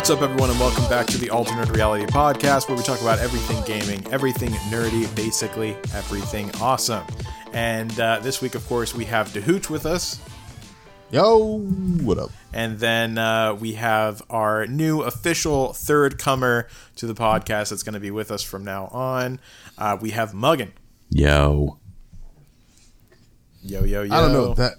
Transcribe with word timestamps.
What's 0.00 0.08
up, 0.08 0.22
everyone, 0.22 0.48
and 0.48 0.58
welcome 0.58 0.88
back 0.88 1.06
to 1.08 1.18
the 1.18 1.28
Alternate 1.28 1.68
Reality 1.68 2.06
Podcast, 2.06 2.68
where 2.68 2.78
we 2.78 2.82
talk 2.82 3.02
about 3.02 3.18
everything 3.18 3.62
gaming, 3.66 4.02
everything 4.10 4.48
nerdy, 4.70 5.14
basically 5.14 5.76
everything 5.92 6.50
awesome. 6.58 7.04
And 7.52 8.00
uh, 8.00 8.18
this 8.20 8.40
week, 8.40 8.54
of 8.54 8.66
course, 8.66 8.94
we 8.94 9.04
have 9.04 9.28
DeHooch 9.28 9.68
with 9.68 9.84
us, 9.84 10.18
Yo, 11.10 11.58
what 11.58 12.16
up? 12.16 12.30
and 12.54 12.78
then 12.78 13.18
uh, 13.18 13.52
we 13.52 13.74
have 13.74 14.22
our 14.30 14.66
new 14.66 15.02
official 15.02 15.74
third 15.74 16.16
comer 16.16 16.66
to 16.96 17.06
the 17.06 17.14
podcast 17.14 17.68
that's 17.68 17.82
going 17.82 17.92
to 17.92 18.00
be 18.00 18.10
with 18.10 18.30
us 18.30 18.42
from 18.42 18.64
now 18.64 18.86
on. 18.86 19.38
Uh, 19.76 19.98
we 20.00 20.12
have 20.12 20.32
Muggin. 20.32 20.70
Yo. 21.10 21.78
Yo, 23.62 23.84
yo, 23.84 24.04
yo. 24.04 24.14
I 24.14 24.20
don't 24.22 24.32
know 24.32 24.54
that 24.54 24.76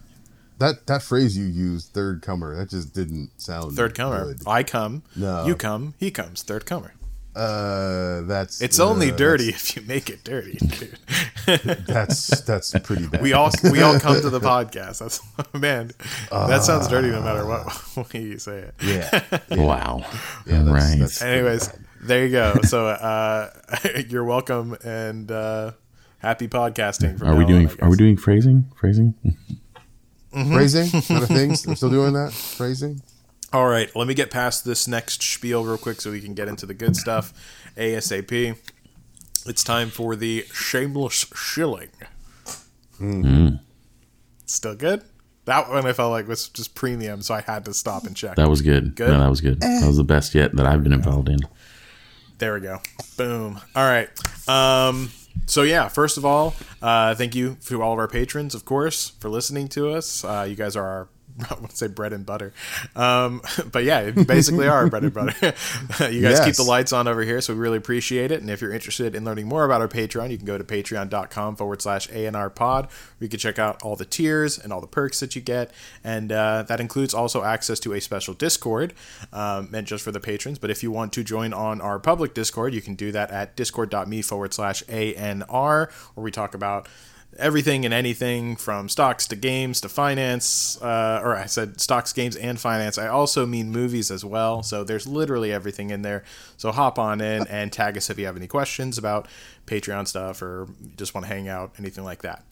that 0.62 0.88
that 0.88 1.04
phrase 1.04 1.38
you 1.38 1.46
used, 1.46 1.94
third 1.94 2.22
comer. 2.22 2.56
That 2.56 2.70
just 2.70 2.94
didn't 2.96 3.30
sound 3.38 3.76
Third 3.76 3.94
comer. 3.96 4.26
good. 4.34 4.42
I 4.48 4.64
come, 4.64 5.04
No. 5.16 5.46
you 5.46 5.56
come, 5.56 5.94
he 6.00 6.10
comes. 6.12 6.42
Third 6.44 6.66
comer. 6.66 6.94
Uh, 7.34 8.22
that's 8.24 8.62
It's 8.62 8.78
uh, 8.80 8.90
only 8.90 9.10
dirty 9.10 9.48
if 9.50 9.76
you 9.78 9.82
make 9.84 10.10
it 10.10 10.22
dirty, 10.24 10.58
dude. 10.60 10.98
That's 11.88 12.42
that's 12.42 12.78
pretty 12.80 13.08
bad. 13.08 13.22
we 13.22 13.32
all 13.32 13.50
we 13.72 13.82
all 13.82 13.98
come 14.00 14.20
to 14.22 14.30
the 14.30 14.40
podcast. 14.54 15.00
That's 15.00 15.22
man. 15.54 15.92
That 16.30 16.64
sounds 16.64 16.88
dirty 16.90 17.10
no 17.10 17.22
matter 17.22 17.46
what 17.46 18.14
way 18.14 18.22
you 18.22 18.38
say 18.38 18.58
it. 18.60 18.76
yeah, 18.84 19.24
yeah, 19.50 19.56
Wow. 19.64 20.04
yeah, 20.46 20.64
that's, 20.64 20.68
right. 20.68 21.00
that's 21.00 21.22
Anyways, 21.22 21.68
bad. 21.70 21.80
there 22.02 22.26
you 22.26 22.32
go. 22.32 22.56
So 22.64 22.88
uh, 22.88 23.50
you're 24.10 24.26
welcome 24.26 24.76
and 24.84 25.32
uh, 25.32 25.72
happy 26.20 26.50
podcasting. 26.50 27.18
From 27.18 27.30
Are 27.30 27.36
we 27.38 27.46
doing 27.46 27.68
on, 27.70 27.78
are 27.82 27.90
we 27.90 27.96
doing 27.98 28.18
phrasing? 28.18 28.66
Phrasing? 28.76 29.16
Mm-hmm. 30.34 30.54
phrasing. 30.54 31.16
Not 31.16 31.24
a 31.24 31.28
thing. 31.28 31.50
We're 31.68 31.76
still 31.76 31.90
doing 31.90 32.14
that 32.14 32.32
phrasing. 32.32 33.02
All 33.54 33.68
right, 33.68 33.94
let 33.96 34.08
me 34.08 34.14
get 34.14 34.32
past 34.32 34.64
this 34.64 34.88
next 34.88 35.22
spiel 35.22 35.66
real 35.66 35.78
quick 35.78 36.00
so 36.00 36.12
we 36.12 36.22
can 36.22 36.34
get 36.34 36.48
into 36.48 36.66
the 36.66 36.74
good 36.74 36.96
stuff 36.96 37.34
ASAP. 37.76 38.56
It's 39.46 39.64
time 39.64 39.90
for 39.90 40.16
the 40.16 40.46
shameless 40.54 41.26
shilling. 41.36 41.90
Hmm. 42.98 43.22
Hmm. 43.22 43.50
Still 44.46 44.76
good? 44.76 45.04
That 45.46 45.70
one 45.70 45.86
I 45.86 45.92
felt 45.92 46.12
like 46.12 46.28
was 46.28 46.48
just 46.50 46.76
premium, 46.76 47.22
so 47.22 47.34
I 47.34 47.42
had 47.42 47.66
to 47.66 47.74
stop 47.74 48.06
and 48.06 48.16
check. 48.16 48.36
That 48.36 48.48
was 48.48 48.62
good. 48.62 48.96
Good? 48.96 49.10
No, 49.10 49.20
that 49.20 49.30
was 49.30 49.42
good. 49.42 49.60
That 49.60 49.88
was 49.88 49.98
the 49.98 50.04
best 50.04 50.36
yet 50.36 50.56
that 50.56 50.66
I've 50.66 50.84
been 50.84 50.94
involved 50.94 51.28
in. 51.28 51.40
There 52.38 52.54
we 52.54 52.62
go. 52.62 52.80
Boom. 53.18 53.60
All 53.76 53.84
right. 53.84 54.10
Um, 54.48 55.12
so 55.46 55.64
yeah, 55.64 55.88
first 55.88 56.18
of 56.18 56.26
all, 56.26 56.54
uh, 56.82 57.16
thank 57.16 57.36
you 57.36 57.58
to 57.66 57.82
all 57.82 57.94
of 57.94 58.00
our 58.00 58.08
patrons, 58.08 58.56
of 58.56 58.66
course, 58.66 59.10
for 59.20 59.30
listening 59.30 59.68
to 59.70 59.90
us. 59.92 60.24
Uh, 60.24 60.46
you 60.48 60.56
guys 60.56 60.76
are 60.76 60.86
our 60.86 61.08
I 61.50 61.56
to 61.56 61.76
say 61.76 61.88
bread 61.88 62.14
and 62.14 62.26
butter, 62.26 62.54
um, 62.96 63.42
but 63.72 63.84
yeah, 63.84 64.12
basically 64.12 64.68
are 64.68 64.78
our 64.78 64.88
bread 64.88 65.04
and 65.04 65.14
butter. 65.14 65.54
you 66.12 66.22
guys 66.22 66.40
keep 66.40 66.56
the 66.56 66.66
lights 66.68 66.94
on 66.94 67.08
over 67.08 67.22
here, 67.22 67.42
so 67.42 67.54
we 67.54 67.60
really 67.60 67.78
appreciate 67.78 68.32
it. 68.32 68.42
And 68.42 68.50
if 68.50 68.62
you're 68.62 68.74
interested 68.74 69.16
in 69.16 69.24
learning 69.24 69.48
more 69.48 69.64
about 69.64 69.82
our 69.82 69.88
Patreon, 69.88 70.32
you 70.32 70.38
can 70.38 70.46
go 70.46 70.58
to 70.58 70.64
patreon.com 70.64 71.56
forward 71.56 71.82
slash 71.82 72.08
ANR 72.10 72.54
pod. 72.54 72.88
you 73.20 73.28
can 73.28 73.40
check 73.40 73.60
out 73.60 73.82
all 73.84 73.96
the 73.96 74.06
tiers 74.06 74.58
and 74.58 74.74
all 74.74 74.82
the 74.82 74.88
perks 74.88 75.20
that 75.20 75.36
you 75.36 75.42
get. 75.42 75.72
And 76.04 76.32
uh, 76.32 76.64
that 76.64 76.80
includes 76.80 77.14
also 77.14 77.44
access 77.44 77.80
to 77.82 77.94
a 77.94 78.02
special 78.02 78.34
Discord 78.34 78.94
um, 79.34 79.70
meant 79.72 79.88
just 79.88 80.04
for 80.04 80.12
the 80.12 80.20
patrons. 80.20 80.60
But 80.60 80.70
if 80.70 80.84
you 80.84 80.92
want 80.92 81.14
to 81.14 81.24
join 81.24 81.54
on 81.54 81.82
our 81.82 82.00
public 82.00 82.34
Discord, 82.34 82.74
you 82.74 82.82
can 82.82 82.96
do 82.96 83.12
that 83.12 83.32
at 83.32 83.56
discord.me 83.56 84.22
forward 84.22 84.54
slash 84.54 84.84
ANR, 84.84 85.92
where 85.92 86.24
we 86.24 86.32
talk 86.32 86.54
about 86.54 86.88
everything 87.38 87.86
and 87.86 87.94
anything 87.94 88.56
from 88.56 88.90
stocks 88.90 89.26
to 89.28 89.36
games 89.36 89.80
to 89.82 89.90
finance 89.90 90.78
uh, 90.82 91.22
or 91.24 91.36
i 91.36 91.46
said 91.46 91.80
stocks 91.80 92.14
games 92.14 92.36
and 92.36 92.60
finance. 92.60 92.98
I 92.98 93.08
also 93.08 93.46
mean 93.46 93.72
movies 93.72 94.12
as 94.12 94.24
well. 94.24 94.64
So 94.64 94.84
there's 94.84 95.08
literally 95.08 95.52
everything 95.52 95.90
in 95.90 96.02
there. 96.02 96.24
So 96.58 96.72
hop 96.72 97.00
on 97.00 97.22
in 97.22 97.48
and 97.48 97.72
tag 97.72 97.98
us 97.98 98.10
if 98.10 98.18
you 98.20 98.26
have 98.26 98.38
any 98.38 98.48
questions 98.48 98.98
about 98.98 99.28
patreon 99.66 100.08
stuff 100.08 100.42
or 100.42 100.68
just 100.98 101.14
want 101.14 101.26
to 101.26 101.34
hang 101.34 101.48
out 101.48 101.74
anything 101.78 102.04
like 102.04 102.22
that. 102.22 102.44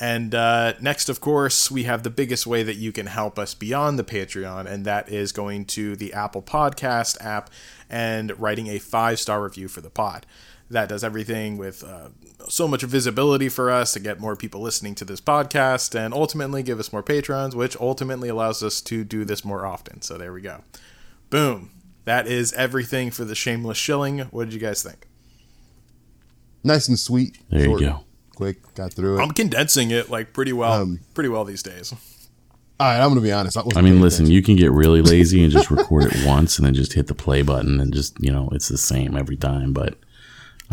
And 0.00 0.34
uh, 0.34 0.74
next 0.80 1.08
of 1.08 1.20
course 1.20 1.70
we 1.70 1.84
have 1.84 2.02
the 2.02 2.10
biggest 2.10 2.46
way 2.46 2.62
that 2.62 2.76
you 2.76 2.92
can 2.92 3.06
help 3.06 3.38
us 3.38 3.54
beyond 3.54 3.98
the 3.98 4.04
patreon 4.04 4.66
and 4.66 4.84
that 4.84 5.08
is 5.08 5.32
going 5.32 5.64
to 5.66 5.96
the 5.96 6.12
apple 6.12 6.42
podcast 6.42 7.16
app 7.24 7.50
and 7.88 8.38
writing 8.40 8.66
a 8.68 8.78
five 8.78 9.20
star 9.20 9.42
review 9.42 9.68
for 9.68 9.80
the 9.80 9.90
pod 9.90 10.26
that 10.70 10.88
does 10.88 11.04
everything 11.04 11.56
with 11.58 11.84
uh, 11.84 12.08
so 12.48 12.66
much 12.66 12.82
visibility 12.82 13.48
for 13.48 13.70
us 13.70 13.92
to 13.92 14.00
get 14.00 14.20
more 14.20 14.34
people 14.36 14.60
listening 14.60 14.94
to 14.96 15.04
this 15.04 15.20
podcast 15.20 15.94
and 15.94 16.14
ultimately 16.14 16.62
give 16.62 16.78
us 16.78 16.92
more 16.92 17.02
patrons, 17.02 17.54
which 17.54 17.76
ultimately 17.78 18.28
allows 18.28 18.62
us 18.62 18.80
to 18.82 19.04
do 19.04 19.24
this 19.24 19.44
more 19.44 19.66
often. 19.66 20.00
So 20.02 20.16
there 20.16 20.32
we 20.32 20.40
go. 20.40 20.62
Boom. 21.30 21.70
That 22.04 22.26
is 22.26 22.52
everything 22.54 23.10
for 23.10 23.24
the 23.24 23.34
shameless 23.34 23.78
shilling. 23.78 24.20
What 24.30 24.44
did 24.44 24.54
you 24.54 24.60
guys 24.60 24.82
think? 24.82 25.06
Nice 26.62 26.88
and 26.88 26.98
sweet. 26.98 27.38
There 27.50 27.66
you 27.68 27.78
go. 27.78 28.04
Quick, 28.36 28.74
got 28.74 28.92
through 28.92 29.18
it. 29.18 29.22
I'm 29.22 29.30
condensing 29.30 29.90
it 29.90 30.10
like 30.10 30.32
pretty 30.32 30.52
well, 30.52 30.72
Um, 30.82 31.00
pretty 31.14 31.28
well 31.28 31.44
these 31.44 31.62
days. 31.62 31.92
All 32.80 32.88
right, 32.88 33.00
I'm 33.00 33.10
gonna 33.10 33.20
be 33.20 33.30
honest. 33.30 33.56
I 33.76 33.80
mean, 33.80 34.00
listen, 34.00 34.26
you 34.26 34.42
can 34.42 34.56
get 34.56 34.72
really 34.72 35.00
lazy 35.00 35.44
and 35.44 35.52
just 35.52 35.70
record 35.70 36.12
it 36.12 36.26
once 36.26 36.58
and 36.58 36.66
then 36.66 36.74
just 36.74 36.94
hit 36.94 37.06
the 37.06 37.14
play 37.14 37.42
button 37.42 37.78
and 37.80 37.94
just, 37.94 38.18
you 38.20 38.32
know, 38.32 38.48
it's 38.50 38.68
the 38.68 38.78
same 38.78 39.16
every 39.16 39.36
time. 39.36 39.72
But 39.72 39.96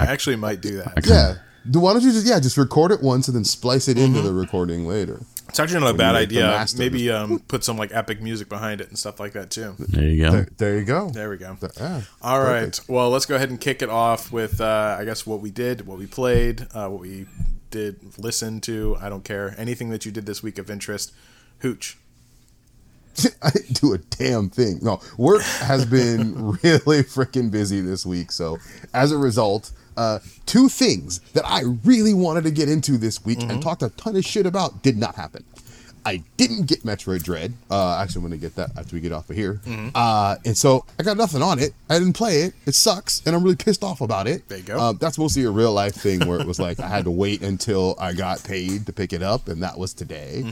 I 0.02 0.12
actually 0.12 0.36
might 0.36 0.62
do 0.62 0.78
that. 0.78 1.06
yeah. 1.08 1.36
Do- 1.70 1.80
Why 1.80 1.94
don't 1.94 2.02
you 2.02 2.12
just 2.12 2.26
yeah 2.26 2.40
just 2.40 2.58
record 2.58 2.92
it 2.92 3.02
once 3.02 3.28
and 3.28 3.36
then 3.36 3.44
splice 3.44 3.88
it 3.88 3.98
Mm-hmm. 3.98 4.16
into 4.16 4.22
the 4.22 4.34
recording 4.34 4.88
later? 4.88 5.22
It's 5.50 5.60
actually 5.60 5.82
not 5.82 5.92
a 5.96 5.98
bad 5.98 6.16
idea. 6.16 6.44
master. 6.44 6.78
Maybe 6.80 7.12
um, 7.12 7.40
put 7.40 7.64
some 7.66 7.76
like 7.78 7.92
epic 7.94 8.22
music 8.22 8.48
behind 8.48 8.80
it 8.80 8.88
and 8.88 8.98
stuff 8.98 9.20
like 9.20 9.34
that 9.34 9.50
too. 9.52 9.76
there 9.78 10.06
you 10.08 10.24
go. 10.24 10.32
There, 10.32 10.48
there 10.58 10.80
you 10.80 10.86
go. 10.86 11.10
There 11.10 11.30
we 11.30 11.36
go. 11.38 11.58
Yeah, 11.78 12.02
All 12.22 12.40
right. 12.40 12.60
perfect. 12.72 12.90
Well, 12.90 13.10
let's 13.10 13.26
go 13.26 13.36
ahead 13.36 13.50
and 13.50 13.60
kick 13.60 13.82
it 13.82 13.90
off 13.90 14.32
with, 14.32 14.62
uh, 14.62 14.96
I 14.98 15.04
guess, 15.04 15.28
what 15.28 15.42
we 15.42 15.52
did, 15.52 15.86
what 15.86 15.98
we 15.98 16.08
played, 16.08 16.68
uh, 16.74 16.88
what 16.88 17.02
we 17.02 17.26
did 17.70 18.00
listen 18.18 18.62
to. 18.62 18.96
I 19.02 19.10
don't 19.10 19.26
care. 19.26 19.54
Anything 19.58 19.90
that 19.90 20.06
you 20.06 20.12
did 20.14 20.26
this 20.26 20.42
week 20.42 20.58
of 20.58 20.72
interest. 20.72 21.12
Hooch. 21.60 21.98
I 23.44 23.50
didn't 23.50 23.82
do 23.82 23.94
a 23.94 23.98
damn 23.98 24.50
thing. 24.50 24.80
No, 24.82 25.02
work 25.18 25.42
has 25.42 25.86
been 25.86 26.34
really 26.64 27.04
freaking 27.04 27.52
busy 27.52 27.82
this 27.82 28.06
week. 28.06 28.32
So, 28.32 28.58
as 28.94 29.12
a 29.12 29.18
result, 29.18 29.72
uh, 29.98 30.20
two 30.46 30.70
things 30.70 31.20
that 31.34 31.46
I 31.46 31.62
really 31.84 32.14
wanted 32.14 32.44
to 32.46 32.52
get 32.52 32.70
into 32.70 32.98
this 32.98 33.24
week 33.26 33.42
and 33.42 33.62
talked 33.62 33.84
a 33.84 33.90
ton 33.90 34.16
of 34.16 34.26
shit 34.26 34.46
about 34.46 34.82
did 34.84 34.98
not 34.98 35.16
happen. 35.16 35.44
I 36.04 36.24
didn't 36.36 36.66
get 36.66 36.82
Metroid 36.82 37.22
Dread. 37.22 37.54
Uh, 37.70 37.98
actually, 38.02 38.24
I'm 38.24 38.30
going 38.30 38.40
to 38.40 38.44
get 38.44 38.56
that 38.56 38.72
after 38.76 38.96
we 38.96 39.02
get 39.02 39.12
off 39.12 39.30
of 39.30 39.36
here. 39.36 39.62
Uh, 39.94 40.36
and 40.46 40.58
so 40.58 40.84
I 40.98 41.04
got 41.04 41.16
nothing 41.16 41.44
on 41.44 41.60
it. 41.60 41.74
I 41.92 42.00
didn't 42.00 42.14
play 42.14 42.42
it. 42.42 42.56
It 42.66 42.74
sucks, 42.74 43.22
and 43.24 43.36
I'm 43.36 43.44
really 43.44 43.56
pissed 43.56 43.84
off 43.84 44.02
about 44.02 44.26
it. 44.28 44.48
There 44.50 44.58
you 44.58 44.64
go. 44.64 44.80
Uh, 44.80 44.94
that's 44.94 45.20
mostly 45.20 45.44
a 45.44 45.52
real 45.52 45.72
life 45.74 45.94
thing 45.94 46.28
where 46.28 46.40
it 46.40 46.48
was 46.48 46.60
like 46.60 46.80
I 46.80 46.88
had 46.88 47.04
to 47.06 47.12
wait 47.12 47.44
until 47.44 47.96
I 48.00 48.14
got 48.14 48.44
paid 48.44 48.88
to 48.88 48.94
pick 48.94 49.14
it 49.14 49.22
up, 49.22 49.48
and 49.48 49.62
that 49.62 49.78
was 49.78 49.94
today. 49.94 50.44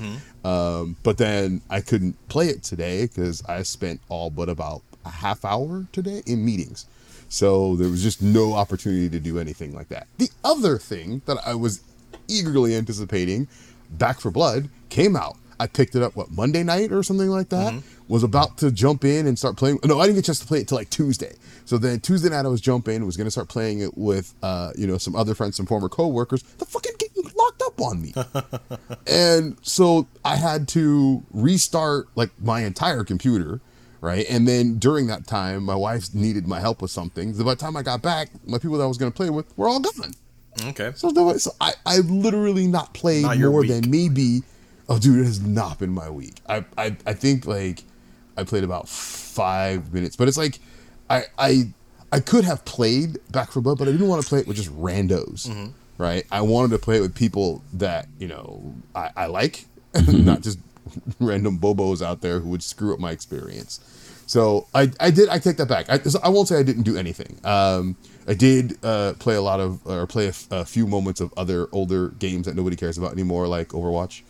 Um, 0.45 0.97
but 1.01 1.17
then 1.17 1.61
I 1.67 1.81
couldn't 1.81 2.15
play 2.29 2.49
it 2.49 2.61
today 2.61 3.07
because 3.07 3.43
I 3.47 3.63
spent 3.63 4.01
all 4.07 4.29
but 4.29 4.49
about 4.49 4.83
a 5.03 5.09
half 5.09 5.43
hour 5.45 5.87
today 5.91 6.21
in 6.27 6.45
meetings. 6.45 6.85
So 7.29 7.75
there 7.75 7.89
was 7.89 8.03
just 8.03 8.21
no 8.21 8.53
opportunity 8.53 9.09
to 9.09 9.19
do 9.19 9.39
anything 9.39 9.73
like 9.73 9.89
that. 9.89 10.07
The 10.17 10.29
other 10.43 10.77
thing 10.77 11.21
that 11.25 11.37
I 11.45 11.55
was 11.55 11.81
eagerly 12.27 12.75
anticipating, 12.75 13.47
Back 13.91 14.19
4 14.19 14.31
Blood, 14.31 14.69
came 14.89 15.15
out. 15.15 15.37
I 15.59 15.67
picked 15.67 15.95
it 15.95 16.01
up 16.01 16.15
what 16.15 16.31
Monday 16.31 16.63
night 16.63 16.91
or 16.91 17.03
something 17.03 17.29
like 17.29 17.49
that. 17.49 17.73
Was 18.07 18.23
about 18.23 18.57
to 18.59 18.71
jump 18.71 19.03
in 19.03 19.27
and 19.27 19.37
start 19.37 19.57
playing. 19.57 19.79
No, 19.83 19.99
I 19.99 20.05
didn't 20.05 20.15
get 20.15 20.25
a 20.25 20.27
chance 20.27 20.39
to 20.39 20.47
play 20.47 20.61
it 20.61 20.67
till 20.67 20.77
like 20.77 20.89
Tuesday. 20.89 21.35
So 21.65 21.77
then 21.77 21.99
Tuesday 21.99 22.29
night 22.29 22.45
I 22.45 22.47
was 22.47 22.61
jumping, 22.61 23.05
was 23.05 23.17
gonna 23.17 23.29
start 23.29 23.49
playing 23.49 23.81
it 23.81 23.95
with 23.95 24.33
uh, 24.41 24.71
you 24.75 24.87
know, 24.87 24.97
some 24.97 25.15
other 25.15 25.35
friends, 25.35 25.57
some 25.57 25.67
former 25.67 25.89
coworkers. 25.89 26.41
The 26.41 26.65
fucking 26.65 26.93
game 26.97 27.09
locked 27.39 27.61
up 27.61 27.81
on 27.81 28.01
me. 28.01 28.13
and 29.07 29.57
so 29.61 30.07
I 30.23 30.35
had 30.35 30.67
to 30.69 31.23
restart 31.31 32.07
like 32.15 32.31
my 32.41 32.61
entire 32.61 33.03
computer, 33.03 33.61
right? 34.01 34.25
And 34.29 34.47
then 34.47 34.77
during 34.79 35.07
that 35.07 35.27
time, 35.27 35.63
my 35.63 35.75
wife 35.75 36.13
needed 36.13 36.47
my 36.47 36.59
help 36.59 36.81
with 36.81 36.91
something. 36.91 37.33
So 37.33 37.43
by 37.43 37.53
the 37.55 37.59
time 37.61 37.75
I 37.77 37.81
got 37.83 38.01
back, 38.01 38.29
my 38.45 38.57
people 38.57 38.77
that 38.77 38.83
I 38.83 38.87
was 38.87 38.97
going 38.97 39.11
to 39.11 39.15
play 39.15 39.29
with 39.29 39.45
were 39.57 39.67
all 39.67 39.79
gone. 39.79 40.13
Okay. 40.67 40.91
So, 40.95 41.09
so 41.37 41.51
I 41.61 41.73
I've 41.85 42.09
literally 42.09 42.67
not 42.67 42.93
played 42.93 43.23
Not 43.23 43.37
more 43.37 43.61
week. 43.61 43.69
than 43.69 43.89
maybe. 43.89 44.41
Oh, 44.89 44.97
dude, 44.99 45.19
it 45.19 45.25
has 45.25 45.39
not 45.39 45.79
been 45.79 45.91
my 45.91 46.09
week. 46.09 46.35
I 46.47 46.65
I 46.77 46.97
I 47.05 47.13
think 47.13 47.45
like 47.45 47.83
I 48.35 48.43
played 48.43 48.63
about 48.63 48.89
five 48.89 49.93
minutes, 49.93 50.15
but 50.15 50.27
it's 50.27 50.37
like 50.37 50.59
I 51.09 51.23
I 51.37 51.69
I 52.11 52.19
could 52.19 52.43
have 52.43 52.65
played 52.65 53.19
Back 53.31 53.51
4 53.51 53.61
Blood, 53.61 53.77
but 53.77 53.87
I 53.87 53.91
didn't 53.91 54.07
want 54.07 54.23
to 54.23 54.27
play 54.27 54.39
it 54.39 54.47
with 54.47 54.57
just 54.57 54.71
randos, 54.75 55.47
Mm-hmm. 55.47 55.67
right? 55.99 56.25
I 56.31 56.41
wanted 56.41 56.71
to 56.71 56.79
play 56.79 56.97
it 56.97 57.01
with 57.01 57.13
people 57.13 57.63
that 57.73 58.07
you 58.17 58.27
know 58.27 58.73
I, 58.95 59.11
I 59.15 59.25
like, 59.27 59.65
not 60.07 60.41
just 60.41 60.57
random 61.19 61.57
bobos 61.59 62.01
out 62.05 62.21
there 62.21 62.39
who 62.39 62.49
would 62.49 62.63
screw 62.63 62.93
up 62.93 62.99
my 62.99 63.11
experience. 63.11 63.79
So 64.27 64.67
I, 64.75 64.91
I 64.99 65.09
did 65.11 65.27
I 65.29 65.39
take 65.39 65.57
that 65.57 65.67
back. 65.67 65.89
I, 65.89 65.99
I 66.23 66.29
won't 66.29 66.47
say 66.47 66.59
I 66.59 66.63
didn't 66.63 66.83
do 66.83 66.95
anything. 66.97 67.39
Um, 67.43 67.95
I 68.27 68.35
did 68.35 68.77
uh, 68.83 69.13
play 69.17 69.33
a 69.35 69.41
lot 69.41 69.59
of 69.59 69.85
or 69.87 70.05
play 70.05 70.25
a, 70.25 70.29
f- 70.29 70.47
a 70.51 70.65
few 70.65 70.85
moments 70.85 71.19
of 71.19 71.33
other 71.35 71.67
older 71.71 72.09
games 72.19 72.45
that 72.45 72.55
nobody 72.55 72.75
cares 72.75 72.97
about 72.97 73.11
anymore, 73.11 73.47
like 73.47 73.69
Overwatch, 73.69 74.21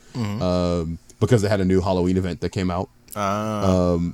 um, 0.41 0.99
because 1.19 1.41
they 1.41 1.49
had 1.49 1.59
a 1.59 1.65
new 1.65 1.81
Halloween 1.81 2.15
event 2.15 2.39
that 2.41 2.51
came 2.51 2.71
out. 2.71 2.89
Uh, 3.15 3.97
But 3.97 4.13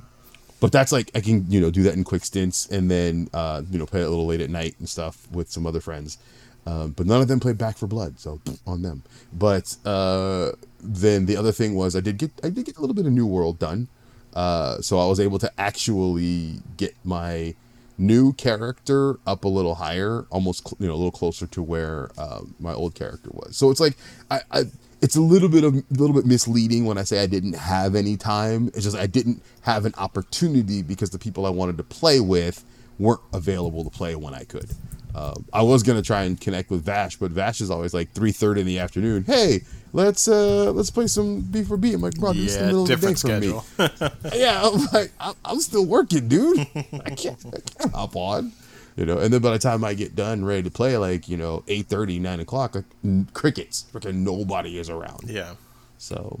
but 0.58 0.72
that's 0.72 0.90
like 0.90 1.10
I 1.14 1.20
can 1.20 1.44
you 1.48 1.60
know 1.60 1.70
do 1.70 1.82
that 1.84 1.94
in 1.94 2.02
quick 2.02 2.24
stints 2.24 2.66
and 2.66 2.90
then 2.90 3.28
uh, 3.32 3.62
you 3.70 3.78
know 3.78 3.86
play 3.86 4.00
it 4.00 4.06
a 4.06 4.08
little 4.08 4.26
late 4.26 4.40
at 4.40 4.50
night 4.50 4.74
and 4.80 4.88
stuff 4.88 5.30
with 5.30 5.50
some 5.52 5.66
other 5.66 5.80
friends. 5.80 6.18
Um, 6.66 6.90
but 6.90 7.06
none 7.06 7.22
of 7.22 7.28
them 7.28 7.38
played 7.38 7.58
Back 7.58 7.78
4 7.78 7.88
Blood, 7.88 8.18
so 8.18 8.40
on 8.66 8.82
them. 8.82 9.04
But 9.32 9.76
uh, 9.84 10.52
then 10.80 11.26
the 11.26 11.36
other 11.36 11.52
thing 11.52 11.74
was 11.74 11.94
I 11.94 12.00
did 12.00 12.18
get 12.18 12.32
I 12.42 12.50
did 12.50 12.66
get 12.66 12.76
a 12.76 12.80
little 12.80 12.94
bit 12.94 13.06
of 13.06 13.12
New 13.12 13.26
World 13.26 13.58
done, 13.58 13.88
uh, 14.34 14.80
so 14.80 14.98
I 14.98 15.06
was 15.06 15.20
able 15.20 15.38
to 15.38 15.52
actually 15.58 16.60
get 16.76 16.94
my 17.04 17.54
new 17.98 18.32
character 18.32 19.18
up 19.26 19.44
a 19.44 19.48
little 19.48 19.76
higher, 19.76 20.26
almost 20.30 20.74
you 20.78 20.86
know 20.88 20.94
a 20.94 20.96
little 20.96 21.12
closer 21.12 21.46
to 21.46 21.62
where 21.62 22.10
uh, 22.18 22.40
my 22.58 22.72
old 22.72 22.94
character 22.94 23.30
was. 23.32 23.56
So 23.56 23.70
it's 23.70 23.80
like 23.80 23.96
I, 24.30 24.40
I 24.50 24.64
it's 25.00 25.14
a 25.14 25.20
little 25.20 25.48
bit 25.48 25.62
of 25.62 25.74
a 25.74 25.84
little 25.90 26.14
bit 26.14 26.26
misleading 26.26 26.84
when 26.84 26.98
I 26.98 27.04
say 27.04 27.22
I 27.22 27.26
didn't 27.26 27.54
have 27.54 27.94
any 27.94 28.16
time. 28.16 28.68
It's 28.68 28.82
just 28.82 28.96
I 28.96 29.06
didn't 29.06 29.42
have 29.62 29.84
an 29.84 29.94
opportunity 29.98 30.82
because 30.82 31.10
the 31.10 31.18
people 31.18 31.46
I 31.46 31.50
wanted 31.50 31.76
to 31.78 31.84
play 31.84 32.18
with 32.18 32.64
weren't 32.98 33.20
available 33.32 33.84
to 33.84 33.90
play 33.90 34.16
when 34.16 34.34
I 34.34 34.44
could. 34.44 34.70
Uh, 35.16 35.34
I 35.50 35.62
was 35.62 35.82
gonna 35.82 36.02
try 36.02 36.24
and 36.24 36.38
connect 36.38 36.68
with 36.70 36.84
Vash, 36.84 37.16
but 37.16 37.30
Vash 37.30 37.62
is 37.62 37.70
always 37.70 37.94
like 37.94 38.12
three 38.12 38.32
thirty 38.32 38.60
in 38.60 38.66
the 38.66 38.78
afternoon. 38.78 39.24
Hey, 39.24 39.62
let's 39.94 40.28
uh 40.28 40.70
let's 40.72 40.90
play 40.90 41.06
some 41.06 41.40
B 41.40 41.64
for 41.64 41.78
B. 41.78 41.94
I'm 41.94 42.02
like, 42.02 42.16
bro, 42.16 42.34
this 42.34 42.52
is 42.52 42.58
the 42.58 42.66
middle 42.66 42.82
of 42.82 42.88
the 42.88 42.96
day 42.96 43.14
different 43.14 43.66
for 43.98 44.30
me. 44.30 44.34
yeah, 44.38 44.60
I'm 44.62 44.86
like, 44.92 45.12
I'm, 45.18 45.34
I'm 45.42 45.60
still 45.60 45.86
working, 45.86 46.28
dude. 46.28 46.58
I 46.58 47.10
can't, 47.16 47.42
I 47.46 47.60
can't 47.60 47.94
hop 47.94 48.14
on. 48.14 48.52
You 48.96 49.06
know, 49.06 49.16
and 49.18 49.32
then 49.32 49.40
by 49.40 49.52
the 49.52 49.58
time 49.58 49.84
I 49.84 49.94
get 49.94 50.16
done, 50.16 50.44
ready 50.44 50.64
to 50.64 50.70
play, 50.70 50.98
like 50.98 51.30
you 51.30 51.38
know, 51.38 51.64
8:30, 51.66 52.20
9 52.20 52.40
o'clock, 52.40 52.74
like 52.74 52.84
n- 53.02 53.26
crickets, 53.32 53.86
freaking 53.90 54.16
nobody 54.16 54.78
is 54.78 54.90
around. 54.90 55.30
Yeah. 55.30 55.54
So, 55.96 56.40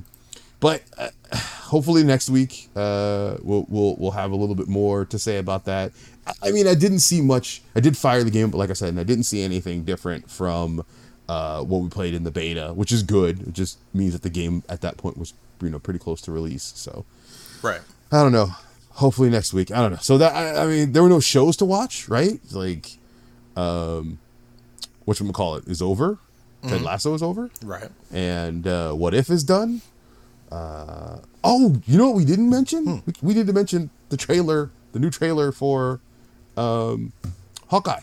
but 0.60 0.82
uh, 0.98 1.08
hopefully 1.36 2.04
next 2.04 2.28
week 2.28 2.68
uh, 2.76 3.38
we'll 3.42 3.64
we'll 3.70 3.96
we'll 3.96 4.10
have 4.10 4.32
a 4.32 4.36
little 4.36 4.54
bit 4.54 4.68
more 4.68 5.06
to 5.06 5.18
say 5.18 5.38
about 5.38 5.64
that. 5.64 5.92
I, 6.42 6.50
mean, 6.50 6.66
I 6.66 6.74
didn't 6.74 7.00
see 7.00 7.20
much. 7.20 7.62
I 7.74 7.80
did 7.80 7.96
fire 7.96 8.24
the 8.24 8.30
game, 8.30 8.50
but 8.50 8.58
like 8.58 8.70
I 8.70 8.74
said, 8.74 8.90
and 8.90 9.00
I 9.00 9.04
didn't 9.04 9.24
see 9.24 9.42
anything 9.42 9.84
different 9.84 10.30
from 10.30 10.84
uh, 11.28 11.62
what 11.62 11.82
we 11.82 11.88
played 11.88 12.14
in 12.14 12.24
the 12.24 12.30
beta, 12.30 12.72
which 12.74 12.92
is 12.92 13.02
good. 13.02 13.40
It 13.48 13.52
just 13.52 13.78
means 13.94 14.12
that 14.12 14.22
the 14.22 14.30
game 14.30 14.62
at 14.68 14.80
that 14.82 14.96
point 14.96 15.16
was 15.18 15.34
you 15.62 15.70
know 15.70 15.78
pretty 15.78 15.98
close 15.98 16.20
to 16.22 16.32
release. 16.32 16.72
So 16.76 17.04
Right. 17.62 17.80
I 18.12 18.22
don't 18.22 18.32
know. 18.32 18.50
Hopefully 18.92 19.28
next 19.30 19.52
week. 19.52 19.70
I 19.70 19.80
don't 19.80 19.90
know. 19.92 19.98
So 20.00 20.18
that 20.18 20.34
I, 20.34 20.64
I 20.64 20.66
mean, 20.66 20.92
there 20.92 21.02
were 21.02 21.08
no 21.08 21.20
shows 21.20 21.56
to 21.58 21.64
watch, 21.64 22.08
right? 22.08 22.38
Like, 22.52 22.96
um, 23.56 24.18
what 25.04 25.18
you 25.20 25.30
call 25.32 25.56
it 25.56 25.66
is 25.66 25.82
over. 25.82 26.18
Ted 26.66 26.82
Lasso 26.82 27.14
is 27.14 27.22
over 27.22 27.48
Right. 27.62 27.90
and 28.12 28.66
uh, 28.66 28.92
what 28.92 29.14
if 29.14 29.30
is 29.30 29.44
done. 29.44 29.82
Uh, 30.50 31.18
oh, 31.44 31.80
you 31.86 31.96
know 31.98 32.06
what 32.08 32.16
we 32.16 32.24
didn't 32.24 32.48
mention? 32.50 33.02
We, 33.06 33.12
we 33.22 33.34
need 33.34 33.46
to 33.46 33.52
mention 33.52 33.90
the 34.08 34.16
trailer, 34.16 34.70
the 34.92 34.98
new 34.98 35.10
trailer 35.10 35.52
for 35.52 36.00
um, 36.56 37.12
Hawkeye. 37.68 38.00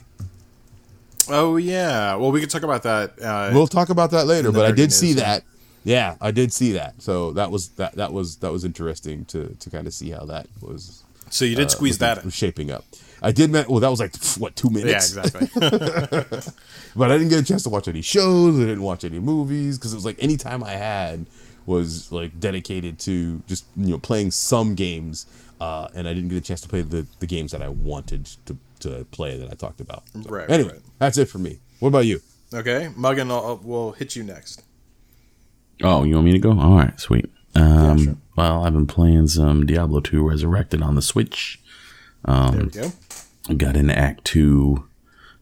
Oh 1.29 1.57
yeah. 1.57 2.15
Well, 2.15 2.31
we 2.31 2.39
could 2.41 2.49
talk 2.49 2.63
about 2.63 2.83
that. 2.83 3.21
Uh, 3.21 3.51
We'll 3.53 3.67
talk 3.67 3.89
about 3.89 4.11
that 4.11 4.27
later, 4.27 4.51
but 4.51 4.65
I 4.65 4.71
did 4.71 4.91
see 4.91 5.13
that. 5.13 5.43
Yeah, 5.85 6.15
I 6.21 6.31
did 6.31 6.53
see 6.53 6.73
that. 6.73 7.01
So 7.01 7.31
that 7.33 7.51
was 7.51 7.69
that 7.69 7.95
that 7.95 8.13
was 8.13 8.37
that 8.37 8.51
was 8.51 8.63
interesting 8.63 9.25
to 9.25 9.55
to 9.59 9.69
kind 9.69 9.87
of 9.87 9.93
see 9.93 10.11
how 10.11 10.25
that 10.25 10.47
was 10.61 11.03
so 11.29 11.45
you 11.45 11.55
did 11.55 11.71
squeeze 11.71 11.97
that 11.97 12.19
in. 12.19 12.25
was 12.25 12.33
shaping 12.33 12.71
up. 12.71 12.85
I 13.21 13.31
did. 13.31 13.49
Me- 13.51 13.63
well, 13.67 13.79
that 13.79 13.89
was 13.89 13.99
like 13.99 14.15
what 14.37 14.55
two 14.55 14.69
minutes? 14.69 15.15
Yeah, 15.15 15.23
exactly. 15.23 15.49
but 16.95 17.11
I 17.11 17.17
didn't 17.17 17.29
get 17.29 17.39
a 17.39 17.43
chance 17.43 17.63
to 17.63 17.69
watch 17.69 17.87
any 17.87 18.01
shows. 18.01 18.55
I 18.57 18.63
didn't 18.63 18.81
watch 18.81 19.03
any 19.03 19.19
movies 19.19 19.77
because 19.77 19.93
it 19.93 19.95
was 19.95 20.05
like 20.05 20.17
any 20.19 20.37
time 20.37 20.63
I 20.63 20.71
had 20.73 21.25
was 21.65 22.11
like 22.11 22.39
dedicated 22.39 22.99
to 22.99 23.41
just 23.47 23.65
you 23.77 23.91
know 23.91 23.97
playing 23.99 24.31
some 24.31 24.75
games, 24.75 25.25
uh, 25.61 25.87
and 25.95 26.07
I 26.07 26.13
didn't 26.13 26.29
get 26.29 26.37
a 26.37 26.41
chance 26.41 26.61
to 26.61 26.69
play 26.69 26.81
the, 26.81 27.05
the 27.19 27.25
games 27.27 27.51
that 27.51 27.61
I 27.61 27.69
wanted 27.69 28.25
to, 28.45 28.57
to 28.81 29.05
play 29.11 29.37
that 29.37 29.49
I 29.51 29.55
talked 29.55 29.81
about. 29.81 30.03
So, 30.13 30.29
Right, 30.29 30.49
Anyway, 30.49 30.73
right. 30.73 30.81
that's 30.99 31.17
it 31.17 31.25
for 31.29 31.37
me. 31.39 31.59
What 31.79 31.89
about 31.89 32.05
you? 32.05 32.21
okay, 32.53 32.89
Muggin, 32.97 33.31
I'll, 33.31 33.59
we'll 33.63 33.91
hit 33.93 34.15
you 34.15 34.23
next. 34.23 34.63
Oh, 35.81 36.03
you 36.03 36.15
want 36.15 36.25
me 36.25 36.31
to 36.33 36.39
go? 36.39 36.51
All 36.59 36.75
right, 36.75 36.97
sweet. 36.99 37.29
Um, 37.55 37.97
sure. 37.97 38.17
Well, 38.35 38.63
I've 38.65 38.73
been 38.73 38.85
playing 38.87 39.27
some 39.27 39.65
Diablo 39.65 39.99
2 39.99 40.27
Resurrected 40.27 40.81
on 40.81 40.95
the 40.95 41.01
Switch. 41.01 41.59
there 42.25 42.51
we 42.51 42.65
go. 42.69 42.91
I 43.49 43.53
got 43.55 43.75
into 43.75 43.97
Act 43.97 44.23
2 44.25 44.87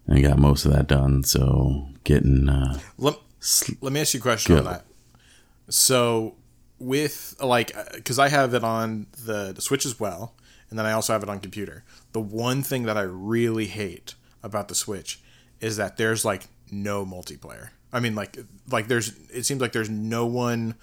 and 0.08 0.24
got 0.24 0.40
most 0.40 0.66
of 0.66 0.72
that 0.74 0.88
done. 0.88 1.24
So 1.24 1.88
getting, 2.04 2.50
uh, 2.50 2.80
Let, 2.98 3.16
sl- 3.40 3.74
let 3.82 3.94
me 3.94 4.02
ask 4.02 4.14
you 4.14 4.20
a 4.20 4.24
question 4.24 4.58
on 4.58 4.64
that. 4.66 4.86
So, 5.70 6.36
with 6.82 7.36
like, 7.40 7.72
because 7.94 8.20
I 8.20 8.30
have 8.30 8.54
it 8.54 8.64
on 8.64 9.08
the, 9.26 9.54
the 9.54 9.62
Switch 9.62 9.86
as 9.86 10.00
well, 10.00 10.34
and 10.70 10.80
then 10.80 10.86
I 10.86 10.94
also 10.94 11.14
have 11.14 11.24
it 11.24 11.30
on 11.30 11.40
computer. 11.40 11.84
The 12.12 12.22
one 12.22 12.64
thing 12.64 12.84
that 12.84 12.98
I 12.98 13.02
really 13.02 13.68
hate 13.68 14.16
about 14.44 14.68
the 14.68 14.76
Switch 14.76 15.20
is 15.60 15.78
that 15.78 15.98
there's 15.98 16.26
like 16.26 16.48
no 16.72 17.06
multiplayer. 17.06 17.70
I 17.94 18.00
mean, 18.00 18.16
like, 18.16 18.38
like 18.70 18.88
there's. 18.88 19.14
It 19.30 19.44
seems 19.44 19.62
like 19.62 19.74
there's 19.74 19.90
no 19.90 20.26
one. 20.26 20.76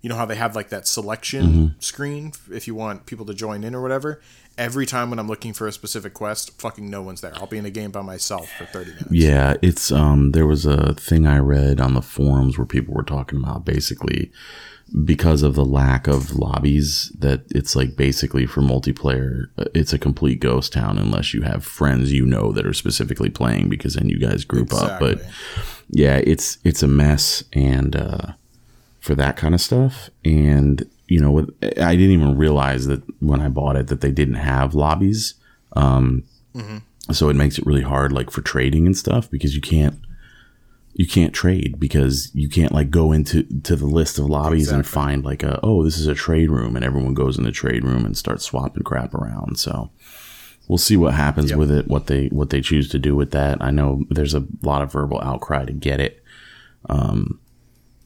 You 0.00 0.08
know 0.08 0.16
how 0.16 0.26
they 0.26 0.36
have 0.36 0.54
like 0.54 0.68
that 0.68 0.86
selection 0.86 1.74
screen 1.80 2.32
if 2.52 2.68
you 2.68 2.74
want 2.76 3.06
people 3.06 3.26
to 3.26 3.34
join 3.34 3.64
in 3.64 3.74
or 3.74 3.82
whatever. 3.82 4.20
Every 4.56 4.86
time 4.86 5.10
when 5.10 5.18
I'm 5.18 5.28
looking 5.28 5.52
for 5.52 5.66
a 5.66 5.72
specific 5.72 6.14
quest, 6.14 6.60
fucking 6.60 6.88
no 6.88 7.02
one's 7.02 7.20
there. 7.20 7.32
I'll 7.34 7.46
be 7.46 7.58
in 7.58 7.66
a 7.66 7.70
game 7.70 7.90
by 7.92 8.02
myself 8.02 8.48
for 8.58 8.64
30 8.64 8.90
minutes. 8.90 9.06
yeah, 9.12 9.54
it's, 9.62 9.92
um, 9.92 10.32
there 10.32 10.46
was 10.46 10.66
a 10.66 10.94
thing 10.94 11.28
I 11.28 11.38
read 11.38 11.80
on 11.80 11.94
the 11.94 12.02
forums 12.02 12.58
where 12.58 12.66
people 12.66 12.92
were 12.94 13.04
talking 13.04 13.40
about 13.40 13.64
basically 13.64 14.32
because 15.04 15.42
of 15.42 15.54
the 15.54 15.64
lack 15.64 16.06
of 16.06 16.34
lobbies 16.34 17.10
that 17.18 17.42
it's 17.50 17.76
like 17.76 17.94
basically 17.96 18.46
for 18.46 18.62
multiplayer 18.62 19.48
uh, 19.58 19.64
it's 19.74 19.92
a 19.92 19.98
complete 19.98 20.40
ghost 20.40 20.72
town 20.72 20.96
unless 20.98 21.34
you 21.34 21.42
have 21.42 21.64
friends 21.64 22.12
you 22.12 22.24
know 22.24 22.52
that 22.52 22.66
are 22.66 22.72
specifically 22.72 23.28
playing 23.28 23.68
because 23.68 23.94
then 23.94 24.08
you 24.08 24.18
guys 24.18 24.44
group 24.44 24.72
up. 24.72 24.98
But 24.98 25.22
yeah 25.90 26.16
it's 26.24 26.58
it's 26.64 26.82
a 26.82 26.88
mess 26.88 27.44
and 27.52 27.96
uh 27.96 28.32
for 29.00 29.14
that 29.14 29.36
kind 29.36 29.54
of 29.54 29.60
stuff. 29.60 30.10
And 30.24 30.88
you 31.06 31.20
know 31.20 31.30
with, 31.30 31.50
i 31.62 31.96
didn't 31.96 32.12
even 32.12 32.36
realize 32.36 32.86
that 32.86 33.02
when 33.20 33.40
i 33.40 33.48
bought 33.48 33.76
it 33.76 33.86
that 33.86 34.00
they 34.00 34.10
didn't 34.10 34.34
have 34.34 34.74
lobbies. 34.74 35.34
Um 35.74 36.24
so 37.12 37.28
it 37.28 37.36
makes 37.36 37.58
it 37.58 37.66
really 37.66 37.82
hard 37.82 38.12
like 38.12 38.30
for 38.30 38.42
trading 38.42 38.86
and 38.86 38.96
stuff 38.96 39.30
because 39.30 39.54
you 39.54 39.60
can't 39.60 39.98
you 40.98 41.06
can't 41.06 41.32
trade 41.32 41.78
because 41.78 42.28
you 42.34 42.48
can't 42.48 42.72
like 42.72 42.90
go 42.90 43.12
into 43.12 43.44
to 43.62 43.76
the 43.76 43.86
list 43.86 44.18
of 44.18 44.26
lobbies 44.26 44.68
and 44.68 44.84
find 44.84 45.24
like 45.24 45.44
a 45.44 45.60
oh 45.62 45.84
this 45.84 45.96
is 45.96 46.08
a 46.08 46.14
trade 46.14 46.50
room 46.50 46.74
and 46.74 46.84
everyone 46.84 47.14
goes 47.14 47.38
in 47.38 47.44
the 47.44 47.52
trade 47.52 47.84
room 47.84 48.04
and 48.04 48.18
starts 48.18 48.44
swapping 48.44 48.82
crap 48.82 49.14
around. 49.14 49.60
So 49.60 49.92
we'll 50.66 50.76
see 50.76 50.96
what 50.96 51.14
happens 51.14 51.54
with 51.54 51.70
it 51.70 51.86
what 51.86 52.08
they 52.08 52.26
what 52.26 52.50
they 52.50 52.60
choose 52.60 52.88
to 52.88 52.98
do 52.98 53.14
with 53.14 53.30
that. 53.30 53.62
I 53.62 53.70
know 53.70 54.02
there's 54.10 54.34
a 54.34 54.44
lot 54.62 54.82
of 54.82 54.90
verbal 54.90 55.20
outcry 55.20 55.64
to 55.66 55.72
get 55.72 56.00
it. 56.00 56.20
Um 56.88 57.38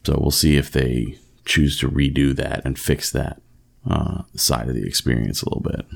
so 0.05 0.15
we'll 0.21 0.29
see 0.29 0.55
if 0.55 0.71
they 0.71 1.17
choose 1.45 1.79
to 1.79 1.89
redo 1.89 2.35
that 2.35 2.61
and 2.63 2.77
fix 2.77 3.09
that 3.11 3.41
uh 3.89 4.21
side 4.35 4.69
of 4.69 4.75
the 4.75 4.85
experience 4.85 5.41
a 5.41 5.49
little 5.49 5.63
bit. 5.63 5.87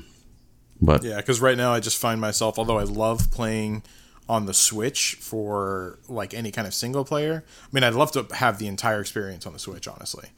But 0.80 1.04
Yeah, 1.04 1.18
because 1.18 1.40
right 1.40 1.56
now 1.56 1.72
I 1.72 1.78
just 1.78 1.96
find 1.96 2.20
myself, 2.20 2.58
although 2.58 2.78
I 2.80 2.82
love 2.82 3.30
playing 3.30 3.84
on 4.28 4.46
the 4.46 4.54
Switch 4.54 5.14
for 5.20 5.98
like 6.08 6.34
any 6.34 6.50
kind 6.50 6.66
of 6.66 6.74
single 6.74 7.04
player. 7.04 7.44
I 7.62 7.68
mean, 7.72 7.82
I'd 7.84 7.94
love 7.94 8.12
to 8.12 8.26
have 8.34 8.58
the 8.58 8.66
entire 8.66 9.00
experience 9.00 9.46
on 9.46 9.52
the 9.52 9.58
Switch, 9.58 9.88
honestly, 9.88 10.28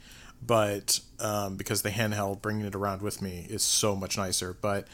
but 0.44 1.00
um, 1.18 1.56
because 1.56 1.82
the 1.82 1.90
handheld, 1.90 2.40
bringing 2.40 2.66
it 2.66 2.74
around 2.74 3.02
with 3.02 3.20
me 3.20 3.46
is 3.50 3.62
so 3.62 3.96
much 3.96 4.16
nicer. 4.16 4.56
But, 4.60 4.86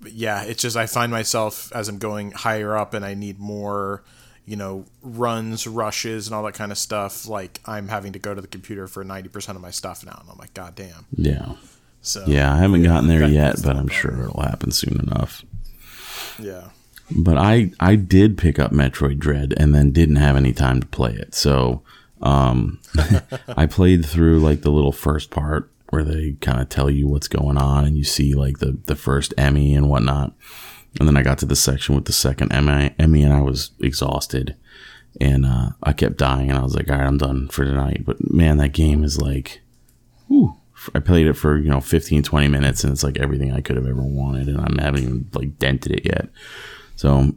but 0.00 0.12
yeah, 0.12 0.42
it's 0.44 0.62
just 0.62 0.76
I 0.76 0.86
find 0.86 1.10
myself 1.10 1.72
as 1.74 1.88
I'm 1.88 1.98
going 1.98 2.30
higher 2.32 2.76
up 2.76 2.94
and 2.94 3.04
I 3.04 3.14
need 3.14 3.38
more. 3.38 4.02
You 4.46 4.56
know, 4.56 4.86
runs, 5.02 5.66
rushes, 5.66 6.26
and 6.26 6.34
all 6.34 6.42
that 6.44 6.54
kind 6.54 6.72
of 6.72 6.78
stuff. 6.78 7.28
Like 7.28 7.60
I'm 7.66 7.88
having 7.88 8.14
to 8.14 8.18
go 8.18 8.34
to 8.34 8.40
the 8.40 8.48
computer 8.48 8.86
for 8.86 9.04
ninety 9.04 9.28
percent 9.28 9.56
of 9.56 9.60
my 9.62 9.70
stuff 9.70 10.06
now, 10.06 10.16
and 10.22 10.30
I'm 10.30 10.38
like, 10.38 10.54
God 10.54 10.74
damn. 10.74 11.04
yeah 11.14 11.52
So 12.00 12.24
yeah 12.26 12.54
i 12.54 12.56
haven't 12.56 12.82
gotten 12.82 13.08
there 13.08 13.28
yet 13.28 13.56
but 13.62 13.76
i'm 13.76 13.88
sure 13.88 14.18
it'll 14.22 14.40
happen 14.40 14.70
soon 14.70 14.98
enough 15.00 15.44
yeah. 16.38 16.68
But 17.10 17.38
I 17.38 17.72
I 17.80 17.96
did 17.96 18.38
pick 18.38 18.58
up 18.58 18.72
Metroid 18.72 19.18
Dread 19.18 19.54
and 19.56 19.74
then 19.74 19.92
didn't 19.92 20.16
have 20.16 20.36
any 20.36 20.52
time 20.52 20.80
to 20.80 20.86
play 20.86 21.12
it. 21.12 21.34
So 21.34 21.82
um, 22.20 22.80
I 23.48 23.66
played 23.66 24.04
through 24.04 24.40
like 24.40 24.62
the 24.62 24.70
little 24.70 24.92
first 24.92 25.30
part 25.30 25.70
where 25.90 26.04
they 26.04 26.32
kind 26.40 26.60
of 26.60 26.68
tell 26.68 26.90
you 26.90 27.06
what's 27.06 27.28
going 27.28 27.56
on 27.56 27.84
and 27.84 27.96
you 27.96 28.04
see 28.04 28.34
like 28.34 28.58
the 28.58 28.78
the 28.84 28.96
first 28.96 29.32
E.M.M.I. 29.38 29.76
and 29.76 29.88
whatnot. 29.88 30.34
And 30.98 31.06
then 31.06 31.16
I 31.16 31.22
got 31.22 31.38
to 31.38 31.46
the 31.46 31.56
section 31.56 31.94
with 31.94 32.06
the 32.06 32.12
second 32.12 32.52
E.M.M.I., 32.52 32.88
E.M.M.I. 32.88 33.18
and 33.18 33.32
I 33.32 33.40
was 33.40 33.70
exhausted. 33.80 34.56
And 35.20 35.46
uh, 35.46 35.70
I 35.82 35.94
kept 35.94 36.16
dying, 36.18 36.50
and 36.50 36.58
I 36.58 36.62
was 36.62 36.76
like, 36.76 36.88
"All 36.90 36.96
right, 36.96 37.06
I'm 37.06 37.18
done 37.18 37.48
for 37.48 37.64
tonight." 37.64 38.04
But 38.04 38.30
man, 38.32 38.58
that 38.58 38.72
game 38.72 39.02
is 39.02 39.20
like, 39.20 39.62
whew. 40.28 40.54
I 40.94 41.00
played 41.00 41.26
it 41.26 41.32
for 41.32 41.56
you 41.58 41.70
know 41.70 41.80
15, 41.80 42.22
20 42.22 42.46
minutes, 42.48 42.84
and 42.84 42.92
it's 42.92 43.02
like 43.02 43.18
everything 43.18 43.52
I 43.52 43.60
could 43.60 43.74
have 43.74 43.86
ever 43.86 44.02
wanted, 44.02 44.48
and 44.48 44.60
I 44.60 44.84
haven't 44.84 45.02
even 45.02 45.30
like 45.32 45.58
dented 45.58 45.92
it 45.92 46.04
yet. 46.04 46.28
So 46.98 47.30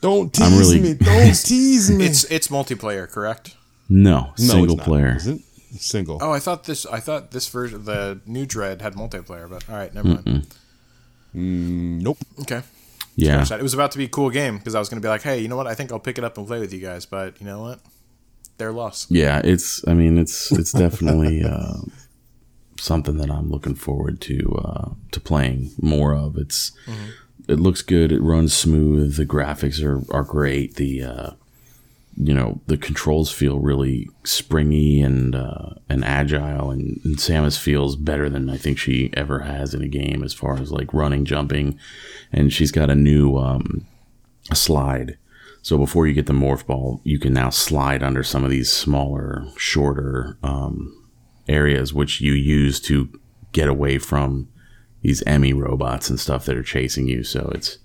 Don't 0.00 0.32
tease 0.32 0.46
I'm 0.46 0.58
really- 0.58 0.80
me. 0.80 0.94
Don't 0.94 1.34
tease 1.44 1.90
me. 1.90 2.04
It's 2.06 2.22
it's 2.30 2.46
multiplayer, 2.48 3.10
correct? 3.10 3.56
no, 3.88 4.30
No, 4.38 4.44
single 4.54 4.76
it's 4.76 4.84
player. 4.84 5.16
Is 5.16 5.26
it? 5.26 5.40
Single. 5.76 6.18
Oh, 6.22 6.30
I 6.30 6.38
thought 6.38 6.64
this. 6.64 6.86
I 6.86 7.00
thought 7.00 7.32
this 7.32 7.48
version, 7.48 7.84
the 7.84 8.20
new 8.26 8.46
Dread, 8.46 8.80
had 8.80 8.94
multiplayer. 8.94 9.50
But 9.50 9.68
all 9.68 9.74
right, 9.76 9.92
never 9.92 10.08
mind. 10.08 10.46
Nope. 11.34 12.18
Okay. 12.42 12.62
Yeah, 13.16 13.44
It 13.52 13.62
was 13.62 13.74
about 13.74 13.90
to 13.92 13.98
be 13.98 14.04
a 14.04 14.08
cool 14.08 14.30
game 14.30 14.58
because 14.58 14.76
I 14.76 14.78
was 14.78 14.88
going 14.88 15.02
to 15.02 15.04
be 15.04 15.10
like, 15.10 15.22
hey, 15.22 15.40
you 15.40 15.48
know 15.48 15.56
what? 15.56 15.66
I 15.66 15.74
think 15.74 15.90
I'll 15.90 15.98
pick 15.98 16.18
it 16.18 16.22
up 16.24 16.38
and 16.38 16.46
play 16.46 16.60
with 16.60 16.72
you 16.72 16.78
guys. 16.80 17.04
But 17.04 17.40
you 17.40 17.46
know 17.46 17.60
what? 17.60 17.80
They're 18.58 18.72
lost. 18.72 19.10
yeah. 19.10 19.40
It's. 19.44 19.82
I 19.88 19.94
mean, 19.94 20.16
it's 20.18 20.52
it's 20.52 20.72
definitely 20.72 21.42
uh, 21.54 21.78
something 22.78 23.16
that 23.18 23.30
I'm 23.30 23.50
looking 23.50 23.74
forward 23.74 24.20
to 24.22 24.38
uh, 24.64 24.90
to 25.10 25.20
playing 25.20 25.72
more 25.82 26.14
of. 26.14 26.36
It's. 26.36 26.70
It 27.48 27.58
looks 27.58 27.82
good. 27.82 28.12
It 28.12 28.22
runs 28.22 28.54
smooth. 28.54 29.16
The 29.16 29.26
graphics 29.26 29.82
are 29.82 30.02
are 30.14 30.22
great. 30.22 30.74
The 30.76 31.02
uh, 31.02 31.30
you 32.20 32.34
know 32.34 32.60
the 32.66 32.76
controls 32.76 33.30
feel 33.30 33.60
really 33.60 34.08
springy 34.24 35.00
and 35.00 35.36
uh, 35.36 35.70
and 35.88 36.04
agile 36.04 36.70
and, 36.70 37.00
and 37.04 37.16
Samus 37.16 37.58
feels 37.58 37.94
better 37.94 38.28
than 38.28 38.50
I 38.50 38.56
think 38.56 38.78
she 38.78 39.10
ever 39.14 39.40
has 39.40 39.72
in 39.72 39.82
a 39.82 39.88
game 39.88 40.24
as 40.24 40.34
far 40.34 40.58
as 40.58 40.72
like 40.72 40.92
running 40.92 41.24
jumping 41.24 41.78
and 42.32 42.52
she's 42.52 42.72
got 42.72 42.90
a 42.90 42.96
new 42.96 43.36
um, 43.36 43.86
a 44.50 44.56
slide 44.56 45.16
so 45.62 45.78
before 45.78 46.08
you 46.08 46.14
get 46.14 46.26
the 46.26 46.32
morph 46.32 46.66
ball 46.66 47.00
you 47.04 47.20
can 47.20 47.32
now 47.32 47.50
slide 47.50 48.02
under 48.02 48.24
some 48.24 48.42
of 48.42 48.50
these 48.50 48.72
smaller 48.72 49.44
shorter 49.56 50.36
um, 50.42 51.08
areas 51.48 51.94
which 51.94 52.20
you 52.20 52.32
use 52.32 52.80
to 52.80 53.08
get 53.52 53.68
away 53.68 53.96
from 53.98 54.48
these 55.02 55.22
E.M.M.I. 55.22 55.52
robots 55.52 56.10
and 56.10 56.18
stuff 56.18 56.44
that 56.44 56.56
are 56.56 56.62
chasing 56.62 57.06
you 57.08 57.22
so 57.22 57.50
it's 57.54 57.78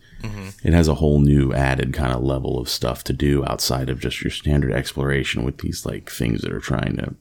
it 0.63 0.73
has 0.73 0.87
a 0.87 0.95
whole 0.95 1.19
new 1.19 1.53
added 1.53 1.93
kind 1.93 2.13
of 2.13 2.23
level 2.23 2.59
of 2.59 2.69
stuff 2.69 3.03
to 3.05 3.13
do 3.13 3.45
outside 3.45 3.89
of 3.89 3.99
just 3.99 4.23
your 4.23 4.31
standard 4.31 4.71
exploration 4.71 5.43
with 5.43 5.57
these 5.57 5.85
like 5.85 6.09
things 6.09 6.41
that 6.41 6.53
are 6.53 6.61
trying 6.61 6.95
to 6.97 7.15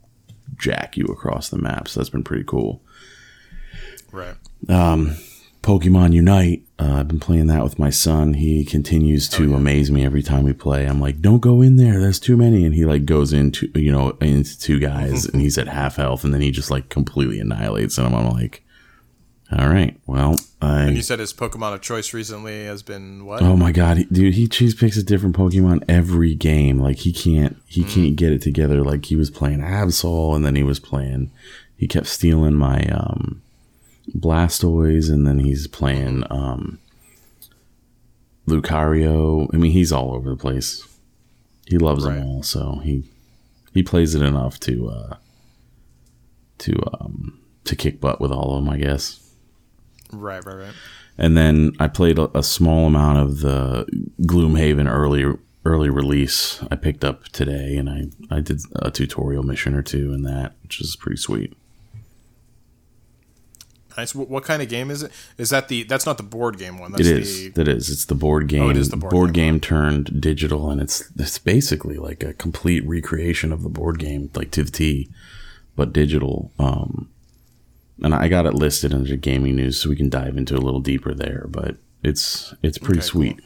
jack 0.57 0.97
you 0.97 1.07
across 1.07 1.49
the 1.49 1.59
map. 1.59 1.89
So 1.89 1.99
that's 1.99 2.11
been 2.11 2.23
pretty 2.23 2.45
cool. 2.45 2.81
Right. 4.13 4.37
Um, 4.69 5.17
Pokemon 5.63 6.13
Unite. 6.13 6.63
Uh, 6.79 6.97
I've 6.99 7.09
been 7.09 7.21
playing 7.21 7.49
that 7.49 7.65
with 7.65 7.79
my 7.79 7.91
son. 7.91 8.35
He 8.35 8.65
continues 8.65 9.29
to 9.31 9.55
amaze 9.55 9.91
me 9.91 10.05
every 10.05 10.23
time 10.23 10.45
we 10.45 10.53
play. 10.53 10.87
I'm 10.87 11.01
like, 11.01 11.21
"Don't 11.21 11.41
go 11.41 11.63
in 11.63 11.77
there. 11.77 12.01
There's 12.01 12.21
too 12.21 12.37
many." 12.37 12.65
And 12.65 12.75
he 12.75 12.85
like 12.85 13.05
goes 13.05 13.33
into 13.33 13.71
you 13.75 13.91
know 13.91 14.11
into 14.21 14.59
two 14.59 14.79
guys, 14.79 15.25
and 15.33 15.41
he's 15.41 15.59
at 15.59 15.69
half 15.69 15.97
health, 15.97 16.25
and 16.25 16.33
then 16.33 16.41
he 16.41 16.51
just 16.51 16.71
like 16.71 16.89
completely 16.89 17.41
annihilates 17.41 17.97
them. 17.97 18.15
I'm 18.15 18.31
like, 18.31 18.65
"All 19.59 19.69
right, 19.69 19.99
well, 20.07 20.37
I." 20.61 20.89
You 20.91 21.03
said 21.03 21.19
his 21.19 21.33
Pokemon 21.33 21.75
of 21.75 21.81
choice 21.81 22.13
recently 22.13 22.65
has 22.65 22.83
been 22.83 23.25
what? 23.25 23.43
Oh 23.43 23.57
my 23.57 23.73
god, 23.73 23.97
he, 23.99 24.05
dude, 24.05 24.35
he 24.35 24.47
cheese 24.49 24.75
picks 24.75 24.97
a 24.97 25.03
different 25.03 25.37
Pokemon 25.37 25.85
every 25.89 26.35
game. 26.35 26.79
Like 26.79 26.99
he 26.99 27.13
can't 27.13 27.57
he 27.67 27.85
can't 27.85 28.17
get 28.17 28.33
it 28.33 28.43
together. 28.43 28.83
Like 28.85 29.05
he 29.07 29.17
was 29.17 29.31
playing 29.31 29.61
Absol 29.61 30.35
and 30.37 30.45
then 30.45 30.57
he 30.57 30.63
was 30.63 30.79
playing 30.81 31.31
he 31.77 31.87
kept 31.89 32.07
stealing 32.07 32.55
my 32.55 32.83
um 32.87 33.43
Blastoise 34.17 35.11
and 35.11 35.27
then 35.27 35.39
he's 35.41 35.67
playing 35.67 36.25
um 36.31 36.79
Lucario. 38.47 39.49
I 39.53 39.57
mean, 39.57 39.73
he's 39.73 39.93
all 39.93 40.15
over 40.15 40.31
the 40.31 40.37
place. 40.37 40.87
He 41.67 41.79
loves 41.79 42.05
Right. 42.05 42.17
them 42.17 42.27
all, 42.27 42.43
so 42.43 42.81
he 42.83 43.05
he 43.73 43.83
plays 43.83 44.15
it 44.15 44.23
enough 44.23 44.59
to 44.61 44.89
uh 44.89 45.17
to 46.59 46.77
um 47.01 47.39
to 47.65 47.77
kick 47.77 48.01
butt 48.01 48.21
with 48.21 48.33
all 48.33 48.57
of 48.57 48.65
them, 48.65 48.73
I 48.73 48.79
guess. 48.79 49.22
Right, 50.13 50.45
right, 50.45 50.57
right. 50.57 50.75
And 51.19 51.37
then 51.37 51.73
I 51.79 51.89
played 51.89 52.19
a, 52.19 52.37
a 52.37 52.43
small 52.43 52.87
amount 52.87 53.19
of 53.19 53.41
the 53.41 53.87
Gloomhaven 54.23 54.91
early 54.91 55.25
early 55.65 55.91
release. 55.91 56.63
I 56.71 56.77
picked 56.77 57.05
up 57.05 57.25
today, 57.29 57.77
and 57.77 57.89
I 57.89 58.05
I 58.35 58.41
did 58.41 58.61
a 58.77 58.91
tutorial 58.91 59.43
mission 59.43 59.75
or 59.75 59.83
two 59.83 60.13
in 60.13 60.23
that, 60.23 60.55
which 60.63 60.81
is 60.81 60.97
pretty 60.97 61.19
sweet. 61.19 61.55
Nice. 63.97 64.15
What, 64.15 64.29
what 64.29 64.45
kind 64.45 64.63
of 64.63 64.69
game 64.69 64.91
is 64.91 65.03
it? 65.03 65.13
Is 65.39 65.51
that 65.51 65.69
the? 65.69 65.83
That's 65.85 66.07
not 66.07 66.17
the 66.17 66.23
board 66.23 66.59
game 66.59 66.79
one. 66.79 66.95
It 66.95 66.99
That's 66.99 67.09
is. 67.09 67.43
the. 67.43 67.49
That 67.51 67.69
is. 67.69 67.91
It's 67.91 68.05
the 68.07 68.15
board 68.15 68.49
game. 68.49 68.63
Oh, 68.63 68.71
it 68.71 68.77
is 68.77 68.89
the 68.89 68.97
board 68.97 69.35
game, 69.35 69.61
turned 69.61 70.21
digital, 70.21 70.71
and 70.71 70.81
it's 70.81 71.11
it's 71.19 71.39
basically 71.39 71.97
like 71.97 72.23
a 72.23 72.33
complete 72.33 72.87
recreation 72.87 73.53
of 73.53 73.63
the 73.63 73.69
board 73.69 73.99
game, 73.99 74.31
like 74.35 74.51
to 74.53 74.65
the 74.65 74.71
T, 74.71 75.11
but 75.77 75.93
digital. 75.93 76.53
Um, 76.59 77.11
and 78.01 78.15
I 78.15 78.29
got 78.29 78.47
it 78.47 78.55
listed 78.55 78.95
under 78.95 79.17
gaming 79.17 79.57
news, 79.57 79.81
so 79.81 79.89
we 79.91 79.97
can 79.97 80.09
dive 80.09 80.37
into 80.37 80.55
a 80.55 80.59
little 80.63 80.81
deeper 80.81 81.13
there. 81.15 81.47
But 81.49 81.77
it's 82.03 82.55
it's 82.63 82.79
pretty 82.79 83.01
Okay, 83.01 83.09
cool. 83.11 83.21
sweet. 83.23 83.41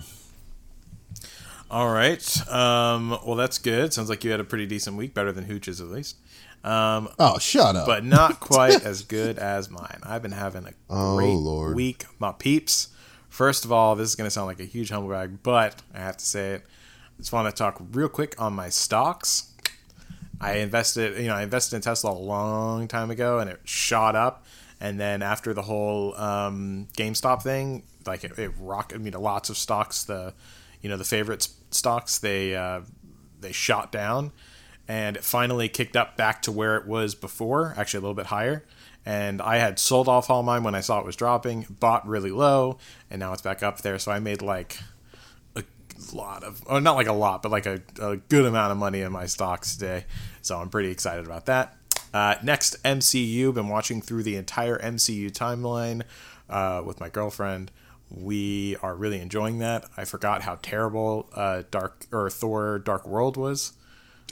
All 1.70 1.90
right. 1.90 2.48
Um, 2.50 3.10
well, 3.26 3.34
that's 3.34 3.58
good. 3.58 3.92
Sounds 3.92 4.08
like 4.08 4.22
you 4.24 4.30
had 4.30 4.40
a 4.40 4.44
pretty 4.44 4.66
decent 4.66 4.96
week, 4.96 5.14
better 5.14 5.32
than 5.32 5.44
Hooch's 5.44 5.80
at 5.80 5.88
least. 5.88 6.16
Um, 6.62 7.08
Oh, 7.18 7.38
shut 7.38 7.74
up. 7.76 7.86
but 7.86 8.04
not 8.04 8.38
quite 8.40 8.84
as 8.84 9.02
good 9.02 9.38
as 9.38 9.68
mine. 9.68 9.98
I've 10.04 10.22
been 10.22 10.32
having 10.32 10.64
a 10.66 10.72
Oh, 10.88 11.16
great 11.16 11.34
Lord. 11.34 11.74
week, 11.74 12.04
my 12.18 12.32
peeps. 12.32 12.88
First 13.28 13.64
of 13.64 13.72
all, 13.72 13.96
this 13.96 14.08
is 14.08 14.14
going 14.14 14.26
to 14.26 14.30
sound 14.30 14.46
like 14.46 14.60
a 14.60 14.64
huge 14.64 14.90
humble 14.90 15.08
brag, 15.08 15.42
but 15.42 15.82
I 15.92 15.98
have 15.98 16.16
to 16.18 16.24
say 16.24 16.52
it. 16.54 16.64
I 16.64 17.18
just 17.18 17.32
want 17.32 17.48
to 17.48 17.56
talk 17.56 17.82
real 17.92 18.08
quick 18.08 18.40
on 18.40 18.52
my 18.52 18.68
stocks. 18.68 19.52
I 20.40 20.58
invested, 20.58 21.18
you 21.18 21.28
know, 21.28 21.34
I 21.34 21.42
invested 21.42 21.76
in 21.76 21.82
Tesla 21.82 22.12
a 22.12 22.12
long 22.12 22.88
time 22.88 23.10
ago, 23.10 23.38
and 23.38 23.50
it 23.50 23.60
shot 23.64 24.14
up. 24.14 24.44
And 24.80 25.00
then 25.00 25.22
after 25.22 25.54
the 25.54 25.62
whole 25.62 26.14
um, 26.16 26.88
GameStop 26.96 27.42
thing, 27.42 27.84
like 28.06 28.24
it, 28.24 28.38
it. 28.38 28.52
I 28.60 28.98
mean, 28.98 29.14
lots 29.14 29.48
of 29.48 29.56
stocks, 29.56 30.04
the, 30.04 30.34
you 30.82 30.90
know, 30.90 30.96
the 30.96 31.04
favorite 31.04 31.48
stocks, 31.70 32.18
they 32.18 32.54
uh, 32.54 32.82
they 33.40 33.52
shot 33.52 33.90
down, 33.90 34.32
and 34.86 35.16
it 35.16 35.24
finally 35.24 35.68
kicked 35.68 35.96
up 35.96 36.16
back 36.16 36.42
to 36.42 36.52
where 36.52 36.76
it 36.76 36.86
was 36.86 37.14
before, 37.14 37.74
actually 37.76 37.98
a 37.98 38.02
little 38.02 38.14
bit 38.14 38.26
higher. 38.26 38.64
And 39.06 39.40
I 39.40 39.58
had 39.58 39.78
sold 39.78 40.08
off 40.08 40.30
all 40.30 40.42
mine 40.42 40.64
when 40.64 40.74
I 40.74 40.80
saw 40.80 40.98
it 40.98 41.06
was 41.06 41.16
dropping, 41.16 41.66
bought 41.70 42.06
really 42.06 42.32
low, 42.32 42.78
and 43.08 43.20
now 43.20 43.32
it's 43.32 43.42
back 43.42 43.62
up 43.62 43.80
there. 43.80 43.98
So 43.98 44.10
I 44.12 44.18
made 44.18 44.42
like 44.42 44.78
lot 46.12 46.44
of, 46.44 46.62
oh, 46.68 46.78
not 46.78 46.96
like 46.96 47.06
a 47.06 47.12
lot, 47.12 47.42
but 47.42 47.50
like 47.50 47.66
a, 47.66 47.80
a 48.00 48.16
good 48.16 48.44
amount 48.44 48.72
of 48.72 48.78
money 48.78 49.00
in 49.00 49.12
my 49.12 49.26
stocks 49.26 49.76
today. 49.76 50.04
So 50.42 50.58
I'm 50.58 50.68
pretty 50.68 50.90
excited 50.90 51.26
about 51.26 51.46
that. 51.46 51.76
Uh, 52.12 52.36
next, 52.42 52.82
MCU. 52.82 53.52
Been 53.52 53.68
watching 53.68 54.00
through 54.00 54.22
the 54.22 54.36
entire 54.36 54.78
MCU 54.78 55.30
timeline 55.30 56.02
uh, 56.48 56.82
with 56.84 57.00
my 57.00 57.08
girlfriend. 57.08 57.70
We 58.10 58.76
are 58.82 58.94
really 58.94 59.20
enjoying 59.20 59.58
that. 59.58 59.84
I 59.96 60.04
forgot 60.04 60.42
how 60.42 60.58
terrible 60.62 61.28
uh, 61.34 61.64
Dark 61.70 62.06
or 62.12 62.30
Thor: 62.30 62.78
Dark 62.78 63.06
World 63.06 63.36
was. 63.36 63.72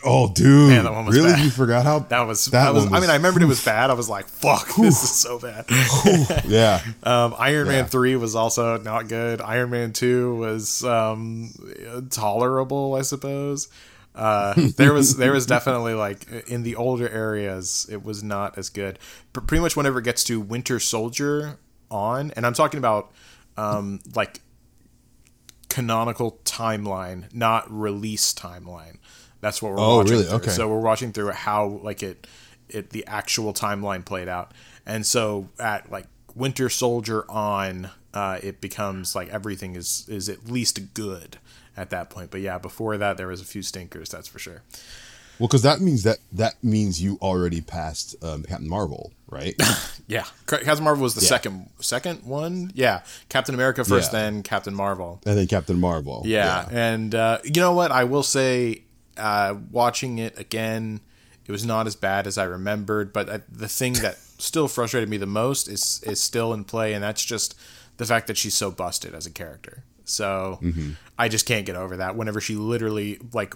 Oh, 0.03 0.33
dude. 0.33 0.71
Man, 0.71 0.85
that 0.85 0.93
one 0.93 1.07
was 1.07 1.17
really? 1.17 1.33
bad. 1.33 1.45
You 1.45 1.51
forgot 1.51 1.85
how 1.85 2.01
That 2.01 2.23
was 2.23 2.47
that 2.47 2.65
that 2.65 2.75
was, 2.75 2.85
one 2.85 2.95
I 2.95 3.01
mean, 3.01 3.11
I 3.11 3.17
remembered 3.17 3.43
it 3.43 3.47
was 3.47 3.65
bad. 3.65 3.91
I 3.91 3.95
was 3.95 4.09
like, 4.09 4.27
"Fuck, 4.27 4.75
this 4.77 5.03
is 5.03 5.15
so 5.15 5.39
bad." 5.39 5.67
yeah. 6.47 6.81
Um, 7.03 7.35
Iron 7.39 7.67
Yeah. 7.67 7.73
Man 7.73 7.87
three 7.87 8.17
was 8.17 8.35
also 8.35 8.79
not 8.79 9.09
good. 9.09 9.41
Iron 9.41 9.71
Man 9.71 9.93
two 9.93 10.37
was 10.37 10.83
um, 10.85 11.53
tolerable, 12.11 12.95
I 12.95 13.03
suppose. 13.03 13.69
Uh, 14.15 14.55
there 14.77 14.93
was 14.93 15.17
there 15.17 15.33
was 15.33 15.47
definitely 15.55 15.95
like 15.95 16.31
in 16.49 16.63
the 16.63 16.77
older 16.77 17.09
areas, 17.09 17.87
it 17.91 18.05
was 18.05 18.23
not 18.23 18.57
as 18.57 18.71
good. 18.71 18.99
But 19.33 19.47
pretty 19.47 19.61
much 19.63 19.77
whenever 19.77 19.99
it 19.99 20.05
gets 20.05 20.25
to 20.25 20.41
Winter 20.41 20.79
Soldier 20.79 21.59
on, 21.91 22.31
and 22.37 22.47
I'm 22.47 22.55
talking 22.55 22.79
about 22.79 23.13
um, 23.57 24.01
like 24.15 24.41
canonical 25.75 26.39
timeline, 26.45 27.33
not 27.35 27.69
release 27.69 28.33
timeline. 28.33 28.99
That's 29.41 29.61
what 29.61 29.73
we're 29.73 29.81
Oh, 29.81 29.97
watching. 29.99 30.13
really? 30.13 30.25
through. 30.27 30.37
Okay. 30.37 30.51
So 30.51 30.69
we're 30.69 30.79
watching 30.81 31.13
through 31.13 31.33
how 31.33 31.67
like 31.83 32.03
it 32.03 32.27
it 32.69 32.91
the 32.91 33.05
actual 33.07 33.53
timeline 33.53 34.05
played 34.05 34.29
out. 34.29 34.53
And 34.87 35.05
so 35.05 35.49
at 35.59 35.91
like 35.91 36.07
Winter 36.35 36.69
Soldier 36.69 37.25
on, 37.31 37.91
uh, 38.15 38.39
it 38.43 38.61
becomes 38.61 39.15
like 39.15 39.29
everything 39.31 39.75
is 39.75 40.07
is 40.09 40.29
at 40.29 40.49
least 40.49 40.95
good 40.95 41.39
at 41.77 41.91
that 41.91 42.09
point. 42.09 42.31
But 42.31 42.41
yeah, 42.41 42.59
before 42.59 42.97
that 42.97 43.17
there 43.17 43.27
was 43.27 43.41
a 43.41 43.45
few 43.45 43.63
stinkers, 43.63 44.09
that's 44.11 44.29
for 44.29 44.39
sure. 44.39 44.63
Well, 45.39 45.49
because 45.49 45.63
that 45.63 45.81
means 45.81 46.03
that 46.05 46.19
that 46.33 46.63
means 46.63 47.03
you 47.03 47.19
already 47.21 47.61
passed 47.61 48.15
um, 48.23 48.43
Captain 48.45 48.69
Marvel, 48.69 49.13
right? 49.29 49.55
Yeah, 50.07 50.25
Captain 50.47 50.85
Marvel 50.85 51.03
was 51.03 51.15
the 51.15 51.23
Yeah. 51.23 51.29
second 51.29 51.71
second 51.81 52.25
one. 52.27 52.71
Yeah, 52.75 53.01
Captain 53.31 53.55
America 53.55 53.85
first, 53.87 54.13
Yeah. 54.13 54.19
then 54.21 54.43
Captain 54.43 54.75
Marvel. 54.75 55.21
and 55.25 55.39
then 55.39 55.47
Captain 55.47 55.81
Marvel. 55.81 56.23
Yeah, 56.27 56.69
and 56.71 57.15
uh, 57.15 57.39
you 57.43 57.53
know 57.63 57.73
what? 57.73 57.91
I 57.91 58.05
will 58.05 58.23
say, 58.23 58.83
uh, 59.17 59.55
watching 59.71 60.19
it 60.19 60.39
again, 60.39 61.01
it 61.47 61.53
was 61.53 61.65
not 61.65 61.87
as 61.87 61.97
bad 61.97 62.27
as 62.27 62.37
I 62.37 62.45
remembered. 62.45 63.15
But 63.15 63.29
uh, 63.31 63.39
the 63.51 63.67
thing 63.67 63.95
that 63.95 64.17
still 64.39 64.69
frustrated 64.69 65.09
me 65.09 65.17
the 65.17 65.25
most 65.27 65.69
is 65.69 66.03
is 66.05 66.21
still 66.21 66.53
in 66.53 66.65
play, 66.65 66.93
and 66.93 67.03
that's 67.03 67.25
just 67.25 67.55
the 67.97 68.05
fact 68.05 68.27
that 68.27 68.37
she's 68.37 68.55
so 68.55 68.71
busted 68.71 69.15
as 69.15 69.25
a 69.25 69.31
character. 69.31 69.85
So 70.05 70.61
I 71.19 71.31
just 71.31 71.47
can't 71.47 71.65
get 71.65 71.77
over 71.77 71.97
that. 71.97 72.15
Whenever 72.15 72.43
she 72.43 72.57
literally 72.57 73.21
like 73.33 73.55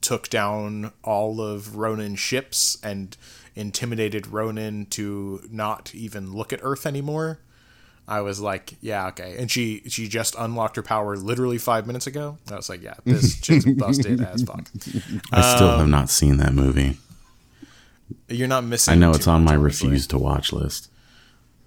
took 0.00 0.28
down 0.28 0.92
all 1.02 1.40
of 1.40 1.76
Ronan's 1.76 2.20
ships 2.20 2.78
and 2.82 3.16
intimidated 3.54 4.26
Ronan 4.28 4.86
to 4.86 5.40
not 5.50 5.94
even 5.94 6.32
look 6.32 6.52
at 6.52 6.60
Earth 6.62 6.86
anymore. 6.86 7.40
I 8.06 8.22
was 8.22 8.40
like, 8.40 8.74
yeah, 8.80 9.08
okay. 9.08 9.36
And 9.38 9.50
she 9.50 9.82
she 9.88 10.08
just 10.08 10.34
unlocked 10.38 10.76
her 10.76 10.82
power 10.82 11.16
literally 11.16 11.58
five 11.58 11.86
minutes 11.86 12.06
ago. 12.06 12.38
I 12.50 12.56
was 12.56 12.68
like, 12.70 12.82
yeah, 12.82 12.94
this 13.04 13.38
chick's 13.40 13.64
busted 13.76 14.20
as 14.22 14.42
fuck. 14.44 14.66
I 15.32 15.54
still 15.56 15.68
Um, 15.68 15.78
have 15.80 15.88
not 15.88 16.08
seen 16.08 16.38
that 16.38 16.54
movie. 16.54 16.96
You're 18.28 18.48
not 18.48 18.64
missing. 18.64 18.92
I 18.92 18.96
know 18.96 19.10
it's 19.10 19.26
on 19.26 19.44
my 19.44 19.56
honestly. 19.56 19.88
refuse 19.88 20.06
to 20.06 20.18
watch 20.18 20.52
list. 20.54 20.90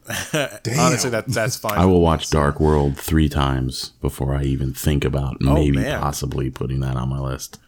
Honestly, 0.33 1.11
that 1.11 1.25
that's 1.27 1.57
fine. 1.57 1.77
I 1.77 1.85
will 1.85 2.01
watch 2.01 2.31
Dark 2.31 2.59
World 2.59 2.97
three 2.97 3.29
times 3.29 3.89
before 4.01 4.33
I 4.33 4.43
even 4.43 4.73
think 4.73 5.05
about 5.05 5.39
maybe 5.41 5.77
Oh, 5.77 5.81
man. 5.81 5.99
possibly 6.01 6.49
putting 6.49 6.79
that 6.79 6.95
on 6.97 7.09
my 7.09 7.19
list. 7.19 7.59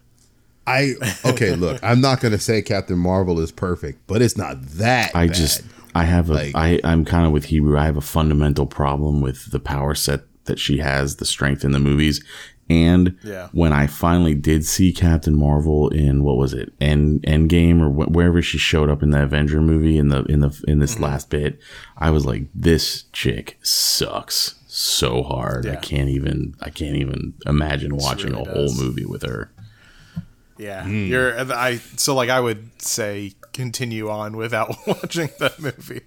I 0.66 0.94
okay. 1.26 1.56
Look, 1.56 1.80
I'm 1.84 2.02
not 2.02 2.22
gonna 2.22 2.40
say 2.40 2.62
Captain 2.62 2.98
Marvel 2.98 3.40
is 3.40 3.52
perfect, 3.52 4.06
but 4.08 4.22
it's 4.22 4.38
not 4.38 4.62
that. 4.78 5.12
I 5.16 5.28
bad. 5.28 5.36
just 5.36 5.62
I 5.96 6.04
have 6.06 6.30
a 6.30 6.34
Like- 6.34 6.56
I 6.56 6.80
I'm 6.84 7.06
kind 7.06 7.26
of 7.26 7.32
with 7.32 7.46
Hebrew. 7.46 7.78
I 7.78 7.86
have 7.86 7.98
a 7.98 8.02
fundamental 8.02 8.66
problem 8.66 9.22
with 9.22 9.52
the 9.52 9.60
power 9.60 9.94
set 9.96 10.22
that 10.46 10.60
she 10.60 10.78
has, 10.80 11.18
the 11.18 11.26
strength 11.26 11.64
in 11.64 11.72
the 11.72 11.80
movies, 11.80 12.22
and 12.70 13.16
Yeah. 13.24 13.48
when 13.54 13.72
I 13.74 13.88
finally 13.88 14.34
did 14.36 14.66
see 14.66 14.92
Captain 14.92 15.36
Marvel 15.36 15.88
in 15.90 16.24
what 16.24 16.38
was 16.38 16.54
it, 16.54 16.74
End 16.82 17.22
Endgame 17.24 17.82
or 17.82 17.90
wh- 17.90 18.12
wherever 18.12 18.42
she 18.42 18.58
showed 18.58 18.90
up 18.90 19.02
in 19.04 19.12
the 19.12 19.24
Avenger 19.24 19.62
movie 19.62 19.98
in 19.98 20.10
the 20.10 20.24
in 20.24 20.40
the 20.42 20.52
in 20.68 20.80
this 20.80 20.96
Mm-hmm. 20.96 21.04
last 21.04 21.30
bit, 21.30 21.60
I 21.98 22.10
was 22.10 22.26
like, 22.26 22.46
this 22.56 23.04
chick 23.14 23.58
sucks 23.64 24.56
so 24.68 25.24
hard. 25.24 25.68
I 25.68 25.76
can't 25.76 26.10
even 26.10 26.56
I 26.62 26.70
can't 26.70 26.96
even 26.96 27.34
imagine 27.46 27.96
watching 27.96 28.32
really 28.32 28.44
a 28.44 28.54
whole 28.54 28.74
movie 28.76 29.06
with 29.06 29.22
her. 29.24 29.52
Yeah, 30.64 30.84
Hmm. 30.84 31.06
you're. 31.06 31.38
I 31.54 31.78
so 31.98 32.16
like 32.16 32.30
I 32.30 32.40
would 32.40 32.82
say 32.82 33.34
continue 33.54 34.10
on 34.10 34.38
without 34.38 34.76
watching 34.88 35.30
that 35.40 35.60
movie. 35.60 36.02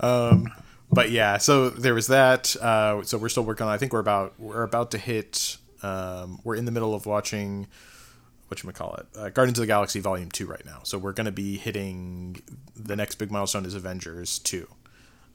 Um, 0.00 0.52
but 0.90 1.10
yeah, 1.10 1.38
so 1.38 1.70
there 1.70 1.94
was 1.94 2.06
that. 2.08 2.56
Uh, 2.56 3.02
so 3.02 3.18
we're 3.18 3.28
still 3.28 3.44
working 3.44 3.66
on. 3.66 3.72
I 3.72 3.78
think 3.78 3.92
we're 3.92 4.00
about 4.00 4.34
we're 4.38 4.62
about 4.62 4.90
to 4.92 4.98
hit. 4.98 5.56
Um, 5.82 6.40
we're 6.44 6.56
in 6.56 6.64
the 6.64 6.72
middle 6.72 6.94
of 6.94 7.06
watching. 7.06 7.66
What 8.48 8.62
you 8.64 8.72
call 8.72 8.94
it? 8.94 9.06
Uh, 9.14 9.28
Guardians 9.28 9.58
of 9.58 9.62
the 9.62 9.66
Galaxy 9.66 10.00
Volume 10.00 10.30
Two 10.30 10.46
right 10.46 10.64
now. 10.64 10.80
So 10.82 10.96
we're 10.96 11.12
going 11.12 11.26
to 11.26 11.32
be 11.32 11.58
hitting 11.58 12.40
the 12.74 12.96
next 12.96 13.16
big 13.16 13.30
milestone 13.30 13.66
is 13.66 13.74
Avengers 13.74 14.38
Two. 14.38 14.66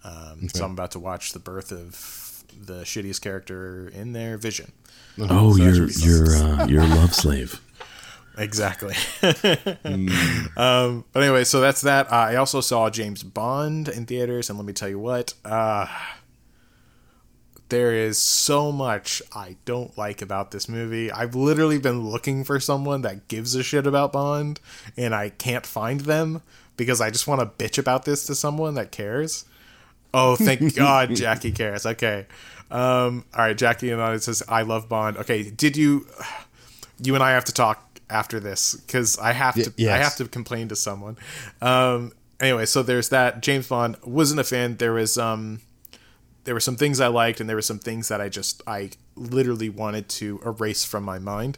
Um, 0.03 0.49
So 0.49 0.65
I'm 0.65 0.71
about 0.71 0.91
to 0.91 0.99
watch 0.99 1.31
the 1.33 1.39
birth 1.39 1.71
of 1.71 2.43
the 2.59 2.81
shittiest 2.83 3.21
character 3.21 3.87
in 3.93 4.13
there, 4.13 4.37
Vision. 4.37 4.71
Oh, 5.19 5.53
that 5.55 5.63
you're 5.63 5.89
should 5.89 6.03
you're 6.03 6.35
uh, 6.35 6.65
you're 6.65 6.87
love 6.87 7.13
slave. 7.13 7.61
Exactly. 8.37 8.95
um, 10.57 11.05
but 11.11 11.23
anyway, 11.23 11.43
so 11.43 11.61
that's 11.61 11.81
that. 11.81 12.11
Uh, 12.11 12.15
I 12.15 12.35
also 12.35 12.61
saw 12.61 12.89
James 12.89 13.23
Bond 13.23 13.87
in 13.87 14.05
theaters, 14.05 14.49
and 14.49 14.57
let 14.57 14.65
me 14.65 14.73
tell 14.73 14.89
you 14.89 14.99
what, 14.99 15.33
uh, 15.45 15.87
there 17.69 17.93
is 17.93 18.17
so 18.17 18.71
much 18.71 19.21
I 19.33 19.57
don't 19.65 19.95
like 19.97 20.21
about 20.21 20.51
this 20.51 20.67
movie. 20.67 21.11
I've 21.11 21.35
literally 21.35 21.79
been 21.79 22.07
looking 22.09 22.43
for 22.43 22.59
someone 22.59 23.01
that 23.01 23.27
gives 23.27 23.55
a 23.55 23.63
shit 23.63 23.85
about 23.85 24.13
Bond, 24.13 24.59
and 24.97 25.13
I 25.13 25.29
can't 25.29 25.65
find 25.65 26.01
them 26.01 26.41
because 26.75 27.01
I 27.01 27.11
just 27.11 27.27
want 27.27 27.41
to 27.41 27.63
bitch 27.63 27.77
about 27.77 28.05
this 28.05 28.25
to 28.25 28.35
someone 28.35 28.73
that 28.75 28.91
cares. 28.91 29.45
Oh, 30.13 30.35
thank 30.35 30.75
God, 30.75 31.15
Jackie 31.15 31.51
cares. 31.51 31.85
Okay. 31.85 32.25
Um, 32.71 33.25
all 33.35 33.45
right, 33.45 33.57
Jackie 33.57 33.91
and 33.91 34.01
I 34.01 34.17
says, 34.17 34.41
I 34.47 34.63
love 34.63 34.89
Bond. 34.89 35.17
Okay, 35.17 35.49
did 35.49 35.77
you 35.77 36.07
you 37.01 37.15
and 37.15 37.23
I 37.23 37.31
have 37.31 37.45
to 37.45 37.53
talk 37.53 37.92
after 38.13 38.39
this 38.39 38.75
because 38.75 39.17
I 39.17 39.33
have 39.33 39.55
to. 39.55 39.69
Y- 39.69 39.73
yes. 39.77 39.91
I 39.91 39.97
have 39.97 40.15
to 40.17 40.27
complain 40.27 40.69
to 40.69 40.75
someone. 40.75 41.17
Um, 41.61 42.13
anyway, 42.39 42.65
so 42.65 42.83
there's 42.83 43.09
that. 43.09 43.41
James 43.41 43.67
Bond 43.67 43.97
wasn't 44.05 44.39
a 44.39 44.43
fan. 44.43 44.77
There 44.77 44.93
was 44.93 45.17
um, 45.17 45.61
there 46.43 46.53
were 46.53 46.59
some 46.59 46.75
things 46.75 47.01
I 47.01 47.07
liked, 47.07 47.39
and 47.39 47.49
there 47.49 47.57
were 47.57 47.61
some 47.61 47.79
things 47.79 48.07
that 48.07 48.21
I 48.21 48.29
just 48.29 48.61
I 48.67 48.91
literally 49.15 49.69
wanted 49.69 50.07
to 50.09 50.39
erase 50.45 50.85
from 50.85 51.03
my 51.03 51.19
mind. 51.19 51.57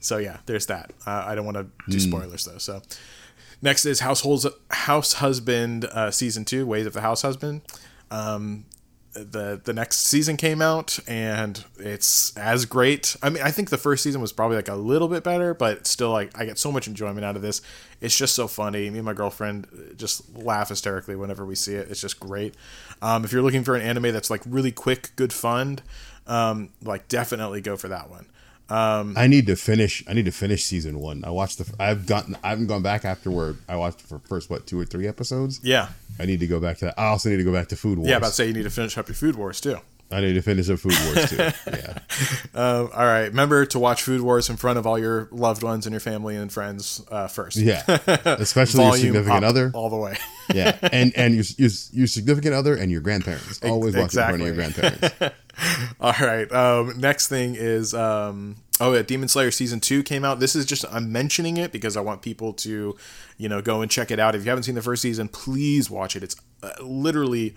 So 0.00 0.18
yeah, 0.18 0.38
there's 0.46 0.66
that. 0.66 0.92
Uh, 1.06 1.24
I 1.26 1.34
don't 1.34 1.46
want 1.46 1.56
to 1.56 1.66
do 1.90 1.98
spoilers 1.98 2.44
though. 2.44 2.58
So 2.58 2.82
next 3.62 3.86
is 3.86 4.00
households 4.00 4.46
house 4.70 5.14
husband 5.14 5.86
uh, 5.86 6.10
season 6.10 6.44
two, 6.44 6.66
ways 6.66 6.86
of 6.86 6.92
the 6.92 7.00
house 7.00 7.22
husband. 7.22 7.62
Um, 8.10 8.66
the 9.14 9.60
the 9.62 9.72
next 9.72 10.00
season 10.00 10.36
came 10.36 10.60
out 10.60 10.98
and 11.06 11.64
it's 11.78 12.36
as 12.36 12.66
great. 12.66 13.16
I 13.22 13.30
mean, 13.30 13.42
I 13.42 13.50
think 13.50 13.70
the 13.70 13.78
first 13.78 14.02
season 14.02 14.20
was 14.20 14.32
probably 14.32 14.56
like 14.56 14.68
a 14.68 14.74
little 14.74 15.08
bit 15.08 15.22
better, 15.22 15.54
but 15.54 15.86
still 15.86 16.10
like 16.10 16.36
I 16.38 16.44
get 16.44 16.58
so 16.58 16.72
much 16.72 16.88
enjoyment 16.88 17.24
out 17.24 17.36
of 17.36 17.42
this. 17.42 17.62
It's 18.00 18.16
just 18.16 18.34
so 18.34 18.48
funny. 18.48 18.90
Me 18.90 18.98
and 18.98 19.06
my 19.06 19.12
girlfriend 19.12 19.66
uh, 19.72 19.94
just 19.94 20.36
laugh 20.36 20.68
hysterically 20.68 21.16
whenever 21.16 21.46
we 21.46 21.54
see 21.54 21.74
it. 21.74 21.90
It's 21.90 22.00
just 22.00 22.18
great. 22.20 22.54
Um, 23.00 23.24
if 23.24 23.32
you're 23.32 23.42
looking 23.42 23.64
for 23.64 23.74
an 23.76 23.82
anime 23.82 24.12
that's 24.12 24.30
like 24.30 24.42
really 24.46 24.72
quick, 24.72 25.10
good 25.16 25.32
fun, 25.32 25.78
um, 26.26 26.70
like 26.82 27.08
definitely 27.08 27.60
go 27.60 27.76
for 27.76 27.88
that 27.88 28.10
one. 28.10 28.26
Um, 28.70 29.14
I 29.16 29.26
need 29.26 29.46
to 29.46 29.56
finish. 29.56 30.02
I 30.08 30.14
need 30.14 30.24
to 30.24 30.30
finish 30.30 30.64
season 30.64 30.98
one. 31.00 31.22
I 31.24 31.30
watched 31.30 31.58
the. 31.58 31.70
I've 31.78 32.06
gotten. 32.06 32.36
I 32.42 32.48
haven't 32.50 32.66
gone 32.68 32.82
back 32.82 33.04
afterward. 33.04 33.58
I 33.68 33.76
watched 33.76 34.00
for 34.00 34.18
first 34.20 34.48
what 34.48 34.66
two 34.66 34.80
or 34.80 34.84
three 34.86 35.06
episodes. 35.06 35.60
Yeah, 35.62 35.88
I 36.18 36.24
need 36.24 36.40
to 36.40 36.46
go 36.46 36.60
back 36.60 36.78
to 36.78 36.86
that. 36.86 36.98
I 36.98 37.06
also 37.08 37.28
need 37.28 37.36
to 37.36 37.44
go 37.44 37.52
back 37.52 37.68
to 37.68 37.76
Food 37.76 37.98
Wars. 37.98 38.08
yeah. 38.08 38.16
About 38.16 38.28
to 38.28 38.32
say 38.34 38.46
you 38.46 38.54
need 38.54 38.62
to 38.62 38.70
finish 38.70 38.96
up 38.96 39.08
your 39.08 39.14
Food 39.16 39.36
Wars 39.36 39.60
too. 39.60 39.78
I 40.10 40.20
need 40.20 40.34
to 40.34 40.42
finish 40.42 40.68
up 40.70 40.78
Food 40.78 40.94
Wars 41.06 41.30
too. 41.30 41.36
Yeah. 41.66 41.98
Um, 42.54 42.90
all 42.94 43.04
right, 43.04 43.24
remember 43.24 43.66
to 43.66 43.78
watch 43.78 44.02
Food 44.02 44.20
Wars 44.20 44.48
in 44.48 44.56
front 44.56 44.78
of 44.78 44.86
all 44.86 44.98
your 44.98 45.28
loved 45.32 45.62
ones 45.62 45.86
and 45.86 45.92
your 45.92 46.00
family 46.00 46.36
and 46.36 46.52
friends 46.52 47.02
uh, 47.10 47.26
first. 47.26 47.56
Yeah. 47.56 47.82
Especially 48.24 48.84
your 48.84 48.96
significant 48.96 49.44
other. 49.44 49.70
all 49.74 49.90
the 49.90 49.96
way. 49.96 50.16
Yeah. 50.52 50.76
And 50.92 51.10
and 51.16 51.34
your, 51.34 51.44
your 51.56 51.70
your 51.92 52.06
significant 52.06 52.54
other 52.54 52.76
and 52.76 52.92
your 52.92 53.00
grandparents. 53.00 53.60
Always 53.64 53.96
watch 53.96 54.14
in 54.14 54.22
front 54.22 54.42
of 54.42 54.46
your 54.46 54.54
grandparents. 54.54 55.08
All 55.98 56.12
right. 56.20 56.52
Um, 56.52 57.00
next 57.00 57.28
thing 57.28 57.54
is 57.54 57.94
um, 57.94 58.56
oh 58.78 58.92
yeah, 58.92 59.00
Demon 59.00 59.28
Slayer 59.28 59.50
season 59.50 59.80
two 59.80 60.02
came 60.02 60.22
out. 60.22 60.40
This 60.40 60.54
is 60.54 60.66
just 60.66 60.84
I'm 60.92 61.10
mentioning 61.10 61.56
it 61.56 61.72
because 61.72 61.96
I 61.96 62.02
want 62.02 62.20
people 62.20 62.52
to, 62.52 62.94
you 63.38 63.48
know, 63.48 63.62
go 63.62 63.80
and 63.80 63.90
check 63.90 64.10
it 64.10 64.20
out. 64.20 64.34
If 64.34 64.44
you 64.44 64.50
haven't 64.50 64.64
seen 64.64 64.74
the 64.74 64.82
first 64.82 65.00
season, 65.00 65.28
please 65.28 65.90
watch 65.90 66.14
it. 66.14 66.22
It's 66.22 66.36
uh, 66.62 66.72
literally 66.82 67.54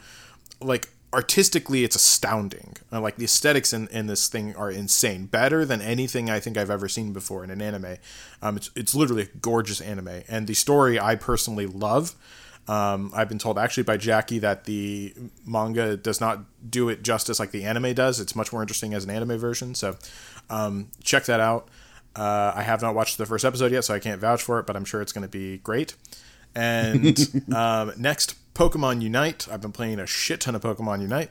like 0.61 0.87
artistically 1.17 1.83
it's 1.83 1.95
astounding 1.95 2.75
uh, 2.93 3.01
like 3.01 3.15
the 3.15 3.23
aesthetics 3.23 3.73
in, 3.73 3.87
in 3.87 4.05
this 4.05 4.27
thing 4.27 4.55
are 4.55 4.69
insane 4.69 5.25
better 5.25 5.65
than 5.65 5.81
anything 5.81 6.29
i 6.29 6.39
think 6.39 6.57
i've 6.57 6.69
ever 6.69 6.87
seen 6.87 7.11
before 7.11 7.43
in 7.43 7.49
an 7.49 7.61
anime 7.61 7.97
um, 8.43 8.55
it's, 8.55 8.69
it's 8.75 8.93
literally 8.93 9.23
a 9.23 9.37
gorgeous 9.41 9.81
anime 9.81 10.21
and 10.29 10.45
the 10.45 10.53
story 10.53 10.99
i 10.99 11.15
personally 11.15 11.65
love 11.65 12.15
um, 12.67 13.11
I've 13.15 13.29
been 13.29 13.39
told 13.39 13.57
actually 13.57 13.83
by 13.83 13.95
Jackie 13.95 14.39
that 14.39 14.65
the 14.65 15.13
manga 15.45 15.95
does 15.95 16.19
not 16.19 16.41
do 16.69 16.89
it 16.89 17.01
justice 17.01 17.39
like 17.39 17.51
the 17.51 17.63
anime 17.63 17.93
does. 17.93 18.19
It's 18.19 18.35
much 18.35 18.51
more 18.51 18.61
interesting 18.61 18.93
as 18.93 19.05
an 19.05 19.09
anime 19.09 19.37
version. 19.37 19.73
So 19.73 19.95
um, 20.49 20.89
check 21.01 21.23
that 21.25 21.39
out. 21.39 21.69
Uh, 22.13 22.51
I 22.55 22.63
have 22.63 22.81
not 22.81 22.93
watched 22.93 23.17
the 23.17 23.25
first 23.25 23.45
episode 23.45 23.71
yet, 23.71 23.85
so 23.85 23.93
I 23.93 23.99
can't 23.99 24.19
vouch 24.19 24.41
for 24.41 24.59
it, 24.59 24.65
but 24.65 24.75
I'm 24.75 24.85
sure 24.85 25.01
it's 25.01 25.13
going 25.13 25.21
to 25.21 25.29
be 25.29 25.59
great. 25.59 25.95
And 26.55 27.45
um, 27.55 27.93
next, 27.97 28.35
Pokemon 28.57 29.01
Unite. 29.03 29.47
I've 29.51 29.61
been 29.61 29.71
playing 29.71 29.99
a 29.99 30.07
shit 30.07 30.41
ton 30.41 30.55
of 30.55 30.63
Pokemon 30.63 31.01
Unite. 31.01 31.29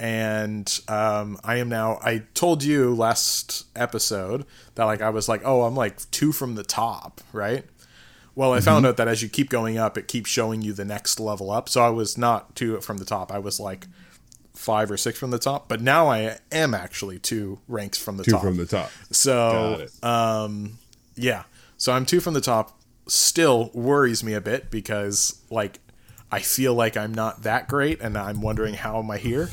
And 0.00 0.80
um, 0.88 1.38
I 1.44 1.56
am 1.56 1.68
now. 1.68 1.98
I 2.02 2.22
told 2.32 2.64
you 2.64 2.94
last 2.94 3.66
episode 3.76 4.46
that 4.74 4.84
like 4.84 5.02
I 5.02 5.10
was 5.10 5.28
like, 5.28 5.42
oh, 5.44 5.62
I'm 5.62 5.76
like 5.76 6.10
two 6.10 6.32
from 6.32 6.54
the 6.54 6.64
top, 6.64 7.20
right? 7.32 7.64
Well, 8.34 8.54
I 8.54 8.60
found 8.60 8.86
out 8.86 8.96
that 8.96 9.06
as 9.06 9.22
you 9.22 9.28
keep 9.28 9.50
going 9.50 9.76
up, 9.76 9.98
it 9.98 10.08
keeps 10.08 10.30
showing 10.30 10.62
you 10.62 10.72
the 10.72 10.86
next 10.86 11.20
level 11.20 11.50
up. 11.50 11.68
So 11.68 11.82
I 11.82 11.90
was 11.90 12.16
not 12.16 12.56
two 12.56 12.80
from 12.80 12.96
the 12.96 13.04
top. 13.04 13.30
I 13.30 13.38
was 13.38 13.60
like 13.60 13.86
five 14.54 14.90
or 14.90 14.96
six 14.96 15.18
from 15.18 15.30
the 15.30 15.38
top. 15.38 15.68
But 15.68 15.82
now 15.82 16.08
I 16.08 16.38
am 16.50 16.72
actually 16.72 17.18
two 17.18 17.58
ranks 17.68 17.98
from 17.98 18.16
the 18.16 18.24
Two 18.24 18.30
top. 18.32 18.42
from 18.42 18.56
the 18.56 18.64
top. 18.64 18.90
So 19.10 19.86
um, 20.02 20.78
yeah. 21.16 21.42
So 21.76 21.92
I'm 21.92 22.06
two 22.06 22.20
from 22.20 22.32
the 22.32 22.40
top. 22.40 22.80
Still 23.08 23.70
worries 23.74 24.24
me 24.24 24.32
a 24.32 24.40
bit 24.40 24.70
because 24.70 25.38
like 25.50 25.78
I 26.32 26.40
feel 26.40 26.74
like 26.74 26.96
I'm 26.96 27.12
not 27.12 27.42
that 27.42 27.68
great, 27.68 28.00
and 28.00 28.16
I'm 28.16 28.40
wondering 28.40 28.74
how 28.74 28.98
am 28.98 29.10
I 29.10 29.18
here. 29.18 29.50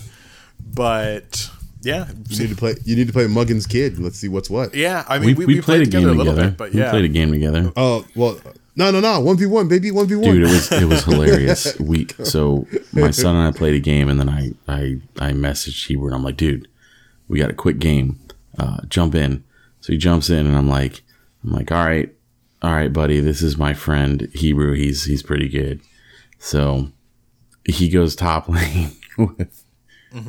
But 0.74 1.52
yeah, 1.82 2.08
You 2.30 2.40
need 2.40 2.50
to 2.50 2.56
play. 2.56 2.76
You 2.86 2.96
need 2.96 3.08
to 3.08 3.14
play 3.14 3.28
Muggins 3.28 3.68
Kid. 3.68 4.00
Let's 4.00 4.18
see 4.18 4.30
what's 4.30 4.50
what. 4.50 4.74
yeah. 4.74 5.04
I 5.08 5.20
mean, 5.20 5.36
we, 5.36 5.46
we, 5.46 5.56
we, 5.56 5.62
played, 5.62 5.82
a 5.82 5.86
game 5.86 6.02
together 6.02 6.12
together. 6.12 6.32
a 6.32 6.34
little 6.36 6.50
bit, 6.52 6.58
but 6.58 6.74
We 6.74 6.82
played 6.82 7.06
a 7.06 7.10
game 7.10 7.32
together. 7.32 7.72
Oh 7.76 8.06
well. 8.16 8.40
No, 8.76 8.92
no, 8.92 9.02
no. 9.02 9.20
One 9.20 9.36
v 9.36 9.46
one, 9.46 9.68
baby. 9.68 9.92
One 9.92 10.08
v 10.08 10.16
one. 10.16 10.24
Dude, 10.24 10.44
it 10.44 10.52
was 10.52 10.72
it 10.72 10.86
was 10.86 11.04
hilarious. 11.06 11.78
Week. 11.80 12.16
So 12.24 12.66
my 12.94 13.12
son 13.12 13.36
and 13.36 13.54
I 13.54 13.58
played 13.58 13.76
a 13.76 13.80
game, 13.80 14.08
and 14.08 14.18
then 14.18 14.30
I 14.30 14.52
I 14.68 15.02
I 15.20 15.32
messaged 15.32 15.88
Hebrew, 15.88 16.08
and 16.08 16.16
I'm 16.16 16.24
like, 16.24 16.38
dude, 16.38 16.68
we 17.28 17.40
got 17.40 17.50
a 17.50 17.54
quick 17.56 17.80
game. 17.80 18.20
Uh, 18.58 18.78
jump 18.88 19.16
in. 19.16 19.44
So 19.82 19.92
he 19.92 19.98
jumps 19.98 20.30
in, 20.30 20.46
and 20.48 20.56
I'm 20.56 20.70
like, 20.70 21.02
I'm 21.44 21.52
like, 21.52 21.72
all 21.72 21.86
right, 21.86 22.14
all 22.62 22.72
right, 22.72 22.92
buddy. 22.92 23.20
This 23.20 23.42
is 23.42 23.58
my 23.58 23.74
friend 23.74 24.30
Hebrew. 24.34 24.74
He's 24.76 25.06
he's 25.06 25.24
pretty 25.24 25.50
good. 25.50 25.82
So 26.40 26.92
he 27.66 27.90
goes 27.90 28.16
top 28.16 28.50
lane 28.50 28.92
with 29.18 29.64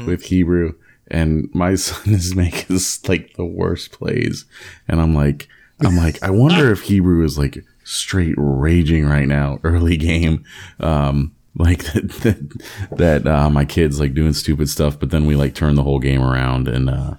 with 0.07 0.25
Hebrew, 0.25 0.75
and 1.09 1.49
my 1.55 1.75
son 1.77 2.13
is 2.15 2.35
making 2.35 2.79
like 3.09 3.35
the 3.35 3.45
worst 3.45 3.93
plays, 3.93 4.45
and 4.87 5.01
I'm 5.01 5.15
like, 5.15 5.49
I'm 5.81 5.97
like, 5.97 6.23
I 6.23 6.31
wonder 6.31 6.71
if 6.71 6.83
Hebrew 6.83 7.25
is 7.25 7.39
like 7.39 7.65
straight 7.85 8.35
raging 8.37 9.07
right 9.07 9.27
now, 9.27 9.59
early 9.65 9.97
game, 9.97 10.45
um, 10.81 11.35
like 11.57 11.85
that 11.93 12.09
that, 12.23 12.97
that 12.97 13.27
uh, 13.27 13.51
my 13.51 13.65
kids 13.65 13.99
like 13.99 14.15
doing 14.15 14.33
stupid 14.33 14.69
stuff, 14.69 14.99
but 14.99 15.11
then 15.11 15.27
we 15.27 15.37
like 15.37 15.55
turn 15.55 15.77
the 15.77 15.83
whole 15.83 16.01
game 16.01 16.23
around 16.23 16.69
and 16.69 16.91
uh, 16.91 17.15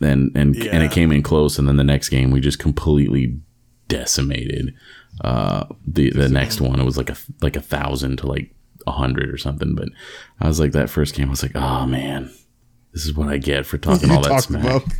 and 0.00 0.32
and 0.34 0.56
and 0.56 0.82
it 0.82 0.92
came 0.92 1.12
in 1.12 1.22
close, 1.22 1.58
and 1.58 1.68
then 1.68 1.76
the 1.76 1.84
next 1.84 2.08
game 2.08 2.30
we 2.30 2.40
just 2.40 2.58
completely 2.58 3.38
decimated 3.86 4.74
uh 5.20 5.66
the 5.86 6.10
the 6.10 6.28
next 6.28 6.60
one 6.60 6.80
it 6.80 6.84
was 6.84 6.96
like 6.96 7.10
a 7.10 7.16
like 7.40 7.56
a 7.56 7.60
thousand 7.60 8.16
to 8.18 8.26
like 8.26 8.50
a 8.86 8.92
hundred 8.92 9.30
or 9.32 9.38
something. 9.38 9.74
But 9.74 9.88
I 10.40 10.48
was 10.48 10.60
like 10.60 10.72
that 10.72 10.90
first 10.90 11.14
game. 11.14 11.28
I 11.28 11.30
was 11.30 11.42
like, 11.42 11.54
oh 11.56 11.86
man, 11.86 12.30
this 12.92 13.06
is 13.06 13.14
what 13.14 13.28
I 13.28 13.38
get 13.38 13.64
for 13.66 13.78
talking 13.78 14.10
all 14.12 14.22
that 14.22 14.28
Talk 14.28 14.42
smack. 14.42 14.82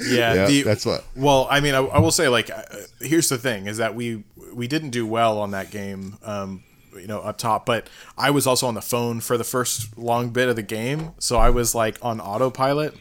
Yeah, 0.00 0.34
yeah, 0.34 0.46
the- 0.46 0.62
that's 0.62 0.86
what. 0.86 1.04
Well, 1.14 1.46
I 1.50 1.60
mean, 1.60 1.74
I, 1.74 1.78
I 1.78 1.98
will 1.98 2.10
say, 2.10 2.28
like, 2.28 2.50
uh, 2.50 2.62
here's 3.00 3.28
the 3.28 3.38
thing: 3.38 3.66
is 3.66 3.76
that 3.78 3.94
we 3.94 4.24
we 4.52 4.66
didn't 4.66 4.90
do 4.90 5.06
well 5.06 5.38
on 5.38 5.50
that 5.52 5.70
game, 5.70 6.16
um, 6.22 6.62
you 6.94 7.06
know, 7.06 7.20
up 7.20 7.38
top. 7.38 7.66
But 7.66 7.88
I 8.16 8.30
was 8.30 8.46
also 8.46 8.66
on 8.66 8.74
the 8.74 8.82
phone 8.82 9.20
for 9.20 9.36
the 9.36 9.44
first 9.44 9.96
long 9.98 10.30
bit 10.30 10.48
of 10.48 10.56
the 10.56 10.62
game, 10.62 11.12
so 11.18 11.36
I 11.38 11.50
was 11.50 11.74
like 11.74 11.98
on 12.02 12.20
autopilot. 12.20 12.94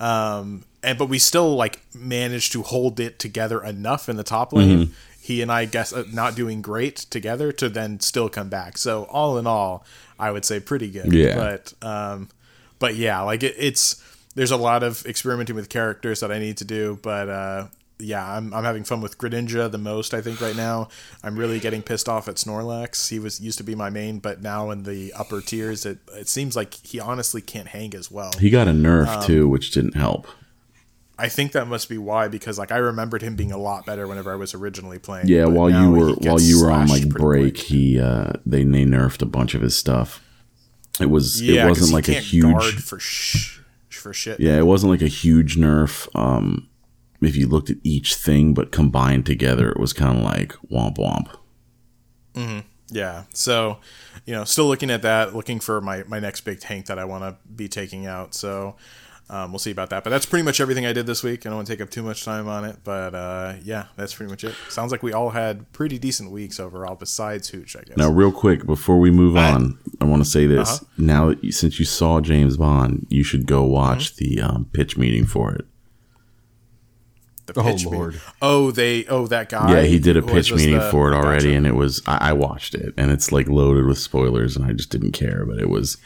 Um, 0.00 0.64
and 0.82 0.98
but 0.98 1.08
we 1.08 1.18
still 1.18 1.54
like 1.56 1.80
managed 1.94 2.52
to 2.52 2.62
hold 2.62 3.00
it 3.00 3.18
together 3.18 3.62
enough 3.62 4.08
in 4.08 4.16
the 4.16 4.24
top 4.24 4.52
lane. 4.52 4.92
He 5.24 5.40
and 5.40 5.50
I 5.50 5.64
guess 5.64 5.90
uh, 5.90 6.04
not 6.12 6.34
doing 6.34 6.60
great 6.60 6.96
together 6.96 7.50
to 7.52 7.70
then 7.70 7.98
still 8.00 8.28
come 8.28 8.50
back. 8.50 8.76
So 8.76 9.04
all 9.04 9.38
in 9.38 9.46
all, 9.46 9.86
I 10.18 10.30
would 10.30 10.44
say 10.44 10.60
pretty 10.60 10.90
good. 10.90 11.14
Yeah. 11.14 11.34
But 11.34 11.72
um, 11.80 12.28
but 12.78 12.96
yeah, 12.96 13.22
like 13.22 13.42
it, 13.42 13.54
it's 13.56 14.02
there's 14.34 14.50
a 14.50 14.58
lot 14.58 14.82
of 14.82 15.06
experimenting 15.06 15.56
with 15.56 15.70
characters 15.70 16.20
that 16.20 16.30
I 16.30 16.38
need 16.38 16.58
to 16.58 16.66
do, 16.66 16.98
but 17.00 17.30
uh, 17.30 17.66
yeah, 17.98 18.36
I'm, 18.36 18.52
I'm 18.52 18.64
having 18.64 18.84
fun 18.84 19.00
with 19.00 19.16
Greninja 19.16 19.70
the 19.70 19.78
most. 19.78 20.12
I 20.12 20.20
think 20.20 20.42
right 20.42 20.56
now 20.56 20.88
I'm 21.22 21.38
really 21.38 21.58
getting 21.58 21.80
pissed 21.80 22.06
off 22.06 22.28
at 22.28 22.34
Snorlax. 22.34 23.08
He 23.08 23.18
was 23.18 23.40
used 23.40 23.56
to 23.56 23.64
be 23.64 23.74
my 23.74 23.88
main, 23.88 24.18
but 24.18 24.42
now 24.42 24.70
in 24.72 24.82
the 24.82 25.10
upper 25.14 25.40
tiers, 25.40 25.86
it 25.86 26.00
it 26.12 26.28
seems 26.28 26.54
like 26.54 26.74
he 26.74 27.00
honestly 27.00 27.40
can't 27.40 27.68
hang 27.68 27.94
as 27.94 28.10
well. 28.10 28.32
He 28.38 28.50
got 28.50 28.68
a 28.68 28.72
nerf 28.72 29.06
Um, 29.08 29.22
too, 29.22 29.48
which 29.48 29.70
didn't 29.70 29.96
help. 29.96 30.26
I 31.18 31.28
think 31.28 31.52
that 31.52 31.68
must 31.68 31.88
be 31.88 31.98
why 31.98 32.28
because 32.28 32.58
like 32.58 32.72
I 32.72 32.78
remembered 32.78 33.22
him 33.22 33.36
being 33.36 33.52
a 33.52 33.58
lot 33.58 33.86
better 33.86 34.06
whenever 34.08 34.32
I 34.32 34.36
was 34.36 34.54
originally 34.54 34.98
playing. 34.98 35.28
Yeah, 35.28 35.46
while 35.46 35.70
you 35.70 35.90
were 35.90 36.12
while 36.14 36.40
you 36.40 36.62
were 36.62 36.70
on 36.70 36.88
like 36.88 37.08
break, 37.08 37.54
quick. 37.54 37.66
he 37.66 38.00
uh 38.00 38.32
they 38.44 38.64
they 38.64 38.84
nerfed 38.84 39.22
a 39.22 39.26
bunch 39.26 39.54
of 39.54 39.62
his 39.62 39.76
stuff. 39.76 40.24
It 41.00 41.10
was 41.10 41.40
Yeah, 41.40 41.66
it 41.66 41.68
wasn't 41.68 41.92
like 41.92 42.08
a 42.08 42.14
huge 42.14 42.80
for 42.80 42.98
sh- 42.98 43.60
for 43.90 44.12
shit. 44.12 44.40
Yeah, 44.40 44.58
it 44.58 44.66
wasn't 44.66 44.90
like 44.90 45.02
a 45.02 45.08
huge 45.08 45.56
nerf. 45.56 46.08
Um, 46.18 46.68
if 47.20 47.36
you 47.36 47.48
looked 47.48 47.70
at 47.70 47.76
each 47.82 48.16
thing, 48.16 48.52
but 48.52 48.72
combined 48.72 49.24
together, 49.24 49.70
it 49.70 49.78
was 49.78 49.92
kind 49.92 50.18
of 50.18 50.24
like 50.24 50.52
womp 50.70 50.96
womp. 50.96 51.28
Yeah. 52.90 53.24
So, 53.32 53.78
you 54.26 54.34
know, 54.34 54.44
still 54.44 54.66
looking 54.66 54.90
at 54.90 55.02
that, 55.02 55.34
looking 55.34 55.60
for 55.60 55.80
my, 55.80 56.04
my 56.06 56.20
next 56.20 56.42
big 56.42 56.60
tank 56.60 56.86
that 56.86 56.98
I 56.98 57.04
want 57.04 57.24
to 57.24 57.36
be 57.50 57.68
taking 57.68 58.06
out. 58.06 58.34
So, 58.34 58.76
um, 59.34 59.50
we'll 59.52 59.58
see 59.58 59.70
about 59.70 59.90
that. 59.90 60.04
But 60.04 60.10
that's 60.10 60.26
pretty 60.26 60.44
much 60.44 60.60
everything 60.60 60.86
I 60.86 60.92
did 60.92 61.06
this 61.06 61.22
week. 61.22 61.44
I 61.44 61.48
don't 61.48 61.56
want 61.56 61.66
to 61.66 61.72
take 61.72 61.80
up 61.80 61.90
too 61.90 62.02
much 62.02 62.24
time 62.24 62.46
on 62.48 62.64
it. 62.64 62.76
But 62.84 63.14
uh, 63.14 63.54
yeah, 63.64 63.86
that's 63.96 64.14
pretty 64.14 64.30
much 64.30 64.44
it. 64.44 64.54
Sounds 64.68 64.92
like 64.92 65.02
we 65.02 65.12
all 65.12 65.30
had 65.30 65.70
pretty 65.72 65.98
decent 65.98 66.30
weeks 66.30 66.60
overall, 66.60 66.94
besides 66.94 67.48
Hooch, 67.48 67.74
I 67.76 67.82
guess. 67.82 67.96
Now, 67.96 68.10
real 68.10 68.30
quick 68.32 68.64
before 68.66 68.98
we 68.98 69.10
move 69.10 69.36
I- 69.36 69.52
on, 69.52 69.78
I 70.00 70.04
want 70.04 70.22
to 70.24 70.30
say 70.30 70.46
this. 70.46 70.68
Uh-huh. 70.76 70.84
Now, 70.98 71.28
that 71.30 71.42
you, 71.42 71.52
since 71.52 71.78
you 71.78 71.84
saw 71.84 72.20
James 72.20 72.56
Bond, 72.56 73.06
you 73.10 73.22
should 73.24 73.46
go 73.46 73.62
watch 73.64 74.14
Mm-hmm. 74.16 74.24
the 74.36 74.40
um, 74.42 74.64
pitch 74.72 74.96
meeting 74.96 75.26
for 75.26 75.52
it. 75.54 75.64
The 77.46 77.60
Oh, 77.60 77.62
pitch 77.62 77.84
Lord. 77.84 78.12
meeting. 78.14 78.28
Oh, 78.40 78.70
they. 78.70 79.04
Oh, 79.06 79.26
that 79.26 79.50
guy. 79.50 79.70
yeah, 79.70 79.82
he 79.82 79.98
did 79.98 80.16
a 80.16 80.22
pitch 80.22 80.50
meeting 80.52 80.78
the- 80.78 80.90
for 80.90 81.12
it 81.12 81.14
already, 81.14 81.48
gotcha. 81.48 81.56
and 81.56 81.66
it 81.66 81.74
was 81.74 82.00
I, 82.06 82.30
I 82.30 82.32
watched 82.32 82.74
it, 82.74 82.94
and 82.96 83.10
it's 83.10 83.32
like 83.32 83.48
loaded 83.48 83.84
with 83.84 83.98
spoilers, 83.98 84.56
and 84.56 84.64
I 84.64 84.72
just 84.72 84.90
didn't 84.90 85.12
care, 85.12 85.44
but 85.44 85.58
it 85.58 85.68
was 85.68 85.98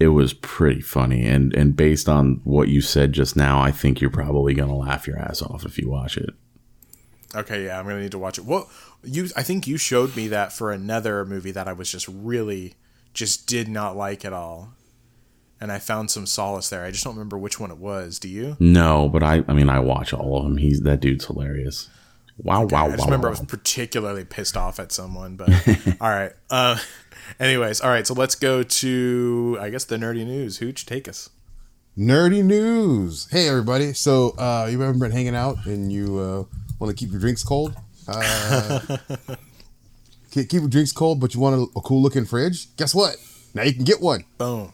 it 0.00 0.08
was 0.08 0.32
pretty 0.32 0.80
funny, 0.80 1.26
and 1.26 1.54
and 1.54 1.76
based 1.76 2.08
on 2.08 2.40
what 2.44 2.68
you 2.68 2.80
said 2.80 3.12
just 3.12 3.36
now, 3.36 3.60
I 3.60 3.70
think 3.70 4.00
you're 4.00 4.10
probably 4.10 4.54
gonna 4.54 4.76
laugh 4.76 5.06
your 5.06 5.18
ass 5.18 5.42
off 5.42 5.64
if 5.64 5.78
you 5.78 5.88
watch 5.88 6.16
it. 6.16 6.30
Okay, 7.34 7.64
yeah, 7.66 7.78
I'm 7.78 7.86
gonna 7.86 8.00
need 8.00 8.10
to 8.12 8.18
watch 8.18 8.38
it. 8.38 8.44
Well, 8.44 8.70
you, 9.04 9.28
I 9.36 9.42
think 9.42 9.66
you 9.66 9.76
showed 9.76 10.16
me 10.16 10.28
that 10.28 10.52
for 10.52 10.72
another 10.72 11.24
movie 11.24 11.52
that 11.52 11.68
I 11.68 11.72
was 11.72 11.90
just 11.90 12.08
really, 12.08 12.74
just 13.14 13.46
did 13.46 13.68
not 13.68 13.96
like 13.96 14.24
at 14.24 14.32
all, 14.32 14.74
and 15.60 15.72
I 15.72 15.78
found 15.78 16.10
some 16.10 16.26
solace 16.26 16.68
there. 16.68 16.84
I 16.84 16.90
just 16.90 17.04
don't 17.04 17.14
remember 17.14 17.38
which 17.38 17.58
one 17.60 17.70
it 17.70 17.78
was. 17.78 18.18
Do 18.18 18.28
you? 18.28 18.56
No, 18.60 19.08
but 19.08 19.22
I 19.22 19.44
I 19.48 19.52
mean 19.52 19.68
I 19.68 19.78
watch 19.78 20.12
all 20.12 20.38
of 20.38 20.44
them. 20.44 20.56
He's 20.58 20.80
that 20.80 21.00
dude's 21.00 21.26
hilarious. 21.26 21.88
Wow, 22.38 22.64
wow, 22.64 22.86
I 22.86 22.90
just 22.90 23.00
wow. 23.00 23.04
remember 23.06 23.28
I 23.28 23.30
was 23.30 23.40
particularly 23.40 24.24
pissed 24.24 24.56
off 24.56 24.80
at 24.80 24.90
someone, 24.90 25.36
but 25.36 25.50
all 26.00 26.08
right. 26.08 26.32
Uh, 26.50 26.78
anyways, 27.38 27.80
all 27.80 27.90
right. 27.90 28.06
So 28.06 28.14
let's 28.14 28.34
go 28.34 28.62
to 28.62 29.58
I 29.60 29.70
guess 29.70 29.84
the 29.84 29.96
nerdy 29.96 30.26
news. 30.26 30.58
Hooch, 30.58 30.86
take 30.86 31.08
us. 31.08 31.30
Nerdy 31.96 32.42
news. 32.42 33.28
Hey 33.30 33.48
everybody. 33.48 33.92
So 33.92 34.30
uh 34.38 34.68
you 34.70 34.80
haven't 34.80 34.98
been 34.98 35.10
hanging 35.10 35.36
out 35.36 35.66
and 35.66 35.92
you 35.92 36.18
uh 36.18 36.44
want 36.78 36.90
to 36.90 36.94
keep 36.94 37.12
your 37.12 37.20
drinks 37.20 37.44
cold? 37.44 37.76
Uh 38.08 38.80
keep 40.30 40.48
keep 40.48 40.60
your 40.60 40.68
drinks 40.68 40.92
cold, 40.92 41.20
but 41.20 41.34
you 41.34 41.40
want 41.40 41.56
a, 41.56 41.78
a 41.78 41.82
cool 41.82 42.00
looking 42.00 42.24
fridge? 42.24 42.74
Guess 42.76 42.94
what? 42.94 43.16
Now 43.54 43.62
you 43.62 43.74
can 43.74 43.84
get 43.84 44.00
one. 44.00 44.24
Boom. 44.38 44.72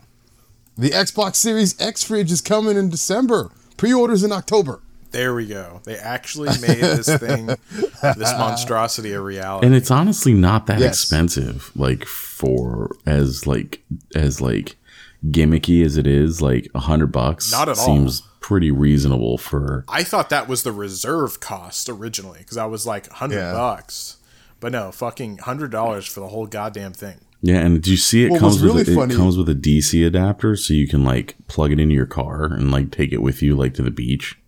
The 0.77 0.90
Xbox 0.90 1.35
Series 1.35 1.79
X 1.81 2.05
fridge 2.05 2.31
is 2.31 2.40
coming 2.40 2.77
in 2.77 2.88
December. 2.88 3.51
Pre-orders 3.77 4.23
in 4.23 4.31
October. 4.31 4.81
There 5.11 5.35
we 5.35 5.47
go. 5.47 5.81
They 5.85 5.97
actually 5.97 6.49
made 6.61 6.81
this 6.81 7.09
thing, 7.18 7.47
this 7.47 8.33
monstrosity, 8.38 9.12
a 9.12 9.21
reality. 9.21 9.66
and 9.66 9.75
it's 9.75 9.90
honestly 9.90 10.35
not 10.35 10.66
that 10.66 10.81
Yes. 10.81 10.94
expensive 11.03 11.71
like 11.75 12.05
for 12.05 12.90
as 13.07 13.47
like 13.47 13.83
as 14.14 14.40
like 14.40 14.77
gimmicky 15.27 15.85
as 15.85 15.97
it 15.97 16.07
is 16.07 16.40
like 16.42 16.68
a 16.75 16.81
hundred 16.81 17.09
bucks 17.12 17.51
Not 17.51 17.68
at 17.68 17.79
all. 17.79 17.85
seems 17.87 18.23
pretty 18.40 18.71
reasonable 18.71 19.37
for 19.38 19.85
I 19.88 20.05
thought 20.05 20.31
that 20.31 20.47
was 20.49 20.62
the 20.62 20.73
reserve 20.73 21.40
cost 21.40 21.88
originally 21.88 22.38
because 22.40 22.57
I 22.57 22.66
was 22.66 22.87
like 22.87 23.09
hundred 23.11 23.37
Yeah. 23.38 23.53
bucks, 23.53 24.18
but 24.61 24.73
no, 24.73 24.92
fucking 24.92 25.38
hundred 25.38 25.71
dollars 25.71 26.07
for 26.07 26.21
the 26.21 26.29
whole 26.29 26.47
goddamn 26.47 26.92
thing. 26.92 27.16
yeah 27.42 27.59
and 27.59 27.83
do 27.83 27.90
you 27.90 27.97
see 27.97 28.25
it 28.25 28.31
What 28.31 28.40
comes 28.40 28.55
was 28.55 28.62
with 28.62 28.87
really 28.88 28.92
a, 28.92 28.97
funny- 28.97 29.14
it 29.14 29.16
comes 29.16 29.37
with 29.37 29.49
a 29.49 29.55
dc 29.55 30.07
adapter 30.07 30.55
so 30.57 30.73
you 30.75 30.87
can 30.88 31.03
like 31.05 31.35
plug 31.49 31.73
it 31.73 31.81
into 31.81 31.94
your 31.94 32.07
car 32.07 32.44
and 32.44 32.71
like 32.71 32.90
take 32.90 33.12
it 33.12 33.23
with 33.23 33.42
you 33.42 33.57
like 33.57 33.75
to 33.75 33.83
the 33.83 33.90
beach 33.90 34.38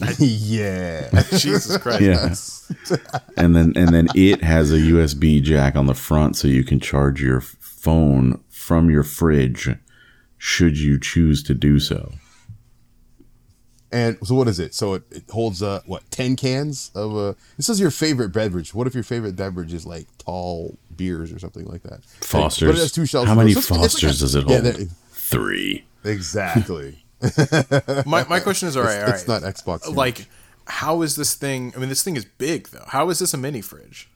yeah. 0.18 1.08
Jesus 1.36 1.76
Christ! 1.78 2.00
yeah 2.02 3.08
and 3.36 3.56
then 3.56 3.72
and 3.76 3.88
then 3.94 4.08
it 4.14 4.42
has 4.42 4.70
a 4.72 4.76
usb 4.76 5.42
jack 5.42 5.74
on 5.76 5.86
the 5.86 5.94
front 5.94 6.36
so 6.36 6.46
you 6.46 6.62
can 6.62 6.78
charge 6.78 7.20
your 7.22 7.40
phone 7.40 8.42
from 8.50 8.90
your 8.90 9.02
fridge 9.02 9.68
should 10.36 10.78
you 10.78 11.00
choose 11.00 11.42
to 11.42 11.54
do 11.54 11.78
so 11.80 12.12
And 13.90 14.18
so 14.22 14.34
what 14.34 14.48
is 14.48 14.60
it? 14.60 14.74
So 14.74 14.94
it, 14.94 15.02
it 15.10 15.24
holds 15.30 15.62
uh 15.62 15.80
what 15.86 16.02
ten 16.10 16.36
cans 16.36 16.90
of 16.94 17.16
uh 17.16 17.32
this 17.56 17.68
is 17.70 17.80
your 17.80 17.90
favorite 17.90 18.30
beverage. 18.30 18.74
What 18.74 18.86
if 18.86 18.94
your 18.94 19.02
favorite 19.02 19.34
beverage 19.34 19.72
is 19.72 19.86
like 19.86 20.06
tall 20.18 20.76
beers 20.94 21.32
or 21.32 21.38
something 21.38 21.64
like 21.64 21.82
that? 21.84 22.04
Fosters. 22.20 22.68
But 22.68 22.76
it 22.76 22.80
has 22.82 22.92
two 22.92 23.06
shelves. 23.06 23.28
How 23.28 23.34
many 23.34 23.52
So 23.54 23.58
it's- 23.60 23.64
it's 23.64 23.70
like 23.70 23.80
Fosters 23.80 24.16
a- 24.20 24.24
does 24.24 24.34
it 24.34 24.48
Yeah, 24.48 24.60
hold? 24.60 24.64
there- 24.74 24.86
Three. 25.12 25.84
exactly. 26.04 27.02
My 28.06 28.24
my 28.28 28.40
question 28.40 28.68
is, 28.68 28.76
all 28.76 28.84
right, 28.84 28.98
all 29.00 29.06
right. 29.06 29.14
it's 29.14 29.28
not 29.28 29.42
Xbox 29.42 29.82
Series. 29.82 29.96
Like, 29.96 30.26
how 30.66 31.02
is 31.02 31.16
this 31.16 31.34
thing? 31.34 31.72
I 31.76 31.78
mean, 31.78 31.88
this 31.88 32.02
thing 32.02 32.16
is 32.16 32.24
big 32.24 32.68
though. 32.68 32.84
How 32.88 33.08
is 33.10 33.18
this 33.18 33.34
a 33.34 33.38
mini 33.38 33.60
fridge? 33.60 34.08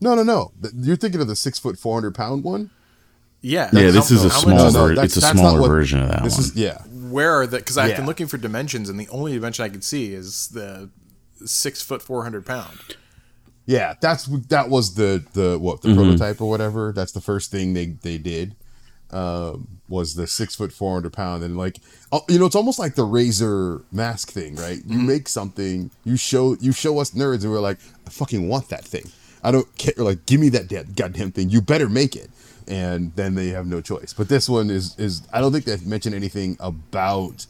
no, 0.00 0.14
no, 0.16 0.22
no. 0.24 0.52
You're 0.74 0.96
thinking 0.96 1.20
of 1.20 1.28
the 1.28 1.36
six 1.36 1.58
foot, 1.58 1.78
four 1.78 1.94
hundred 1.94 2.14
pound 2.14 2.44
one. 2.44 2.70
Yeah. 3.40 3.70
Yeah, 3.72 3.90
this 3.90 4.10
is 4.10 4.24
a 4.24 4.28
how 4.28 4.34
much 4.36 4.42
small 4.42 4.72
No, 4.72 4.94
no, 4.94 5.02
it's 5.02 5.16
a 5.16 5.20
smaller 5.20 5.60
what- 5.60 5.68
version 5.68 6.00
of 6.02 6.08
that 6.10 6.22
This 6.22 6.34
one. 6.34 6.42
is 6.44 6.56
yeah. 6.56 6.78
Where 6.92 7.32
are 7.40 7.46
the? 7.46 7.58
Because 7.58 7.76
I've 7.78 7.96
been 7.96 8.06
looking 8.06 8.26
for 8.28 8.36
dimensions, 8.38 8.88
and 8.88 8.98
the 9.00 9.08
only 9.08 9.32
dimension 9.32 9.64
I 9.64 9.68
can 9.68 9.82
see 9.82 10.12
is 10.14 10.48
the 10.48 10.90
six 11.44 11.82
foot 11.82 12.02
four 12.02 12.22
hundred 12.22 12.46
pound. 12.46 12.78
Yeah, 13.66 13.94
that's 14.00 14.26
that 14.48 14.68
was 14.68 14.94
the 14.94 15.24
the 15.34 15.58
what 15.58 15.82
the 15.82 15.88
Mm-hmm. 15.88 15.98
prototype 15.98 16.40
or 16.40 16.48
whatever. 16.50 16.92
That's 16.92 17.12
the 17.12 17.20
first 17.20 17.50
thing 17.50 17.74
they 17.74 17.86
they 17.86 18.18
did. 18.18 18.54
Um, 19.12 19.68
was 19.88 20.14
the 20.14 20.26
six 20.26 20.54
foot 20.56 20.72
four 20.72 20.94
hundred 20.94 21.12
pound 21.12 21.44
and 21.44 21.58
like 21.58 21.76
oh, 22.12 22.22
you 22.28 22.38
know 22.38 22.46
it's 22.46 22.56
almost 22.56 22.78
like 22.78 22.94
the 22.94 23.02
Razer 23.02 23.82
mask 23.92 24.30
thing, 24.30 24.56
right? 24.56 24.78
You 24.86 24.96
Mm-hmm. 24.98 25.06
make 25.06 25.28
something, 25.28 25.90
you 26.04 26.16
show 26.16 26.56
you 26.60 26.72
show 26.72 26.98
us 26.98 27.10
nerds, 27.10 27.42
and 27.42 27.52
we're 27.52 27.60
like, 27.60 27.78
I 28.06 28.10
fucking 28.10 28.48
want 28.48 28.68
that 28.70 28.84
thing. 28.84 29.04
I 29.44 29.50
don't 29.50 29.68
care. 29.76 29.92
Like, 29.98 30.24
give 30.24 30.40
me 30.40 30.48
that 30.50 30.68
damn, 30.68 30.92
goddamn 30.92 31.32
thing. 31.32 31.50
You 31.50 31.60
better 31.60 31.88
make 31.88 32.16
it. 32.16 32.30
And 32.68 33.14
then 33.16 33.34
they 33.34 33.48
have 33.48 33.66
no 33.66 33.80
choice. 33.80 34.14
But 34.14 34.28
this 34.28 34.48
one 34.48 34.70
is 34.70 34.98
is 34.98 35.26
I 35.32 35.40
don't 35.40 35.52
think 35.52 35.64
they 35.66 35.76
mentioned 35.84 36.14
anything 36.14 36.56
about 36.60 37.44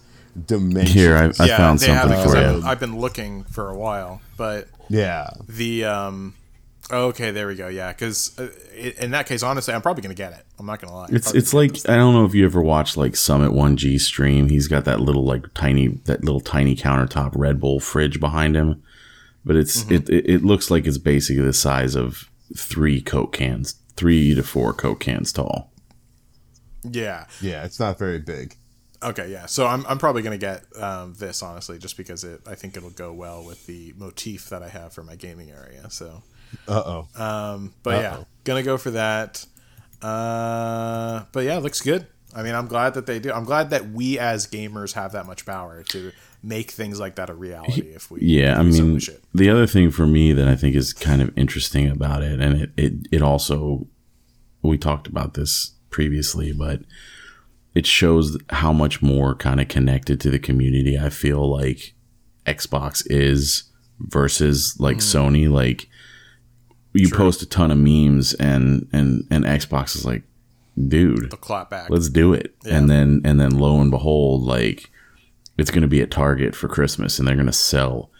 dimensions. 0.46 0.94
Here, 0.94 1.16
I, 1.16 1.27
I 1.38 1.46
yeah, 1.46 1.57
found 1.59 1.79
they 1.79 1.87
something 1.87 2.09
have 2.09 2.09
because 2.09 2.33
for 2.33 2.38
I've, 2.38 2.57
you. 2.57 2.62
I've 2.64 2.81
been 2.81 2.98
looking 2.98 3.44
for 3.44 3.68
a 3.68 3.77
while, 3.77 4.20
but 4.37 4.68
yeah. 4.88 5.31
the 5.48 5.85
um. 5.85 6.35
Okay, 6.92 7.31
there 7.31 7.46
we 7.46 7.55
go. 7.55 7.68
Yeah, 7.68 7.90
because 7.92 8.38
uh, 8.38 8.48
in 8.98 9.12
that 9.12 9.26
case, 9.26 9.42
honestly, 9.42 9.72
I'm 9.72 9.81
probably 9.81 10.02
gonna 10.02 10.14
get 10.14 10.33
it. 10.35 10.44
I'm 10.59 10.66
not 10.66 10.81
gonna 10.81 10.94
lie. 10.94 11.07
It's 11.11 11.33
it's 11.35 11.55
like 11.55 11.70
I 11.88 11.96
don't 11.96 12.12
know 12.12 12.24
if 12.26 12.35
you 12.35 12.44
ever 12.44 12.61
watched 12.61 12.96
like 12.98 13.12
summit1g 13.12 13.98
stream. 14.00 14.48
He's 14.50 14.68
got 14.68 14.85
that 14.85 15.00
little 15.00 15.24
like 15.24 15.52
tiny 15.55 15.88
that 16.05 16.22
little 16.24 16.40
tiny 16.40 16.76
countertop 16.76 17.33
Red 17.35 17.61
Bull 17.61 17.81
fridge 17.81 18.20
behind 18.20 18.55
him, 18.57 18.83
but 19.44 19.57
it's 19.57 19.85
Mm-hmm. 19.85 19.94
it, 19.94 20.09
it 20.11 20.31
it 20.31 20.44
looks 20.44 20.70
like 20.70 20.87
it's 20.87 20.98
basically 20.98 21.42
the 21.42 21.55
size 21.55 21.94
of 21.94 22.28
three 22.55 23.00
Coke 23.00 23.33
cans, 23.33 23.76
three 23.96 24.35
to 24.35 24.42
four 24.42 24.74
Coke 24.74 25.00
cans 25.00 25.33
tall. 25.33 25.72
yeah. 26.85 27.26
Yeah, 27.40 27.64
it's 27.64 27.81
not 27.81 27.98
very 27.98 28.18
big. 28.18 28.57
Okay, 29.02 29.33
yeah. 29.33 29.46
So 29.46 29.66
I'm, 29.66 29.85
I'm 29.87 29.98
probably 29.98 30.22
gonna 30.22 30.38
get 30.38 30.62
um, 30.81 31.14
this 31.18 31.42
honestly, 31.42 31.78
just 31.78 31.96
because 31.96 32.22
it 32.22 32.42
I 32.46 32.55
think 32.55 32.76
it'll 32.76 32.90
go 32.90 33.12
well 33.12 33.42
with 33.44 33.66
the 33.66 33.94
motif 33.96 34.48
that 34.50 34.62
I 34.62 34.68
have 34.68 34.92
for 34.92 35.02
my 35.02 35.16
gaming 35.16 35.50
area. 35.50 35.88
So 35.90 36.22
Uh 36.69 36.83
oh. 37.17 37.23
Um, 37.23 37.75
but 37.83 38.03
yeah, 38.03 38.15
Uh-oh. 38.15 38.27
gonna 38.45 38.62
go 38.62 38.77
for 38.77 38.91
that. 38.93 39.45
Uh, 40.01 41.25
but 41.33 41.45
yeah, 41.45 41.59
looks 41.59 41.81
good. 41.81 42.07
I 42.35 42.43
mean, 42.43 42.55
I'm 42.55 42.67
glad 42.67 42.95
that 42.95 43.07
they 43.07 43.19
do. 43.19 43.31
I'm 43.33 43.45
glad 43.45 43.71
that 43.71 43.91
we 43.91 44.19
as 44.19 44.47
gamers 44.47 44.95
have 44.95 45.12
that 45.12 45.27
much 45.27 45.45
power 45.45 45.83
to 45.91 46.12
make 46.43 46.71
things 46.71 46.99
like 46.99 47.17
that 47.17 47.31
a 47.31 47.35
reality. 47.35 47.83
If 47.95 48.11
we, 48.11 48.21
Yeah, 48.23 48.53
if 48.53 48.59
I 48.59 48.62
we 48.62 48.73
so 48.73 48.85
mean, 48.85 49.01
the 49.35 49.51
other 49.51 49.67
thing 49.67 49.91
for 49.91 50.07
me 50.07 50.33
that 50.33 50.49
I 50.49 50.57
think 50.57 50.75
is 50.75 50.93
kind 50.93 51.23
of 51.23 51.37
interesting 51.38 51.88
about 51.91 52.23
it, 52.23 52.41
and 52.41 52.62
it, 52.62 52.71
it, 52.77 52.93
it 53.12 53.23
also, 53.23 53.87
we 54.62 54.79
talked 54.79 55.07
about 55.07 55.35
this 55.35 55.73
previously, 55.91 56.53
but 56.53 56.81
it 57.75 57.87
shows 57.87 58.37
how 58.51 58.73
much 58.73 59.03
more 59.03 59.35
kind 59.35 59.61
of 59.61 59.69
connected 59.69 60.21
to 60.23 60.31
the 60.31 60.38
community 60.38 60.99
I 60.99 61.11
feel 61.11 61.49
like 61.49 61.95
Xbox 62.47 63.03
is 63.07 63.65
versus 64.01 64.77
like 64.81 64.99
Sony. 64.99 65.51
Like, 65.51 65.88
you 66.94 67.09
post 67.11 67.42
a 67.42 67.46
ton 67.46 67.70
of 67.70 67.78
memes, 67.78 68.35
and 68.35 68.88
and 68.92 69.26
and 69.31 69.44
Xbox 69.44 69.96
is 69.96 70.05
like, 70.05 70.22
dude, 70.88 71.31
the 71.31 71.37
clap 71.37 71.70
back. 71.70 71.90
let's 71.90 72.09
do 72.09 72.33
it. 72.35 72.55
And 72.68 72.88
then 72.90 73.20
and 73.24 73.40
then 73.40 73.59
lo 73.59 73.81
and 73.81 73.90
behold 73.90 74.42
like 74.42 74.90
it's 75.59 75.70
going 75.70 75.83
to 75.83 75.88
be 75.88 76.00
at 76.00 76.11
target 76.11 76.57
for 76.57 76.66
christmas 76.66 77.18
and 77.18 77.28
they're 77.28 77.35
going 77.35 77.46
to 77.46 77.52
sell 77.52 78.11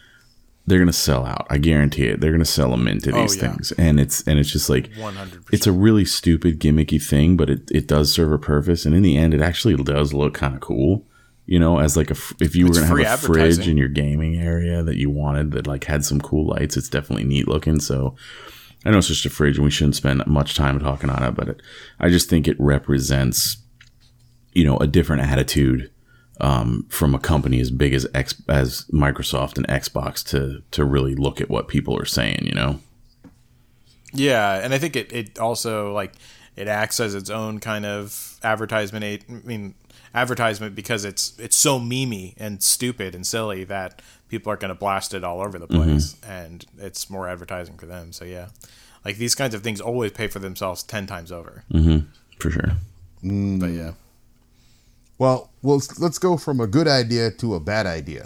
they're 0.67 0.79
going 0.79 0.87
to 0.87 0.93
sell 0.93 1.25
out. 1.27 1.45
I 1.51 1.59
guarantee 1.59 2.07
it. 2.07 2.21
They're 2.21 2.31
going 2.31 2.39
to 2.39 2.45
sell 2.45 2.71
them 2.71 2.87
into 2.87 3.11
these 3.11 3.37
Oh, 3.37 3.45
yeah. 3.47 3.53
things. 3.53 3.73
And 3.73 3.99
it's 3.99 4.23
and 4.29 4.39
it's 4.39 4.51
just 4.53 4.71
like 4.71 4.91
100%. 4.93 5.49
it's 5.51 5.67
a 5.67 5.73
really 5.73 6.05
stupid 6.05 6.61
gimmicky 6.61 7.03
thing 7.03 7.37
but 7.37 7.51
it, 7.51 7.71
it 7.73 7.89
does 7.89 8.13
serve 8.15 8.31
a 8.33 8.39
purpose. 8.39 8.85
And 8.87 8.95
in 8.95 9.03
the 9.03 9.17
end 9.17 9.35
it 9.35 9.41
actually 9.41 9.75
does 9.83 10.13
look 10.15 10.35
kind 10.35 10.55
of 10.55 10.61
cool 10.61 11.05
you 11.47 11.59
know 11.59 11.81
as 11.81 11.97
like 11.97 12.11
a 12.11 12.17
if 12.41 12.55
you 12.55 12.67
were 12.69 12.75
going 12.75 12.97
to 12.97 13.05
have 13.05 13.25
a 13.25 13.27
fridge 13.27 13.67
in 13.67 13.77
your 13.77 13.89
gaming 13.89 14.37
area 14.41 14.81
that 14.85 14.97
you 14.97 15.11
wanted 15.11 15.51
that 15.51 15.67
like 15.67 15.83
had 15.85 16.05
some 16.05 16.21
cool 16.21 16.47
lights 16.47 16.77
it's 16.77 16.89
definitely 16.89 17.25
neat 17.25 17.49
looking. 17.49 17.81
So 17.81 18.15
I 18.85 18.91
know 18.91 18.99
it's 18.99 19.09
just 19.09 19.27
a 19.27 19.31
fridge 19.31 19.57
and 19.57 19.65
we 19.65 19.71
shouldn't 19.71 19.97
spend 19.97 20.27
much 20.27 20.55
time 20.55 20.81
talking 20.81 21.11
on 21.11 21.23
it, 21.23 21.35
but 21.35 21.49
it, 21.49 21.63
I 22.01 22.09
just 22.09 22.29
think 22.29 22.49
it 22.49 22.57
represents, 22.59 23.59
you 24.53 24.65
know, 24.65 24.77
a 24.79 24.87
different 24.87 25.23
attitude 25.23 25.91
um, 26.41 26.87
from 26.89 27.15
a 27.15 27.19
company 27.19 27.61
as 27.61 27.71
big 27.71 27.95
as 27.95 28.07
X, 28.15 28.35
as 28.49 28.85
Microsoft 28.93 29.57
and 29.57 29.69
Xbox 29.69 30.25
to 30.31 30.63
to 30.73 30.85
really 30.85 31.15
look 31.15 31.41
at 31.41 31.49
what 31.49 31.69
people 31.69 31.97
are 31.97 32.05
saying. 32.05 32.41
You 32.43 32.55
know, 32.55 32.81
Yeah, 34.13 34.61
and 34.63 34.75
I 34.75 34.79
think 34.79 34.97
it, 34.97 35.13
it 35.13 35.39
also 35.39 35.93
like 35.93 36.15
it 36.57 36.69
acts 36.69 37.01
as 37.01 37.15
its 37.15 37.31
own 37.31 37.61
kind 37.61 37.87
of 37.87 38.39
advertisement. 38.43 39.05
I 39.05 39.33
mean, 39.47 39.75
advertisement 40.15 40.75
because 40.75 41.05
it's 41.05 41.39
it's 41.39 41.57
so 41.57 41.79
memey 41.79 42.35
and 42.37 42.63
stupid 42.63 43.15
and 43.15 43.27
silly 43.27 43.65
that 43.65 44.03
people 44.33 44.51
are 44.51 44.57
going 44.57 44.71
to 44.71 44.75
blast 44.75 45.13
it 45.13 45.23
all 45.23 45.43
over 45.43 45.59
the 45.59 45.67
place, 45.69 46.17
and 46.27 46.65
it's 46.79 47.11
more 47.11 47.29
advertising 47.29 47.77
for 47.77 47.85
them. 47.85 48.13
So 48.13 48.25
yeah, 48.25 48.49
like 49.05 49.19
these 49.19 49.35
kinds 49.35 49.55
of 49.55 49.63
things 49.63 49.79
always 49.81 50.11
pay 50.13 50.27
for 50.27 50.39
themselves 50.41 50.83
ten 50.83 51.07
times 51.07 51.31
over. 51.31 51.65
for 52.41 52.51
sure. 52.51 52.73
But 53.61 53.67
yeah, 53.81 53.93
Well, 55.19 55.51
well, 55.63 55.77
let's, 55.77 56.01
let's 56.01 56.19
go 56.19 56.37
from 56.39 56.61
a 56.61 56.67
good 56.67 56.89
idea 56.89 57.31
to 57.43 57.55
a 57.55 57.61
bad 57.61 57.87
idea. 57.87 58.25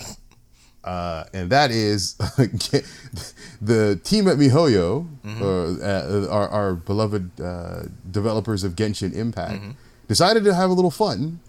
Uh, 0.85 1.25
and 1.35 1.51
that 1.51 1.73
is 1.73 2.15
the 3.61 4.01
team 4.05 4.29
at 4.29 4.37
MiHoYo, 4.39 5.07
uh, 5.27 5.45
uh, 5.45 6.29
our, 6.31 6.49
our 6.49 6.75
beloved 6.75 7.41
uh, 7.41 7.83
developers 8.11 8.63
of 8.65 8.77
Genshin 8.77 9.13
Impact, 9.13 9.61
decided 10.09 10.45
to 10.45 10.55
have 10.55 10.71
a 10.71 10.73
little 10.73 10.93
fun 10.93 11.41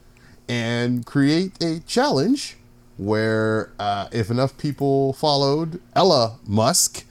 and 0.50 1.06
create 1.06 1.52
a 1.64 1.80
challenge 1.82 2.58
where 2.98 3.72
uh, 3.80 4.08
if 4.12 4.30
enough 4.30 4.58
people 4.58 5.14
followed 5.14 5.80
Ella 5.96 6.38
Musk, 6.48 7.06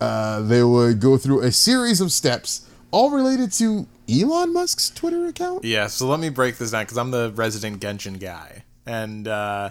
uh, 0.00 0.40
they 0.42 0.62
would 0.62 1.00
go 1.00 1.16
through 1.16 1.40
a 1.42 1.52
series 1.52 2.00
of 2.00 2.12
steps, 2.12 2.68
all 2.90 3.10
related 3.10 3.52
to 3.52 3.86
Elon 4.10 4.52
Musk's 4.52 4.90
Twitter 4.90 5.26
account. 5.26 5.64
yeah. 5.64 5.86
So 5.86 6.06
let 6.06 6.20
me 6.20 6.28
break 6.28 6.58
this 6.58 6.70
down 6.70 6.84
because 6.84 6.98
I'm 6.98 7.10
the 7.10 7.32
resident 7.34 7.80
Genshin 7.80 8.18
guy, 8.20 8.64
and 8.86 9.26
uh, 9.28 9.70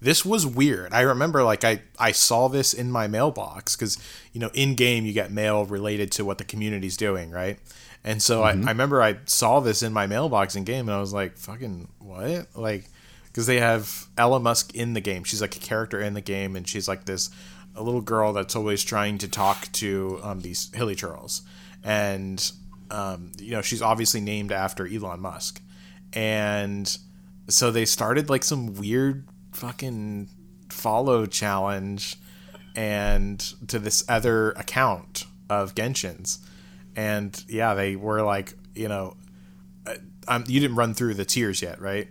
this 0.00 0.24
was 0.24 0.46
weird. 0.46 0.92
I 0.92 1.00
remember 1.02 1.42
like 1.42 1.64
I 1.64 1.82
I 1.98 2.12
saw 2.12 2.48
this 2.48 2.74
in 2.74 2.90
my 2.90 3.06
mailbox 3.06 3.76
because 3.76 3.98
you 4.32 4.40
know 4.40 4.50
in 4.54 4.74
game 4.74 5.06
you 5.06 5.12
get 5.12 5.30
mail 5.30 5.64
related 5.64 6.10
to 6.12 6.24
what 6.24 6.38
the 6.38 6.44
community's 6.44 6.96
doing, 6.96 7.30
right? 7.30 7.58
And 8.04 8.22
so 8.22 8.42
I, 8.44 8.50
I 8.50 8.54
remember 8.68 9.02
I 9.02 9.16
saw 9.24 9.58
this 9.60 9.82
in 9.82 9.92
my 9.92 10.06
mailbox 10.06 10.54
in 10.54 10.62
game, 10.64 10.88
and 10.88 10.96
I 10.96 11.00
was 11.00 11.12
like, 11.12 11.36
"Fucking 11.38 11.88
what?" 11.98 12.46
Like, 12.54 12.84
because 13.36 13.46
they 13.46 13.60
have 13.60 14.06
Ella 14.16 14.40
Musk 14.40 14.74
in 14.74 14.94
the 14.94 15.00
game. 15.02 15.22
She's 15.22 15.42
like 15.42 15.56
a 15.56 15.58
character 15.58 16.00
in 16.00 16.14
the 16.14 16.22
game, 16.22 16.56
and 16.56 16.66
she's 16.66 16.88
like 16.88 17.04
this 17.04 17.28
a 17.74 17.82
little 17.82 18.00
girl 18.00 18.32
that's 18.32 18.56
always 18.56 18.82
trying 18.82 19.18
to 19.18 19.28
talk 19.28 19.70
to 19.72 20.18
um, 20.22 20.40
these 20.40 20.70
hilichurls, 20.70 21.42
and 21.84 22.50
um, 22.90 23.32
you 23.38 23.50
know 23.50 23.60
she's 23.60 23.82
obviously 23.82 24.22
named 24.22 24.52
after 24.52 24.88
Elon 24.88 25.20
Musk, 25.20 25.60
and 26.14 26.96
so 27.46 27.70
they 27.70 27.84
started 27.84 28.30
like 28.30 28.42
some 28.42 28.72
weird 28.72 29.28
fucking 29.52 30.30
follow 30.70 31.26
challenge 31.26 32.16
and 32.74 33.38
to 33.68 33.78
this 33.78 34.02
other 34.08 34.52
account 34.52 35.24
of 35.50 35.74
Genshin's. 35.74 36.38
And 36.96 37.44
yeah, 37.48 37.74
they 37.74 37.96
were 37.96 38.22
like, 38.22 38.54
you 38.74 38.88
know, 38.88 39.18
uh, 39.86 39.96
um, 40.26 40.44
you 40.46 40.58
didn't 40.58 40.76
run 40.76 40.94
through 40.94 41.14
the 41.14 41.26
tiers 41.26 41.60
yet, 41.60 41.82
right? 41.82 42.08